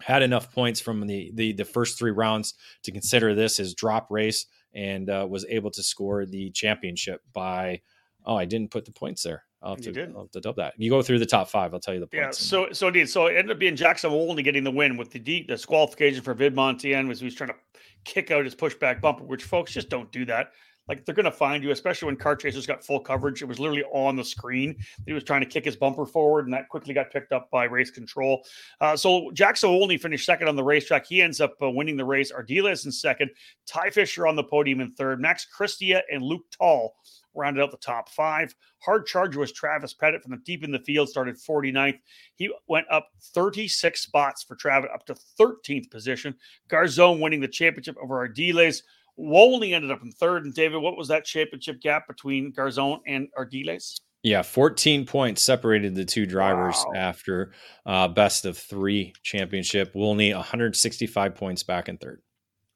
had 0.00 0.22
enough 0.22 0.52
points 0.52 0.80
from 0.80 1.06
the 1.06 1.30
the, 1.34 1.52
the 1.52 1.64
first 1.64 1.98
three 1.98 2.12
rounds 2.12 2.54
to 2.84 2.92
consider 2.92 3.34
this 3.34 3.58
his 3.58 3.74
drop 3.74 4.06
race 4.10 4.46
and 4.72 5.10
uh, 5.10 5.26
was 5.28 5.44
able 5.46 5.70
to 5.72 5.82
score 5.82 6.24
the 6.24 6.50
championship 6.52 7.20
by 7.34 7.82
oh 8.24 8.34
I 8.34 8.46
didn't 8.46 8.70
put 8.70 8.86
the 8.86 8.92
points 8.92 9.22
there 9.22 9.44
I'll 9.62 9.74
have, 9.74 9.82
to, 9.82 10.02
I'll 10.14 10.22
have 10.22 10.30
to 10.30 10.40
dub 10.40 10.56
that. 10.56 10.74
You 10.78 10.90
go 10.90 11.02
through 11.02 11.18
the 11.18 11.26
top 11.26 11.48
five. 11.48 11.74
I'll 11.74 11.80
tell 11.80 11.94
you 11.94 12.00
the 12.00 12.06
points. 12.06 12.40
Yeah. 12.40 12.48
So 12.48 12.68
so 12.72 12.86
indeed. 12.88 13.08
So 13.08 13.26
it 13.26 13.36
ended 13.36 13.50
up 13.50 13.58
being 13.58 13.76
Jackson 13.76 14.10
Wolney 14.10 14.42
getting 14.42 14.64
the 14.64 14.70
win 14.70 14.96
with 14.96 15.10
the 15.10 15.18
deep 15.18 15.48
disqualification 15.48 16.22
for 16.22 16.34
Vidmontien 16.34 17.08
was 17.08 17.20
he 17.20 17.26
was 17.26 17.34
trying 17.34 17.50
to 17.50 17.56
kick 18.04 18.30
out 18.30 18.44
his 18.44 18.54
pushback 18.54 19.00
bumper, 19.00 19.24
which 19.24 19.44
folks 19.44 19.72
just 19.72 19.90
don't 19.90 20.10
do 20.12 20.24
that. 20.26 20.52
Like 20.88 21.04
they're 21.04 21.14
going 21.14 21.24
to 21.24 21.30
find 21.30 21.62
you, 21.62 21.70
especially 21.70 22.06
when 22.06 22.16
Kart 22.16 22.40
Chaser's 22.40 22.66
got 22.66 22.84
full 22.84 22.98
coverage. 22.98 23.42
It 23.42 23.44
was 23.44 23.60
literally 23.60 23.84
on 23.92 24.16
the 24.16 24.24
screen. 24.24 24.76
He 25.06 25.12
was 25.12 25.22
trying 25.22 25.40
to 25.40 25.46
kick 25.46 25.64
his 25.64 25.76
bumper 25.76 26.04
forward, 26.04 26.46
and 26.46 26.54
that 26.54 26.68
quickly 26.68 26.92
got 26.94 27.12
picked 27.12 27.30
up 27.30 27.48
by 27.52 27.64
race 27.64 27.92
control. 27.92 28.42
Uh, 28.80 28.96
so 28.96 29.30
Jackson 29.32 29.70
Wolney 29.70 29.98
finished 29.98 30.26
second 30.26 30.48
on 30.48 30.56
the 30.56 30.64
racetrack. 30.64 31.06
He 31.06 31.22
ends 31.22 31.40
up 31.40 31.54
uh, 31.62 31.70
winning 31.70 31.96
the 31.96 32.04
race. 32.04 32.32
Ardiles 32.32 32.86
in 32.86 32.90
second. 32.90 33.30
Ty 33.66 33.90
Fisher 33.90 34.26
on 34.26 34.34
the 34.34 34.42
podium 34.42 34.80
in 34.80 34.90
third. 34.90 35.20
Max 35.20 35.46
Christia 35.56 36.00
and 36.10 36.22
Luke 36.22 36.46
Tall 36.50 36.94
rounded 37.40 37.62
out 37.62 37.70
the 37.70 37.76
top 37.78 38.08
five. 38.10 38.54
Hard 38.78 39.06
charger 39.06 39.40
was 39.40 39.52
Travis 39.52 39.94
Pettit 39.94 40.22
from 40.22 40.32
the 40.32 40.38
deep 40.38 40.62
in 40.62 40.70
the 40.70 40.78
field, 40.78 41.08
started 41.08 41.36
49th. 41.36 41.98
He 42.36 42.52
went 42.68 42.86
up 42.90 43.08
36 43.34 44.00
spots 44.00 44.42
for 44.42 44.56
Travis, 44.56 44.90
up 44.94 45.06
to 45.06 45.16
13th 45.40 45.90
position. 45.90 46.34
Garzon 46.70 47.20
winning 47.20 47.40
the 47.40 47.48
championship 47.48 47.96
over 48.02 48.28
Ardiles. 48.28 48.82
Wolney 49.16 49.74
ended 49.74 49.90
up 49.90 50.02
in 50.02 50.12
third. 50.12 50.44
And 50.44 50.54
David, 50.54 50.80
what 50.80 50.96
was 50.96 51.08
that 51.08 51.24
championship 51.24 51.80
gap 51.80 52.06
between 52.06 52.52
Garzon 52.52 53.00
and 53.06 53.28
Ardiles? 53.38 54.00
Yeah, 54.22 54.42
14 54.42 55.06
points 55.06 55.42
separated 55.42 55.94
the 55.94 56.04
two 56.04 56.26
drivers 56.26 56.76
wow. 56.86 56.92
after 56.94 57.52
uh, 57.86 58.08
best 58.08 58.44
of 58.44 58.58
three 58.58 59.14
championship. 59.22 59.94
Wolney 59.94 60.34
165 60.34 61.34
points 61.34 61.62
back 61.62 61.88
in 61.88 61.96
third. 61.96 62.22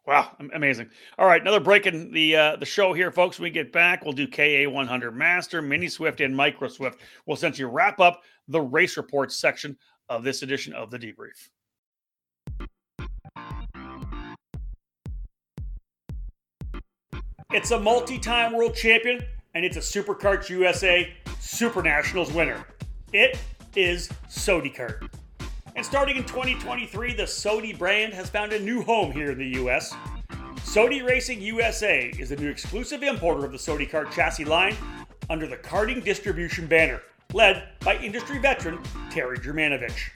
Wow, 0.07 0.37
amazing! 0.53 0.91
All 1.19 1.27
right, 1.27 1.41
another 1.41 1.61
break 1.61 1.87
in 1.87 2.13
the 2.13 2.37
uh, 2.37 2.57
the 2.57 2.67
show 2.67 2.93
here, 2.93 3.11
folks. 3.11 3.39
When 3.39 3.45
we 3.45 3.51
get 3.51 3.73
back, 3.73 4.05
we'll 4.05 4.13
do 4.13 4.29
KA 4.29 4.71
100 4.71 5.13
Master, 5.13 5.63
Mini 5.63 5.89
Swift, 5.89 6.21
and 6.21 6.37
Micro 6.37 6.69
Swift. 6.69 7.01
We'll 7.25 7.37
essentially 7.37 7.65
wrap 7.65 8.01
up 8.01 8.23
the 8.49 8.61
race 8.61 8.99
reports 8.99 9.35
section 9.37 9.79
of 10.11 10.23
this 10.23 10.43
edition 10.43 10.75
of 10.75 10.91
the 10.91 10.99
debrief. 10.99 11.49
It's 17.53 17.71
a 17.71 17.79
multi-time 17.79 18.53
world 18.53 18.75
champion 18.75 19.25
and 19.55 19.65
it's 19.65 19.77
a 19.77 19.81
SuperKarts 19.81 20.49
USA 20.49 21.15
Super 21.39 21.83
Nationals 21.83 22.33
winner. 22.33 22.67
It 23.13 23.39
is 23.77 24.09
SodiKart. 24.29 25.09
And 25.77 25.85
starting 25.85 26.17
in 26.17 26.23
2023, 26.25 27.15
the 27.15 27.25
Sodi 27.25 27.77
brand 27.77 28.15
has 28.15 28.31
found 28.31 28.53
a 28.53 28.61
new 28.61 28.83
home 28.83 29.11
here 29.11 29.33
in 29.33 29.39
the 29.39 29.61
US. 29.61 29.93
Sodi 30.59 31.05
Racing 31.05 31.41
USA 31.43 32.13
is 32.17 32.29
the 32.29 32.37
new 32.37 32.49
exclusive 32.49 33.03
importer 33.03 33.45
of 33.45 33.51
the 33.51 33.59
SodiKart 33.59 34.13
chassis 34.13 34.45
line 34.45 34.77
under 35.31 35.49
the 35.49 35.57
karting 35.57 36.05
distribution 36.05 36.69
banner, 36.69 37.03
led 37.33 37.71
by 37.81 37.97
industry 37.97 38.39
veteran 38.39 38.79
Terry 39.11 39.37
Germanovich. 39.37 40.11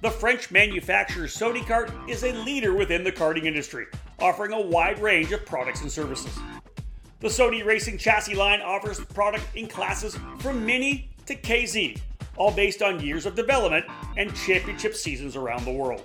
The 0.00 0.10
French 0.10 0.50
manufacturer 0.50 1.26
SodiKart 1.26 2.08
is 2.08 2.24
a 2.24 2.32
leader 2.32 2.72
within 2.72 3.04
the 3.04 3.12
karting 3.12 3.44
industry, 3.44 3.86
offering 4.20 4.52
a 4.52 4.60
wide 4.60 4.98
range 5.00 5.32
of 5.32 5.44
products 5.44 5.82
and 5.82 5.92
services. 5.92 6.38
The 7.20 7.28
Sodi 7.28 7.62
Racing 7.62 7.98
chassis 7.98 8.34
line 8.34 8.62
offers 8.62 9.00
product 9.00 9.44
in 9.54 9.66
classes 9.66 10.16
from 10.38 10.64
Mini 10.64 11.10
to 11.26 11.36
KZ, 11.36 12.00
all 12.38 12.50
based 12.50 12.80
on 12.80 13.00
years 13.00 13.26
of 13.26 13.34
development 13.34 13.84
and 14.16 14.34
championship 14.34 14.94
seasons 14.94 15.36
around 15.36 15.64
the 15.64 15.72
world. 15.72 16.02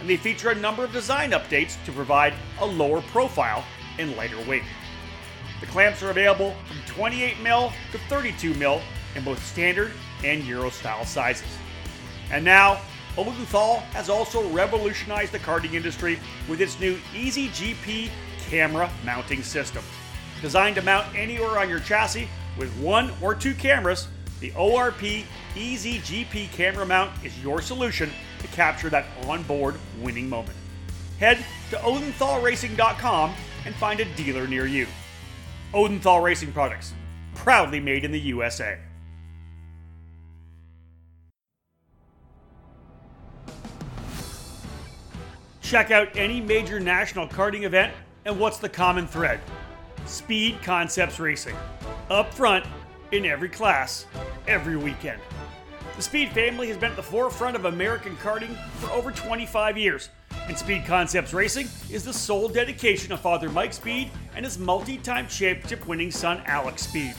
and 0.00 0.08
they 0.08 0.16
feature 0.16 0.50
a 0.50 0.54
number 0.54 0.84
of 0.84 0.92
design 0.92 1.32
updates 1.32 1.82
to 1.84 1.92
provide 1.92 2.34
a 2.60 2.66
lower 2.66 3.00
profile 3.02 3.64
and 3.98 4.16
lighter 4.16 4.40
weight. 4.48 4.62
The 5.60 5.66
clamps 5.66 6.02
are 6.02 6.10
available 6.10 6.54
from 6.66 7.04
28mm 7.06 7.72
to 7.92 7.98
32mm 7.98 8.82
in 9.16 9.24
both 9.24 9.44
standard 9.44 9.92
and 10.24 10.44
Euro 10.44 10.70
style 10.70 11.04
sizes. 11.04 11.46
And 12.30 12.44
now, 12.44 12.80
Odenthal 13.16 13.80
has 13.92 14.08
also 14.08 14.48
revolutionized 14.50 15.32
the 15.32 15.38
karting 15.38 15.74
industry 15.74 16.18
with 16.48 16.60
its 16.60 16.80
new 16.80 16.98
Easy 17.14 17.48
GP 17.48 18.10
camera 18.48 18.90
mounting 19.04 19.42
system. 19.42 19.84
Designed 20.40 20.76
to 20.76 20.82
mount 20.82 21.14
anywhere 21.14 21.58
on 21.58 21.68
your 21.68 21.80
chassis 21.80 22.28
with 22.58 22.70
one 22.78 23.12
or 23.22 23.34
two 23.34 23.54
cameras, 23.54 24.08
the 24.40 24.50
ORP 24.52 25.24
Easy 25.56 26.00
GP 26.00 26.50
camera 26.50 26.84
mount 26.84 27.12
is 27.24 27.40
your 27.42 27.62
solution 27.62 28.10
to 28.40 28.48
capture 28.48 28.90
that 28.90 29.06
onboard 29.26 29.76
winning 30.00 30.28
moment. 30.28 30.56
Head 31.20 31.38
to 31.70 31.76
odenthalracing.com 31.76 33.32
and 33.64 33.74
find 33.76 34.00
a 34.00 34.04
dealer 34.16 34.48
near 34.48 34.66
you. 34.66 34.86
Odenthal 35.74 36.22
Racing 36.22 36.52
Products, 36.52 36.94
proudly 37.34 37.80
made 37.80 38.04
in 38.04 38.12
the 38.12 38.20
USA. 38.20 38.78
Check 45.60 45.90
out 45.90 46.08
any 46.14 46.40
major 46.40 46.78
national 46.78 47.26
karting 47.26 47.64
event 47.64 47.92
and 48.24 48.38
what's 48.38 48.58
the 48.58 48.68
common 48.68 49.08
thread? 49.08 49.40
Speed 50.06 50.62
Concepts 50.62 51.18
Racing. 51.18 51.56
Up 52.08 52.32
front, 52.32 52.64
in 53.10 53.24
every 53.24 53.48
class, 53.48 54.06
every 54.46 54.76
weekend. 54.76 55.20
The 55.96 56.02
Speed 56.02 56.30
family 56.30 56.68
has 56.68 56.76
been 56.76 56.90
at 56.90 56.96
the 56.96 57.02
forefront 57.02 57.56
of 57.56 57.64
American 57.64 58.16
karting 58.16 58.56
for 58.78 58.90
over 58.90 59.10
25 59.10 59.76
years, 59.76 60.10
and 60.46 60.58
Speed 60.58 60.84
Concepts 60.84 61.32
Racing 61.32 61.68
is 61.90 62.04
the 62.04 62.12
sole 62.12 62.48
dedication 62.48 63.12
of 63.12 63.20
Father 63.20 63.48
Mike 63.48 63.72
Speed 63.72 64.10
and 64.36 64.44
his 64.44 64.58
multi 64.58 64.98
time 64.98 65.26
championship 65.26 65.86
winning 65.86 66.10
son 66.10 66.42
Alex 66.46 66.82
Speed. 66.82 67.14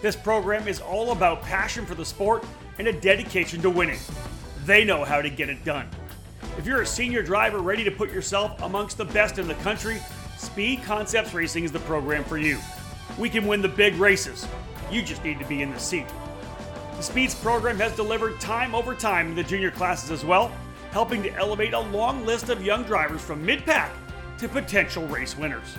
This 0.00 0.16
program 0.16 0.66
is 0.66 0.80
all 0.80 1.12
about 1.12 1.42
passion 1.42 1.84
for 1.84 1.94
the 1.94 2.04
sport 2.04 2.44
and 2.78 2.88
a 2.88 2.92
dedication 2.92 3.60
to 3.62 3.70
winning. 3.70 3.98
They 4.64 4.84
know 4.84 5.04
how 5.04 5.20
to 5.20 5.28
get 5.28 5.48
it 5.48 5.64
done. 5.64 5.88
If 6.58 6.66
you're 6.66 6.82
a 6.82 6.86
senior 6.86 7.22
driver 7.22 7.58
ready 7.58 7.84
to 7.84 7.90
put 7.90 8.10
yourself 8.10 8.60
amongst 8.62 8.96
the 8.96 9.04
best 9.04 9.38
in 9.38 9.46
the 9.46 9.54
country, 9.56 10.00
Speed 10.38 10.82
Concepts 10.82 11.34
Racing 11.34 11.64
is 11.64 11.72
the 11.72 11.78
program 11.80 12.24
for 12.24 12.38
you. 12.38 12.58
We 13.18 13.28
can 13.28 13.46
win 13.46 13.62
the 13.62 13.68
big 13.68 13.94
races. 13.96 14.46
You 14.90 15.02
just 15.02 15.22
need 15.24 15.38
to 15.38 15.46
be 15.46 15.62
in 15.62 15.70
the 15.70 15.78
seat. 15.78 16.06
The 16.96 17.02
Speeds 17.02 17.34
program 17.34 17.78
has 17.78 17.94
delivered 17.96 18.40
time 18.40 18.74
over 18.74 18.94
time 18.94 19.28
in 19.28 19.34
the 19.34 19.42
junior 19.42 19.70
classes 19.70 20.10
as 20.10 20.24
well, 20.24 20.52
helping 20.92 21.22
to 21.22 21.34
elevate 21.34 21.72
a 21.72 21.80
long 21.80 22.24
list 22.24 22.50
of 22.50 22.64
young 22.64 22.84
drivers 22.84 23.22
from 23.22 23.44
mid 23.44 23.64
pack 23.64 23.90
to 24.38 24.48
potential 24.48 25.06
race 25.08 25.36
winners. 25.36 25.76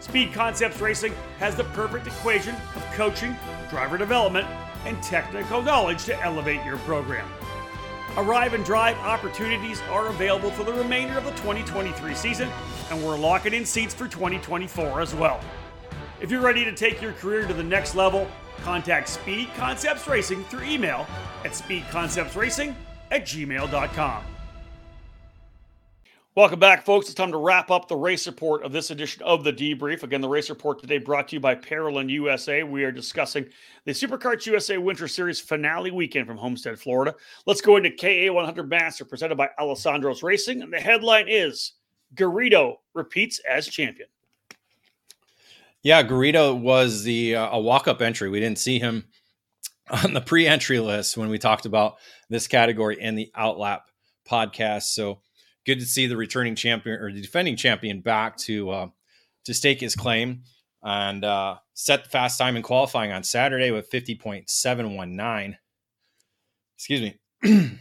Speed 0.00 0.32
Concepts 0.32 0.80
Racing 0.80 1.14
has 1.38 1.56
the 1.56 1.64
perfect 1.64 2.06
equation 2.06 2.54
of 2.74 2.84
coaching, 2.92 3.34
driver 3.70 3.96
development, 3.96 4.46
and 4.84 5.00
technical 5.02 5.62
knowledge 5.62 6.04
to 6.04 6.22
elevate 6.22 6.64
your 6.64 6.78
program. 6.78 7.28
Arrive 8.16 8.54
and 8.54 8.64
drive 8.64 8.96
opportunities 8.98 9.80
are 9.90 10.08
available 10.08 10.50
for 10.50 10.64
the 10.64 10.72
remainder 10.72 11.16
of 11.18 11.24
the 11.24 11.30
2023 11.32 12.14
season, 12.14 12.48
and 12.90 13.04
we're 13.04 13.18
locking 13.18 13.54
in 13.54 13.64
seats 13.64 13.94
for 13.94 14.08
2024 14.08 15.00
as 15.00 15.14
well. 15.14 15.40
If 16.20 16.30
you're 16.30 16.40
ready 16.40 16.64
to 16.64 16.72
take 16.72 17.00
your 17.00 17.12
career 17.12 17.46
to 17.46 17.54
the 17.54 17.62
next 17.62 17.94
level, 17.94 18.26
contact 18.62 19.08
Speed 19.08 19.50
Concepts 19.56 20.08
Racing 20.08 20.42
through 20.44 20.64
email 20.64 21.06
at 21.44 21.52
speedconceptsracing 21.52 22.74
at 23.12 23.24
gmail.com. 23.24 24.24
Welcome 26.38 26.60
back, 26.60 26.84
folks. 26.84 27.06
It's 27.06 27.16
time 27.16 27.32
to 27.32 27.36
wrap 27.36 27.68
up 27.72 27.88
the 27.88 27.96
race 27.96 28.28
report 28.28 28.62
of 28.62 28.70
this 28.70 28.92
edition 28.92 29.24
of 29.24 29.42
the 29.42 29.52
debrief. 29.52 30.04
Again, 30.04 30.20
the 30.20 30.28
race 30.28 30.48
report 30.48 30.78
today 30.78 30.98
brought 30.98 31.26
to 31.26 31.34
you 31.34 31.40
by 31.40 31.56
Parolin 31.56 32.08
USA. 32.10 32.62
We 32.62 32.84
are 32.84 32.92
discussing 32.92 33.46
the 33.86 33.90
SuperKarts 33.90 34.46
USA 34.46 34.78
Winter 34.78 35.08
Series 35.08 35.40
finale 35.40 35.90
weekend 35.90 36.28
from 36.28 36.36
Homestead, 36.36 36.78
Florida. 36.78 37.16
Let's 37.46 37.60
go 37.60 37.74
into 37.74 37.90
KA 37.90 38.32
100 38.32 38.70
Master 38.70 39.04
presented 39.04 39.34
by 39.34 39.48
Alessandro's 39.58 40.22
Racing. 40.22 40.62
And 40.62 40.72
the 40.72 40.78
headline 40.78 41.26
is 41.26 41.72
Garrido 42.14 42.76
repeats 42.94 43.40
as 43.40 43.66
champion. 43.66 44.08
Yeah, 45.82 46.04
Garrido 46.04 46.56
was 46.56 47.02
the 47.02 47.34
uh, 47.34 47.48
a 47.50 47.58
walk 47.58 47.88
up 47.88 48.00
entry. 48.00 48.28
We 48.28 48.38
didn't 48.38 48.60
see 48.60 48.78
him 48.78 49.08
on 50.04 50.12
the 50.12 50.20
pre 50.20 50.46
entry 50.46 50.78
list 50.78 51.16
when 51.16 51.30
we 51.30 51.38
talked 51.38 51.66
about 51.66 51.96
this 52.28 52.46
category 52.46 52.96
in 53.00 53.16
the 53.16 53.28
Outlap 53.36 53.80
podcast. 54.30 54.94
So 54.94 55.18
good 55.68 55.80
to 55.80 55.86
see 55.86 56.06
the 56.06 56.16
returning 56.16 56.54
champion 56.54 56.98
or 56.98 57.12
the 57.12 57.20
defending 57.20 57.54
champion 57.54 58.00
back 58.00 58.38
to 58.38 58.70
uh, 58.70 58.86
to 59.44 59.52
stake 59.52 59.80
his 59.80 59.94
claim 59.94 60.42
and 60.82 61.22
uh, 61.24 61.56
set 61.74 62.04
the 62.04 62.10
fast 62.10 62.38
time 62.38 62.56
in 62.56 62.62
qualifying 62.62 63.12
on 63.12 63.22
Saturday 63.22 63.70
with 63.70 63.90
50.719. 63.90 65.56
Excuse 66.76 67.00
me. 67.02 67.18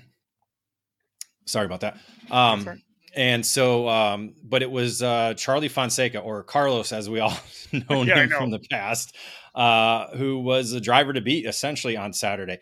Sorry 1.46 1.66
about 1.66 1.80
that. 1.82 1.98
Um, 2.30 2.82
and 3.16 3.46
so, 3.46 3.88
um, 3.88 4.36
but 4.44 4.62
it 4.62 4.70
was 4.70 5.02
uh, 5.02 5.36
Charlie 5.36 5.70
Fonseca 5.70 6.20
or 6.20 6.44
Carlos, 6.44 6.92
as 6.92 7.10
we 7.10 7.22
all 7.22 7.38
know 7.72 8.04
yeah, 8.04 8.24
him 8.24 8.30
know. 8.30 8.38
from 8.38 8.52
the 8.52 8.60
past, 8.70 9.16
uh, 9.56 10.08
who 10.18 10.40
was 10.40 10.72
the 10.72 10.82
driver 10.82 11.14
to 11.14 11.22
beat 11.22 11.46
essentially 11.46 11.96
on 11.96 12.12
Saturday. 12.12 12.58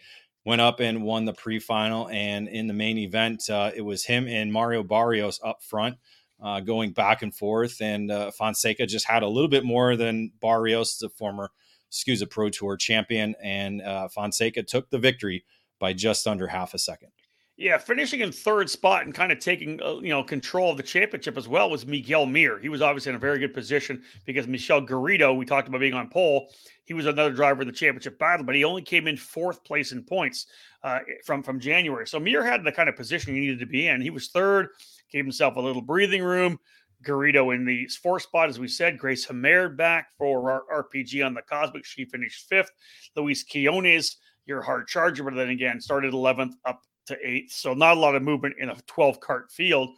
Went 0.46 0.62
up 0.62 0.80
and 0.80 1.04
won 1.04 1.26
the 1.26 1.34
pre-final, 1.34 2.08
and 2.10 2.48
in 2.48 2.68
the 2.68 2.74
main 2.74 3.00
event, 3.00 3.50
uh, 3.50 3.72
it 3.76 3.82
was 3.82 4.06
him 4.06 4.28
and 4.28 4.54
Mario 4.54 4.84
Barrios 4.84 5.40
up 5.44 5.64
front, 5.64 5.98
uh, 6.40 6.60
going 6.60 6.92
back 6.92 7.24
and 7.24 7.34
forth. 7.34 7.82
And 7.82 8.12
uh, 8.12 8.30
Fonseca 8.30 8.86
just 8.86 9.08
had 9.08 9.24
a 9.24 9.28
little 9.28 9.50
bit 9.50 9.64
more 9.66 9.96
than 9.96 10.32
Barrios, 10.40 11.00
the 11.00 11.10
former 11.10 11.50
SKUSA 11.92 12.30
Pro 12.30 12.50
Tour 12.50 12.78
champion, 12.78 13.36
and 13.42 13.82
uh, 13.82 14.08
Fonseca 14.10 14.64
took 14.64 14.90
the 14.90 15.00
victory 15.00 15.46
by 15.80 15.94
just 15.94 16.28
under 16.28 16.48
half 16.48 16.74
a 16.74 16.80
second. 16.80 17.10
Yeah, 17.58 17.78
finishing 17.78 18.20
in 18.20 18.34
third 18.34 18.70
spot 18.70 19.06
and 19.06 19.14
kind 19.14 19.32
of 19.32 19.40
taking 19.40 19.82
uh, 19.82 19.96
you 20.02 20.10
know 20.10 20.24
control 20.24 20.72
of 20.72 20.78
the 20.78 20.84
championship 20.84 21.38
as 21.38 21.48
well 21.48 21.70
was 21.70 21.88
Miguel 21.88 22.26
Mir. 22.26 22.60
He 22.60 22.68
was 22.68 22.82
obviously 22.82 23.12
in 23.12 23.16
a 23.16 23.20
very 23.20 23.40
good 23.40 23.54
position 23.54 24.04
because 24.26 24.46
Michel 24.46 24.86
Garrido, 24.86 25.36
we 25.38 25.46
talked 25.46 25.70
about 25.70 25.80
being 25.80 25.94
on 25.94 26.10
pole, 26.10 26.50
he 26.86 26.94
was 26.94 27.06
another 27.06 27.32
driver 27.32 27.62
in 27.62 27.68
the 27.68 27.74
championship 27.74 28.18
battle, 28.18 28.46
but 28.46 28.56
he 28.56 28.64
only 28.64 28.82
came 28.82 29.08
in 29.08 29.18
fourth 29.18 29.64
place 29.64 29.92
in 29.92 30.04
points 30.04 30.46
uh, 30.84 31.00
from 31.26 31.44
from 31.44 31.60
January. 31.60 32.08
So 32.08 32.20
Mir 32.20 32.44
had 32.44 32.64
the 32.64 32.72
kind 32.72 32.88
of 32.88 32.96
position 32.96 33.34
he 33.34 33.42
needed 33.42 33.60
to 33.60 33.66
be 33.66 33.88
in. 33.88 34.02
He 34.02 34.12
was 34.12 34.30
third, 34.30 34.70
gave 35.12 35.26
himself 35.26 35.56
a 35.56 35.62
little 35.62 35.82
breathing 35.82 36.24
room. 36.24 36.60
Garrido 37.04 37.54
in 37.54 37.66
the 37.66 37.88
fourth 38.02 38.24
spot, 38.24 38.50
as 38.50 38.60
we 38.60 38.68
said. 38.68 38.98
Grace 38.98 39.26
Hammer 39.26 39.70
back 39.70 40.08
for 40.18 40.52
our 40.52 40.86
RPG 40.86 41.26
on 41.26 41.34
the 41.34 41.42
Kosmic. 41.42 41.86
She 41.86 42.06
finished 42.06 42.48
fifth. 42.48 42.72
Luis 43.16 43.44
Quiones, 43.44 44.18
your 44.46 44.62
hard 44.62 44.88
charger, 44.88 45.24
but 45.24 45.36
then 45.36 45.50
again 45.50 45.80
started 45.80 46.14
11th 46.14 46.54
up 46.66 46.82
to 47.08 47.18
eighth. 47.24 47.52
So 47.52 47.74
not 47.74 47.98
a 47.98 48.00
lot 48.00 48.16
of 48.16 48.24
movement 48.24 48.56
in 48.60 48.70
a 48.70 48.76
12 48.88 49.20
kart 49.20 49.52
field. 49.52 49.90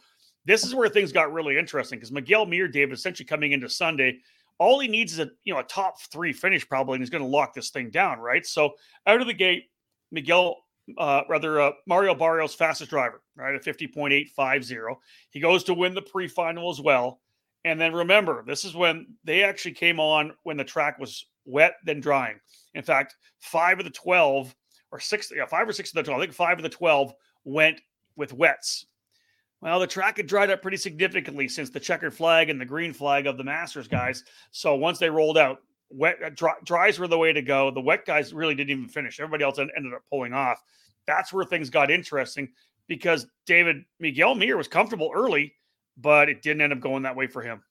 This 0.44 0.64
is 0.64 0.74
where 0.74 0.88
things 0.88 1.12
got 1.12 1.32
really 1.32 1.58
interesting 1.58 1.98
because 1.98 2.12
Miguel 2.12 2.46
Mir, 2.46 2.68
David, 2.68 2.94
essentially 2.94 3.26
coming 3.26 3.52
into 3.52 3.68
Sunday, 3.68 4.18
all 4.58 4.80
he 4.80 4.88
needs 4.88 5.12
is 5.12 5.18
a 5.20 5.30
you 5.44 5.54
know 5.54 5.60
a 5.60 5.64
top 5.64 6.00
three 6.00 6.32
finish 6.32 6.68
probably, 6.68 6.94
and 6.94 7.02
he's 7.02 7.10
going 7.10 7.22
to 7.22 7.28
lock 7.28 7.54
this 7.54 7.70
thing 7.70 7.90
down, 7.90 8.18
right? 8.18 8.44
So 8.44 8.74
out 9.06 9.20
of 9.20 9.26
the 9.26 9.34
gate, 9.34 9.64
Miguel, 10.10 10.56
uh, 10.96 11.22
rather 11.28 11.60
uh, 11.60 11.72
Mario 11.86 12.14
Barrios, 12.14 12.54
fastest 12.54 12.90
driver, 12.90 13.22
right 13.36 13.54
at 13.54 13.64
50.850. 13.64 14.96
He 15.30 15.40
goes 15.40 15.64
to 15.64 15.74
win 15.74 15.94
the 15.94 16.02
pre-final 16.02 16.70
as 16.70 16.80
well. 16.80 17.20
And 17.64 17.80
then 17.80 17.92
remember, 17.92 18.44
this 18.46 18.64
is 18.64 18.74
when 18.74 19.06
they 19.24 19.42
actually 19.42 19.72
came 19.72 20.00
on 20.00 20.32
when 20.44 20.56
the 20.56 20.64
track 20.64 20.98
was 20.98 21.26
wet, 21.44 21.74
then 21.84 22.00
drying. 22.00 22.38
In 22.74 22.82
fact, 22.82 23.16
five 23.40 23.78
of 23.78 23.84
the 23.84 23.90
12 23.90 24.54
or 24.92 25.00
six, 25.00 25.30
yeah, 25.34 25.44
five 25.44 25.68
or 25.68 25.72
six 25.72 25.90
of 25.90 25.96
the 25.96 26.02
12, 26.04 26.18
I 26.18 26.24
think 26.24 26.34
five 26.34 26.58
of 26.58 26.62
the 26.62 26.68
12 26.68 27.12
went 27.44 27.80
with 28.16 28.32
wets. 28.32 28.86
Well, 29.60 29.80
the 29.80 29.86
track 29.86 30.18
had 30.18 30.26
dried 30.26 30.50
up 30.50 30.62
pretty 30.62 30.76
significantly 30.76 31.48
since 31.48 31.70
the 31.70 31.80
checkered 31.80 32.14
flag 32.14 32.48
and 32.48 32.60
the 32.60 32.64
green 32.64 32.92
flag 32.92 33.26
of 33.26 33.36
the 33.36 33.44
Masters 33.44 33.88
guys. 33.88 34.24
So 34.52 34.76
once 34.76 34.98
they 34.98 35.10
rolled 35.10 35.36
out, 35.36 35.62
wet 35.90 36.16
uh, 36.24 36.30
dry, 36.30 36.54
dries 36.64 36.98
were 36.98 37.08
the 37.08 37.18
way 37.18 37.32
to 37.32 37.42
go. 37.42 37.70
The 37.70 37.80
wet 37.80 38.04
guys 38.04 38.32
really 38.32 38.54
didn't 38.54 38.70
even 38.70 38.88
finish. 38.88 39.18
Everybody 39.18 39.44
else 39.44 39.58
ended 39.58 39.94
up 39.94 40.02
pulling 40.10 40.32
off. 40.32 40.62
That's 41.06 41.32
where 41.32 41.44
things 41.44 41.70
got 41.70 41.90
interesting 41.90 42.50
because 42.86 43.26
David 43.46 43.84
Miguel 43.98 44.34
Mir 44.34 44.56
was 44.56 44.68
comfortable 44.68 45.10
early, 45.14 45.54
but 45.96 46.28
it 46.28 46.42
didn't 46.42 46.62
end 46.62 46.72
up 46.72 46.80
going 46.80 47.02
that 47.02 47.16
way 47.16 47.26
for 47.26 47.42
him. 47.42 47.62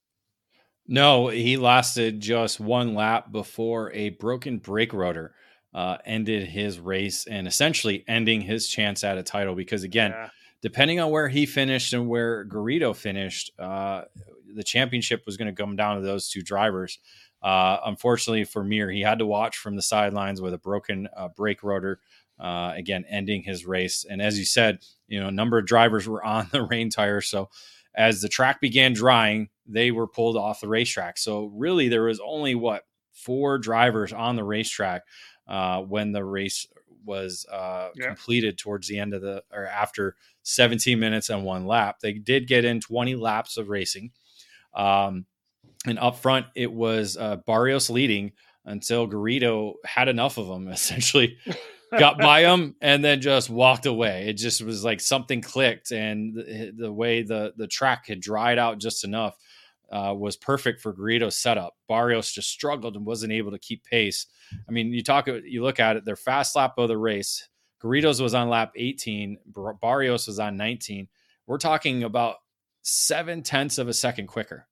No, 0.88 1.28
he 1.28 1.58
lasted 1.58 2.20
just 2.20 2.60
one 2.60 2.96
lap 2.96 3.32
before 3.32 3.92
a 3.94 4.10
broken 4.12 4.58
brake 4.58 4.94
rotor 4.94 5.34
uh, 5.74 5.98
ended 6.06 6.48
his 6.48 6.80
race 6.80 7.28
and 7.28 7.48
essentially 7.48 8.06
ending 8.08 8.42
his 8.42 8.68
chance 8.68 9.04
at 9.04 9.18
a 9.18 9.24
title. 9.24 9.54
Because 9.54 9.84
again, 9.84 10.12
yeah. 10.12 10.30
Depending 10.62 11.00
on 11.00 11.12
where 11.12 11.28
he 11.28 11.46
finished 11.46 11.94
and 11.94 12.08
where 12.08 12.46
Garrido 12.46 12.96
finished, 12.96 13.52
uh, 13.60 14.04
the 14.54 14.64
championship 14.64 15.24
was 15.26 15.38
going 15.38 15.54
to 15.54 15.62
come 15.62 15.76
down 15.76 15.98
to 15.98 16.02
those 16.02 16.30
two 16.30 16.42
drivers. 16.42 17.00
Uh, 17.42 17.78
unfortunately 17.86 18.44
for 18.44 18.64
Mir, 18.64 18.90
he 18.90 19.02
had 19.02 19.20
to 19.20 19.26
watch 19.26 19.58
from 19.58 19.76
the 19.76 19.82
sidelines 19.82 20.42
with 20.42 20.54
a 20.54 20.58
broken 20.58 21.08
uh, 21.16 21.30
brake 21.30 21.64
rotor. 21.64 22.00
Uh, 22.40 22.72
again, 22.76 23.04
ending 23.10 23.42
his 23.42 23.66
race. 23.66 24.06
And 24.08 24.22
as 24.22 24.38
you 24.38 24.46
said, 24.46 24.78
you 25.08 25.20
know, 25.20 25.28
a 25.28 25.32
number 25.32 25.58
of 25.58 25.66
drivers 25.66 26.08
were 26.08 26.24
on 26.26 26.48
the 26.52 26.62
rain 26.62 26.92
tires. 26.92 27.28
So 27.28 27.50
as 27.96 28.22
the 28.22 28.30
track 28.30 28.62
began 28.62 28.94
drying, 28.94 29.50
they 29.66 29.90
were 29.90 30.08
pulled 30.08 30.38
off 30.38 30.62
the 30.62 30.68
racetrack. 30.68 31.18
So 31.18 31.46
really, 31.46 31.88
there 31.90 32.04
was 32.04 32.22
only 32.24 32.54
what 32.54 32.84
four 33.12 33.58
drivers 33.58 34.14
on 34.14 34.36
the 34.36 34.44
racetrack 34.44 35.02
uh, 35.48 35.82
when 35.82 36.12
the 36.12 36.24
race 36.24 36.68
was 37.04 37.46
uh, 37.52 37.90
yeah. 37.96 38.06
completed 38.06 38.58
towards 38.58 38.88
the 38.88 39.00
end 39.00 39.14
of 39.14 39.22
the 39.22 39.44
or 39.52 39.66
after 39.66 40.16
17 40.48 41.00
minutes 41.00 41.30
and 41.30 41.44
one 41.44 41.66
lap. 41.66 41.98
They 42.02 42.14
did 42.14 42.48
get 42.48 42.66
in 42.66 42.80
20 42.80 43.16
laps 43.16 43.58
of 43.58 43.70
racing. 43.70 44.12
Um, 44.74 45.26
and 45.86 46.00
up 46.00 46.18
front, 46.18 46.46
it 46.56 46.72
was 46.72 47.18
uh, 47.18 47.38
Barrios 47.38 47.90
leading 47.90 48.32
until 48.66 49.08
Garrido 49.08 49.74
had 49.86 50.08
enough 50.08 50.38
of 50.38 50.48
them, 50.48 50.68
essentially 50.72 51.38
got 51.98 52.18
by 52.18 52.42
him 52.42 52.76
and 52.82 53.04
then 53.04 53.22
just 53.22 53.50
walked 53.50 53.86
away. 53.86 54.28
It 54.28 54.34
just 54.34 54.62
was 54.62 54.84
like 54.84 55.02
something 55.02 55.42
clicked, 55.42 55.92
and 55.92 56.36
the, 56.36 56.74
the 56.78 56.94
way 56.94 57.24
the, 57.24 57.54
the 57.58 57.68
track 57.68 58.08
had 58.08 58.22
dried 58.22 58.58
out 58.58 58.80
just 58.80 59.04
enough 59.04 59.38
uh, 59.92 60.14
was 60.18 60.36
perfect 60.36 60.82
for 60.82 60.94
Garrido's 60.94 61.38
setup. 61.38 61.76
Barrios 61.88 62.32
just 62.32 62.50
struggled 62.50 62.96
and 62.96 63.06
wasn't 63.06 63.34
able 63.34 63.52
to 63.52 63.60
keep 63.60 63.84
pace. 63.84 64.28
I 64.68 64.72
mean, 64.72 64.94
you 64.94 65.04
talk, 65.04 65.28
you 65.28 65.64
look 65.64 65.80
at 65.80 65.98
it, 65.98 66.06
their 66.06 66.16
fast 66.16 66.56
lap 66.56 66.74
of 66.78 66.88
the 66.88 66.98
race. 66.98 67.48
Garrido's 67.82 68.22
was 68.22 68.34
on 68.34 68.50
lap 68.50 68.74
18, 68.76 69.38
Barrios 69.82 70.28
was 70.28 70.40
on 70.40 70.58
19. 70.58 71.08
We're 71.46 71.58
talking 71.58 72.04
about 72.04 72.38
seven 72.82 73.44
tenths 73.44 73.78
of 73.78 73.88
a 73.88 73.94
second 73.94 74.28
quicker. 74.28 74.68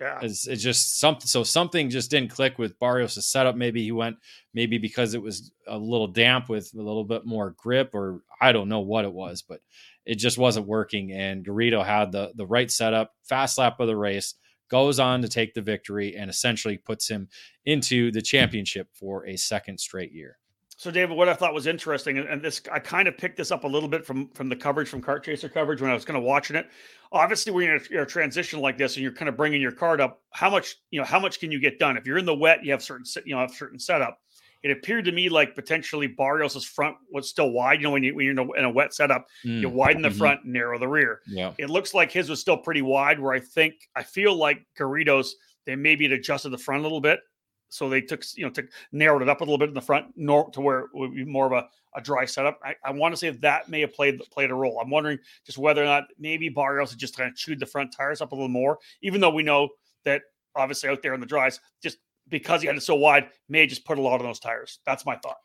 Yeah, 0.00 0.20
it's, 0.22 0.46
it's 0.46 0.62
just 0.62 1.00
something. 1.00 1.26
So 1.26 1.42
something 1.42 1.90
just 1.90 2.10
didn't 2.10 2.30
click 2.30 2.56
with 2.56 2.78
Barrios' 2.78 3.26
setup. 3.26 3.56
Maybe 3.56 3.82
he 3.82 3.90
went, 3.90 4.16
maybe 4.54 4.78
because 4.78 5.14
it 5.14 5.22
was 5.22 5.50
a 5.66 5.76
little 5.76 6.06
damp 6.06 6.48
with 6.48 6.72
a 6.74 6.80
little 6.80 7.04
bit 7.04 7.26
more 7.26 7.56
grip, 7.58 7.94
or 7.94 8.22
I 8.40 8.52
don't 8.52 8.68
know 8.68 8.80
what 8.80 9.04
it 9.04 9.12
was, 9.12 9.42
but 9.42 9.60
it 10.06 10.14
just 10.14 10.38
wasn't 10.38 10.68
working. 10.68 11.12
And 11.12 11.44
Garrido 11.44 11.84
had 11.84 12.12
the 12.12 12.30
the 12.36 12.46
right 12.46 12.70
setup, 12.70 13.12
fast 13.24 13.58
lap 13.58 13.80
of 13.80 13.88
the 13.88 13.96
race 13.96 14.34
goes 14.68 15.00
on 15.00 15.22
to 15.22 15.28
take 15.28 15.54
the 15.54 15.62
victory 15.62 16.14
and 16.16 16.30
essentially 16.30 16.76
puts 16.76 17.08
him 17.08 17.28
into 17.64 18.12
the 18.12 18.22
championship 18.22 18.88
for 18.92 19.26
a 19.26 19.36
second 19.36 19.78
straight 19.78 20.12
year. 20.12 20.37
So, 20.78 20.90
David, 20.90 21.16
what 21.16 21.28
I 21.28 21.34
thought 21.34 21.52
was 21.52 21.66
interesting, 21.66 22.18
and 22.18 22.40
this 22.40 22.62
I 22.72 22.78
kind 22.78 23.08
of 23.08 23.18
picked 23.18 23.36
this 23.36 23.50
up 23.50 23.64
a 23.64 23.66
little 23.66 23.88
bit 23.88 24.06
from 24.06 24.28
from 24.30 24.48
the 24.48 24.56
coverage 24.56 24.88
from 24.88 25.02
Kart 25.02 25.22
Chaser 25.24 25.48
coverage 25.48 25.82
when 25.82 25.90
I 25.90 25.94
was 25.94 26.04
kind 26.04 26.16
of 26.16 26.22
watching 26.22 26.56
it. 26.56 26.70
Obviously, 27.12 27.52
when 27.52 27.64
you're 27.64 27.76
in 27.76 27.98
a, 27.98 28.02
a 28.02 28.06
transition 28.06 28.60
like 28.60 28.78
this 28.78 28.94
and 28.94 29.02
you're 29.02 29.12
kind 29.12 29.28
of 29.28 29.36
bringing 29.36 29.60
your 29.60 29.72
card 29.72 30.00
up, 30.00 30.22
how 30.30 30.48
much 30.48 30.76
you 30.90 31.00
know, 31.00 31.04
how 31.04 31.18
much 31.18 31.40
can 31.40 31.52
you 31.52 31.60
get 31.60 31.78
done? 31.78 31.96
If 31.96 32.06
you're 32.06 32.18
in 32.18 32.24
the 32.24 32.34
wet, 32.34 32.64
you 32.64 32.70
have 32.70 32.82
certain 32.82 33.04
you 33.26 33.34
know 33.34 33.40
have 33.40 33.50
certain 33.50 33.78
setup 33.78 34.20
it 34.62 34.70
appeared 34.70 35.04
to 35.04 35.12
me 35.12 35.28
like 35.28 35.54
potentially 35.54 36.06
Barrios's 36.06 36.64
front 36.64 36.96
was 37.12 37.28
still 37.28 37.50
wide. 37.50 37.80
You 37.80 37.84
know, 37.84 37.92
when, 37.92 38.02
you, 38.02 38.14
when 38.14 38.24
you're 38.24 38.32
in 38.32 38.38
a, 38.38 38.52
in 38.52 38.64
a 38.64 38.70
wet 38.70 38.92
setup, 38.92 39.26
mm. 39.44 39.60
you 39.60 39.68
widen 39.68 40.02
the 40.02 40.08
mm-hmm. 40.08 40.18
front, 40.18 40.44
narrow 40.44 40.78
the 40.78 40.88
rear. 40.88 41.20
Yeah. 41.26 41.52
It 41.58 41.70
looks 41.70 41.94
like 41.94 42.10
his 42.10 42.28
was 42.28 42.40
still 42.40 42.56
pretty 42.56 42.82
wide, 42.82 43.20
where 43.20 43.32
I 43.32 43.40
think, 43.40 43.74
I 43.94 44.02
feel 44.02 44.34
like 44.34 44.66
Garrido's, 44.76 45.36
they 45.64 45.76
maybe 45.76 46.04
had 46.04 46.12
adjusted 46.12 46.50
the 46.50 46.58
front 46.58 46.80
a 46.80 46.82
little 46.82 47.00
bit. 47.00 47.20
So 47.68 47.88
they 47.88 48.00
took, 48.00 48.24
you 48.34 48.44
know, 48.44 48.50
took 48.50 48.66
narrowed 48.92 49.22
it 49.22 49.28
up 49.28 49.40
a 49.40 49.44
little 49.44 49.58
bit 49.58 49.68
in 49.68 49.74
the 49.74 49.80
front, 49.80 50.06
nor, 50.16 50.50
to 50.50 50.60
where 50.60 50.80
it 50.80 50.90
would 50.94 51.14
be 51.14 51.24
more 51.24 51.46
of 51.46 51.52
a, 51.52 51.68
a 51.94 52.00
dry 52.00 52.24
setup. 52.24 52.58
I, 52.64 52.74
I 52.84 52.92
want 52.92 53.12
to 53.12 53.16
say 53.16 53.30
that 53.30 53.68
may 53.68 53.80
have 53.80 53.92
played 53.92 54.18
played 54.30 54.50
a 54.50 54.54
role. 54.54 54.78
I'm 54.80 54.90
wondering 54.90 55.18
just 55.44 55.58
whether 55.58 55.82
or 55.82 55.86
not 55.86 56.04
maybe 56.18 56.48
Barrios 56.48 56.90
had 56.90 56.98
just 56.98 57.16
kind 57.16 57.28
of 57.28 57.36
chewed 57.36 57.60
the 57.60 57.66
front 57.66 57.92
tires 57.96 58.20
up 58.20 58.32
a 58.32 58.34
little 58.34 58.48
more, 58.48 58.78
even 59.02 59.20
though 59.20 59.30
we 59.30 59.42
know 59.42 59.68
that 60.04 60.22
obviously 60.56 60.88
out 60.88 61.02
there 61.02 61.14
in 61.14 61.20
the 61.20 61.26
dries, 61.26 61.60
just 61.82 61.98
because 62.28 62.60
he 62.60 62.66
had 62.66 62.76
it 62.76 62.82
so 62.82 62.94
wide, 62.94 63.28
may 63.48 63.66
just 63.66 63.84
put 63.84 63.98
a 63.98 64.02
lot 64.02 64.16
of 64.16 64.26
those 64.26 64.38
tires. 64.38 64.80
That's 64.84 65.06
my 65.06 65.16
thought. 65.16 65.38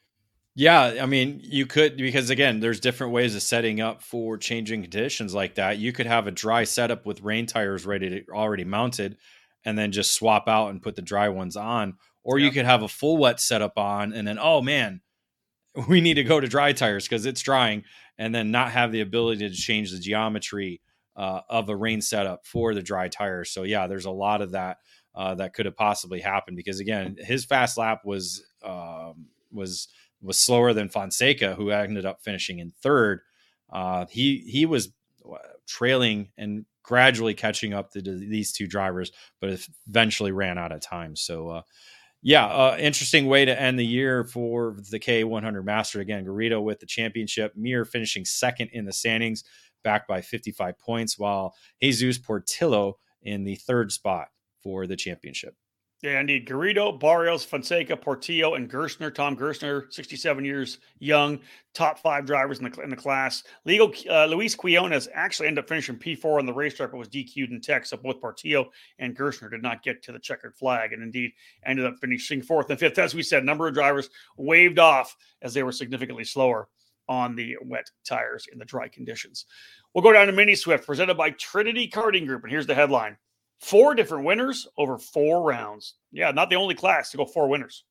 Yeah, 0.55 0.97
I 1.01 1.07
mean, 1.07 1.39
you 1.41 1.65
could 1.65 1.97
because 1.97 2.29
again, 2.29 2.59
there's 2.59 2.79
different 2.79 3.11
ways 3.11 3.35
of 3.35 3.41
setting 3.41 3.81
up 3.81 4.03
for 4.03 4.37
changing 4.37 4.81
conditions 4.83 5.33
like 5.33 5.55
that. 5.55 5.79
You 5.79 5.91
could 5.91 6.05
have 6.05 6.27
a 6.27 6.31
dry 6.31 6.63
setup 6.63 7.05
with 7.05 7.21
rain 7.21 7.47
tires 7.47 7.85
ready 7.85 8.09
to 8.09 8.31
already 8.31 8.63
mounted, 8.63 9.17
and 9.65 9.77
then 9.77 9.91
just 9.91 10.13
swap 10.13 10.47
out 10.47 10.69
and 10.69 10.81
put 10.81 10.95
the 10.95 11.01
dry 11.01 11.29
ones 11.29 11.55
on, 11.55 11.95
or 12.23 12.39
yeah. 12.39 12.45
you 12.45 12.51
could 12.51 12.65
have 12.65 12.83
a 12.83 12.87
full 12.87 13.17
wet 13.17 13.39
setup 13.39 13.77
on, 13.77 14.13
and 14.13 14.27
then 14.27 14.37
oh 14.39 14.61
man, 14.61 15.01
we 15.87 16.01
need 16.01 16.15
to 16.15 16.23
go 16.23 16.39
to 16.39 16.47
dry 16.47 16.73
tires 16.73 17.05
because 17.05 17.25
it's 17.25 17.41
drying, 17.41 17.83
and 18.17 18.33
then 18.33 18.51
not 18.51 18.71
have 18.71 18.91
the 18.91 19.01
ability 19.01 19.49
to 19.49 19.55
change 19.55 19.91
the 19.91 19.99
geometry 19.99 20.81
uh, 21.15 21.41
of 21.49 21.69
a 21.69 21.75
rain 21.75 22.01
setup 22.01 22.45
for 22.45 22.73
the 22.73 22.81
dry 22.81 23.07
tires. 23.07 23.51
So 23.51 23.63
yeah, 23.63 23.87
there's 23.87 24.05
a 24.05 24.11
lot 24.11 24.41
of 24.41 24.51
that 24.51 24.77
uh, 25.15 25.35
that 25.35 25.53
could 25.53 25.65
have 25.65 25.75
possibly 25.75 26.19
happened 26.19 26.57
because 26.57 26.79
again, 26.79 27.17
his 27.19 27.45
fast 27.45 27.77
lap 27.77 28.01
was 28.05 28.43
um, 28.63 29.27
was 29.51 29.87
was 30.21 30.39
slower 30.39 30.73
than 30.73 30.89
Fonseca, 30.89 31.55
who 31.55 31.69
ended 31.69 32.05
up 32.05 32.23
finishing 32.23 32.59
in 32.59 32.71
third. 32.81 33.21
Uh, 33.71 34.05
he 34.09 34.39
he 34.47 34.65
was 34.65 34.89
trailing 35.67 36.29
and 36.37 36.65
gradually 36.83 37.33
catching 37.33 37.73
up 37.73 37.91
to 37.91 38.01
these 38.01 38.51
two 38.51 38.67
drivers, 38.67 39.11
but 39.39 39.67
eventually 39.87 40.31
ran 40.31 40.57
out 40.57 40.71
of 40.71 40.81
time. 40.81 41.15
So, 41.15 41.49
uh, 41.49 41.61
yeah, 42.23 42.45
uh, 42.45 42.77
interesting 42.79 43.27
way 43.27 43.43
to 43.43 43.61
end 43.61 43.77
the 43.77 43.85
year 43.85 44.23
for 44.23 44.77
the 44.89 44.99
K100 44.99 45.63
Master. 45.65 45.99
Again, 45.99 46.25
Garrido 46.25 46.63
with 46.63 46.79
the 46.79 46.85
championship, 46.85 47.53
Mir 47.55 47.83
finishing 47.83 48.23
second 48.23 48.69
in 48.71 48.85
the 48.85 48.93
standings, 48.93 49.43
backed 49.83 50.07
by 50.07 50.21
55 50.21 50.79
points, 50.79 51.19
while 51.19 51.53
Jesus 51.81 52.17
Portillo 52.17 52.97
in 53.21 53.43
the 53.43 53.55
third 53.55 53.91
spot 53.91 54.29
for 54.61 54.87
the 54.87 54.95
championship. 54.95 55.55
Yeah, 56.03 56.19
indeed. 56.19 56.45
Garrido, 56.45 56.99
Barrios, 56.99 57.45
Fonseca, 57.45 57.95
Portillo, 57.95 58.55
and 58.55 58.69
Gerstner. 58.69 59.15
Tom 59.15 59.37
Gerstner, 59.37 59.91
67 59.91 60.43
years 60.43 60.79
young, 60.99 61.39
top 61.73 61.97
five 61.97 62.25
drivers 62.25 62.59
in 62.59 62.69
the, 62.69 62.81
in 62.81 62.89
the 62.89 62.95
class. 62.97 63.41
Legal 63.63 63.89
uh, 64.09 64.25
Luis 64.25 64.53
Quiones 64.53 65.07
actually 65.13 65.47
ended 65.47 65.63
up 65.63 65.69
finishing 65.69 65.97
P4 65.97 66.39
on 66.39 66.45
the 66.45 66.51
racetrack, 66.51 66.91
but 66.91 66.97
was 66.97 67.07
DQ'd 67.07 67.51
in 67.51 67.61
tech. 67.61 67.85
So 67.85 67.95
both 67.95 68.19
Portillo 68.19 68.69
and 68.99 69.15
Gerstner 69.15 69.49
did 69.49 69.61
not 69.61 69.81
get 69.81 70.03
to 70.03 70.11
the 70.11 70.19
checkered 70.19 70.57
flag, 70.57 70.91
and 70.91 71.01
indeed 71.01 71.31
ended 71.65 71.85
up 71.85 71.95
finishing 72.01 72.41
fourth 72.41 72.69
and 72.69 72.77
fifth. 72.77 72.99
As 72.99 73.15
we 73.15 73.23
said, 73.23 73.45
number 73.45 73.69
of 73.69 73.73
drivers 73.73 74.09
waved 74.35 74.79
off 74.79 75.15
as 75.41 75.53
they 75.53 75.63
were 75.63 75.71
significantly 75.71 76.25
slower 76.25 76.67
on 77.07 77.33
the 77.33 77.55
wet 77.61 77.89
tires 78.05 78.45
in 78.51 78.59
the 78.59 78.65
dry 78.65 78.89
conditions. 78.89 79.45
We'll 79.93 80.03
go 80.03 80.11
down 80.11 80.27
to 80.27 80.33
Mini 80.33 80.55
Swift, 80.55 80.85
presented 80.85 81.15
by 81.15 81.29
Trinity 81.29 81.89
Karting 81.89 82.27
Group, 82.27 82.43
and 82.43 82.51
here's 82.51 82.67
the 82.67 82.75
headline. 82.75 83.15
Four 83.63 83.95
different 83.95 84.25
winners 84.25 84.67
over 84.77 84.97
four 84.97 85.41
rounds. 85.41 85.95
Yeah, 86.11 86.31
not 86.31 86.49
the 86.49 86.57
only 86.57 86.75
class 86.75 87.11
to 87.11 87.17
go 87.17 87.25
four 87.25 87.47
winners. 87.47 87.85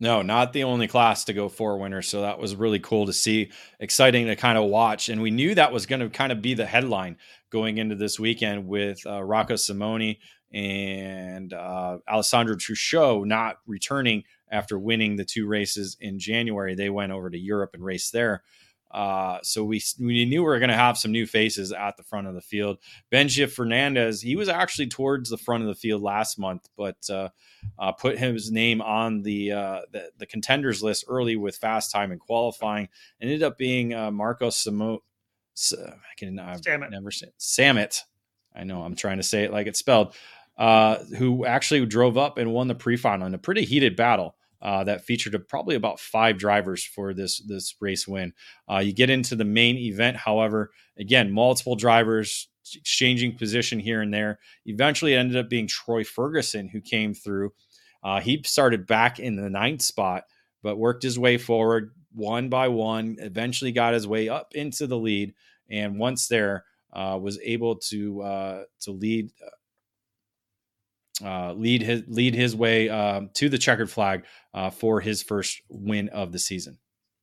No, 0.00 0.22
not 0.22 0.52
the 0.52 0.64
only 0.64 0.88
class 0.88 1.24
to 1.26 1.32
go 1.32 1.48
four 1.48 1.78
winners. 1.78 2.08
So 2.08 2.22
that 2.22 2.40
was 2.40 2.56
really 2.56 2.80
cool 2.80 3.06
to 3.06 3.12
see, 3.12 3.52
exciting 3.78 4.26
to 4.26 4.34
kind 4.34 4.58
of 4.58 4.64
watch. 4.64 5.08
And 5.08 5.22
we 5.22 5.30
knew 5.30 5.54
that 5.54 5.72
was 5.72 5.86
going 5.86 6.00
to 6.00 6.10
kind 6.10 6.32
of 6.32 6.42
be 6.42 6.54
the 6.54 6.66
headline 6.66 7.16
going 7.50 7.78
into 7.78 7.94
this 7.94 8.18
weekend 8.18 8.66
with 8.66 9.06
uh, 9.06 9.22
Rocco 9.22 9.54
Simoni 9.54 10.18
and 10.52 11.52
uh, 11.52 11.98
Alessandro 12.08 12.56
Truchot 12.56 13.24
not 13.24 13.58
returning 13.68 14.24
after 14.50 14.78
winning 14.80 15.14
the 15.14 15.24
two 15.24 15.46
races 15.46 15.96
in 16.00 16.18
January. 16.18 16.74
They 16.74 16.90
went 16.90 17.12
over 17.12 17.30
to 17.30 17.38
Europe 17.38 17.70
and 17.74 17.84
raced 17.84 18.12
there. 18.12 18.42
Uh, 18.94 19.40
so 19.42 19.64
we 19.64 19.82
we 19.98 20.24
knew 20.24 20.40
we 20.40 20.46
were 20.46 20.60
going 20.60 20.68
to 20.68 20.76
have 20.76 20.96
some 20.96 21.10
new 21.10 21.26
faces 21.26 21.72
at 21.72 21.96
the 21.96 22.04
front 22.04 22.28
of 22.28 22.34
the 22.34 22.40
field. 22.40 22.78
Benji 23.12 23.50
Fernandez, 23.50 24.20
he 24.20 24.36
was 24.36 24.48
actually 24.48 24.86
towards 24.86 25.28
the 25.28 25.36
front 25.36 25.64
of 25.64 25.68
the 25.68 25.74
field 25.74 26.00
last 26.00 26.38
month, 26.38 26.68
but 26.76 26.96
uh, 27.10 27.28
uh, 27.76 27.90
put 27.90 28.16
his 28.16 28.52
name 28.52 28.80
on 28.80 29.22
the, 29.22 29.50
uh, 29.50 29.80
the, 29.90 30.10
the 30.18 30.26
contenders 30.26 30.80
list 30.80 31.06
early 31.08 31.34
with 31.34 31.56
fast 31.56 31.90
time 31.90 32.12
and 32.12 32.20
qualifying. 32.20 32.88
Ended 33.20 33.42
up 33.42 33.58
being 33.58 33.92
uh, 33.92 34.12
Marco 34.12 34.48
Samo. 34.48 34.98
I 35.72 35.92
can 36.16 36.38
I've 36.38 36.60
Samet. 36.60 36.90
never 36.90 37.10
say 37.10 37.32
Samet. 37.38 38.00
I 38.54 38.62
know 38.62 38.82
I'm 38.82 38.94
trying 38.94 39.16
to 39.16 39.24
say 39.24 39.42
it 39.42 39.52
like 39.52 39.66
it's 39.66 39.80
spelled. 39.80 40.14
Uh, 40.56 41.02
who 41.18 41.44
actually 41.44 41.84
drove 41.84 42.16
up 42.16 42.38
and 42.38 42.52
won 42.52 42.68
the 42.68 42.76
pre-final 42.76 43.26
in 43.26 43.34
a 43.34 43.38
pretty 43.38 43.64
heated 43.64 43.96
battle 43.96 44.36
uh, 44.64 44.82
that 44.82 45.04
featured 45.04 45.34
a, 45.34 45.38
probably 45.38 45.76
about 45.76 46.00
five 46.00 46.38
drivers 46.38 46.82
for 46.82 47.12
this 47.12 47.38
this 47.40 47.76
race 47.80 48.08
win. 48.08 48.32
Uh, 48.70 48.78
you 48.78 48.92
get 48.92 49.10
into 49.10 49.36
the 49.36 49.44
main 49.44 49.76
event, 49.76 50.16
however, 50.16 50.70
again, 50.98 51.30
multiple 51.30 51.76
drivers 51.76 52.48
exchanging 52.74 53.36
position 53.36 53.78
here 53.78 54.00
and 54.00 54.12
there. 54.12 54.38
Eventually, 54.64 55.12
it 55.12 55.18
ended 55.18 55.36
up 55.36 55.50
being 55.50 55.66
Troy 55.66 56.02
Ferguson 56.02 56.68
who 56.68 56.80
came 56.80 57.12
through. 57.12 57.52
Uh, 58.02 58.20
he 58.20 58.42
started 58.44 58.86
back 58.86 59.20
in 59.20 59.36
the 59.36 59.50
ninth 59.50 59.82
spot, 59.82 60.24
but 60.62 60.78
worked 60.78 61.02
his 61.02 61.18
way 61.18 61.36
forward 61.36 61.90
one 62.12 62.48
by 62.48 62.68
one. 62.68 63.16
Eventually, 63.18 63.70
got 63.70 63.92
his 63.92 64.06
way 64.06 64.30
up 64.30 64.54
into 64.54 64.86
the 64.86 64.98
lead, 64.98 65.34
and 65.68 65.98
once 65.98 66.26
there, 66.26 66.64
uh, 66.94 67.18
was 67.20 67.38
able 67.42 67.76
to 67.76 68.22
uh, 68.22 68.62
to 68.80 68.92
lead 68.92 69.30
uh, 71.22 71.52
lead 71.52 71.82
his 71.82 72.02
lead 72.08 72.34
his 72.34 72.56
way 72.56 72.88
uh, 72.88 73.22
to 73.34 73.48
the 73.48 73.58
checkered 73.58 73.90
flag 73.90 74.24
uh, 74.52 74.70
for 74.70 75.00
his 75.00 75.22
first 75.22 75.62
win 75.68 76.08
of 76.08 76.32
the 76.32 76.38
season. 76.38 76.78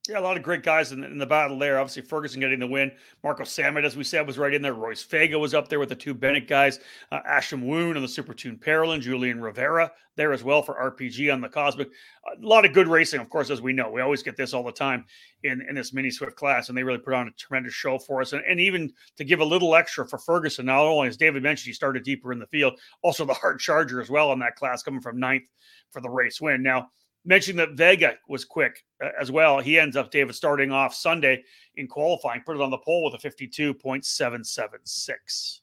Yeah, 0.09 0.17
a 0.17 0.21
lot 0.21 0.35
of 0.35 0.41
great 0.41 0.63
guys 0.63 0.91
in 0.91 1.01
the, 1.01 1.07
in 1.07 1.19
the 1.19 1.27
battle 1.27 1.59
there. 1.59 1.79
Obviously, 1.79 2.01
Ferguson 2.01 2.39
getting 2.39 2.59
the 2.59 2.65
win. 2.65 2.91
Marco 3.23 3.43
Samet, 3.43 3.85
as 3.85 3.95
we 3.95 4.03
said, 4.03 4.25
was 4.25 4.39
right 4.39 4.53
in 4.53 4.63
there. 4.63 4.73
Royce 4.73 5.03
Vega 5.03 5.37
was 5.37 5.53
up 5.53 5.67
there 5.67 5.79
with 5.79 5.89
the 5.89 5.95
two 5.95 6.15
Bennett 6.15 6.47
guys. 6.47 6.79
Uh, 7.11 7.19
Ashton 7.23 7.59
Moon 7.59 7.95
on 7.95 8.01
the 8.01 8.07
Super 8.07 8.33
Tune 8.33 8.57
Parolin. 8.57 8.99
Julian 8.99 9.39
Rivera 9.39 9.91
there 10.15 10.33
as 10.33 10.43
well 10.43 10.63
for 10.63 10.73
RPG 10.75 11.31
on 11.31 11.39
the 11.39 11.47
Kosmic. 11.47 11.85
A 12.25 12.45
lot 12.45 12.65
of 12.65 12.73
good 12.73 12.87
racing, 12.87 13.21
of 13.21 13.29
course, 13.29 13.51
as 13.51 13.61
we 13.61 13.73
know. 13.73 13.91
We 13.91 14.01
always 14.01 14.23
get 14.23 14.35
this 14.35 14.55
all 14.55 14.63
the 14.63 14.71
time 14.71 15.05
in, 15.43 15.61
in 15.69 15.75
this 15.75 15.93
mini 15.93 16.09
Swift 16.09 16.35
class, 16.35 16.69
and 16.69 16.77
they 16.77 16.83
really 16.83 16.97
put 16.97 17.13
on 17.13 17.27
a 17.27 17.31
tremendous 17.31 17.73
show 17.73 17.99
for 17.99 18.21
us. 18.21 18.33
And, 18.33 18.43
and 18.49 18.59
even 18.59 18.91
to 19.17 19.23
give 19.23 19.39
a 19.39 19.45
little 19.45 19.75
extra 19.75 20.07
for 20.07 20.17
Ferguson, 20.17 20.65
not 20.65 20.81
only, 20.81 21.09
as 21.09 21.17
David 21.17 21.43
mentioned, 21.43 21.67
he 21.67 21.73
started 21.73 22.03
deeper 22.03 22.33
in 22.33 22.39
the 22.39 22.47
field, 22.47 22.73
also 23.03 23.23
the 23.23 23.35
hard 23.35 23.59
charger 23.59 24.01
as 24.01 24.09
well 24.09 24.33
in 24.33 24.39
that 24.39 24.55
class, 24.55 24.81
coming 24.81 24.99
from 24.99 25.19
ninth 25.19 25.43
for 25.91 26.01
the 26.01 26.09
race 26.09 26.41
win. 26.41 26.63
Now, 26.63 26.89
mentioned 27.25 27.59
that 27.59 27.73
Vega 27.73 28.15
was 28.27 28.45
quick 28.45 28.85
uh, 29.03 29.09
as 29.19 29.31
well. 29.31 29.59
He 29.59 29.79
ends 29.79 29.95
up, 29.95 30.11
David, 30.11 30.35
starting 30.35 30.71
off 30.71 30.93
Sunday 30.93 31.43
in 31.75 31.87
qualifying, 31.87 32.43
put 32.45 32.55
it 32.55 32.61
on 32.61 32.69
the 32.71 32.77
pole 32.77 33.11
with 33.11 33.23
a 33.23 33.27
52.776. 33.27 35.59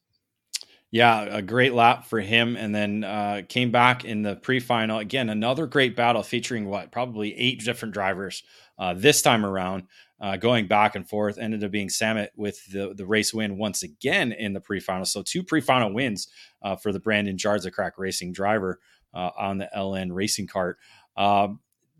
Yeah, 0.91 1.25
a 1.25 1.43
great 1.43 1.75
lap 1.75 2.07
for 2.07 2.19
him. 2.21 2.57
And 2.57 2.75
then 2.75 3.05
uh, 3.05 3.43
came 3.49 3.71
back 3.71 4.07
in 4.07 4.23
the 4.23 4.37
pre 4.37 4.59
final. 4.59 4.99
Again, 4.99 5.29
another 5.29 5.67
great 5.67 5.95
battle 5.95 6.23
featuring 6.23 6.65
what? 6.67 6.91
Probably 6.91 7.39
eight 7.39 7.63
different 7.63 7.93
drivers 7.93 8.43
uh, 8.79 8.95
this 8.95 9.21
time 9.21 9.45
around. 9.45 9.85
Uh, 10.21 10.37
going 10.37 10.67
back 10.67 10.97
and 10.97 11.09
forth, 11.09 11.39
ended 11.39 11.63
up 11.63 11.71
being 11.71 11.87
Samet 11.87 12.27
with 12.35 12.61
the, 12.73 12.93
the 12.97 13.07
race 13.07 13.33
win 13.33 13.57
once 13.57 13.85
again 13.85 14.33
in 14.33 14.53
the 14.53 14.61
pre 14.61 14.81
final. 14.81 15.05
So, 15.05 15.23
two 15.23 15.45
pre 15.45 15.61
final 15.61 15.93
wins 15.93 16.27
uh, 16.63 16.75
for 16.75 16.91
the 16.91 16.99
Brandon 16.99 17.37
Jarzakrak 17.37 17.93
racing 17.99 18.33
driver 18.33 18.81
uh, 19.15 19.31
on 19.39 19.59
the 19.59 19.69
LN 19.77 20.13
racing 20.13 20.47
kart. 20.47 20.75
Uh, 21.19 21.49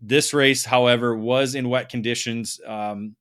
this 0.01 0.33
race, 0.33 0.63
however, 0.63 1.13
was 1.13 1.53
in 1.53 1.67
wet 1.67 1.89
conditions. 1.89 2.61
Um, 2.65 3.17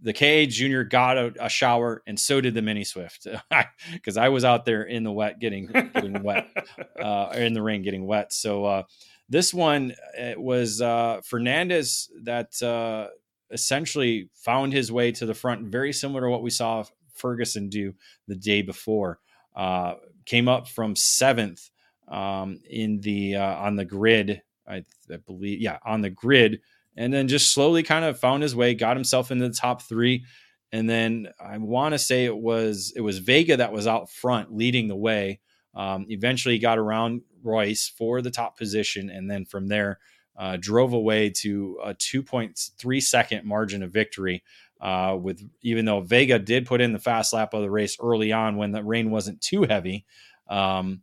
the 0.00 0.12
KA 0.12 0.48
Junior 0.48 0.84
got 0.84 1.18
a, 1.18 1.32
a, 1.40 1.48
shower, 1.48 2.02
and 2.06 2.18
so 2.18 2.40
did 2.40 2.54
the 2.54 2.62
Mini 2.62 2.84
Swift, 2.84 3.26
because 3.92 4.16
I 4.16 4.28
was 4.28 4.44
out 4.44 4.64
there 4.64 4.84
in 4.84 5.02
the 5.02 5.10
wet, 5.10 5.40
getting 5.40 5.66
getting 5.66 6.22
wet, 6.22 6.48
uh, 7.02 7.32
in 7.34 7.54
the 7.54 7.62
rain, 7.62 7.82
getting 7.82 8.06
wet. 8.06 8.32
So 8.32 8.64
uh, 8.64 8.82
this 9.28 9.52
one 9.52 9.94
it 10.16 10.40
was 10.40 10.80
uh, 10.80 11.20
Fernandez 11.24 12.08
that 12.22 12.60
uh, 12.62 13.08
essentially 13.50 14.30
found 14.34 14.72
his 14.72 14.92
way 14.92 15.10
to 15.10 15.26
the 15.26 15.34
front, 15.34 15.66
very 15.66 15.92
similar 15.92 16.22
to 16.22 16.30
what 16.30 16.42
we 16.42 16.50
saw 16.50 16.84
Ferguson 17.14 17.68
do 17.68 17.94
the 18.28 18.36
day 18.36 18.62
before. 18.62 19.18
Uh, 19.56 19.94
came 20.24 20.48
up 20.48 20.68
from 20.68 20.94
seventh 20.94 21.68
um, 22.08 22.60
in 22.70 23.00
the 23.00 23.36
uh, 23.36 23.56
on 23.56 23.74
the 23.74 23.84
grid 23.84 24.42
I, 24.72 24.84
I 25.12 25.16
believe, 25.16 25.60
yeah, 25.60 25.78
on 25.84 26.00
the 26.00 26.10
grid, 26.10 26.60
and 26.96 27.12
then 27.12 27.28
just 27.28 27.52
slowly 27.52 27.82
kind 27.82 28.04
of 28.04 28.18
found 28.18 28.42
his 28.42 28.56
way, 28.56 28.74
got 28.74 28.96
himself 28.96 29.30
into 29.30 29.48
the 29.48 29.54
top 29.54 29.82
three, 29.82 30.24
and 30.72 30.88
then 30.88 31.28
I 31.40 31.58
want 31.58 31.92
to 31.92 31.98
say 31.98 32.24
it 32.24 32.36
was 32.36 32.92
it 32.96 33.02
was 33.02 33.18
Vega 33.18 33.58
that 33.58 33.72
was 33.72 33.86
out 33.86 34.10
front 34.10 34.54
leading 34.54 34.88
the 34.88 34.96
way. 34.96 35.40
Um, 35.74 36.06
eventually, 36.08 36.58
got 36.58 36.78
around 36.78 37.22
Royce 37.42 37.88
for 37.88 38.22
the 38.22 38.30
top 38.30 38.56
position, 38.56 39.10
and 39.10 39.30
then 39.30 39.44
from 39.44 39.68
there 39.68 39.98
uh, 40.36 40.56
drove 40.58 40.92
away 40.92 41.30
to 41.30 41.78
a 41.84 41.94
2.3 41.94 43.02
second 43.02 43.44
margin 43.44 43.82
of 43.82 43.92
victory. 43.92 44.42
Uh, 44.80 45.16
with 45.20 45.40
even 45.62 45.84
though 45.84 46.00
Vega 46.00 46.40
did 46.40 46.66
put 46.66 46.80
in 46.80 46.92
the 46.92 46.98
fast 46.98 47.32
lap 47.32 47.54
of 47.54 47.62
the 47.62 47.70
race 47.70 47.96
early 48.02 48.32
on 48.32 48.56
when 48.56 48.72
the 48.72 48.82
rain 48.82 49.10
wasn't 49.12 49.40
too 49.40 49.62
heavy, 49.62 50.04
um, 50.48 51.02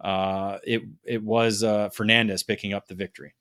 uh, 0.00 0.58
it 0.64 0.82
it 1.04 1.22
was 1.22 1.62
uh, 1.62 1.88
Fernandez 1.90 2.42
picking 2.42 2.72
up 2.72 2.86
the 2.86 2.94
victory. 2.94 3.34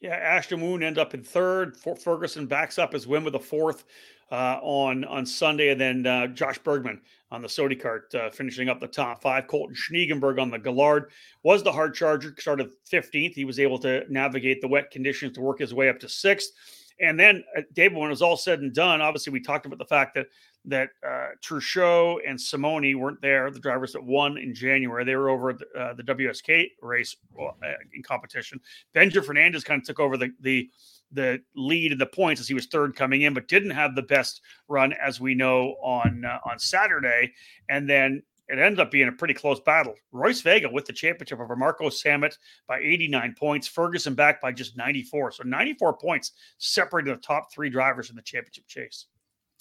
Yeah, 0.00 0.14
Ashton 0.14 0.60
Moon 0.60 0.82
end 0.82 0.98
up 0.98 1.14
in 1.14 1.22
third. 1.22 1.76
Ferguson 1.76 2.46
backs 2.46 2.78
up 2.78 2.92
his 2.92 3.06
win 3.06 3.24
with 3.24 3.34
a 3.34 3.40
fourth 3.40 3.84
uh, 4.30 4.58
on 4.62 5.04
on 5.04 5.24
Sunday, 5.24 5.70
and 5.70 5.80
then 5.80 6.06
uh, 6.06 6.26
Josh 6.28 6.58
Bergman 6.58 7.00
on 7.30 7.42
the 7.42 7.48
Sodi 7.48 7.80
kart 7.80 8.14
uh, 8.14 8.30
finishing 8.30 8.68
up 8.68 8.80
the 8.80 8.86
top 8.86 9.22
five. 9.22 9.46
Colton 9.46 9.74
Schniegenberg 9.74 10.40
on 10.40 10.50
the 10.50 10.60
Gillard 10.62 11.10
was 11.42 11.62
the 11.62 11.72
hard 11.72 11.94
charger, 11.94 12.34
started 12.38 12.70
15th. 12.90 13.32
He 13.32 13.44
was 13.44 13.58
able 13.58 13.78
to 13.80 14.04
navigate 14.08 14.60
the 14.60 14.68
wet 14.68 14.90
conditions 14.90 15.32
to 15.34 15.40
work 15.40 15.58
his 15.58 15.74
way 15.74 15.88
up 15.88 15.98
to 16.00 16.08
sixth. 16.08 16.52
And 17.00 17.18
then, 17.18 17.44
uh, 17.56 17.62
David, 17.74 17.98
when 17.98 18.06
it 18.06 18.10
was 18.10 18.22
all 18.22 18.36
said 18.36 18.60
and 18.60 18.72
done, 18.72 19.00
obviously 19.00 19.32
we 19.32 19.40
talked 19.40 19.66
about 19.66 19.78
the 19.78 19.84
fact 19.84 20.14
that 20.14 20.26
that 20.66 20.90
uh, 21.06 21.28
Truchot 21.42 22.18
and 22.26 22.38
Simoni 22.38 22.96
weren't 22.96 23.20
there, 23.22 23.50
the 23.50 23.60
drivers 23.60 23.92
that 23.92 24.04
won 24.04 24.36
in 24.36 24.54
January. 24.54 25.04
They 25.04 25.16
were 25.16 25.28
over 25.28 25.52
the, 25.52 25.66
uh, 25.78 25.94
the 25.94 26.02
WSK 26.02 26.70
race 26.82 27.16
uh, 27.40 27.50
in 27.94 28.02
competition. 28.02 28.60
Benja 28.94 29.24
Fernandez 29.24 29.64
kind 29.64 29.80
of 29.80 29.86
took 29.86 30.00
over 30.00 30.16
the, 30.16 30.30
the 30.40 30.68
the 31.12 31.40
lead 31.54 31.92
in 31.92 31.98
the 31.98 32.06
points 32.06 32.40
as 32.40 32.48
he 32.48 32.54
was 32.54 32.66
third 32.66 32.96
coming 32.96 33.22
in, 33.22 33.32
but 33.32 33.46
didn't 33.46 33.70
have 33.70 33.94
the 33.94 34.02
best 34.02 34.42
run 34.66 34.92
as 34.94 35.20
we 35.20 35.34
know 35.34 35.76
on 35.80 36.24
uh, 36.24 36.38
on 36.44 36.58
Saturday. 36.58 37.32
And 37.68 37.88
then 37.88 38.22
it 38.48 38.58
ended 38.58 38.80
up 38.80 38.90
being 38.90 39.08
a 39.08 39.12
pretty 39.12 39.34
close 39.34 39.60
battle. 39.60 39.94
Royce 40.12 40.40
Vega 40.40 40.68
with 40.68 40.84
the 40.84 40.92
championship 40.92 41.40
over 41.40 41.56
Marco 41.56 41.88
Samet 41.88 42.36
by 42.68 42.78
89 42.78 43.34
points, 43.38 43.66
Ferguson 43.66 44.14
back 44.14 44.40
by 44.40 44.52
just 44.52 44.76
94. 44.76 45.32
So 45.32 45.42
94 45.44 45.96
points 45.96 46.32
separating 46.58 47.12
the 47.12 47.20
top 47.20 47.52
three 47.52 47.70
drivers 47.70 48.10
in 48.10 48.16
the 48.16 48.22
championship 48.22 48.66
chase. 48.68 49.06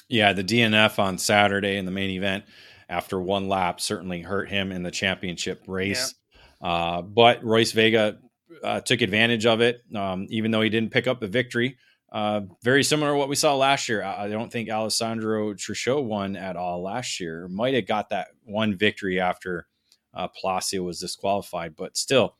Yeah, 0.08 0.34
the 0.34 0.44
DNF 0.44 1.00
on 1.00 1.18
Saturday 1.18 1.78
in 1.78 1.86
the 1.86 1.92
main 1.92 2.12
event 2.12 2.46
after 2.90 3.20
one 3.20 3.48
lap 3.48 3.82
certainly 3.82 4.22
hurt 4.22 4.50
him 4.50 4.72
in 4.72 4.84
the 4.84 4.92
championship 4.92 5.64
race. 5.68 6.14
Yeah. 6.62 6.68
Uh, 6.68 7.02
but 7.02 7.44
Royce 7.44 7.72
Vega 7.72 8.20
uh, 8.64 8.82
took 8.82 9.02
advantage 9.02 9.46
of 9.46 9.62
it, 9.62 9.82
um, 9.96 10.28
even 10.30 10.52
though 10.52 10.62
he 10.62 10.70
didn't 10.70 10.92
pick 10.92 11.08
up 11.08 11.20
the 11.20 11.28
victory. 11.28 11.78
Uh, 12.12 12.42
very 12.64 12.84
similar 12.84 13.12
to 13.12 13.18
what 13.18 13.28
we 13.28 13.36
saw 13.36 13.56
last 13.56 13.90
year. 13.90 14.04
I 14.04 14.30
don't 14.30 14.52
think 14.52 14.70
Alessandro 14.70 15.54
Truchot 15.54 16.06
won 16.06 16.36
at 16.36 16.56
all 16.56 16.82
last 16.82 17.20
year. 17.20 17.48
Might 17.50 17.74
have 17.74 17.88
got 17.88 18.10
that 18.10 18.28
one 18.44 18.78
victory 18.78 19.20
after 19.20 19.68
uh, 20.14 20.28
Palacio 20.30 20.84
was 20.84 21.00
disqualified, 21.00 21.76
but 21.76 21.98
still 21.98 22.38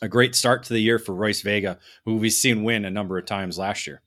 a 0.00 0.08
great 0.08 0.34
start 0.34 0.62
to 0.64 0.72
the 0.72 0.80
year 0.80 0.98
for 0.98 1.14
Royce 1.14 1.42
Vega, 1.42 1.78
who 2.04 2.16
we've 2.16 2.32
seen 2.32 2.64
win 2.64 2.84
a 2.84 2.90
number 2.90 3.18
of 3.18 3.26
times 3.26 3.58
last 3.58 3.86
year. 3.86 4.00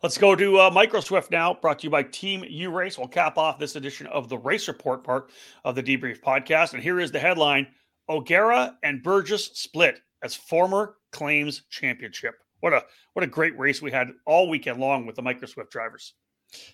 Let's 0.00 0.16
go 0.16 0.36
to 0.36 0.60
uh, 0.60 0.70
Micro 0.70 1.00
Swift 1.00 1.32
now, 1.32 1.54
brought 1.54 1.80
to 1.80 1.84
you 1.84 1.90
by 1.90 2.04
Team 2.04 2.44
U 2.48 2.70
Race. 2.70 2.96
We'll 2.96 3.08
cap 3.08 3.36
off 3.36 3.58
this 3.58 3.74
edition 3.74 4.06
of 4.06 4.28
the 4.28 4.38
Race 4.38 4.68
Report 4.68 5.02
part 5.02 5.30
of 5.64 5.74
the 5.74 5.82
Debrief 5.82 6.20
podcast. 6.20 6.72
And 6.72 6.80
here 6.80 7.00
is 7.00 7.10
the 7.10 7.18
headline 7.18 7.66
O'Gara 8.08 8.78
and 8.84 9.02
Burgess 9.02 9.46
split 9.54 9.98
as 10.22 10.36
former 10.36 10.94
claims 11.10 11.62
championship. 11.68 12.34
What 12.60 12.72
a 12.72 12.84
what 13.14 13.24
a 13.24 13.28
great 13.28 13.58
race 13.58 13.82
we 13.82 13.90
had 13.90 14.10
all 14.24 14.48
weekend 14.48 14.78
long 14.78 15.04
with 15.04 15.16
the 15.16 15.22
Micro 15.22 15.48
Swift 15.48 15.72
drivers. 15.72 16.14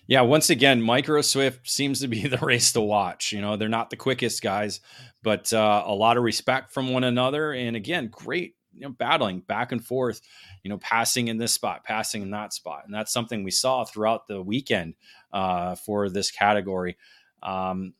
Yeah, 0.05 0.21
once 0.21 0.51
again, 0.51 0.79
Micro 0.79 1.21
Swift 1.21 1.67
seems 1.67 2.01
to 2.01 2.07
be 2.07 2.27
the 2.27 2.37
race 2.37 2.73
to 2.73 2.81
watch. 2.81 3.31
You 3.31 3.41
know, 3.41 3.57
they're 3.57 3.69
not 3.69 3.89
the 3.89 3.97
quickest 3.97 4.43
guys, 4.43 4.81
but 5.23 5.51
uh, 5.51 5.83
a 5.83 5.95
lot 5.95 6.17
of 6.17 6.23
respect 6.23 6.71
from 6.71 6.93
one 6.93 7.03
another. 7.03 7.53
And 7.53 7.75
again, 7.75 8.09
great 8.11 8.53
you 8.75 8.81
know, 8.81 8.89
battling 8.89 9.39
back 9.39 9.71
and 9.71 9.83
forth, 9.83 10.21
you 10.63 10.69
know, 10.69 10.77
passing 10.77 11.27
in 11.27 11.37
this 11.37 11.53
spot, 11.53 11.83
passing 11.83 12.21
in 12.21 12.31
that 12.31 12.53
spot. 12.53 12.83
And 12.85 12.93
that's 12.93 13.11
something 13.11 13.43
we 13.43 13.51
saw 13.51 13.83
throughout 13.83 14.27
the 14.27 14.41
weekend 14.41 14.95
uh, 15.31 15.75
for 15.75 16.09
this 16.09 16.31
category. 16.31 16.97
Um, 17.41 17.93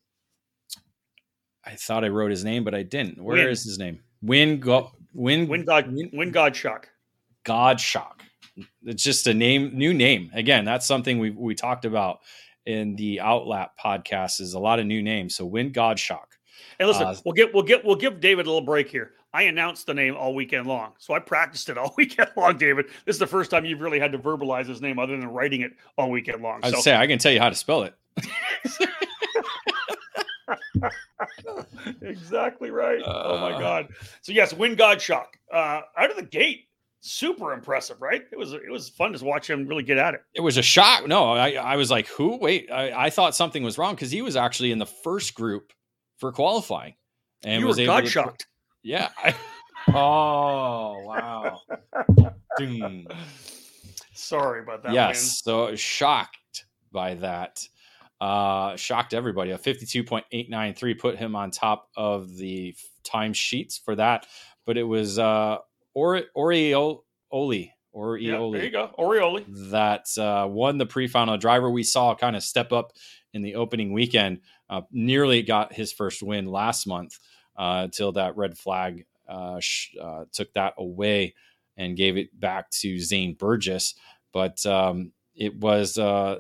I 1.64 1.76
thought 1.76 2.04
I 2.04 2.10
wrote 2.10 2.32
his 2.32 2.44
name, 2.44 2.64
but 2.64 2.76
I 2.76 2.84
didn't. 2.84 3.24
Where 3.24 3.38
Win. 3.38 3.48
is 3.48 3.64
his 3.64 3.80
name? 3.80 4.00
Win, 4.22 4.60
go, 4.60 4.92
win, 5.14 5.48
win, 5.48 5.66
God, 5.66 5.92
win, 5.92 6.10
win 6.14 6.32
God 6.32 6.56
shock. 6.56 6.90
God 7.44 7.80
shock. 7.80 8.24
It's 8.84 9.04
just 9.04 9.28
a 9.28 9.34
name, 9.34 9.72
new 9.78 9.94
name. 9.94 10.32
Again, 10.34 10.66
that's 10.66 10.86
something 10.86 11.20
we 11.20 11.32
we 11.32 11.56
talked 11.56 11.86
about 11.86 12.20
in 12.66 12.96
the 12.96 13.18
Outlap 13.18 13.70
podcast. 13.84 14.40
Is 14.40 14.54
a 14.54 14.60
lot 14.60 14.80
of 14.80 14.86
new 14.86 15.02
names. 15.02 15.36
So 15.36 15.46
Win 15.46 15.72
God 15.72 16.00
shock. 16.00 16.36
And 16.80 16.88
listen, 16.88 17.08
uh, 17.08 17.16
we'll 17.26 17.34
get 17.34 17.54
we'll 17.54 17.64
get 17.64 17.84
we'll 17.84 17.96
give 17.96 18.20
David 18.20 18.46
a 18.46 18.50
little 18.50 18.66
break 18.66 18.90
here. 18.90 19.12
I 19.36 19.42
announced 19.42 19.86
the 19.86 19.94
name 19.94 20.16
all 20.16 20.34
weekend 20.34 20.66
long, 20.66 20.94
so 20.98 21.14
I 21.14 21.20
practiced 21.20 21.68
it 21.68 21.78
all 21.78 21.94
weekend 21.98 22.30
long. 22.38 22.58
David, 22.58 22.86
this 23.04 23.16
is 23.16 23.20
the 23.20 23.28
first 23.28 23.52
time 23.52 23.66
you've 23.66 23.82
really 23.82 24.00
had 24.00 24.14
to 24.14 24.18
verbalize 24.18 24.66
his 24.66 24.82
name 24.82 24.98
other 24.98 25.18
than 25.18 25.28
writing 25.28 25.60
it 25.60 25.74
all 25.98 26.10
weekend 26.10 26.42
long. 26.42 26.62
I'd 26.64 26.74
so. 26.74 26.80
say 26.80 26.96
I 26.96 27.06
can 27.06 27.20
tell 27.20 27.34
you 27.34 27.42
how 27.42 27.50
to 27.50 27.56
spell 27.56 27.84
it. 27.84 27.94
exactly 32.02 32.72
right. 32.72 33.02
Uh, 33.02 33.24
oh 33.26 33.38
my 33.42 33.52
uh. 33.52 33.60
God. 33.60 33.90
So 34.22 34.32
yes, 34.32 34.54
Win 34.54 34.76
God 34.76 35.02
shock 35.02 35.38
uh, 35.54 35.82
out 35.98 36.10
of 36.10 36.16
the 36.16 36.24
gate 36.24 36.70
super 37.02 37.52
impressive, 37.52 38.02
right? 38.02 38.24
It 38.32 38.40
was 38.40 38.54
it 38.54 38.72
was 38.72 38.88
fun 38.88 39.12
to 39.12 39.26
watch 39.26 39.50
him 39.50 39.68
really 39.68 39.84
get 39.84 39.98
at 39.98 40.14
it. 40.14 40.22
It 40.34 40.42
was 40.42 40.56
a 40.56 40.64
shock. 40.64 41.10
No, 41.10 41.34
I, 41.34 41.52
I 41.56 41.76
was 41.76 41.92
like, 41.92 42.08
who? 42.08 42.38
Wait, 42.38 42.72
I, 42.72 43.08
I 43.08 43.10
thought 43.10 43.36
something 43.36 43.64
was 43.64 43.78
wrong 43.78 43.96
because 43.96 44.12
he 44.12 44.22
was 44.22 44.38
actually 44.38 44.72
in 44.72 44.80
the 44.80 44.86
first 44.86 45.36
group 45.36 45.74
for 46.20 46.32
qualifying, 46.32 46.94
and 47.44 47.60
you 47.60 47.68
was 47.68 47.78
were 47.78 47.86
God 47.86 48.08
shocked. 48.08 48.48
Yeah. 48.86 49.10
I, 49.18 49.34
oh 49.96 51.02
wow. 51.04 51.60
Sorry 54.14 54.62
about 54.62 54.84
that. 54.84 54.94
Yes, 54.94 55.42
so 55.44 55.76
shocked 55.76 56.66
by 56.92 57.16
that. 57.16 57.68
Uh, 58.22 58.76
shocked 58.76 59.16
everybody. 59.16 59.52
A 59.52 59.58
fifty-two 59.58 60.04
point 60.04 60.26
eight 60.32 60.52
nine 60.52 60.76
three 60.76 60.94
put 60.94 61.18
him 61.18 61.36
on 61.36 61.50
top 61.50 61.90
of 61.98 62.38
the 62.38 62.76
time 63.04 63.34
sheets 63.34 63.78
for 63.78 63.96
that, 63.96 64.28
but 64.68 64.78
it 64.78 64.84
was 64.84 65.18
uh 65.18 65.58
or 65.96 66.22
Orioli 66.38 67.72
or 67.92 68.18
yeah, 68.18 68.38
there 68.52 68.66
you 68.66 68.70
go, 68.70 68.92
Orioli 69.00 69.46
that 69.72 70.06
uh, 70.20 70.46
won 70.48 70.78
the 70.78 70.86
pre-final 70.86 71.38
driver 71.38 71.72
we 71.72 71.82
saw 71.82 72.14
kind 72.14 72.36
of 72.36 72.44
step 72.44 72.72
up 72.72 72.92
in 73.34 73.42
the 73.42 73.56
opening 73.56 73.94
weekend. 73.94 74.42
Uh, 74.70 74.82
nearly 74.92 75.42
got 75.42 75.74
his 75.74 75.92
first 75.92 76.22
win 76.22 76.46
last 76.46 76.86
month 76.86 77.18
uh, 77.18 77.35
until 77.58 78.12
that 78.14 78.38
red 78.38 78.58
flag 78.58 79.06
uh, 79.28 79.60
sh- 79.60 79.96
uh, 80.02 80.26
took 80.32 80.52
that 80.54 80.74
away 80.78 81.34
and 81.78 81.98
gave 81.98 82.18
it 82.18 82.38
back 82.40 82.70
to 82.70 83.00
Zane 83.00 83.34
Burgess. 83.34 83.96
But 84.32 84.66
um, 84.66 85.12
it 85.36 85.56
was 85.58 85.98
uh, 85.98 86.40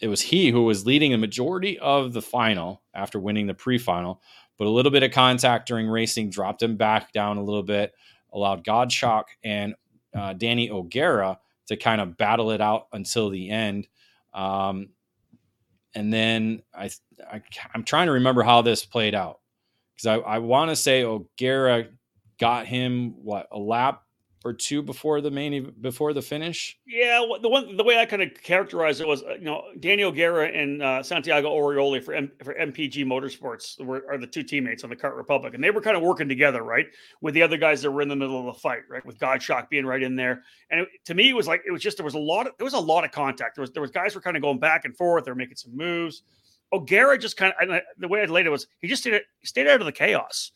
it 0.00 0.08
was 0.08 0.20
he 0.20 0.50
who 0.50 0.64
was 0.64 0.86
leading 0.86 1.14
a 1.14 1.18
majority 1.18 1.78
of 1.78 2.12
the 2.12 2.22
final 2.22 2.82
after 2.94 3.18
winning 3.18 3.46
the 3.46 3.54
pre-final. 3.54 4.20
But 4.56 4.66
a 4.66 4.70
little 4.70 4.92
bit 4.92 5.02
of 5.02 5.10
contact 5.10 5.66
during 5.66 5.88
racing 5.88 6.30
dropped 6.30 6.62
him 6.62 6.76
back 6.76 7.12
down 7.12 7.38
a 7.38 7.42
little 7.42 7.62
bit 7.62 7.92
allowed 8.34 8.64
Godshock 8.64 9.24
and 9.42 9.74
uh, 10.14 10.34
Danny 10.34 10.70
O'Gara 10.70 11.38
to 11.68 11.76
kind 11.76 12.00
of 12.00 12.16
battle 12.16 12.50
it 12.50 12.60
out 12.60 12.88
until 12.92 13.30
the 13.30 13.48
end. 13.48 13.88
Um, 14.34 14.90
and 15.94 16.12
then 16.12 16.62
I, 16.74 16.90
I 17.30 17.42
am 17.74 17.84
trying 17.84 18.06
to 18.06 18.12
remember 18.12 18.42
how 18.42 18.62
this 18.62 18.84
played 18.84 19.14
out 19.14 19.40
because 19.96 20.06
I, 20.06 20.16
I 20.16 20.38
want 20.38 20.70
to 20.70 20.76
say 20.76 21.04
O'Gara 21.04 21.86
got 22.38 22.66
him 22.66 23.14
what 23.22 23.48
a 23.52 23.58
lap 23.58 24.02
or 24.44 24.52
two 24.52 24.82
before 24.82 25.22
the 25.22 25.30
main 25.30 25.72
before 25.80 26.12
the 26.12 26.20
finish. 26.20 26.78
Yeah, 26.86 27.24
the 27.40 27.48
one 27.48 27.76
the 27.76 27.82
way 27.84 27.98
I 27.98 28.04
kind 28.04 28.22
of 28.22 28.30
characterized 28.42 29.00
it 29.00 29.08
was 29.08 29.22
uh, 29.22 29.34
you 29.38 29.46
know 29.46 29.62
Daniel 29.80 30.12
Guerra 30.12 30.48
and 30.48 30.82
uh, 30.82 31.02
Santiago 31.02 31.50
Orioli 31.50 32.04
for 32.04 32.12
M, 32.12 32.30
for 32.42 32.54
MPG 32.54 33.06
Motorsports 33.06 33.82
were, 33.82 34.04
are 34.08 34.18
the 34.18 34.26
two 34.26 34.42
teammates 34.42 34.84
on 34.84 34.90
the 34.90 34.96
Kart 34.96 35.16
Republic, 35.16 35.54
and 35.54 35.64
they 35.64 35.70
were 35.70 35.80
kind 35.80 35.96
of 35.96 36.02
working 36.02 36.28
together, 36.28 36.62
right, 36.62 36.86
with 37.22 37.32
the 37.32 37.42
other 37.42 37.56
guys 37.56 37.80
that 37.82 37.90
were 37.90 38.02
in 38.02 38.08
the 38.08 38.16
middle 38.16 38.38
of 38.38 38.54
the 38.54 38.60
fight, 38.60 38.82
right, 38.90 39.04
with 39.06 39.18
Godshock 39.18 39.70
being 39.70 39.86
right 39.86 40.02
in 40.02 40.14
there. 40.14 40.42
And 40.70 40.80
it, 40.80 40.88
to 41.06 41.14
me, 41.14 41.30
it 41.30 41.34
was 41.34 41.48
like 41.48 41.62
it 41.66 41.72
was 41.72 41.80
just 41.80 41.96
there 41.96 42.04
was 42.04 42.14
a 42.14 42.18
lot 42.18 42.46
of 42.46 42.52
there 42.58 42.66
was 42.66 42.74
a 42.74 42.78
lot 42.78 43.04
of 43.04 43.12
contact. 43.12 43.56
There 43.56 43.62
was 43.62 43.72
there 43.72 43.82
was 43.82 43.90
guys 43.90 44.14
were 44.14 44.20
kind 44.20 44.36
of 44.36 44.42
going 44.42 44.58
back 44.58 44.84
and 44.84 44.94
forth. 44.94 45.24
They 45.24 45.30
were 45.30 45.36
making 45.36 45.56
some 45.56 45.74
moves. 45.74 46.22
O'Gara 46.74 47.16
just 47.18 47.36
kind 47.36 47.52
of 47.60 47.80
the 47.98 48.08
way 48.08 48.20
I 48.20 48.24
laid 48.24 48.46
it 48.46 48.50
was 48.50 48.66
he 48.80 48.88
just 48.88 49.02
stayed, 49.02 49.20
stayed 49.44 49.68
out 49.68 49.80
of 49.80 49.86
the 49.86 49.92
chaos. 49.92 50.50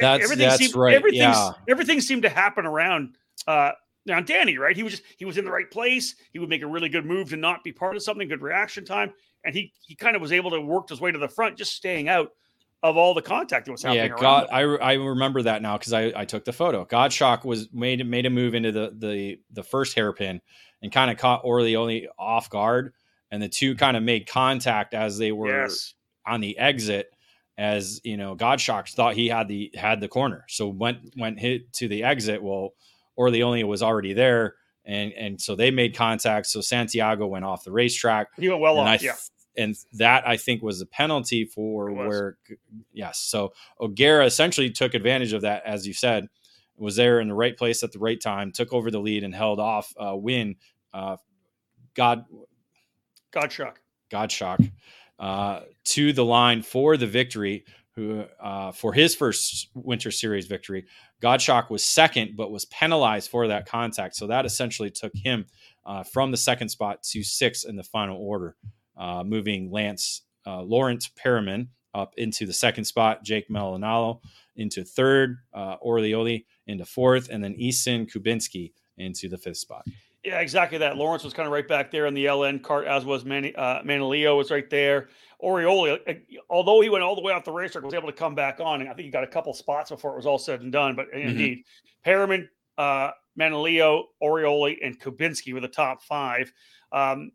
That's, 0.00 0.24
everything 0.24 0.48
that's 0.48 0.58
seemed, 0.58 0.74
right. 0.74 1.02
Yeah. 1.12 1.52
everything 1.68 2.00
seemed 2.00 2.22
to 2.22 2.28
happen 2.28 2.66
around 2.66 3.16
uh, 3.46 3.72
now 4.04 4.20
Danny, 4.20 4.58
right? 4.58 4.76
He 4.76 4.82
was 4.82 4.92
just 4.92 5.04
he 5.16 5.24
was 5.24 5.38
in 5.38 5.44
the 5.44 5.50
right 5.50 5.70
place. 5.70 6.16
He 6.32 6.38
would 6.38 6.48
make 6.48 6.62
a 6.62 6.66
really 6.66 6.88
good 6.88 7.06
move 7.06 7.30
to 7.30 7.36
not 7.36 7.62
be 7.62 7.72
part 7.72 7.96
of 7.96 8.02
something, 8.02 8.28
good 8.28 8.42
reaction 8.42 8.84
time, 8.84 9.12
and 9.44 9.54
he 9.54 9.72
he 9.82 9.94
kind 9.94 10.16
of 10.16 10.22
was 10.22 10.32
able 10.32 10.50
to 10.50 10.60
work 10.60 10.88
his 10.88 11.00
way 11.00 11.12
to 11.12 11.18
the 11.18 11.28
front, 11.28 11.56
just 11.56 11.74
staying 11.74 12.08
out 12.08 12.30
of 12.82 12.96
all 12.96 13.14
the 13.14 13.22
contact 13.22 13.66
that 13.66 13.72
was 13.72 13.82
happening. 13.82 14.06
Yeah, 14.06 14.20
God, 14.20 14.48
I, 14.50 14.62
I 14.62 14.94
remember 14.94 15.42
that 15.42 15.62
now 15.62 15.78
because 15.78 15.92
I, 15.92 16.12
I 16.16 16.24
took 16.24 16.44
the 16.44 16.52
photo. 16.52 16.84
Godshock 16.84 17.44
was 17.44 17.68
made 17.72 18.04
made 18.06 18.26
a 18.26 18.30
move 18.30 18.54
into 18.54 18.72
the 18.72 18.92
the 18.96 19.40
the 19.52 19.62
first 19.62 19.94
hairpin 19.94 20.40
and 20.82 20.90
kind 20.90 21.10
of 21.10 21.16
caught 21.16 21.44
Orioli 21.44 22.06
off 22.18 22.50
guard, 22.50 22.92
and 23.32 23.42
the 23.42 23.48
two 23.48 23.74
kind 23.74 23.96
of 23.96 24.02
made 24.02 24.28
contact 24.28 24.94
as 24.94 25.18
they 25.18 25.32
were 25.32 25.62
yes. 25.62 25.94
on 26.24 26.40
the 26.40 26.56
exit. 26.58 27.08
As 27.58 28.00
you 28.04 28.16
know, 28.16 28.36
Godshock 28.36 28.88
thought 28.94 29.14
he 29.14 29.28
had 29.28 29.48
the 29.48 29.70
had 29.74 30.00
the 30.00 30.08
corner, 30.08 30.44
so 30.48 30.68
went 30.68 31.14
went 31.18 31.38
hit 31.38 31.72
to 31.74 31.88
the 31.88 32.04
exit. 32.04 32.42
Well, 32.42 32.70
Orioli 33.18 33.66
was 33.66 33.82
already 33.82 34.14
there, 34.14 34.54
and 34.84 35.12
and 35.12 35.40
so 35.40 35.54
they 35.54 35.70
made 35.70 35.94
contact. 35.94 36.46
So 36.46 36.60
Santiago 36.60 37.26
went 37.26 37.44
off 37.44 37.64
the 37.64 37.72
racetrack. 37.72 38.28
He 38.38 38.48
went 38.48 38.60
well 38.60 38.78
off, 38.78 39.02
yeah. 39.02 39.16
And 39.54 39.76
that 39.92 40.26
I 40.26 40.38
think 40.38 40.62
was 40.62 40.80
a 40.80 40.86
penalty 40.86 41.44
for 41.44 41.92
where, 41.92 42.38
yes. 42.90 43.18
So 43.18 43.52
O'Gara 43.78 44.24
essentially 44.24 44.70
took 44.70 44.94
advantage 44.94 45.34
of 45.34 45.42
that, 45.42 45.62
as 45.66 45.86
you 45.86 45.92
said, 45.92 46.28
was 46.78 46.96
there 46.96 47.20
in 47.20 47.28
the 47.28 47.34
right 47.34 47.54
place 47.54 47.82
at 47.82 47.92
the 47.92 47.98
right 47.98 48.18
time, 48.18 48.50
took 48.50 48.72
over 48.72 48.90
the 48.90 48.98
lead 48.98 49.24
and 49.24 49.34
held 49.34 49.60
off 49.60 49.92
uh, 49.98 50.16
win. 50.16 50.56
Uh, 50.94 51.18
God, 51.94 52.24
God 53.32 53.50
shock, 53.50 53.80
God 54.10 54.30
shock, 54.30 54.60
uh, 55.18 55.60
to 55.84 56.12
the 56.12 56.24
line 56.24 56.62
for 56.62 56.96
the 56.96 57.06
victory 57.06 57.64
who 57.94 58.24
uh, 58.40 58.72
for 58.72 58.92
his 58.92 59.14
first 59.14 59.68
Winter 59.74 60.10
Series 60.10 60.46
victory. 60.46 60.86
Godshock 61.22 61.70
was 61.70 61.84
second, 61.84 62.36
but 62.36 62.50
was 62.50 62.64
penalized 62.66 63.30
for 63.30 63.46
that 63.48 63.66
contact. 63.66 64.16
So 64.16 64.26
that 64.26 64.46
essentially 64.46 64.90
took 64.90 65.12
him 65.14 65.46
uh, 65.84 66.02
from 66.02 66.30
the 66.30 66.36
second 66.36 66.68
spot 66.70 67.02
to 67.04 67.22
sixth 67.22 67.68
in 67.68 67.76
the 67.76 67.82
final 67.82 68.16
order, 68.16 68.56
uh, 68.96 69.22
moving 69.24 69.70
Lance 69.70 70.22
uh, 70.46 70.62
Lawrence 70.62 71.08
Perriman 71.08 71.68
up 71.94 72.14
into 72.16 72.46
the 72.46 72.52
second 72.52 72.84
spot, 72.84 73.22
Jake 73.22 73.48
Melinalo 73.48 74.20
into 74.56 74.84
third, 74.84 75.38
uh, 75.54 75.76
into 76.66 76.84
fourth, 76.84 77.28
and 77.30 77.44
then 77.44 77.54
Easton 77.54 78.06
Kubinski 78.06 78.72
into 78.96 79.28
the 79.28 79.38
fifth 79.38 79.58
spot. 79.58 79.84
Yeah, 80.24 80.38
exactly 80.38 80.78
that. 80.78 80.96
Lawrence 80.96 81.24
was 81.24 81.34
kind 81.34 81.46
of 81.46 81.52
right 81.52 81.66
back 81.66 81.90
there 81.90 82.06
in 82.06 82.14
the 82.14 82.26
LN 82.26 82.60
kart, 82.60 82.86
as 82.86 83.04
was 83.04 83.24
Manny, 83.24 83.54
uh, 83.56 83.82
Manilio 83.82 84.36
was 84.36 84.52
right 84.52 84.68
there. 84.70 85.08
Orioli, 85.42 85.98
uh, 86.08 86.14
although 86.48 86.80
he 86.80 86.88
went 86.88 87.02
all 87.02 87.16
the 87.16 87.20
way 87.20 87.32
off 87.32 87.44
the 87.44 87.50
racetrack, 87.50 87.82
was 87.82 87.94
able 87.94 88.06
to 88.06 88.12
come 88.12 88.34
back 88.36 88.60
on. 88.60 88.80
And 88.80 88.88
I 88.88 88.94
think 88.94 89.06
he 89.06 89.10
got 89.10 89.24
a 89.24 89.28
couple 89.28 89.52
spots 89.52 89.90
before 89.90 90.12
it 90.12 90.16
was 90.16 90.26
all 90.26 90.38
said 90.38 90.60
and 90.60 90.70
done. 90.70 90.94
But 90.94 91.10
mm-hmm. 91.10 91.28
indeed, 91.28 91.64
Perriman, 92.06 92.48
uh, 92.78 93.10
Manilio, 93.38 94.04
Orioli, 94.22 94.76
and 94.84 95.00
Kubinski 95.00 95.52
were 95.52 95.60
the 95.60 95.66
top 95.66 96.02
five. 96.04 96.52
Um, 96.92 97.32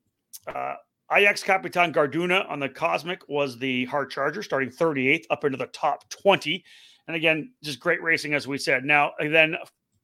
uh, 0.47 0.75
Ajax 1.11 1.43
Capitan 1.43 1.91
Garduna 1.91 2.49
on 2.49 2.59
the 2.59 2.69
Kosmic 2.69 3.19
was 3.27 3.57
the 3.57 3.85
hard 3.85 4.09
charger, 4.09 4.43
starting 4.43 4.69
38th 4.69 5.25
up 5.29 5.43
into 5.43 5.57
the 5.57 5.67
top 5.67 6.09
20. 6.09 6.63
And 7.07 7.15
again, 7.15 7.53
just 7.63 7.79
great 7.79 8.01
racing, 8.01 8.33
as 8.33 8.47
we 8.47 8.57
said. 8.57 8.85
Now, 8.85 9.11
then 9.19 9.57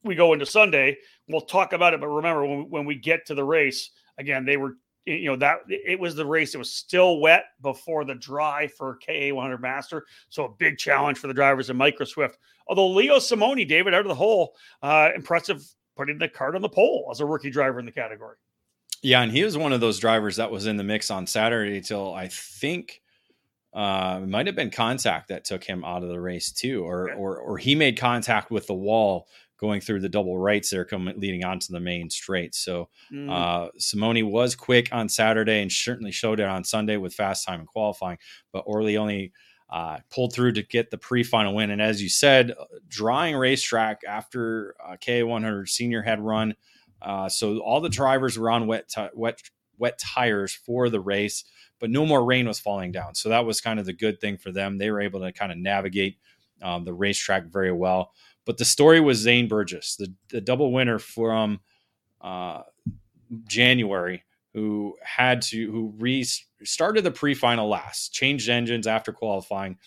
we 0.03 0.15
go 0.15 0.33
into 0.33 0.45
Sunday. 0.45 0.97
We'll 1.27 1.41
talk 1.41 1.73
about 1.73 1.93
it, 1.93 1.99
but 1.99 2.07
remember 2.07 2.45
when, 2.45 2.69
when 2.69 2.85
we 2.85 2.95
get 2.95 3.25
to 3.27 3.35
the 3.35 3.43
race, 3.43 3.91
again, 4.17 4.45
they 4.45 4.57
were 4.57 4.75
you 5.05 5.25
know 5.25 5.35
that 5.35 5.59
it 5.67 5.99
was 5.99 6.15
the 6.15 6.25
race 6.25 6.55
it 6.55 6.57
was 6.57 6.73
still 6.73 7.19
wet 7.19 7.45
before 7.61 8.05
the 8.05 8.15
dry 8.15 8.67
for 8.67 8.97
ka 9.05 9.33
100 9.33 9.57
master 9.61 10.05
so 10.29 10.45
a 10.45 10.49
big 10.57 10.77
challenge 10.77 11.17
for 11.17 11.27
the 11.27 11.33
drivers 11.33 11.69
in 11.69 11.75
micro 11.75 12.05
swift 12.05 12.37
although 12.67 12.89
leo 12.89 13.17
simoni 13.17 13.67
david 13.67 13.93
out 13.93 14.01
of 14.01 14.07
the 14.07 14.15
hole 14.15 14.55
uh 14.81 15.09
impressive 15.15 15.61
putting 15.97 16.17
the 16.17 16.29
card 16.29 16.55
on 16.55 16.61
the 16.61 16.69
pole 16.69 17.09
as 17.11 17.19
a 17.19 17.25
rookie 17.25 17.49
driver 17.49 17.79
in 17.79 17.85
the 17.85 17.91
category 17.91 18.37
yeah 19.01 19.21
and 19.21 19.31
he 19.31 19.43
was 19.43 19.57
one 19.57 19.73
of 19.73 19.81
those 19.81 19.99
drivers 19.99 20.37
that 20.37 20.49
was 20.49 20.67
in 20.67 20.77
the 20.77 20.83
mix 20.83 21.11
on 21.11 21.27
saturday 21.27 21.81
till 21.81 22.13
i 22.13 22.27
think 22.29 23.01
uh, 23.73 24.19
it 24.21 24.29
might 24.29 24.45
have 24.45 24.55
been 24.55 24.69
contact 24.69 25.29
that 25.29 25.45
took 25.45 25.63
him 25.63 25.83
out 25.83 26.03
of 26.03 26.09
the 26.09 26.19
race 26.19 26.51
too, 26.51 26.83
or 26.83 27.11
or 27.13 27.37
or 27.37 27.57
he 27.57 27.73
made 27.73 27.97
contact 27.97 28.51
with 28.51 28.67
the 28.67 28.73
wall 28.73 29.27
going 29.57 29.81
through 29.81 29.99
the 29.99 30.09
double 30.09 30.37
rights 30.37 30.69
there, 30.69 30.85
coming 30.85 31.19
leading 31.19 31.45
onto 31.45 31.71
the 31.71 31.79
main 31.79 32.09
straight. 32.09 32.53
So 32.55 32.89
mm. 33.11 33.29
uh, 33.29 33.69
Simoni 33.79 34.23
was 34.23 34.55
quick 34.55 34.89
on 34.91 35.07
Saturday 35.09 35.61
and 35.61 35.71
certainly 35.71 36.11
showed 36.11 36.39
it 36.39 36.47
on 36.47 36.63
Sunday 36.63 36.97
with 36.97 37.13
fast 37.13 37.45
time 37.45 37.59
and 37.59 37.67
qualifying. 37.67 38.17
But 38.51 38.65
Orioli 38.65 39.31
uh, 39.69 39.99
pulled 40.11 40.33
through 40.33 40.51
to 40.53 40.63
get 40.63 40.91
the 40.91 40.97
pre-final 40.97 41.55
win. 41.55 41.71
And 41.71 41.81
as 41.81 42.01
you 42.01 42.09
said, 42.09 42.51
uh, 42.51 42.65
drawing 42.87 43.35
racetrack 43.35 44.01
after 44.07 44.75
uh, 44.83 44.97
K100 44.97 45.67
Senior 45.67 46.01
had 46.03 46.19
run, 46.19 46.55
uh, 47.01 47.27
so 47.27 47.57
all 47.59 47.81
the 47.81 47.89
drivers 47.89 48.37
were 48.37 48.49
on 48.51 48.67
wet 48.67 48.87
t- 48.87 49.07
wet 49.13 49.39
wet 49.77 49.97
tires 49.99 50.53
for 50.53 50.89
the 50.89 50.99
race, 50.99 51.43
but 51.79 51.89
no 51.89 52.05
more 52.05 52.23
rain 52.23 52.47
was 52.47 52.59
falling 52.59 52.91
down. 52.91 53.15
So 53.15 53.29
that 53.29 53.45
was 53.45 53.61
kind 53.61 53.79
of 53.79 53.85
the 53.85 53.93
good 53.93 54.21
thing 54.21 54.37
for 54.37 54.51
them. 54.51 54.77
They 54.77 54.91
were 54.91 55.01
able 55.01 55.21
to 55.21 55.33
kind 55.33 55.51
of 55.51 55.57
navigate 55.57 56.17
um, 56.61 56.85
the 56.85 56.93
racetrack 56.93 57.47
very 57.47 57.71
well. 57.71 58.13
But 58.45 58.57
the 58.57 58.65
story 58.65 58.99
was 58.99 59.19
Zane 59.19 59.47
Burgess, 59.47 59.95
the, 59.95 60.13
the 60.29 60.41
double 60.41 60.71
winner 60.71 60.99
from 60.99 61.61
uh, 62.21 62.63
January, 63.47 64.23
who 64.53 64.95
had 65.01 65.41
to 65.43 65.71
who 65.71 65.93
restarted 65.97 67.03
the 67.03 67.11
pre-final 67.11 67.69
last, 67.69 68.13
changed 68.13 68.49
engines 68.49 68.87
after 68.87 69.11
qualifying. 69.11 69.77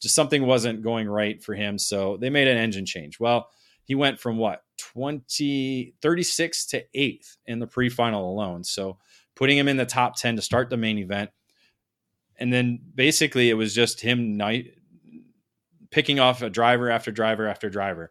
Just 0.00 0.14
something 0.14 0.46
wasn't 0.46 0.82
going 0.82 1.08
right 1.08 1.42
for 1.42 1.54
him, 1.54 1.78
so 1.78 2.16
they 2.16 2.30
made 2.30 2.48
an 2.48 2.58
engine 2.58 2.86
change. 2.86 3.18
Well, 3.18 3.50
he 3.84 3.94
went 3.94 4.18
from 4.18 4.36
what 4.36 4.62
20 4.78 5.94
36 6.02 6.66
to 6.66 6.84
8th 6.94 7.36
in 7.46 7.60
the 7.60 7.66
pre-final 7.66 8.30
alone. 8.30 8.64
So 8.64 8.98
putting 9.34 9.56
him 9.56 9.68
in 9.68 9.76
the 9.76 9.86
top 9.86 10.16
10 10.16 10.36
to 10.36 10.42
start 10.42 10.70
the 10.70 10.76
main 10.76 10.98
event. 10.98 11.30
And 12.38 12.52
then 12.52 12.80
basically 12.94 13.48
it 13.48 13.54
was 13.54 13.74
just 13.74 14.00
him 14.00 14.36
night 14.36 14.74
picking 15.96 16.20
off 16.20 16.42
a 16.42 16.50
driver 16.50 16.90
after 16.90 17.10
driver 17.10 17.48
after 17.48 17.70
driver. 17.70 18.10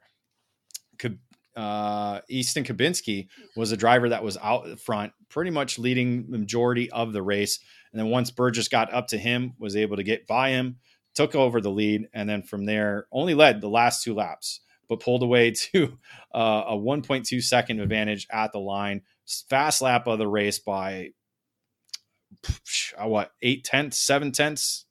Uh, 1.55 2.19
Easton 2.27 2.63
Kubinski 2.63 3.27
was 3.55 3.71
a 3.71 3.77
driver 3.77 4.09
that 4.09 4.23
was 4.23 4.37
out 4.37 4.79
front, 4.79 5.13
pretty 5.29 5.51
much 5.51 5.77
leading 5.77 6.31
the 6.31 6.39
majority 6.39 6.89
of 6.89 7.13
the 7.13 7.21
race. 7.21 7.59
And 7.91 7.99
then 7.99 8.09
once 8.09 8.31
Burgess 8.31 8.69
got 8.69 8.91
up 8.91 9.09
to 9.09 9.19
him, 9.19 9.53
was 9.59 9.75
able 9.75 9.97
to 9.97 10.03
get 10.03 10.25
by 10.25 10.49
him, 10.49 10.77
took 11.13 11.35
over 11.35 11.61
the 11.61 11.69
lead, 11.69 12.09
and 12.11 12.27
then 12.27 12.41
from 12.41 12.65
there 12.65 13.05
only 13.11 13.35
led 13.35 13.61
the 13.61 13.69
last 13.69 14.03
two 14.03 14.15
laps, 14.15 14.61
but 14.89 14.99
pulled 14.99 15.21
away 15.21 15.51
to 15.71 15.99
uh, 16.33 16.63
a 16.69 16.75
1.2 16.75 17.39
second 17.43 17.79
advantage 17.79 18.25
at 18.31 18.51
the 18.51 18.59
line. 18.59 19.03
Fast 19.47 19.83
lap 19.83 20.07
of 20.07 20.17
the 20.17 20.27
race 20.27 20.57
by 20.57 21.11
what 22.99 23.31
eight 23.43 23.63
tenths, 23.63 23.99
seven 23.99 24.31
tenths. 24.31 24.85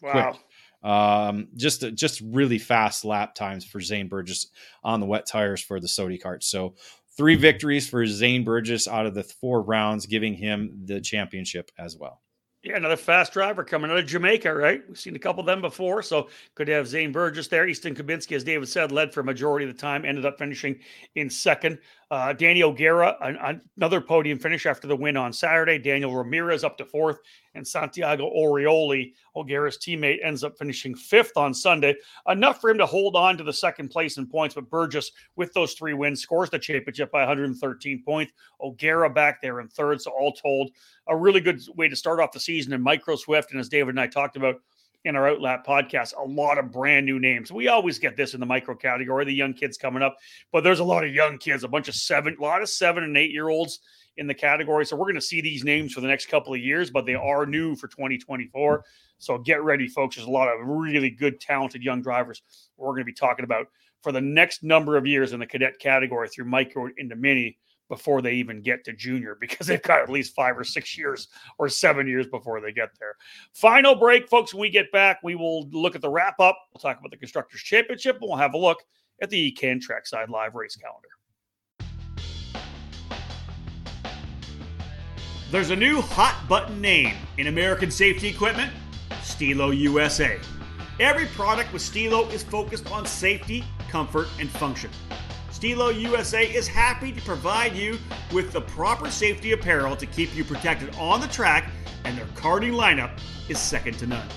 Wow. 0.00 0.32
Quick. 0.32 0.47
Um, 0.82 1.48
just 1.56 1.82
just 1.94 2.20
really 2.20 2.58
fast 2.58 3.04
lap 3.04 3.34
times 3.34 3.64
for 3.64 3.80
Zane 3.80 4.08
Burgess 4.08 4.48
on 4.84 5.00
the 5.00 5.06
wet 5.06 5.26
tires 5.26 5.60
for 5.60 5.80
the 5.80 5.88
Sodi 5.88 6.22
Kart. 6.22 6.42
So 6.42 6.74
three 7.16 7.34
victories 7.34 7.88
for 7.88 8.06
Zane 8.06 8.44
Burgess 8.44 8.86
out 8.86 9.06
of 9.06 9.14
the 9.14 9.24
four 9.24 9.62
rounds, 9.62 10.06
giving 10.06 10.34
him 10.34 10.82
the 10.84 11.00
championship 11.00 11.70
as 11.78 11.96
well. 11.96 12.22
Yeah, 12.62 12.76
another 12.76 12.96
fast 12.96 13.32
driver 13.32 13.62
coming 13.62 13.90
out 13.90 13.98
of 13.98 14.06
Jamaica, 14.06 14.52
right? 14.52 14.82
We've 14.88 14.98
seen 14.98 15.14
a 15.14 15.20
couple 15.20 15.40
of 15.40 15.46
them 15.46 15.60
before, 15.60 16.02
so 16.02 16.28
good 16.56 16.66
to 16.66 16.72
have 16.72 16.88
Zane 16.88 17.12
Burgess 17.12 17.46
there. 17.46 17.68
Easton 17.68 17.94
Kubinski, 17.94 18.34
as 18.34 18.42
David 18.42 18.68
said, 18.68 18.90
led 18.90 19.14
for 19.14 19.20
a 19.20 19.24
majority 19.24 19.64
of 19.64 19.72
the 19.72 19.80
time, 19.80 20.04
ended 20.04 20.26
up 20.26 20.38
finishing 20.38 20.80
in 21.14 21.30
second. 21.30 21.78
Uh, 22.10 22.32
O'Gara, 22.40 23.16
an, 23.20 23.60
another 23.76 24.00
podium 24.00 24.38
finish 24.38 24.64
after 24.64 24.88
the 24.88 24.96
win 24.96 25.16
on 25.16 25.30
Saturday. 25.30 25.78
Daniel 25.78 26.14
Ramirez 26.14 26.64
up 26.64 26.78
to 26.78 26.84
fourth, 26.86 27.18
and 27.54 27.66
Santiago 27.66 28.30
Orioli, 28.34 29.12
O'Gara's 29.36 29.76
teammate, 29.76 30.24
ends 30.24 30.42
up 30.42 30.56
finishing 30.56 30.94
fifth 30.94 31.36
on 31.36 31.52
Sunday. 31.52 31.94
Enough 32.26 32.62
for 32.62 32.70
him 32.70 32.78
to 32.78 32.86
hold 32.86 33.14
on 33.14 33.36
to 33.36 33.44
the 33.44 33.52
second 33.52 33.88
place 33.88 34.16
in 34.16 34.26
points, 34.26 34.54
but 34.54 34.70
Burgess, 34.70 35.10
with 35.36 35.52
those 35.52 35.74
three 35.74 35.92
wins, 35.92 36.22
scores 36.22 36.48
the 36.48 36.58
championship 36.58 37.12
by 37.12 37.20
113 37.20 38.02
points. 38.02 38.32
O'Gara 38.62 39.10
back 39.10 39.42
there 39.42 39.60
in 39.60 39.68
third, 39.68 40.00
so 40.00 40.10
all 40.12 40.32
told, 40.32 40.70
a 41.08 41.16
really 41.16 41.42
good 41.42 41.60
way 41.76 41.88
to 41.88 41.96
start 41.96 42.20
off 42.20 42.32
the 42.32 42.40
season 42.40 42.72
in 42.72 42.80
Micro 42.80 43.16
Swift. 43.16 43.50
And 43.50 43.60
as 43.60 43.68
David 43.68 43.90
and 43.90 44.00
I 44.00 44.06
talked 44.06 44.36
about, 44.36 44.56
in 45.04 45.16
our 45.16 45.30
Outlap 45.30 45.64
podcast, 45.64 46.14
a 46.16 46.22
lot 46.22 46.58
of 46.58 46.72
brand 46.72 47.06
new 47.06 47.18
names. 47.18 47.52
We 47.52 47.68
always 47.68 47.98
get 47.98 48.16
this 48.16 48.34
in 48.34 48.40
the 48.40 48.46
micro 48.46 48.74
category, 48.74 49.24
the 49.24 49.32
young 49.32 49.54
kids 49.54 49.78
coming 49.78 50.02
up, 50.02 50.16
but 50.52 50.64
there's 50.64 50.80
a 50.80 50.84
lot 50.84 51.04
of 51.04 51.14
young 51.14 51.38
kids, 51.38 51.64
a 51.64 51.68
bunch 51.68 51.88
of 51.88 51.94
seven, 51.94 52.36
a 52.38 52.42
lot 52.42 52.62
of 52.62 52.68
seven 52.68 53.04
and 53.04 53.16
eight 53.16 53.30
year 53.30 53.48
olds 53.48 53.80
in 54.16 54.26
the 54.26 54.34
category. 54.34 54.84
So 54.84 54.96
we're 54.96 55.04
going 55.04 55.14
to 55.14 55.20
see 55.20 55.40
these 55.40 55.64
names 55.64 55.92
for 55.92 56.00
the 56.00 56.08
next 56.08 56.26
couple 56.26 56.52
of 56.52 56.60
years, 56.60 56.90
but 56.90 57.06
they 57.06 57.14
are 57.14 57.46
new 57.46 57.76
for 57.76 57.86
2024. 57.86 58.84
So 59.18 59.38
get 59.38 59.62
ready, 59.62 59.88
folks. 59.88 60.16
There's 60.16 60.28
a 60.28 60.30
lot 60.30 60.48
of 60.48 60.66
really 60.66 61.10
good, 61.10 61.40
talented 61.40 61.82
young 61.82 62.02
drivers 62.02 62.42
we're 62.76 62.88
going 62.88 63.00
to 63.00 63.04
be 63.04 63.12
talking 63.12 63.44
about 63.44 63.68
for 64.02 64.12
the 64.12 64.20
next 64.20 64.62
number 64.62 64.96
of 64.96 65.06
years 65.06 65.32
in 65.32 65.40
the 65.40 65.46
cadet 65.46 65.78
category 65.78 66.28
through 66.28 66.44
micro 66.44 66.88
into 66.98 67.16
mini 67.16 67.56
before 67.88 68.22
they 68.22 68.34
even 68.34 68.62
get 68.62 68.84
to 68.84 68.92
junior 68.92 69.34
because 69.40 69.66
they've 69.66 69.82
got 69.82 70.02
at 70.02 70.10
least 70.10 70.34
five 70.34 70.58
or 70.58 70.64
six 70.64 70.96
years 70.96 71.28
or 71.58 71.68
seven 71.68 72.06
years 72.06 72.26
before 72.26 72.60
they 72.60 72.72
get 72.72 72.90
there. 72.98 73.14
Final 73.54 73.94
break, 73.94 74.28
folks. 74.28 74.54
When 74.54 74.60
we 74.60 74.70
get 74.70 74.90
back, 74.92 75.20
we 75.22 75.34
will 75.34 75.68
look 75.70 75.94
at 75.94 76.02
the 76.02 76.10
wrap 76.10 76.38
up. 76.40 76.58
We'll 76.72 76.80
talk 76.80 76.98
about 76.98 77.10
the 77.10 77.16
Constructors 77.16 77.62
Championship 77.62 78.16
and 78.20 78.28
we'll 78.28 78.38
have 78.38 78.54
a 78.54 78.58
look 78.58 78.82
at 79.20 79.30
the 79.30 79.52
EKN 79.52 79.80
Trackside 79.80 80.30
Live 80.30 80.54
race 80.54 80.76
calendar. 80.76 81.08
There's 85.50 85.70
a 85.70 85.76
new 85.76 86.02
hot 86.02 86.44
button 86.46 86.78
name 86.78 87.16
in 87.38 87.46
American 87.46 87.90
safety 87.90 88.28
equipment 88.28 88.70
Stilo 89.22 89.70
USA. 89.70 90.38
Every 91.00 91.26
product 91.26 91.72
with 91.72 91.80
Stilo 91.80 92.28
is 92.28 92.42
focused 92.42 92.90
on 92.90 93.06
safety, 93.06 93.64
comfort, 93.88 94.28
and 94.38 94.50
function. 94.50 94.90
Stilo 95.58 95.88
USA 95.88 96.44
is 96.44 96.68
happy 96.68 97.10
to 97.10 97.20
provide 97.22 97.74
you 97.74 97.98
with 98.32 98.52
the 98.52 98.60
proper 98.60 99.10
safety 99.10 99.50
apparel 99.50 99.96
to 99.96 100.06
keep 100.06 100.32
you 100.36 100.44
protected 100.44 100.94
on 100.94 101.20
the 101.20 101.26
track, 101.26 101.72
and 102.04 102.16
their 102.16 102.26
karting 102.26 102.74
lineup 102.74 103.18
is 103.48 103.58
second 103.58 103.98
to 103.98 104.06
none. 104.06 104.28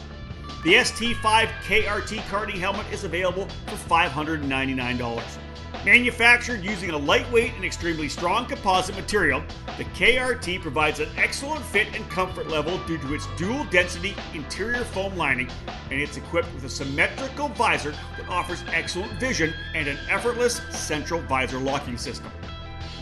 The 0.63 0.73
ST5 0.73 1.45
KRT 1.67 2.17
karting 2.21 2.57
helmet 2.57 2.87
is 2.91 3.03
available 3.03 3.47
for 3.67 3.75
$599. 3.87 5.37
Manufactured 5.85 6.63
using 6.63 6.91
a 6.91 6.97
lightweight 6.97 7.55
and 7.55 7.65
extremely 7.65 8.07
strong 8.07 8.45
composite 8.45 8.95
material, 8.95 9.41
the 9.79 9.83
KRT 9.85 10.61
provides 10.61 10.99
an 10.99 11.09
excellent 11.17 11.65
fit 11.65 11.87
and 11.95 12.07
comfort 12.07 12.47
level 12.49 12.77
due 12.85 12.99
to 12.99 13.15
its 13.15 13.25
dual 13.35 13.63
density 13.65 14.13
interior 14.35 14.83
foam 14.83 15.15
lining, 15.17 15.49
and 15.89 15.99
it's 15.99 16.17
equipped 16.17 16.53
with 16.53 16.65
a 16.65 16.69
symmetrical 16.69 17.47
visor 17.47 17.95
that 18.15 18.29
offers 18.29 18.63
excellent 18.71 19.11
vision 19.19 19.55
and 19.73 19.87
an 19.87 19.97
effortless 20.07 20.61
central 20.69 21.19
visor 21.21 21.57
locking 21.57 21.97
system. 21.97 22.29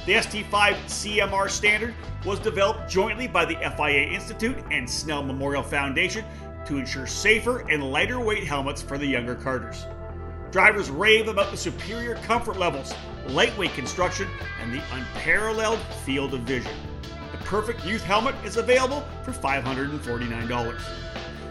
The 0.06 0.14
ST5 0.14 0.76
CMR 0.86 1.50
standard 1.50 1.94
was 2.26 2.40
developed 2.40 2.90
jointly 2.90 3.28
by 3.28 3.44
the 3.44 3.56
FIA 3.76 4.08
Institute 4.10 4.58
and 4.72 4.90
Snell 4.90 5.22
Memorial 5.22 5.64
Foundation 5.64 6.24
to 6.66 6.78
ensure 6.78 7.08
safer 7.08 7.68
and 7.70 7.92
lighter 7.92 8.22
weight 8.22 8.46
helmets 8.46 8.82
for 8.82 8.98
the 8.98 9.06
younger 9.06 9.36
karters. 9.36 9.86
Drivers 10.52 10.90
rave 10.90 11.28
about 11.28 11.52
the 11.52 11.58
superior 11.58 12.16
comfort 12.16 12.58
levels, 12.58 12.92
lightweight 13.28 13.74
construction, 13.74 14.28
and 14.62 14.74
the 14.74 14.82
unparalleled 14.94 15.80
field 16.04 16.34
of 16.34 16.42
vision. 16.42 16.72
The 17.32 17.38
perfect 17.40 17.86
youth 17.86 18.04
helmet 18.04 18.34
is 18.44 18.58
available 18.58 19.08
for 19.24 19.32
$549. 19.32 20.82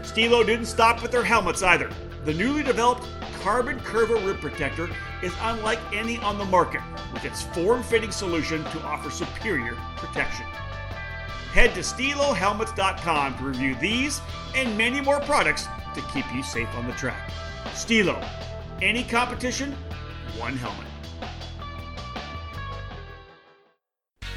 Stilo 0.03 0.43
didn't 0.43 0.65
stop 0.65 1.01
with 1.01 1.11
their 1.11 1.23
helmets 1.23 1.63
either. 1.63 1.89
The 2.25 2.33
newly 2.33 2.61
developed 2.61 3.07
Carbon 3.41 3.79
Curva 3.79 4.25
Rib 4.25 4.41
Protector 4.41 4.89
is 5.23 5.33
unlike 5.43 5.79
any 5.93 6.17
on 6.17 6.37
the 6.37 6.45
market, 6.45 6.81
with 7.13 7.23
its 7.23 7.43
form-fitting 7.43 8.11
solution 8.11 8.63
to 8.65 8.81
offer 8.81 9.09
superior 9.09 9.77
protection. 9.95 10.45
Head 11.53 11.73
to 11.75 11.79
StiloHelmets.com 11.79 13.37
to 13.37 13.43
review 13.43 13.75
these 13.75 14.19
and 14.55 14.77
many 14.77 14.99
more 14.99 15.21
products 15.21 15.67
to 15.95 16.01
keep 16.13 16.25
you 16.33 16.43
safe 16.43 16.67
on 16.75 16.85
the 16.85 16.93
track. 16.93 17.31
Stilo, 17.73 18.21
any 18.81 19.03
competition, 19.03 19.75
one 20.37 20.55
helmet. 20.55 20.87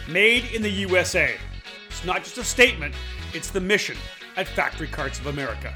Made 0.08 0.46
in 0.52 0.62
the 0.62 0.70
USA. 0.70 1.36
It's 1.88 2.04
not 2.04 2.24
just 2.24 2.38
a 2.38 2.44
statement, 2.44 2.94
it's 3.32 3.50
the 3.50 3.60
mission 3.60 3.96
at 4.36 4.48
Factory 4.48 4.88
Karts 4.88 5.20
of 5.20 5.26
America. 5.26 5.72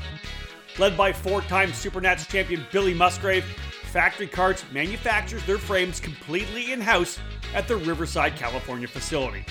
Led 0.79 0.97
by 0.97 1.13
four 1.13 1.43
time 1.43 1.71
Supernats 1.71 2.29
champion 2.29 2.67
Billy 2.73 2.93
Musgrave, 2.93 3.45
Factory 3.93 4.27
Karts 4.27 4.71
manufactures 4.73 5.45
their 5.47 5.59
frames 5.59 6.01
completely 6.01 6.73
in 6.73 6.81
house 6.81 7.19
at 7.55 7.69
the 7.69 7.77
Riverside, 7.77 8.37
California 8.37 8.89
facility. 8.89 9.45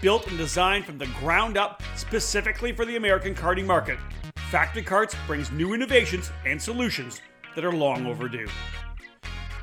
Built 0.00 0.26
and 0.26 0.36
designed 0.36 0.84
from 0.84 0.98
the 0.98 1.06
ground 1.20 1.56
up 1.56 1.80
specifically 1.94 2.72
for 2.72 2.84
the 2.84 2.96
American 2.96 3.36
karting 3.36 3.66
market, 3.66 3.98
Factory 4.50 4.82
Karts 4.82 5.14
brings 5.28 5.52
new 5.52 5.74
innovations 5.74 6.32
and 6.44 6.60
solutions 6.60 7.20
that 7.54 7.64
are 7.64 7.72
long 7.72 8.06
overdue. 8.06 8.48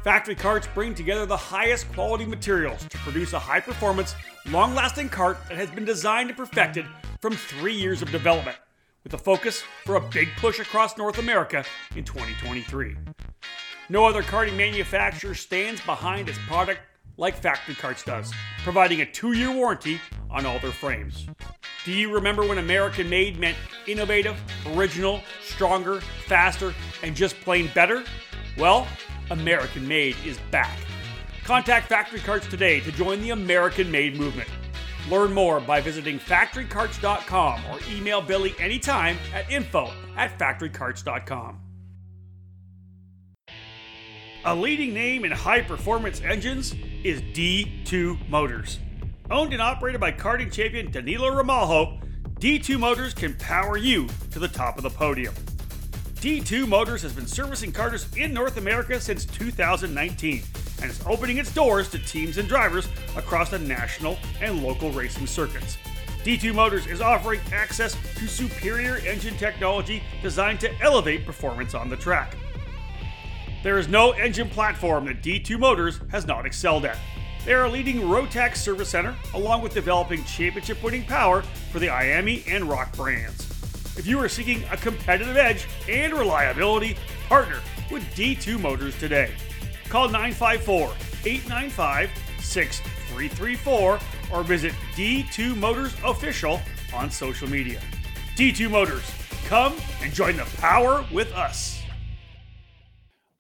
Factory 0.04 0.36
Karts 0.36 0.74
bring 0.74 0.96
together 0.96 1.26
the 1.26 1.36
highest 1.36 1.92
quality 1.92 2.26
materials 2.26 2.86
to 2.88 2.98
produce 3.00 3.34
a 3.34 3.40
high 3.40 3.60
performance, 3.60 4.16
long 4.46 4.74
lasting 4.74 5.10
cart 5.10 5.38
that 5.50 5.58
has 5.58 5.70
been 5.72 5.86
designed 5.86 6.30
and 6.30 6.38
perfected 6.38 6.86
from 7.20 7.34
three 7.34 7.74
years 7.74 8.02
of 8.02 8.10
development, 8.12 8.58
with 9.04 9.14
a 9.14 9.18
focus 9.18 9.62
for 9.86 9.96
a 9.96 10.02
big 10.10 10.30
push 10.38 10.60
across 10.60 10.98
North 10.98 11.18
America 11.18 11.66
in 11.96 12.06
2023. 12.06 12.96
No 13.90 14.06
other 14.06 14.24
karting 14.24 14.56
manufacturer 14.56 15.34
stands 15.34 15.82
behind 15.82 16.30
its 16.30 16.40
product 16.48 16.80
like 17.20 17.36
Factory 17.36 17.76
Karts 17.76 18.04
does, 18.04 18.34
providing 18.64 19.02
a 19.02 19.06
two 19.06 19.34
year 19.34 19.52
warranty 19.52 20.00
on 20.32 20.46
all 20.46 20.58
their 20.60 20.72
frames. 20.72 21.28
Do 21.86 21.92
you 21.92 22.12
remember 22.14 22.48
when 22.48 22.58
American 22.58 23.10
made 23.10 23.40
meant 23.40 23.58
innovative, 23.88 24.42
original, 24.74 25.22
stronger, 25.44 26.02
faster, 26.28 26.74
and 27.04 27.16
just 27.16 27.40
plain 27.42 27.70
better? 27.76 28.04
Well, 28.58 28.88
American 29.32 29.88
Made 29.88 30.16
is 30.26 30.38
back. 30.52 30.78
Contact 31.44 31.88
Factory 31.88 32.20
Karts 32.20 32.50
today 32.50 32.80
to 32.82 32.92
join 32.92 33.22
the 33.22 33.32
American 33.32 33.92
Made 33.92 34.18
movement. 34.18 34.50
Learn 35.10 35.34
more 35.34 35.60
by 35.60 35.82
visiting 35.82 36.20
factorykarts.com 36.20 37.62
or 37.72 37.80
email 37.92 38.22
Billy 38.22 38.54
anytime 38.60 39.18
at 39.34 39.50
info 39.50 39.92
at 40.16 40.38
factorykarts.com. 40.38 41.60
A 44.46 44.56
leading 44.56 44.94
name 44.94 45.26
in 45.26 45.32
high 45.32 45.60
performance 45.60 46.22
engines 46.22 46.74
is 47.04 47.22
D2 47.22 48.30
Motors. 48.30 48.80
Owned 49.30 49.52
and 49.52 49.62
operated 49.62 50.00
by 50.00 50.14
karting 50.14 50.50
champion 50.50 50.90
Danilo 50.90 51.30
Ramalho, 51.30 52.02
D2 52.40 52.80
Motors 52.80 53.14
can 53.14 53.34
power 53.34 53.76
you 53.76 54.08
to 54.32 54.40
the 54.40 54.48
top 54.48 54.78
of 54.78 54.84
the 54.84 54.90
podium. 54.90 55.34
D2 56.22 56.70
Motors 56.70 57.02
has 57.02 57.12
been 57.12 57.28
servicing 57.28 57.74
karters 57.74 58.16
in 58.16 58.34
North 58.34 58.56
America 58.56 58.98
since 59.02 59.26
2019 59.26 60.42
and 60.82 60.90
is 60.90 61.06
opening 61.06 61.36
its 61.36 61.54
doors 61.54 61.90
to 61.90 62.00
teams 62.00 62.38
and 62.38 62.48
drivers 62.48 62.88
across 63.18 63.50
the 63.50 63.60
national 63.60 64.18
and 64.40 64.64
local 64.64 64.90
racing 64.92 65.28
circuits. 65.28 65.78
D2 66.24 66.56
Motors 66.56 66.88
is 66.88 67.02
offering 67.02 67.42
access 67.52 67.98
to 68.16 68.26
superior 68.26 69.00
engine 69.06 69.36
technology 69.36 70.02
designed 70.24 70.62
to 70.62 70.74
elevate 70.82 71.26
performance 71.26 71.74
on 71.74 71.90
the 71.90 71.98
track. 71.98 72.38
There 73.62 73.78
is 73.78 73.90
no 73.90 74.12
engine 74.12 74.50
platform 74.50 75.06
that 75.06 75.22
D2 75.22 75.60
Motors 75.60 76.00
has 76.12 76.26
not 76.26 76.46
excelled 76.46 76.86
at. 76.86 76.98
They 77.46 77.54
are 77.54 77.66
a 77.66 77.70
leading 77.70 78.02
Rotax 78.02 78.56
service 78.56 78.90
center, 78.90 79.16
along 79.34 79.62
with 79.62 79.74
developing 79.74 80.24
championship 80.24 80.82
winning 80.82 81.04
power 81.04 81.42
for 81.72 81.80
the 81.80 81.88
IAME 81.88 82.46
and 82.48 82.70
ROK 82.70 82.96
brands. 82.96 83.50
If 83.98 84.08
you 84.08 84.18
are 84.20 84.30
seeking 84.30 84.64
a 84.72 84.78
competitive 84.78 85.36
edge 85.36 85.68
and 85.90 86.14
reliability, 86.14 86.96
partner 87.28 87.60
with 87.92 88.04
D2 88.16 88.62
Motors 88.62 88.98
today. 88.98 89.32
Call 89.90 90.08
954 90.08 90.94
895 91.26 92.10
6334 92.40 94.00
or 94.32 94.44
visit 94.44 94.74
D2 94.96 95.58
Motors 95.58 95.94
Official 96.06 96.62
on 96.94 97.12
social 97.12 97.50
media. 97.50 97.82
D2 98.38 98.72
Motors, 98.72 99.12
come 99.48 99.76
and 100.02 100.14
join 100.14 100.38
the 100.38 100.46
power 100.60 101.06
with 101.12 101.34
us. 101.34 101.79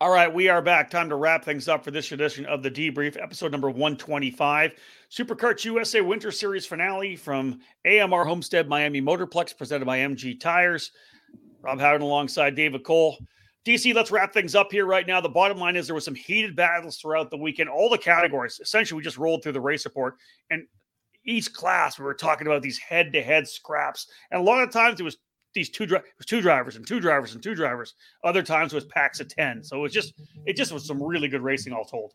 All 0.02 0.12
right, 0.12 0.34
we 0.34 0.48
are 0.48 0.62
back. 0.62 0.90
Time 0.90 1.10
to 1.10 1.18
wrap 1.18 1.44
things 1.44 1.68
up 1.68 1.84
for 1.84 1.92
this 1.92 2.14
edition 2.14 2.46
of 2.46 2.64
the 2.64 2.72
debrief, 2.72 3.22
episode 3.22 3.52
number 3.52 3.70
125. 3.70 4.72
SuperKarts 5.12 5.66
USA 5.66 6.00
Winter 6.00 6.32
Series 6.32 6.66
finale 6.66 7.18
from 7.18 7.60
AMR 7.86 8.24
Homestead 8.24 8.70
Miami 8.70 9.02
Motorplex, 9.02 9.58
presented 9.58 9.84
by 9.84 9.98
MG 9.98 10.40
Tires. 10.40 10.94
Rob 11.64 11.82
Howden 11.82 12.02
alongside 12.02 12.56
David 12.56 12.86
Cole. 12.86 13.18
DC, 13.66 13.94
let's 13.94 14.10
wrap 14.10 14.32
things 14.32 14.56
up 14.56 14.72
here 14.72 14.86
right 14.86 15.06
now. 15.06 15.20
The 15.20 15.28
bottom 15.28 15.58
line 15.58 15.76
is 15.76 15.86
there 15.86 15.96
was 15.96 16.06
some 16.06 16.16
heated 16.16 16.56
battles 16.56 16.96
throughout 16.96 17.30
the 17.30 17.36
weekend. 17.36 17.68
All 17.68 17.90
the 17.90 17.98
categories, 17.98 18.58
essentially, 18.62 18.96
we 18.96 19.04
just 19.04 19.18
rolled 19.18 19.44
through 19.44 19.52
the 19.52 19.60
race 19.60 19.84
report, 19.84 20.16
and 20.50 20.66
each 21.26 21.52
class 21.52 22.00
we 22.00 22.06
were 22.06 22.14
talking 22.14 22.48
about 22.48 22.62
these 22.62 22.78
head-to-head 22.78 23.50
scraps, 23.50 24.08
and 24.32 24.40
a 24.40 24.46
lot 24.46 24.64
of 24.64 24.72
times 24.72 25.02
it 25.02 25.04
was 25.04 25.18
these 25.54 25.70
two 25.70 25.84
it 25.84 26.04
was 26.18 26.26
two 26.26 26.42
drivers 26.42 26.76
and 26.76 26.86
two 26.86 27.00
drivers 27.00 27.34
and 27.34 27.44
two 27.44 27.56
drivers. 27.56 27.96
Other 28.24 28.44
times 28.44 28.74
it 28.74 28.76
was 28.76 28.86
packs 28.86 29.20
of 29.20 29.28
ten. 29.28 29.64
So 29.64 29.78
it 29.78 29.82
was 29.82 29.94
just 29.94 30.14
it 30.46 30.56
just 30.56 30.72
was 30.72 30.86
some 30.86 31.02
really 31.02 31.28
good 31.28 31.42
racing 31.42 31.74
all 31.74 31.86
told. 31.86 32.14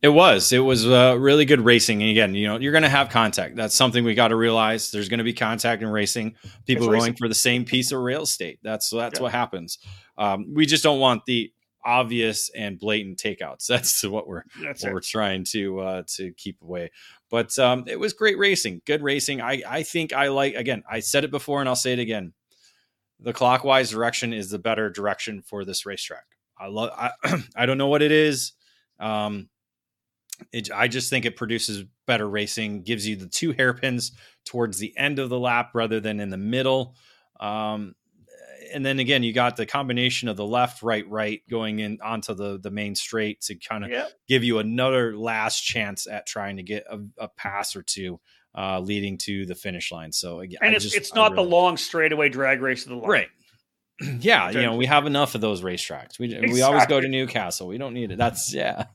It 0.00 0.08
was. 0.08 0.52
It 0.52 0.60
was 0.60 0.86
uh, 0.86 1.16
really 1.18 1.44
good 1.44 1.60
racing. 1.60 2.00
And 2.02 2.10
again, 2.10 2.34
you 2.34 2.46
know, 2.46 2.58
you're 2.58 2.72
going 2.72 2.84
to 2.84 2.88
have 2.88 3.10
contact. 3.10 3.56
That's 3.56 3.74
something 3.74 4.04
we 4.04 4.14
got 4.14 4.28
to 4.28 4.36
realize. 4.36 4.90
There's 4.90 5.08
going 5.08 5.18
to 5.18 5.24
be 5.24 5.32
contact 5.32 5.82
in 5.82 5.88
racing. 5.88 6.36
People 6.66 6.84
it's 6.84 6.86
going 6.86 7.00
racing. 7.00 7.16
for 7.16 7.28
the 7.28 7.34
same 7.34 7.64
piece 7.64 7.90
of 7.90 8.00
real 8.00 8.22
estate. 8.22 8.60
That's 8.62 8.90
that's 8.90 9.18
yeah. 9.18 9.22
what 9.22 9.32
happens. 9.32 9.78
Um, 10.16 10.54
we 10.54 10.66
just 10.66 10.82
don't 10.82 11.00
want 11.00 11.24
the 11.26 11.52
obvious 11.84 12.50
and 12.50 12.78
blatant 12.78 13.18
takeouts. 13.18 13.66
That's 13.68 14.04
what 14.04 14.28
we're 14.28 14.42
that's 14.62 14.84
what 14.84 14.92
we're 14.92 15.00
trying 15.00 15.44
to 15.44 15.80
uh, 15.80 16.02
to 16.16 16.32
keep 16.32 16.60
away. 16.62 16.90
But 17.30 17.58
um, 17.58 17.84
it 17.86 17.98
was 18.00 18.12
great 18.12 18.38
racing, 18.38 18.82
good 18.86 19.02
racing. 19.02 19.40
I 19.40 19.62
I 19.68 19.82
think 19.82 20.12
I 20.12 20.28
like 20.28 20.54
again. 20.54 20.82
I 20.90 21.00
said 21.00 21.24
it 21.24 21.30
before 21.30 21.60
and 21.60 21.68
I'll 21.68 21.76
say 21.76 21.92
it 21.92 21.98
again. 21.98 22.32
The 23.20 23.32
clockwise 23.32 23.90
direction 23.90 24.32
is 24.32 24.50
the 24.50 24.58
better 24.58 24.88
direction 24.90 25.42
for 25.42 25.64
this 25.64 25.84
racetrack. 25.84 26.24
I 26.58 26.68
love. 26.68 26.90
I, 26.96 27.10
I 27.56 27.66
don't 27.66 27.78
know 27.78 27.88
what 27.88 28.02
it 28.02 28.12
is. 28.12 28.52
Um, 28.98 29.48
it, 30.52 30.70
I 30.72 30.88
just 30.88 31.10
think 31.10 31.24
it 31.24 31.36
produces 31.36 31.84
better 32.06 32.28
racing, 32.28 32.82
gives 32.82 33.06
you 33.06 33.16
the 33.16 33.26
two 33.26 33.52
hairpins 33.52 34.12
towards 34.44 34.78
the 34.78 34.96
end 34.96 35.18
of 35.18 35.28
the 35.28 35.38
lap 35.38 35.70
rather 35.74 36.00
than 36.00 36.20
in 36.20 36.30
the 36.30 36.36
middle. 36.36 36.94
Um, 37.40 37.94
and 38.72 38.84
then 38.84 38.98
again, 38.98 39.22
you 39.22 39.32
got 39.32 39.56
the 39.56 39.66
combination 39.66 40.28
of 40.28 40.36
the 40.36 40.46
left, 40.46 40.82
right, 40.82 41.08
right 41.08 41.42
going 41.48 41.78
in 41.80 41.98
onto 42.02 42.34
the 42.34 42.58
the 42.58 42.70
main 42.70 42.94
straight 42.94 43.40
to 43.42 43.54
kind 43.54 43.84
of 43.84 43.90
yep. 43.90 44.12
give 44.28 44.44
you 44.44 44.58
another 44.58 45.16
last 45.16 45.60
chance 45.60 46.06
at 46.06 46.26
trying 46.26 46.56
to 46.56 46.62
get 46.62 46.84
a, 46.90 47.00
a 47.18 47.28
pass 47.28 47.76
or 47.76 47.82
two, 47.82 48.20
uh, 48.56 48.80
leading 48.80 49.18
to 49.18 49.46
the 49.46 49.54
finish 49.54 49.92
line. 49.92 50.12
So 50.12 50.40
again, 50.40 50.58
and 50.62 50.72
I 50.72 50.74
it's 50.74 50.84
just, 50.84 50.96
it's 50.96 51.14
not 51.14 51.32
really, 51.32 51.44
the 51.44 51.50
long 51.50 51.76
straightaway 51.76 52.28
drag 52.28 52.60
race 52.60 52.84
of 52.84 52.90
the 52.90 52.96
line. 52.96 53.10
right? 53.10 53.28
yeah, 54.20 54.50
you 54.50 54.62
know, 54.62 54.76
we 54.76 54.86
have 54.86 55.06
enough 55.06 55.34
of 55.34 55.40
those 55.40 55.62
racetracks. 55.62 56.18
We 56.18 56.26
exactly. 56.26 56.52
we 56.52 56.62
always 56.62 56.86
go 56.86 57.00
to 57.00 57.08
Newcastle. 57.08 57.66
We 57.66 57.78
don't 57.78 57.94
need 57.94 58.12
it. 58.12 58.18
That's 58.18 58.54
yeah. 58.54 58.84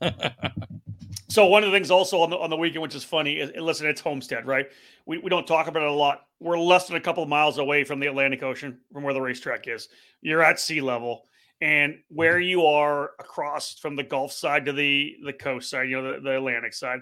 So 1.34 1.46
one 1.46 1.64
of 1.64 1.72
the 1.72 1.76
things 1.76 1.90
also 1.90 2.20
on 2.20 2.30
the 2.30 2.38
on 2.38 2.48
the 2.48 2.56
weekend, 2.56 2.80
which 2.80 2.94
is 2.94 3.02
funny, 3.02 3.40
is 3.40 3.50
listen, 3.60 3.88
it's 3.88 4.00
Homestead, 4.00 4.46
right? 4.46 4.66
We 5.04 5.18
we 5.18 5.28
don't 5.28 5.48
talk 5.48 5.66
about 5.66 5.82
it 5.82 5.88
a 5.88 5.92
lot. 5.92 6.26
We're 6.38 6.56
less 6.56 6.86
than 6.86 6.96
a 6.96 7.00
couple 7.00 7.24
of 7.24 7.28
miles 7.28 7.58
away 7.58 7.82
from 7.82 7.98
the 7.98 8.06
Atlantic 8.06 8.44
Ocean, 8.44 8.78
from 8.92 9.02
where 9.02 9.12
the 9.12 9.20
racetrack 9.20 9.66
is. 9.66 9.88
You're 10.20 10.44
at 10.44 10.60
sea 10.60 10.80
level, 10.80 11.24
and 11.60 11.98
where 12.06 12.34
mm-hmm. 12.34 12.50
you 12.50 12.66
are 12.66 13.10
across 13.18 13.80
from 13.80 13.96
the 13.96 14.04
Gulf 14.04 14.30
side 14.30 14.64
to 14.66 14.72
the 14.72 15.16
the 15.24 15.32
coast 15.32 15.70
side, 15.70 15.88
you 15.88 16.00
know, 16.00 16.12
the, 16.12 16.20
the 16.20 16.36
Atlantic 16.36 16.72
side, 16.72 17.00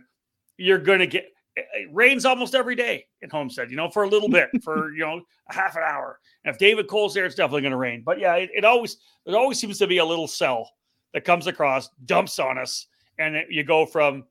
you're 0.56 0.78
gonna 0.78 1.06
get 1.06 1.26
eh, 1.58 1.60
eh, 1.60 1.80
it 1.82 1.90
rains 1.92 2.24
almost 2.24 2.54
every 2.54 2.74
day 2.74 3.04
in 3.20 3.28
Homestead, 3.28 3.70
you 3.70 3.76
know, 3.76 3.90
for 3.90 4.04
a 4.04 4.08
little 4.08 4.30
bit, 4.30 4.48
for 4.64 4.94
you 4.94 5.00
know, 5.00 5.20
a 5.50 5.54
half 5.54 5.76
an 5.76 5.82
hour. 5.86 6.18
And 6.46 6.54
if 6.54 6.58
David 6.58 6.88
Cole's 6.88 7.12
there, 7.12 7.26
it's 7.26 7.34
definitely 7.34 7.60
going 7.60 7.72
to 7.72 7.76
rain. 7.76 8.02
But 8.02 8.18
yeah, 8.18 8.36
it, 8.36 8.48
it, 8.54 8.64
always 8.64 8.96
there 9.26 9.36
always 9.36 9.60
seems 9.60 9.76
to 9.76 9.86
be 9.86 9.98
a 9.98 10.04
little 10.06 10.26
cell 10.26 10.70
that 11.12 11.26
comes 11.26 11.46
across, 11.46 11.90
dumps 12.06 12.38
on 12.38 12.56
us, 12.56 12.86
and 13.18 13.36
it, 13.36 13.46
you 13.50 13.64
go 13.64 13.86
from 13.86 14.24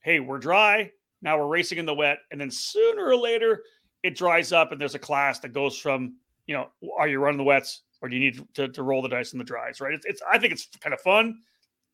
hey 0.00 0.20
we're 0.20 0.38
dry 0.38 0.90
now 1.22 1.38
we're 1.38 1.46
racing 1.46 1.78
in 1.78 1.86
the 1.86 1.94
wet 1.94 2.18
and 2.30 2.40
then 2.40 2.50
sooner 2.50 3.04
or 3.04 3.16
later 3.16 3.62
it 4.02 4.16
dries 4.16 4.52
up 4.52 4.72
and 4.72 4.80
there's 4.80 4.94
a 4.94 4.98
class 4.98 5.38
that 5.40 5.52
goes 5.52 5.76
from 5.76 6.14
you 6.46 6.54
know 6.54 6.68
are 6.98 7.08
you 7.08 7.18
running 7.18 7.38
the 7.38 7.44
wets 7.44 7.82
or 8.02 8.08
do 8.08 8.16
you 8.16 8.20
need 8.20 8.42
to, 8.54 8.68
to 8.68 8.82
roll 8.82 9.02
the 9.02 9.08
dice 9.08 9.34
in 9.34 9.38
the 9.38 9.44
dries? 9.44 9.80
Right? 9.80 9.92
It's, 9.92 10.06
it's 10.06 10.22
i 10.30 10.38
think 10.38 10.52
it's 10.52 10.68
kind 10.80 10.94
of 10.94 11.00
fun 11.00 11.38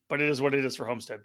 but 0.07 0.21
it 0.21 0.29
is 0.29 0.41
what 0.41 0.53
it 0.53 0.63
is 0.63 0.75
for 0.75 0.85
homestead. 0.85 1.19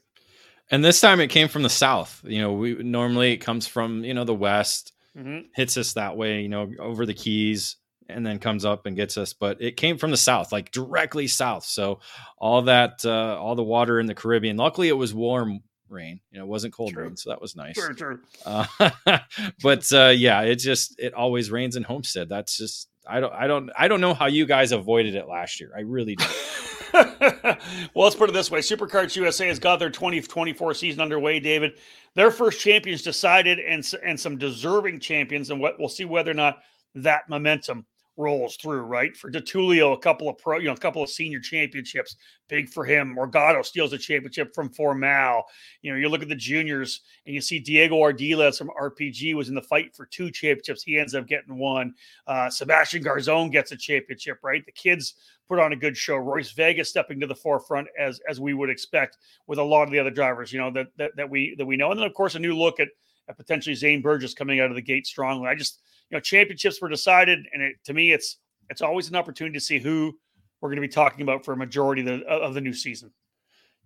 And 0.71 0.85
this 0.85 1.01
time 1.01 1.21
it 1.21 1.29
came 1.29 1.49
from 1.49 1.63
the 1.63 1.71
south. 1.71 2.21
You 2.25 2.41
know 2.41 2.53
we 2.53 2.75
normally 2.75 3.33
it 3.33 3.39
comes 3.39 3.67
from 3.67 4.05
you 4.05 4.15
know 4.15 4.25
the 4.25 4.35
west. 4.35 4.93
Mm-hmm. 5.17 5.41
hits 5.55 5.77
us 5.77 5.93
that 5.93 6.17
way 6.17 6.41
you 6.41 6.49
know 6.49 6.73
over 6.79 7.05
the 7.05 7.13
keys 7.13 7.77
and 8.13 8.25
then 8.25 8.39
comes 8.39 8.65
up 8.65 8.87
and 8.87 8.97
gets 8.97 9.17
us 9.17 9.33
but 9.33 9.61
it 9.61 9.77
came 9.77 9.99
from 9.99 10.11
the 10.11 10.17
south 10.17 10.53
like 10.53 10.71
directly 10.71 11.27
south. 11.27 11.65
So 11.65 12.01
all 12.39 12.63
that 12.63 13.05
uh, 13.05 13.39
all 13.39 13.55
the 13.55 13.63
water 13.63 14.01
in 14.01 14.07
the 14.07 14.15
caribbean 14.15 14.57
luckily 14.57 14.89
it 14.89 14.97
was 14.97 15.15
warm 15.15 15.61
rain 15.89 16.21
you 16.31 16.39
know 16.39 16.45
it 16.45 16.49
wasn't 16.49 16.73
cold 16.73 16.93
true. 16.93 17.05
rain 17.05 17.17
so 17.17 17.31
that 17.31 17.41
was 17.41 17.55
nice. 17.57 17.75
True, 17.75 17.95
true. 17.95 18.21
Uh, 18.47 18.67
but 19.63 19.93
uh, 19.93 20.09
yeah 20.09 20.43
it 20.43 20.57
just 20.57 20.99
it 20.99 21.15
always 21.15 21.51
rains 21.51 21.77
in 21.77 21.83
homestead. 21.83 22.29
That's 22.29 22.57
just 22.57 22.89
i 23.07 23.19
don't 23.19 23.33
i 23.33 23.49
don't 23.49 23.71
i 23.77 23.89
don't 23.89 24.01
know 24.01 24.15
how 24.15 24.27
you 24.27 24.47
guys 24.47 24.73
avoided 24.73 25.15
it 25.15 25.29
last 25.29 25.61
year. 25.61 25.73
I 25.77 25.81
really 25.81 26.17
don't. 26.17 26.33
Well 27.95 28.05
let's 28.05 28.17
put 28.17 28.29
it 28.29 28.33
this 28.33 28.51
way. 28.51 28.61
SuperKarts 28.61 29.17
USA 29.17 29.49
has 29.49 29.59
got 29.59 29.79
their 29.79 29.91
2024 29.91 30.75
season 30.75 31.01
underway 31.01 31.41
david. 31.41 31.73
Their 32.15 32.31
first 32.31 32.61
champions 32.61 33.03
decided 33.03 33.59
and 33.59 33.89
and 34.05 34.19
some 34.19 34.37
deserving 34.39 35.01
champions 35.01 35.51
and 35.51 35.61
what 35.61 35.79
we'll 35.79 35.89
see 35.89 36.05
whether 36.05 36.31
or 36.31 36.35
not 36.35 36.59
that 36.95 37.29
momentum 37.29 37.87
rolls 38.17 38.57
through, 38.57 38.83
right? 38.83 39.17
For 39.17 39.31
DiTullio, 39.31 39.95
a 39.95 39.99
couple 39.99 40.29
of 40.29 40.37
pro, 40.39 40.59
you 40.59 40.67
know, 40.67 40.75
a 40.75 40.79
couple 40.79 41.03
of 41.03 41.09
senior 41.09 41.41
championships, 41.41 42.17
big 42.49 42.69
for 42.69 42.85
him. 42.85 43.17
Morgatto 43.17 43.65
steals 43.65 43.93
a 43.93 43.99
championship 43.99 44.55
from 44.55 44.69
Formal. 44.69 45.45
You 45.81 45.93
know, 45.93 45.99
you 45.99 46.09
look 46.09 46.23
at 46.23 46.29
the 46.29 46.35
juniors 46.35 47.01
and 47.27 47.35
you 47.35 47.41
see 47.41 47.59
Diego 47.59 47.97
Ardiles 47.97 48.59
from 48.59 48.71
RPG 48.81 49.35
was 49.35 49.49
in 49.49 49.55
the 49.55 49.63
fight 49.63 49.95
for 49.95 50.07
two 50.07 50.31
championships. 50.31 50.83
He 50.83 50.99
ends 50.99 51.15
up 51.15 51.27
getting 51.27 51.59
one. 51.59 51.95
Uh, 52.27 52.51
Sebastian 52.51 53.03
Garzon 53.03 53.51
gets 53.51 53.73
a 53.73 53.77
championship, 53.77 54.39
right? 54.43 54.65
The 54.65 54.73
kids 54.73 55.15
put 55.49 55.59
on 55.59 55.73
a 55.73 55.77
good 55.77 55.97
show. 55.97 56.17
Royce 56.17 56.53
Vega 56.53 56.85
stepping 56.85 57.21
to 57.21 57.27
the 57.27 57.35
forefront 57.35 57.89
as 57.99 58.21
as 58.29 58.41
we 58.41 58.55
would 58.55 58.71
expect 58.71 59.19
with 59.47 59.59
a 59.59 59.63
lot 59.63 59.85
of 59.85 59.91
the 59.91 59.99
other 59.99 60.11
drivers, 60.11 60.53
you 60.53 60.61
know, 60.61 60.71
that 60.71 60.89
that, 60.99 61.17
that 61.17 61.31
we 61.31 61.55
that 61.57 61.67
we 61.67 61.77
know. 61.77 61.91
And 61.91 61.99
then 61.99 62.07
of 62.07 62.15
course 62.15 62.35
a 62.35 62.39
new 62.39 62.57
look 62.57 62.81
at, 62.81 62.89
at 63.29 63.37
potentially 63.37 63.75
Zane 63.75 64.03
Burgess 64.03 64.35
coming 64.35 64.61
out 64.61 64.71
of 64.71 64.77
the 64.77 64.83
gate 64.83 65.07
strongly. 65.07 65.49
I 65.49 65.55
just 65.55 65.81
you 66.13 66.19
know, 66.19 66.21
championships 66.21 66.81
were 66.81 66.91
decided, 66.91 67.41
and 67.55 67.63
it, 67.63 67.77
to 67.85 67.95
me, 67.95 68.13
it's 68.13 68.37
it's 68.69 68.83
always 68.83 69.09
an 69.09 69.17
opportunity 69.17 69.55
to 69.55 69.65
see 69.65 69.79
who 69.79 70.13
we're 70.61 70.69
going 70.69 70.77
to 70.77 70.87
be 70.87 70.89
talking 70.89 71.23
about 71.23 71.45
for 71.45 71.53
a 71.53 71.57
majority 71.57 72.03
of 72.03 72.07
the, 72.07 72.27
of 72.27 72.55
the 72.55 72.61
new 72.61 72.75
season. 72.75 73.11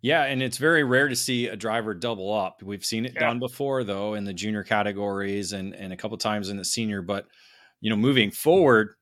Yeah, 0.03 0.25
and 0.25 0.43
it's 0.43 0.59
very 0.59 0.85
rare 0.85 1.09
to 1.09 1.17
see 1.17 1.47
a 1.47 1.57
driver 1.57 1.95
double 1.95 2.33
up. 2.33 2.63
We've 2.63 2.85
seen 2.85 3.07
it 3.07 3.15
yeah. 3.15 3.21
done 3.21 3.39
before, 3.39 3.85
though, 3.85 4.15
in 4.15 4.25
the 4.25 4.35
junior 4.35 4.65
categories 4.65 5.53
and 5.53 5.73
and 5.73 5.93
a 5.93 5.97
couple 5.97 6.19
times 6.19 6.51
in 6.51 6.57
the 6.57 6.65
senior. 6.65 7.01
But 7.01 7.27
you 7.81 7.91
know, 7.91 7.97
moving 7.97 8.33
forward, 8.33 8.95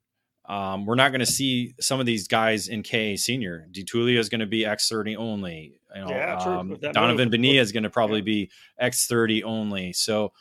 um, 0.47 0.85
we're 0.85 0.95
not 0.95 1.09
going 1.09 1.21
to 1.21 1.27
see 1.27 1.75
some 1.81 2.01
of 2.01 2.07
these 2.07 2.29
guys 2.29 2.69
in 2.69 2.83
KA 2.83 3.17
senior. 3.17 3.67
DiTullio 3.73 4.19
is 4.19 4.29
going 4.29 4.41
to 4.41 4.47
be 4.47 4.65
X30 4.65 5.17
only. 5.17 5.81
You 5.95 6.01
know, 6.03 6.11
yeah, 6.11 6.37
um, 6.37 6.77
Donovan 6.93 7.31
Benia 7.31 7.61
is 7.61 7.73
going 7.73 7.85
to 7.85 7.91
probably 7.91 8.19
yeah. 8.19 8.25
be 8.25 8.51
X30 8.83 9.45
only. 9.45 9.95
So 9.95 10.33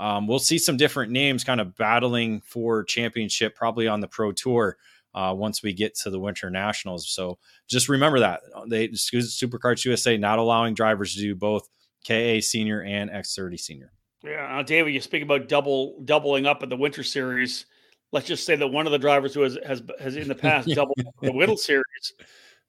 um, 0.00 0.26
we'll 0.26 0.38
see 0.38 0.56
some 0.56 0.78
different 0.78 1.12
names 1.12 1.44
kind 1.44 1.60
of 1.60 1.76
battling 1.76 2.40
for 2.40 2.82
championship 2.84 3.54
probably 3.54 3.86
on 3.86 4.00
the 4.00 4.08
pro 4.08 4.32
tour 4.32 4.78
uh, 5.14 5.34
once 5.36 5.62
we 5.62 5.74
get 5.74 5.94
to 5.94 6.08
the 6.10 6.18
winter 6.18 6.48
nationals. 6.48 7.10
So 7.10 7.38
just 7.68 7.90
remember 7.90 8.18
that 8.20 8.40
they 8.66 8.88
SuperKarts 8.88 9.84
USA 9.84 10.16
not 10.16 10.38
allowing 10.38 10.72
drivers 10.72 11.14
to 11.14 11.20
do 11.20 11.34
both 11.34 11.68
ka 12.06 12.40
senior 12.40 12.82
and 12.82 13.10
x30 13.10 13.60
senior. 13.60 13.92
Yeah 14.24 14.58
uh, 14.58 14.62
david 14.62 14.94
you 14.94 15.00
speak 15.00 15.22
about 15.22 15.48
double 15.48 16.00
doubling 16.04 16.46
up 16.46 16.62
in 16.62 16.70
the 16.70 16.76
winter 16.76 17.02
series. 17.02 17.66
Let's 18.10 18.26
just 18.26 18.44
say 18.46 18.56
that 18.56 18.66
one 18.66 18.86
of 18.86 18.92
the 18.92 18.98
drivers 18.98 19.34
who 19.34 19.42
has 19.42 19.58
has, 19.66 19.82
has 20.00 20.16
in 20.16 20.28
the 20.28 20.34
past 20.46 20.68
doubled 20.68 20.98
the 21.20 21.32
Whittle 21.32 21.58
series 21.58 22.14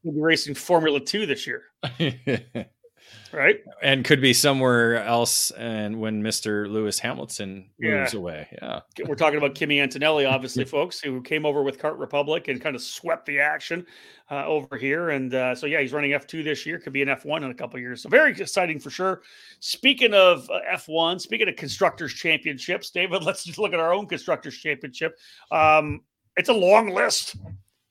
will 0.03 0.11
be 0.11 0.21
racing 0.21 0.55
formula 0.55 0.99
2 0.99 1.25
this 1.25 1.47
year 1.47 1.63
right? 3.33 3.59
And 3.81 4.03
could 4.03 4.21
be 4.21 4.33
somewhere 4.33 5.03
else. 5.03 5.51
And 5.51 5.99
when 5.99 6.21
Mr. 6.21 6.69
Lewis 6.69 6.99
Hamilton 6.99 7.69
moves 7.79 8.13
yeah. 8.13 8.19
away, 8.19 8.47
yeah, 8.61 8.79
we're 9.05 9.15
talking 9.15 9.37
about 9.37 9.55
Kimi 9.55 9.79
Antonelli, 9.79 10.25
obviously, 10.25 10.65
folks, 10.65 10.99
who 10.99 11.21
came 11.21 11.45
over 11.45 11.63
with 11.63 11.79
Kart 11.79 11.97
Republic 11.99 12.47
and 12.47 12.61
kind 12.61 12.75
of 12.75 12.81
swept 12.81 13.25
the 13.25 13.39
action 13.39 13.85
uh, 14.29 14.45
over 14.45 14.77
here. 14.77 15.09
And 15.09 15.33
uh, 15.33 15.55
so, 15.55 15.65
yeah, 15.65 15.81
he's 15.81 15.93
running 15.93 16.13
F 16.13 16.27
two 16.27 16.43
this 16.43 16.65
year. 16.65 16.79
Could 16.79 16.93
be 16.93 17.01
an 17.01 17.09
F 17.09 17.25
one 17.25 17.43
in 17.43 17.51
a 17.51 17.55
couple 17.55 17.77
of 17.77 17.81
years. 17.81 18.01
So 18.03 18.09
very 18.09 18.31
exciting 18.31 18.79
for 18.79 18.89
sure. 18.89 19.21
Speaking 19.59 20.13
of 20.13 20.49
uh, 20.49 20.59
F 20.69 20.87
one, 20.87 21.19
speaking 21.19 21.47
of 21.47 21.55
constructors 21.55 22.13
championships, 22.13 22.91
David, 22.91 23.23
let's 23.25 23.43
just 23.43 23.59
look 23.59 23.73
at 23.73 23.79
our 23.79 23.93
own 23.93 24.07
constructors 24.07 24.57
championship. 24.57 25.17
Um, 25.51 26.01
it's 26.37 26.49
a 26.49 26.53
long 26.53 26.89
list 26.89 27.35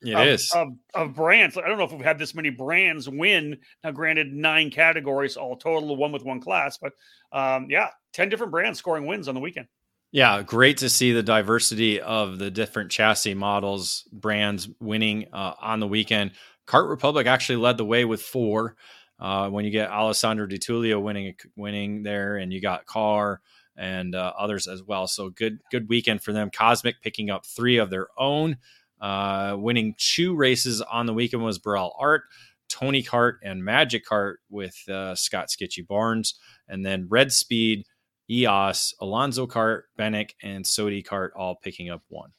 it 0.01 0.13
of, 0.13 0.27
is 0.27 0.51
of, 0.55 0.69
of, 0.93 1.13
brands. 1.13 1.57
I 1.57 1.67
don't 1.67 1.77
know 1.77 1.83
if 1.83 1.91
we've 1.91 2.01
had 2.01 2.19
this 2.19 2.33
many 2.33 2.49
brands 2.49 3.07
win. 3.07 3.57
Now, 3.83 3.91
granted, 3.91 4.33
nine 4.33 4.71
categories 4.71 5.37
all 5.37 5.55
total, 5.55 5.95
one 5.95 6.11
with 6.11 6.23
one 6.23 6.41
class, 6.41 6.77
but 6.77 6.93
um, 7.31 7.67
yeah, 7.69 7.89
ten 8.13 8.29
different 8.29 8.51
brands 8.51 8.79
scoring 8.79 9.05
wins 9.05 9.27
on 9.27 9.35
the 9.35 9.41
weekend. 9.41 9.67
Yeah, 10.11 10.41
great 10.43 10.77
to 10.77 10.89
see 10.89 11.13
the 11.13 11.23
diversity 11.23 12.01
of 12.01 12.37
the 12.37 12.51
different 12.51 12.91
chassis 12.91 13.33
models, 13.33 14.07
brands 14.11 14.67
winning 14.81 15.27
uh, 15.31 15.53
on 15.61 15.79
the 15.79 15.87
weekend. 15.87 16.31
Kart 16.67 16.89
Republic 16.89 17.27
actually 17.27 17.57
led 17.57 17.77
the 17.77 17.85
way 17.85 18.05
with 18.05 18.21
four. 18.21 18.75
Uh, 19.19 19.47
when 19.49 19.63
you 19.65 19.71
get 19.71 19.91
Alessandro 19.91 20.47
DiTullio 20.47 20.99
winning 20.99 21.35
winning 21.55 22.01
there, 22.01 22.37
and 22.37 22.51
you 22.51 22.59
got 22.59 22.87
Carr 22.87 23.39
and 23.77 24.15
uh, 24.15 24.33
others 24.37 24.67
as 24.67 24.83
well. 24.83 25.07
So 25.07 25.29
good 25.29 25.59
good 25.71 25.87
weekend 25.89 26.23
for 26.23 26.33
them. 26.33 26.49
Kosmic 26.49 26.95
picking 27.01 27.29
up 27.29 27.45
three 27.45 27.77
of 27.77 27.89
their 27.89 28.07
own. 28.17 28.57
Uh, 29.01 29.55
winning 29.57 29.95
two 29.97 30.35
races 30.35 30.81
on 30.81 31.05
the 31.05 31.13
weekend 31.13 31.43
was 31.43 31.59
Birel 31.59 31.91
ART, 31.99 32.23
Tony 32.69 33.03
Kart, 33.03 33.35
and 33.43 33.63
Magic 33.63 34.05
Kart 34.05 34.35
with 34.49 34.77
uh, 34.89 35.15
Scott 35.15 35.49
Sketchy 35.49 35.81
Barnes. 35.81 36.39
And 36.67 36.85
then 36.85 37.07
Redspeed, 37.09 37.85
EOS, 38.29 38.93
Alonso 39.01 39.47
Kart, 39.47 39.81
Benik, 39.97 40.31
and 40.41 40.63
Sodi 40.63 41.05
Kart 41.05 41.29
all 41.35 41.55
picking 41.55 41.89
up 41.89 42.03
one. 42.07 42.31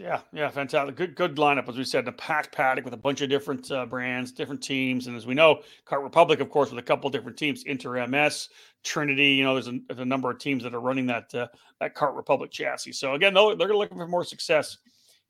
Yeah, 0.00 0.20
yeah, 0.32 0.48
fantastic. 0.48 0.96
Good, 0.96 1.14
good 1.14 1.36
lineup, 1.36 1.68
as 1.68 1.76
we 1.76 1.84
said, 1.84 2.08
a 2.08 2.12
packed 2.12 2.50
paddock 2.50 2.84
with 2.84 2.94
a 2.94 2.98
bunch 2.98 3.20
of 3.20 3.28
different 3.28 3.70
uh, 3.70 3.84
brands, 3.84 4.32
different 4.32 4.62
teams, 4.62 5.06
and 5.06 5.16
as 5.16 5.26
we 5.26 5.34
know, 5.34 5.60
Kart 5.86 6.02
Republic, 6.02 6.40
of 6.40 6.48
course, 6.48 6.70
with 6.70 6.78
a 6.78 6.82
couple 6.82 7.10
different 7.10 7.36
teams, 7.36 7.64
Inter 7.64 8.06
MS, 8.06 8.48
Trinity. 8.82 9.32
You 9.32 9.44
know, 9.44 9.52
there's 9.52 9.68
a, 9.68 9.78
there's 9.88 10.00
a 10.00 10.04
number 10.04 10.30
of 10.30 10.38
teams 10.38 10.62
that 10.62 10.74
are 10.74 10.80
running 10.80 11.06
that 11.06 11.34
uh, 11.34 11.46
that 11.80 11.94
Kart 11.94 12.16
Republic 12.16 12.50
chassis. 12.50 12.92
So 12.92 13.14
again, 13.14 13.34
they're, 13.34 13.54
they're 13.54 13.76
looking 13.76 13.98
for 13.98 14.08
more 14.08 14.24
success 14.24 14.78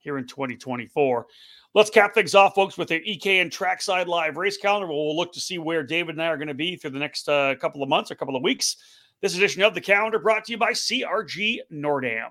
here 0.03 0.19
in 0.19 0.27
2024. 0.27 1.27
Let's 1.75 1.91
cap 1.91 2.13
things 2.13 2.35
off, 2.35 2.55
folks, 2.55 2.77
with 2.77 2.89
the 2.89 3.01
EKN 3.01 3.51
Trackside 3.51 4.07
Live 4.07 4.37
race 4.37 4.59
calendar. 4.59 4.87
We'll 4.87 5.17
look 5.17 5.33
to 5.33 5.41
see 5.41 5.59
where 5.59 5.83
David 5.83 6.17
and 6.17 6.23
I 6.23 6.27
are 6.27 6.37
going 6.37 6.49
to 6.49 6.55
be 6.55 6.77
through 6.77 6.91
the 6.91 6.99
next 6.99 7.29
uh, 7.29 7.55
couple 7.61 7.83
of 7.83 7.89
months, 7.89 8.11
a 8.11 8.15
couple 8.15 8.37
of 8.37 8.43
weeks. 8.43 8.77
This 9.23 9.37
edition 9.37 9.63
of 9.63 9.75
the 9.75 9.81
calendar 9.81 10.19
brought 10.19 10.45
to 10.47 10.53
you 10.53 10.59
by 10.59 10.73
CRG 10.73 11.61
Nordam. 11.73 12.31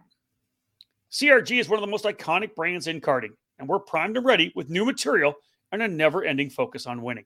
CRG 1.12 1.60
is 1.60 1.70
one 1.70 1.80
of 1.80 1.82
the 1.82 1.92
most 1.92 2.06
iconic 2.06 2.54
brands 2.54 2.88
in 2.88 3.02
karting, 3.02 3.32
and 3.58 3.68
we're 3.68 3.80
primed 3.80 4.18
and 4.18 4.26
ready 4.26 4.52
with 4.56 4.70
new 4.70 4.86
material 4.86 5.34
and 5.72 5.82
a 5.82 5.88
never 5.88 6.24
ending 6.24 6.50
focus 6.50 6.86
on 6.86 7.02
winning. 7.02 7.26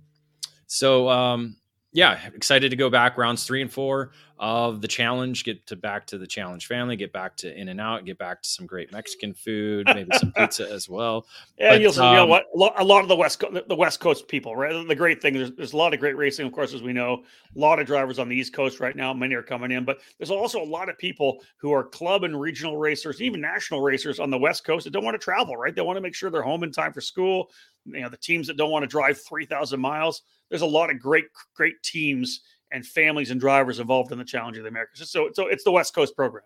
so, 0.68 1.10
um, 1.10 1.58
yeah, 1.92 2.20
excited 2.36 2.70
to 2.70 2.76
go 2.76 2.90
back 2.90 3.18
rounds 3.18 3.46
three 3.46 3.64
and 3.64 3.72
four 3.72 4.12
of 4.38 4.80
the 4.80 4.88
challenge. 4.88 5.44
Get 5.44 5.66
to 5.68 5.76
back 5.76 6.06
to 6.08 6.20
the 6.20 6.28
challenge 6.28 6.68
family. 6.68 6.96
Get 6.96 7.12
back 7.12 7.36
to 7.38 7.60
In 7.60 7.68
and 7.70 7.82
Out. 7.82 8.06
Get 8.06 8.20
back 8.20 8.44
to 8.44 8.50
some 8.50 8.68
great 8.68 8.92
Mexican 8.92 9.34
food, 9.34 9.88
maybe 9.94 10.10
some 10.16 10.32
pizza 10.32 10.72
as 10.72 10.88
well. 10.88 11.26
Yeah, 11.58 11.72
but, 11.72 11.82
you'll 11.82 12.00
um, 12.00 12.10
you 12.12 12.16
know 12.18 12.24
um, 12.24 12.30
what? 12.30 12.46
A 12.78 12.84
lot 12.84 13.02
of 13.02 13.08
the 13.08 13.16
west 13.16 13.40
Co- 13.40 13.64
the 13.68 13.76
West 13.76 14.00
Coast 14.00 14.28
people, 14.28 14.56
right? 14.56 14.88
The 14.88 14.96
great 14.96 15.20
thing 15.20 15.34
there's, 15.34 15.52
there's 15.54 15.74
a 15.74 15.78
lot 15.78 15.96
of 15.96 16.00
great 16.00 16.16
racing, 16.16 16.46
of 16.46 16.54
course, 16.54 16.76
as 16.76 16.84
we 16.84 16.94
know. 16.94 17.24
A 17.56 17.60
lot 17.60 17.80
of 17.80 17.88
drivers 17.88 18.20
on 18.20 18.30
the 18.30 18.36
East 18.36 18.54
Coast 18.54 18.80
right 18.80 18.96
now. 18.96 19.12
Many 19.12 19.34
are 19.34 19.42
coming 19.42 19.72
in, 19.72 19.84
but 19.84 19.98
there's 20.20 20.32
also 20.32 20.62
a 20.62 20.64
lot 20.64 20.90
of 20.90 20.98
people 21.00 21.40
who 21.58 21.72
are 21.74 21.84
club 21.84 22.24
and 22.24 22.40
regional 22.40 22.78
racers, 22.78 23.20
even 23.20 23.42
national 23.42 23.82
racers 23.82 24.20
on 24.20 24.30
the 24.30 24.38
West 24.38 24.64
Coast 24.64 24.84
that 24.84 24.92
don't 24.92 25.04
want 25.04 25.16
to 25.16 25.24
travel. 25.24 25.58
Right? 25.58 25.76
They 25.76 25.82
want 25.82 25.98
to 25.98 26.02
make 26.02 26.14
sure 26.14 26.30
they're 26.30 26.44
home 26.44 26.64
in 26.64 26.72
time 26.72 26.94
for 26.94 27.02
school. 27.02 27.50
You 27.86 28.02
know, 28.02 28.10
the 28.10 28.18
teams 28.18 28.48
that 28.48 28.58
don't 28.58 28.72
want 28.72 28.84
to 28.84 28.88
drive 28.88 29.20
three 29.22 29.46
thousand 29.46 29.80
miles 29.80 30.22
there's 30.50 30.62
a 30.62 30.68
lot 30.68 30.90
of 30.90 31.00
great, 31.00 31.26
great 31.56 31.82
teams 31.84 32.42
and 32.72 32.86
families 32.86 33.32
and 33.32 33.40
drivers 33.40 33.80
involved 33.80 34.12
in 34.12 34.18
the 34.18 34.26
Challenge 34.26 34.58
of 34.58 34.64
the 34.64 34.70
Americas. 34.70 35.10
So, 35.12 35.30
so 35.34 35.48
it's 35.48 35.64
the 35.64 35.72
West 35.72 35.94
Coast 35.94 36.16
program. 36.16 36.44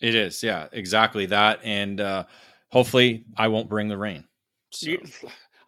It 0.00 0.14
is, 0.14 0.42
yeah, 0.42 0.68
exactly 0.72 1.26
that, 1.26 1.60
and 1.64 2.00
uh, 2.00 2.24
hopefully, 2.68 3.24
I 3.36 3.48
won't 3.48 3.68
bring 3.68 3.88
the 3.88 3.98
rain. 3.98 4.24
So. 4.70 4.96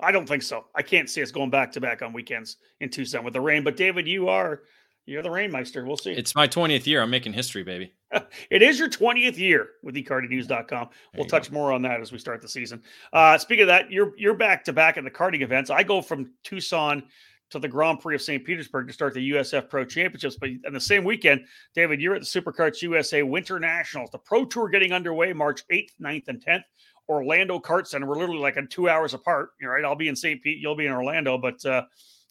I 0.02 0.12
don't 0.12 0.26
think 0.26 0.42
so. 0.42 0.64
I 0.74 0.80
can't 0.80 1.10
see 1.10 1.22
us 1.22 1.30
going 1.30 1.50
back 1.50 1.70
to 1.72 1.80
back 1.80 2.00
on 2.00 2.14
weekends 2.14 2.56
in 2.80 2.88
Tucson 2.88 3.22
with 3.22 3.34
the 3.34 3.40
rain. 3.42 3.62
But 3.62 3.76
David, 3.76 4.08
you 4.08 4.30
are 4.30 4.62
you're 5.10 5.22
the 5.22 5.28
rainmeister. 5.28 5.84
We'll 5.86 5.96
see. 5.96 6.12
It's 6.12 6.34
my 6.34 6.46
20th 6.46 6.86
year. 6.86 7.02
I'm 7.02 7.10
making 7.10 7.32
history, 7.32 7.64
baby. 7.64 7.92
it 8.50 8.62
is 8.62 8.78
your 8.78 8.88
20th 8.88 9.36
year 9.36 9.70
with 9.82 9.96
ekartingnews.com. 9.96 10.88
We'll 11.16 11.26
touch 11.26 11.50
go. 11.50 11.54
more 11.54 11.72
on 11.72 11.82
that 11.82 12.00
as 12.00 12.12
we 12.12 12.18
start 12.18 12.40
the 12.40 12.48
season. 12.48 12.82
Uh, 13.12 13.36
speaking 13.36 13.62
of 13.62 13.68
that, 13.68 13.90
you're 13.90 14.12
you're 14.16 14.34
back 14.34 14.64
to 14.64 14.72
back 14.72 14.96
at 14.96 15.04
the 15.04 15.10
karting 15.10 15.42
events. 15.42 15.68
I 15.68 15.82
go 15.82 16.00
from 16.00 16.32
Tucson 16.44 17.02
to 17.50 17.58
the 17.58 17.68
Grand 17.68 17.98
Prix 17.98 18.14
of 18.14 18.22
St. 18.22 18.44
Petersburg 18.44 18.86
to 18.86 18.92
start 18.92 19.12
the 19.12 19.32
USF 19.32 19.68
Pro 19.68 19.84
Championships. 19.84 20.36
But 20.36 20.50
in 20.50 20.72
the 20.72 20.80
same 20.80 21.02
weekend, 21.02 21.40
David, 21.74 22.00
you're 22.00 22.14
at 22.14 22.22
the 22.22 22.26
SuperKarts 22.26 22.80
USA 22.82 23.24
Winter 23.24 23.58
Nationals. 23.58 24.10
The 24.12 24.18
Pro 24.18 24.44
Tour 24.44 24.68
getting 24.68 24.92
underway 24.92 25.32
March 25.32 25.62
8th, 25.72 25.90
9th, 26.00 26.28
and 26.28 26.44
10th. 26.44 26.62
Orlando 27.08 27.58
Kart 27.58 27.88
Center. 27.88 28.06
We're 28.06 28.18
literally 28.18 28.40
like 28.40 28.56
in 28.56 28.68
two 28.68 28.88
hours 28.88 29.14
apart. 29.14 29.50
You're 29.60 29.72
right. 29.72 29.84
I'll 29.84 29.96
be 29.96 30.06
in 30.06 30.14
St. 30.14 30.40
Pete. 30.40 30.58
You'll 30.58 30.76
be 30.76 30.86
in 30.86 30.92
Orlando. 30.92 31.36
But 31.38 31.64
uh, 31.64 31.82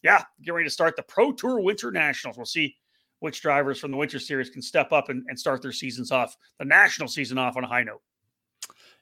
yeah, 0.02 0.22
get 0.42 0.54
ready 0.54 0.66
to 0.66 0.72
start 0.72 0.96
the 0.96 1.02
Pro 1.02 1.32
Tour 1.32 1.60
Winter 1.60 1.90
Nationals. 1.90 2.36
We'll 2.36 2.46
see 2.46 2.76
which 3.20 3.42
drivers 3.42 3.78
from 3.78 3.90
the 3.90 3.96
Winter 3.96 4.18
Series 4.18 4.50
can 4.50 4.62
step 4.62 4.92
up 4.92 5.08
and, 5.08 5.24
and 5.28 5.38
start 5.38 5.62
their 5.62 5.72
seasons 5.72 6.10
off, 6.10 6.36
the 6.58 6.64
national 6.64 7.08
season 7.08 7.38
off 7.38 7.56
on 7.56 7.64
a 7.64 7.68
high 7.68 7.82
note. 7.82 8.00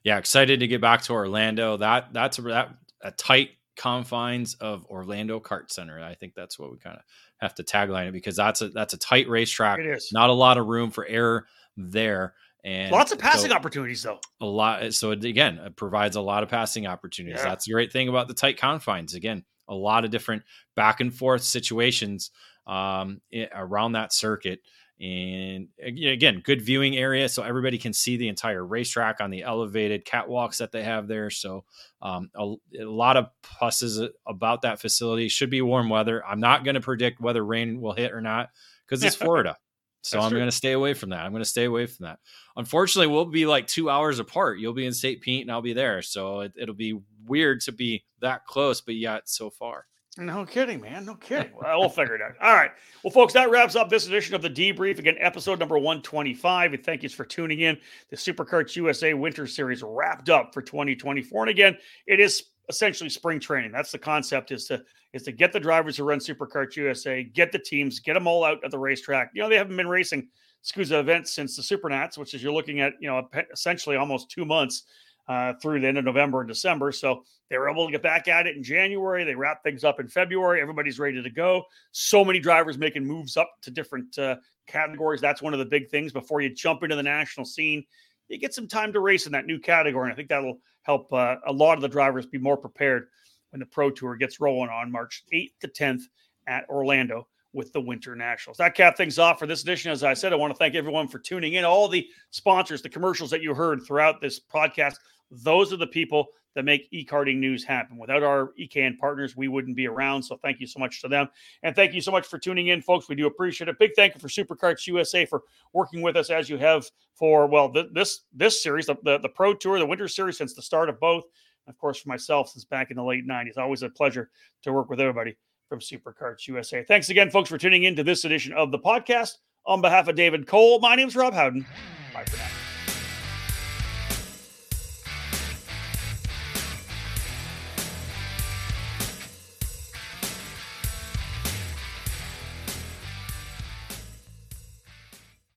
Yeah, 0.03 0.17
excited 0.17 0.59
to 0.59 0.67
get 0.67 0.81
back 0.81 1.01
to 1.03 1.13
Orlando. 1.13 1.77
That 1.77 2.13
that's 2.13 2.39
a, 2.39 2.41
that 2.43 2.69
a 3.01 3.11
tight 3.11 3.49
confines 3.75 4.55
of 4.55 4.85
Orlando 4.85 5.39
Kart 5.39 5.71
Center. 5.71 6.01
I 6.01 6.15
think 6.15 6.35
that's 6.35 6.59
what 6.59 6.71
we 6.71 6.77
kind 6.77 6.97
of 6.97 7.03
have 7.37 7.55
to 7.55 7.63
tagline 7.63 8.07
it 8.07 8.13
because 8.13 8.35
that's 8.35 8.61
a 8.61 8.69
that's 8.69 8.93
a 8.93 8.97
tight 8.97 9.27
racetrack. 9.27 9.79
It 9.79 9.87
is 9.87 10.11
not 10.13 10.29
a 10.29 10.33
lot 10.33 10.57
of 10.57 10.67
room 10.67 10.91
for 10.91 11.05
error 11.05 11.47
there. 11.75 12.33
And 12.63 12.91
lots 12.91 13.13
of 13.13 13.19
passing 13.19 13.51
so, 13.51 13.55
opportunities, 13.55 14.03
though. 14.03 14.19
A 14.41 14.45
lot. 14.45 14.93
So 14.93 15.11
again, 15.11 15.57
it 15.59 15.77
provides 15.77 16.17
a 16.17 16.21
lot 16.21 16.43
of 16.43 16.49
passing 16.49 16.87
opportunities. 16.87 17.39
Yeah. 17.41 17.49
That's 17.49 17.65
the 17.65 17.71
great 17.71 17.93
thing 17.93 18.09
about 18.09 18.27
the 18.27 18.33
tight 18.33 18.57
confines. 18.57 19.13
Again, 19.13 19.45
a 19.69 19.75
lot 19.75 20.03
of 20.03 20.11
different 20.11 20.43
back 20.75 20.99
and 20.99 21.13
forth 21.13 21.43
situations 21.43 22.31
um, 22.67 23.21
around 23.55 23.93
that 23.93 24.11
circuit. 24.11 24.59
And 25.01 25.69
again, 25.81 26.41
good 26.43 26.61
viewing 26.61 26.97
area, 26.97 27.29
so 27.29 27.41
everybody 27.41 27.77
can 27.77 27.93
see 27.93 28.17
the 28.17 28.27
entire 28.27 28.65
racetrack 28.65 29.21
on 29.21 29.29
the 29.29 29.43
elevated 29.43 30.03
catwalks 30.03 30.57
that 30.57 30.73
they 30.73 30.83
have 30.83 31.07
there. 31.07 31.29
So, 31.29 31.63
um, 32.01 32.29
a, 32.35 32.55
a, 32.81 32.83
lot 32.83 33.15
of 33.15 33.29
pluses 33.41 34.09
about 34.27 34.63
that 34.63 34.81
facility. 34.81 35.29
Should 35.29 35.51
be 35.51 35.61
warm 35.61 35.87
weather. 35.87 36.21
I'm 36.25 36.41
not 36.41 36.65
going 36.65 36.75
to 36.75 36.81
predict 36.81 37.21
whether 37.21 37.45
rain 37.45 37.79
will 37.79 37.93
hit 37.93 38.11
or 38.11 38.19
not 38.19 38.49
because 38.85 39.01
it's 39.01 39.15
Florida. 39.23 39.55
So 40.01 40.17
That's 40.17 40.25
I'm 40.25 40.31
going 40.31 40.45
to 40.45 40.51
stay 40.51 40.71
away 40.71 40.93
from 40.93 41.09
that. 41.09 41.21
I'm 41.21 41.31
going 41.31 41.43
to 41.43 41.49
stay 41.49 41.65
away 41.65 41.85
from 41.85 42.05
that. 42.05 42.19
Unfortunately, 42.55 43.11
we'll 43.11 43.25
be 43.25 43.45
like 43.45 43.67
two 43.67 43.89
hours 43.89 44.19
apart. 44.19 44.59
You'll 44.59 44.73
be 44.73 44.85
in 44.85 44.93
St. 44.93 45.21
Pete 45.21 45.41
and 45.41 45.51
I'll 45.51 45.61
be 45.61 45.73
there. 45.73 46.01
So 46.01 46.41
it, 46.41 46.53
will 46.57 46.73
be 46.73 46.99
weird 47.25 47.61
to 47.61 47.71
be 47.71 48.05
that 48.21 48.45
close, 48.45 48.81
but 48.81 48.95
yet 48.95 49.27
so 49.27 49.49
far. 49.49 49.85
No 50.17 50.45
kidding, 50.45 50.81
man. 50.81 51.05
No 51.05 51.15
kidding. 51.15 51.51
Well, 51.59 51.79
we'll 51.79 51.89
figure 51.89 52.15
it 52.15 52.21
out. 52.21 52.33
All 52.41 52.53
right. 52.53 52.71
Well, 53.03 53.11
folks, 53.11 53.33
that 53.33 53.49
wraps 53.49 53.75
up 53.75 53.89
this 53.89 54.07
edition 54.07 54.35
of 54.35 54.41
the 54.41 54.49
debrief. 54.49 54.99
Again, 54.99 55.15
episode 55.19 55.59
number 55.59 55.77
125. 55.77 56.73
And 56.73 56.83
thank 56.83 57.03
you 57.03 57.09
for 57.09 57.25
tuning 57.25 57.61
in. 57.61 57.77
The 58.09 58.15
SuperKarts 58.15 58.75
USA 58.75 59.13
Winter 59.13 59.47
Series 59.47 59.83
wrapped 59.83 60.29
up 60.29 60.53
for 60.53 60.61
2024. 60.61 61.43
And 61.43 61.49
again, 61.49 61.77
it 62.07 62.19
is 62.19 62.43
essentially 62.69 63.09
spring 63.09 63.39
training. 63.39 63.71
That's 63.71 63.91
the 63.91 63.97
concept 63.97 64.51
is 64.51 64.65
to 64.65 64.83
is 65.11 65.23
to 65.23 65.31
get 65.31 65.51
the 65.51 65.59
drivers 65.59 65.97
who 65.97 66.03
run 66.03 66.19
SuperKarts 66.19 66.75
USA, 66.75 67.23
get 67.23 67.51
the 67.51 67.59
teams, 67.59 67.99
get 67.99 68.13
them 68.13 68.27
all 68.27 68.43
out 68.43 68.63
at 68.63 68.71
the 68.71 68.77
racetrack. 68.77 69.31
You 69.33 69.41
know, 69.41 69.49
they 69.49 69.57
haven't 69.57 69.75
been 69.75 69.87
racing 69.87 70.27
SKUSA 70.63 70.99
events 70.99 71.33
since 71.33 71.55
the 71.55 71.63
Supernats, 71.63 72.17
which 72.17 72.33
is 72.33 72.43
you're 72.43 72.53
looking 72.53 72.79
at, 72.81 72.93
you 72.99 73.09
know, 73.09 73.27
essentially 73.51 73.95
almost 73.95 74.29
two 74.29 74.45
months 74.45 74.83
uh, 75.27 75.53
through 75.61 75.79
the 75.79 75.87
end 75.87 75.97
of 75.97 76.05
November 76.05 76.41
and 76.41 76.47
December. 76.47 76.91
So 76.91 77.23
they 77.49 77.57
were 77.57 77.69
able 77.69 77.87
to 77.87 77.91
get 77.91 78.03
back 78.03 78.27
at 78.27 78.45
it 78.45 78.55
in 78.55 78.63
January. 78.63 79.23
They 79.23 79.35
wrap 79.35 79.63
things 79.63 79.83
up 79.83 79.99
in 79.99 80.07
February. 80.07 80.61
Everybody's 80.61 80.99
ready 80.99 81.21
to 81.21 81.29
go. 81.29 81.63
So 81.91 82.23
many 82.23 82.39
drivers 82.39 82.77
making 82.77 83.05
moves 83.05 83.37
up 83.37 83.51
to 83.63 83.71
different 83.71 84.17
uh, 84.19 84.35
categories. 84.67 85.21
That's 85.21 85.41
one 85.41 85.53
of 85.53 85.59
the 85.59 85.65
big 85.65 85.89
things 85.89 86.11
before 86.11 86.41
you 86.41 86.53
jump 86.53 86.83
into 86.83 86.95
the 86.95 87.03
national 87.03 87.45
scene. 87.45 87.83
You 88.27 88.37
get 88.37 88.53
some 88.53 88.67
time 88.67 88.93
to 88.93 88.99
race 88.99 89.25
in 89.25 89.31
that 89.31 89.45
new 89.45 89.59
category. 89.59 90.05
And 90.05 90.13
I 90.13 90.15
think 90.15 90.29
that'll 90.29 90.59
help 90.89 91.13
uh, 91.13 91.35
a 91.45 91.53
lot 91.53 91.77
of 91.77 91.83
the 91.83 91.87
drivers 91.87 92.25
be 92.25 92.39
more 92.39 92.57
prepared 92.57 93.09
when 93.51 93.59
the 93.59 93.65
Pro 93.67 93.91
Tour 93.91 94.15
gets 94.15 94.39
rolling 94.39 94.71
on 94.71 94.91
March 94.91 95.23
8th 95.31 95.51
to 95.61 95.67
10th 95.67 96.01
at 96.47 96.67
Orlando 96.67 97.27
with 97.53 97.71
the 97.73 97.81
Winter 97.81 98.15
Nationals. 98.15 98.57
That 98.57 98.73
cap 98.73 98.97
things 98.97 99.19
off 99.19 99.37
for 99.37 99.45
this 99.45 99.61
edition. 99.61 99.91
As 99.91 100.03
I 100.03 100.15
said, 100.15 100.33
I 100.33 100.35
want 100.35 100.51
to 100.51 100.57
thank 100.57 100.73
everyone 100.73 101.07
for 101.07 101.19
tuning 101.19 101.53
in. 101.53 101.63
All 101.63 101.87
the 101.87 102.07
sponsors, 102.31 102.81
the 102.81 102.89
commercials 102.89 103.29
that 103.29 103.43
you 103.43 103.53
heard 103.53 103.81
throughout 103.85 104.19
this 104.19 104.39
podcast, 104.39 104.95
those 105.29 105.71
are 105.71 105.77
the 105.77 105.85
people 105.85 106.25
that 106.55 106.65
make 106.65 106.87
e-karting 106.91 107.37
news 107.37 107.63
happen. 107.63 107.97
Without 107.97 108.23
our 108.23 108.53
EKN 108.59 108.97
partners, 108.97 109.35
we 109.35 109.47
wouldn't 109.47 109.75
be 109.75 109.87
around. 109.87 110.23
So 110.23 110.37
thank 110.37 110.59
you 110.59 110.67
so 110.67 110.79
much 110.79 111.01
to 111.01 111.07
them. 111.07 111.29
And 111.63 111.75
thank 111.75 111.93
you 111.93 112.01
so 112.01 112.11
much 112.11 112.25
for 112.25 112.37
tuning 112.37 112.67
in, 112.67 112.81
folks. 112.81 113.07
We 113.07 113.15
do 113.15 113.27
appreciate 113.27 113.67
it. 113.67 113.79
Big 113.79 113.91
thank 113.95 114.15
you 114.15 114.19
for 114.19 114.27
SuperKarts 114.27 114.87
USA 114.87 115.25
for 115.25 115.43
working 115.73 116.01
with 116.01 116.15
us 116.15 116.29
as 116.29 116.49
you 116.49 116.57
have 116.57 116.89
for, 117.15 117.47
well, 117.47 117.71
th- 117.71 117.87
this 117.93 118.21
this 118.33 118.63
series, 118.63 118.87
the, 118.87 118.95
the, 119.03 119.19
the 119.19 119.29
Pro 119.29 119.53
Tour, 119.53 119.79
the 119.79 119.85
Winter 119.85 120.07
Series, 120.07 120.37
since 120.37 120.53
the 120.53 120.61
start 120.61 120.89
of 120.89 120.99
both. 120.99 121.25
Of 121.67 121.77
course, 121.77 121.99
for 121.99 122.09
myself, 122.09 122.49
since 122.49 122.65
back 122.65 122.89
in 122.89 122.97
the 122.97 123.03
late 123.03 123.27
90s. 123.27 123.57
Always 123.57 123.83
a 123.83 123.89
pleasure 123.89 124.31
to 124.63 124.73
work 124.73 124.89
with 124.89 124.99
everybody 124.99 125.37
from 125.67 125.79
SuperKarts 125.79 126.47
USA. 126.47 126.83
Thanks 126.83 127.09
again, 127.09 127.29
folks, 127.29 127.49
for 127.49 127.59
tuning 127.59 127.83
in 127.83 127.95
to 127.95 128.03
this 128.03 128.25
edition 128.25 128.53
of 128.53 128.71
the 128.71 128.79
podcast. 128.79 129.33
On 129.67 129.81
behalf 129.81 130.07
of 130.07 130.15
David 130.15 130.47
Cole, 130.47 130.79
my 130.79 130.95
name 130.95 131.07
is 131.07 131.15
Rob 131.15 131.33
Howden. 131.33 131.65
Bye 132.11 132.23
for 132.25 132.37
now. 132.37 132.58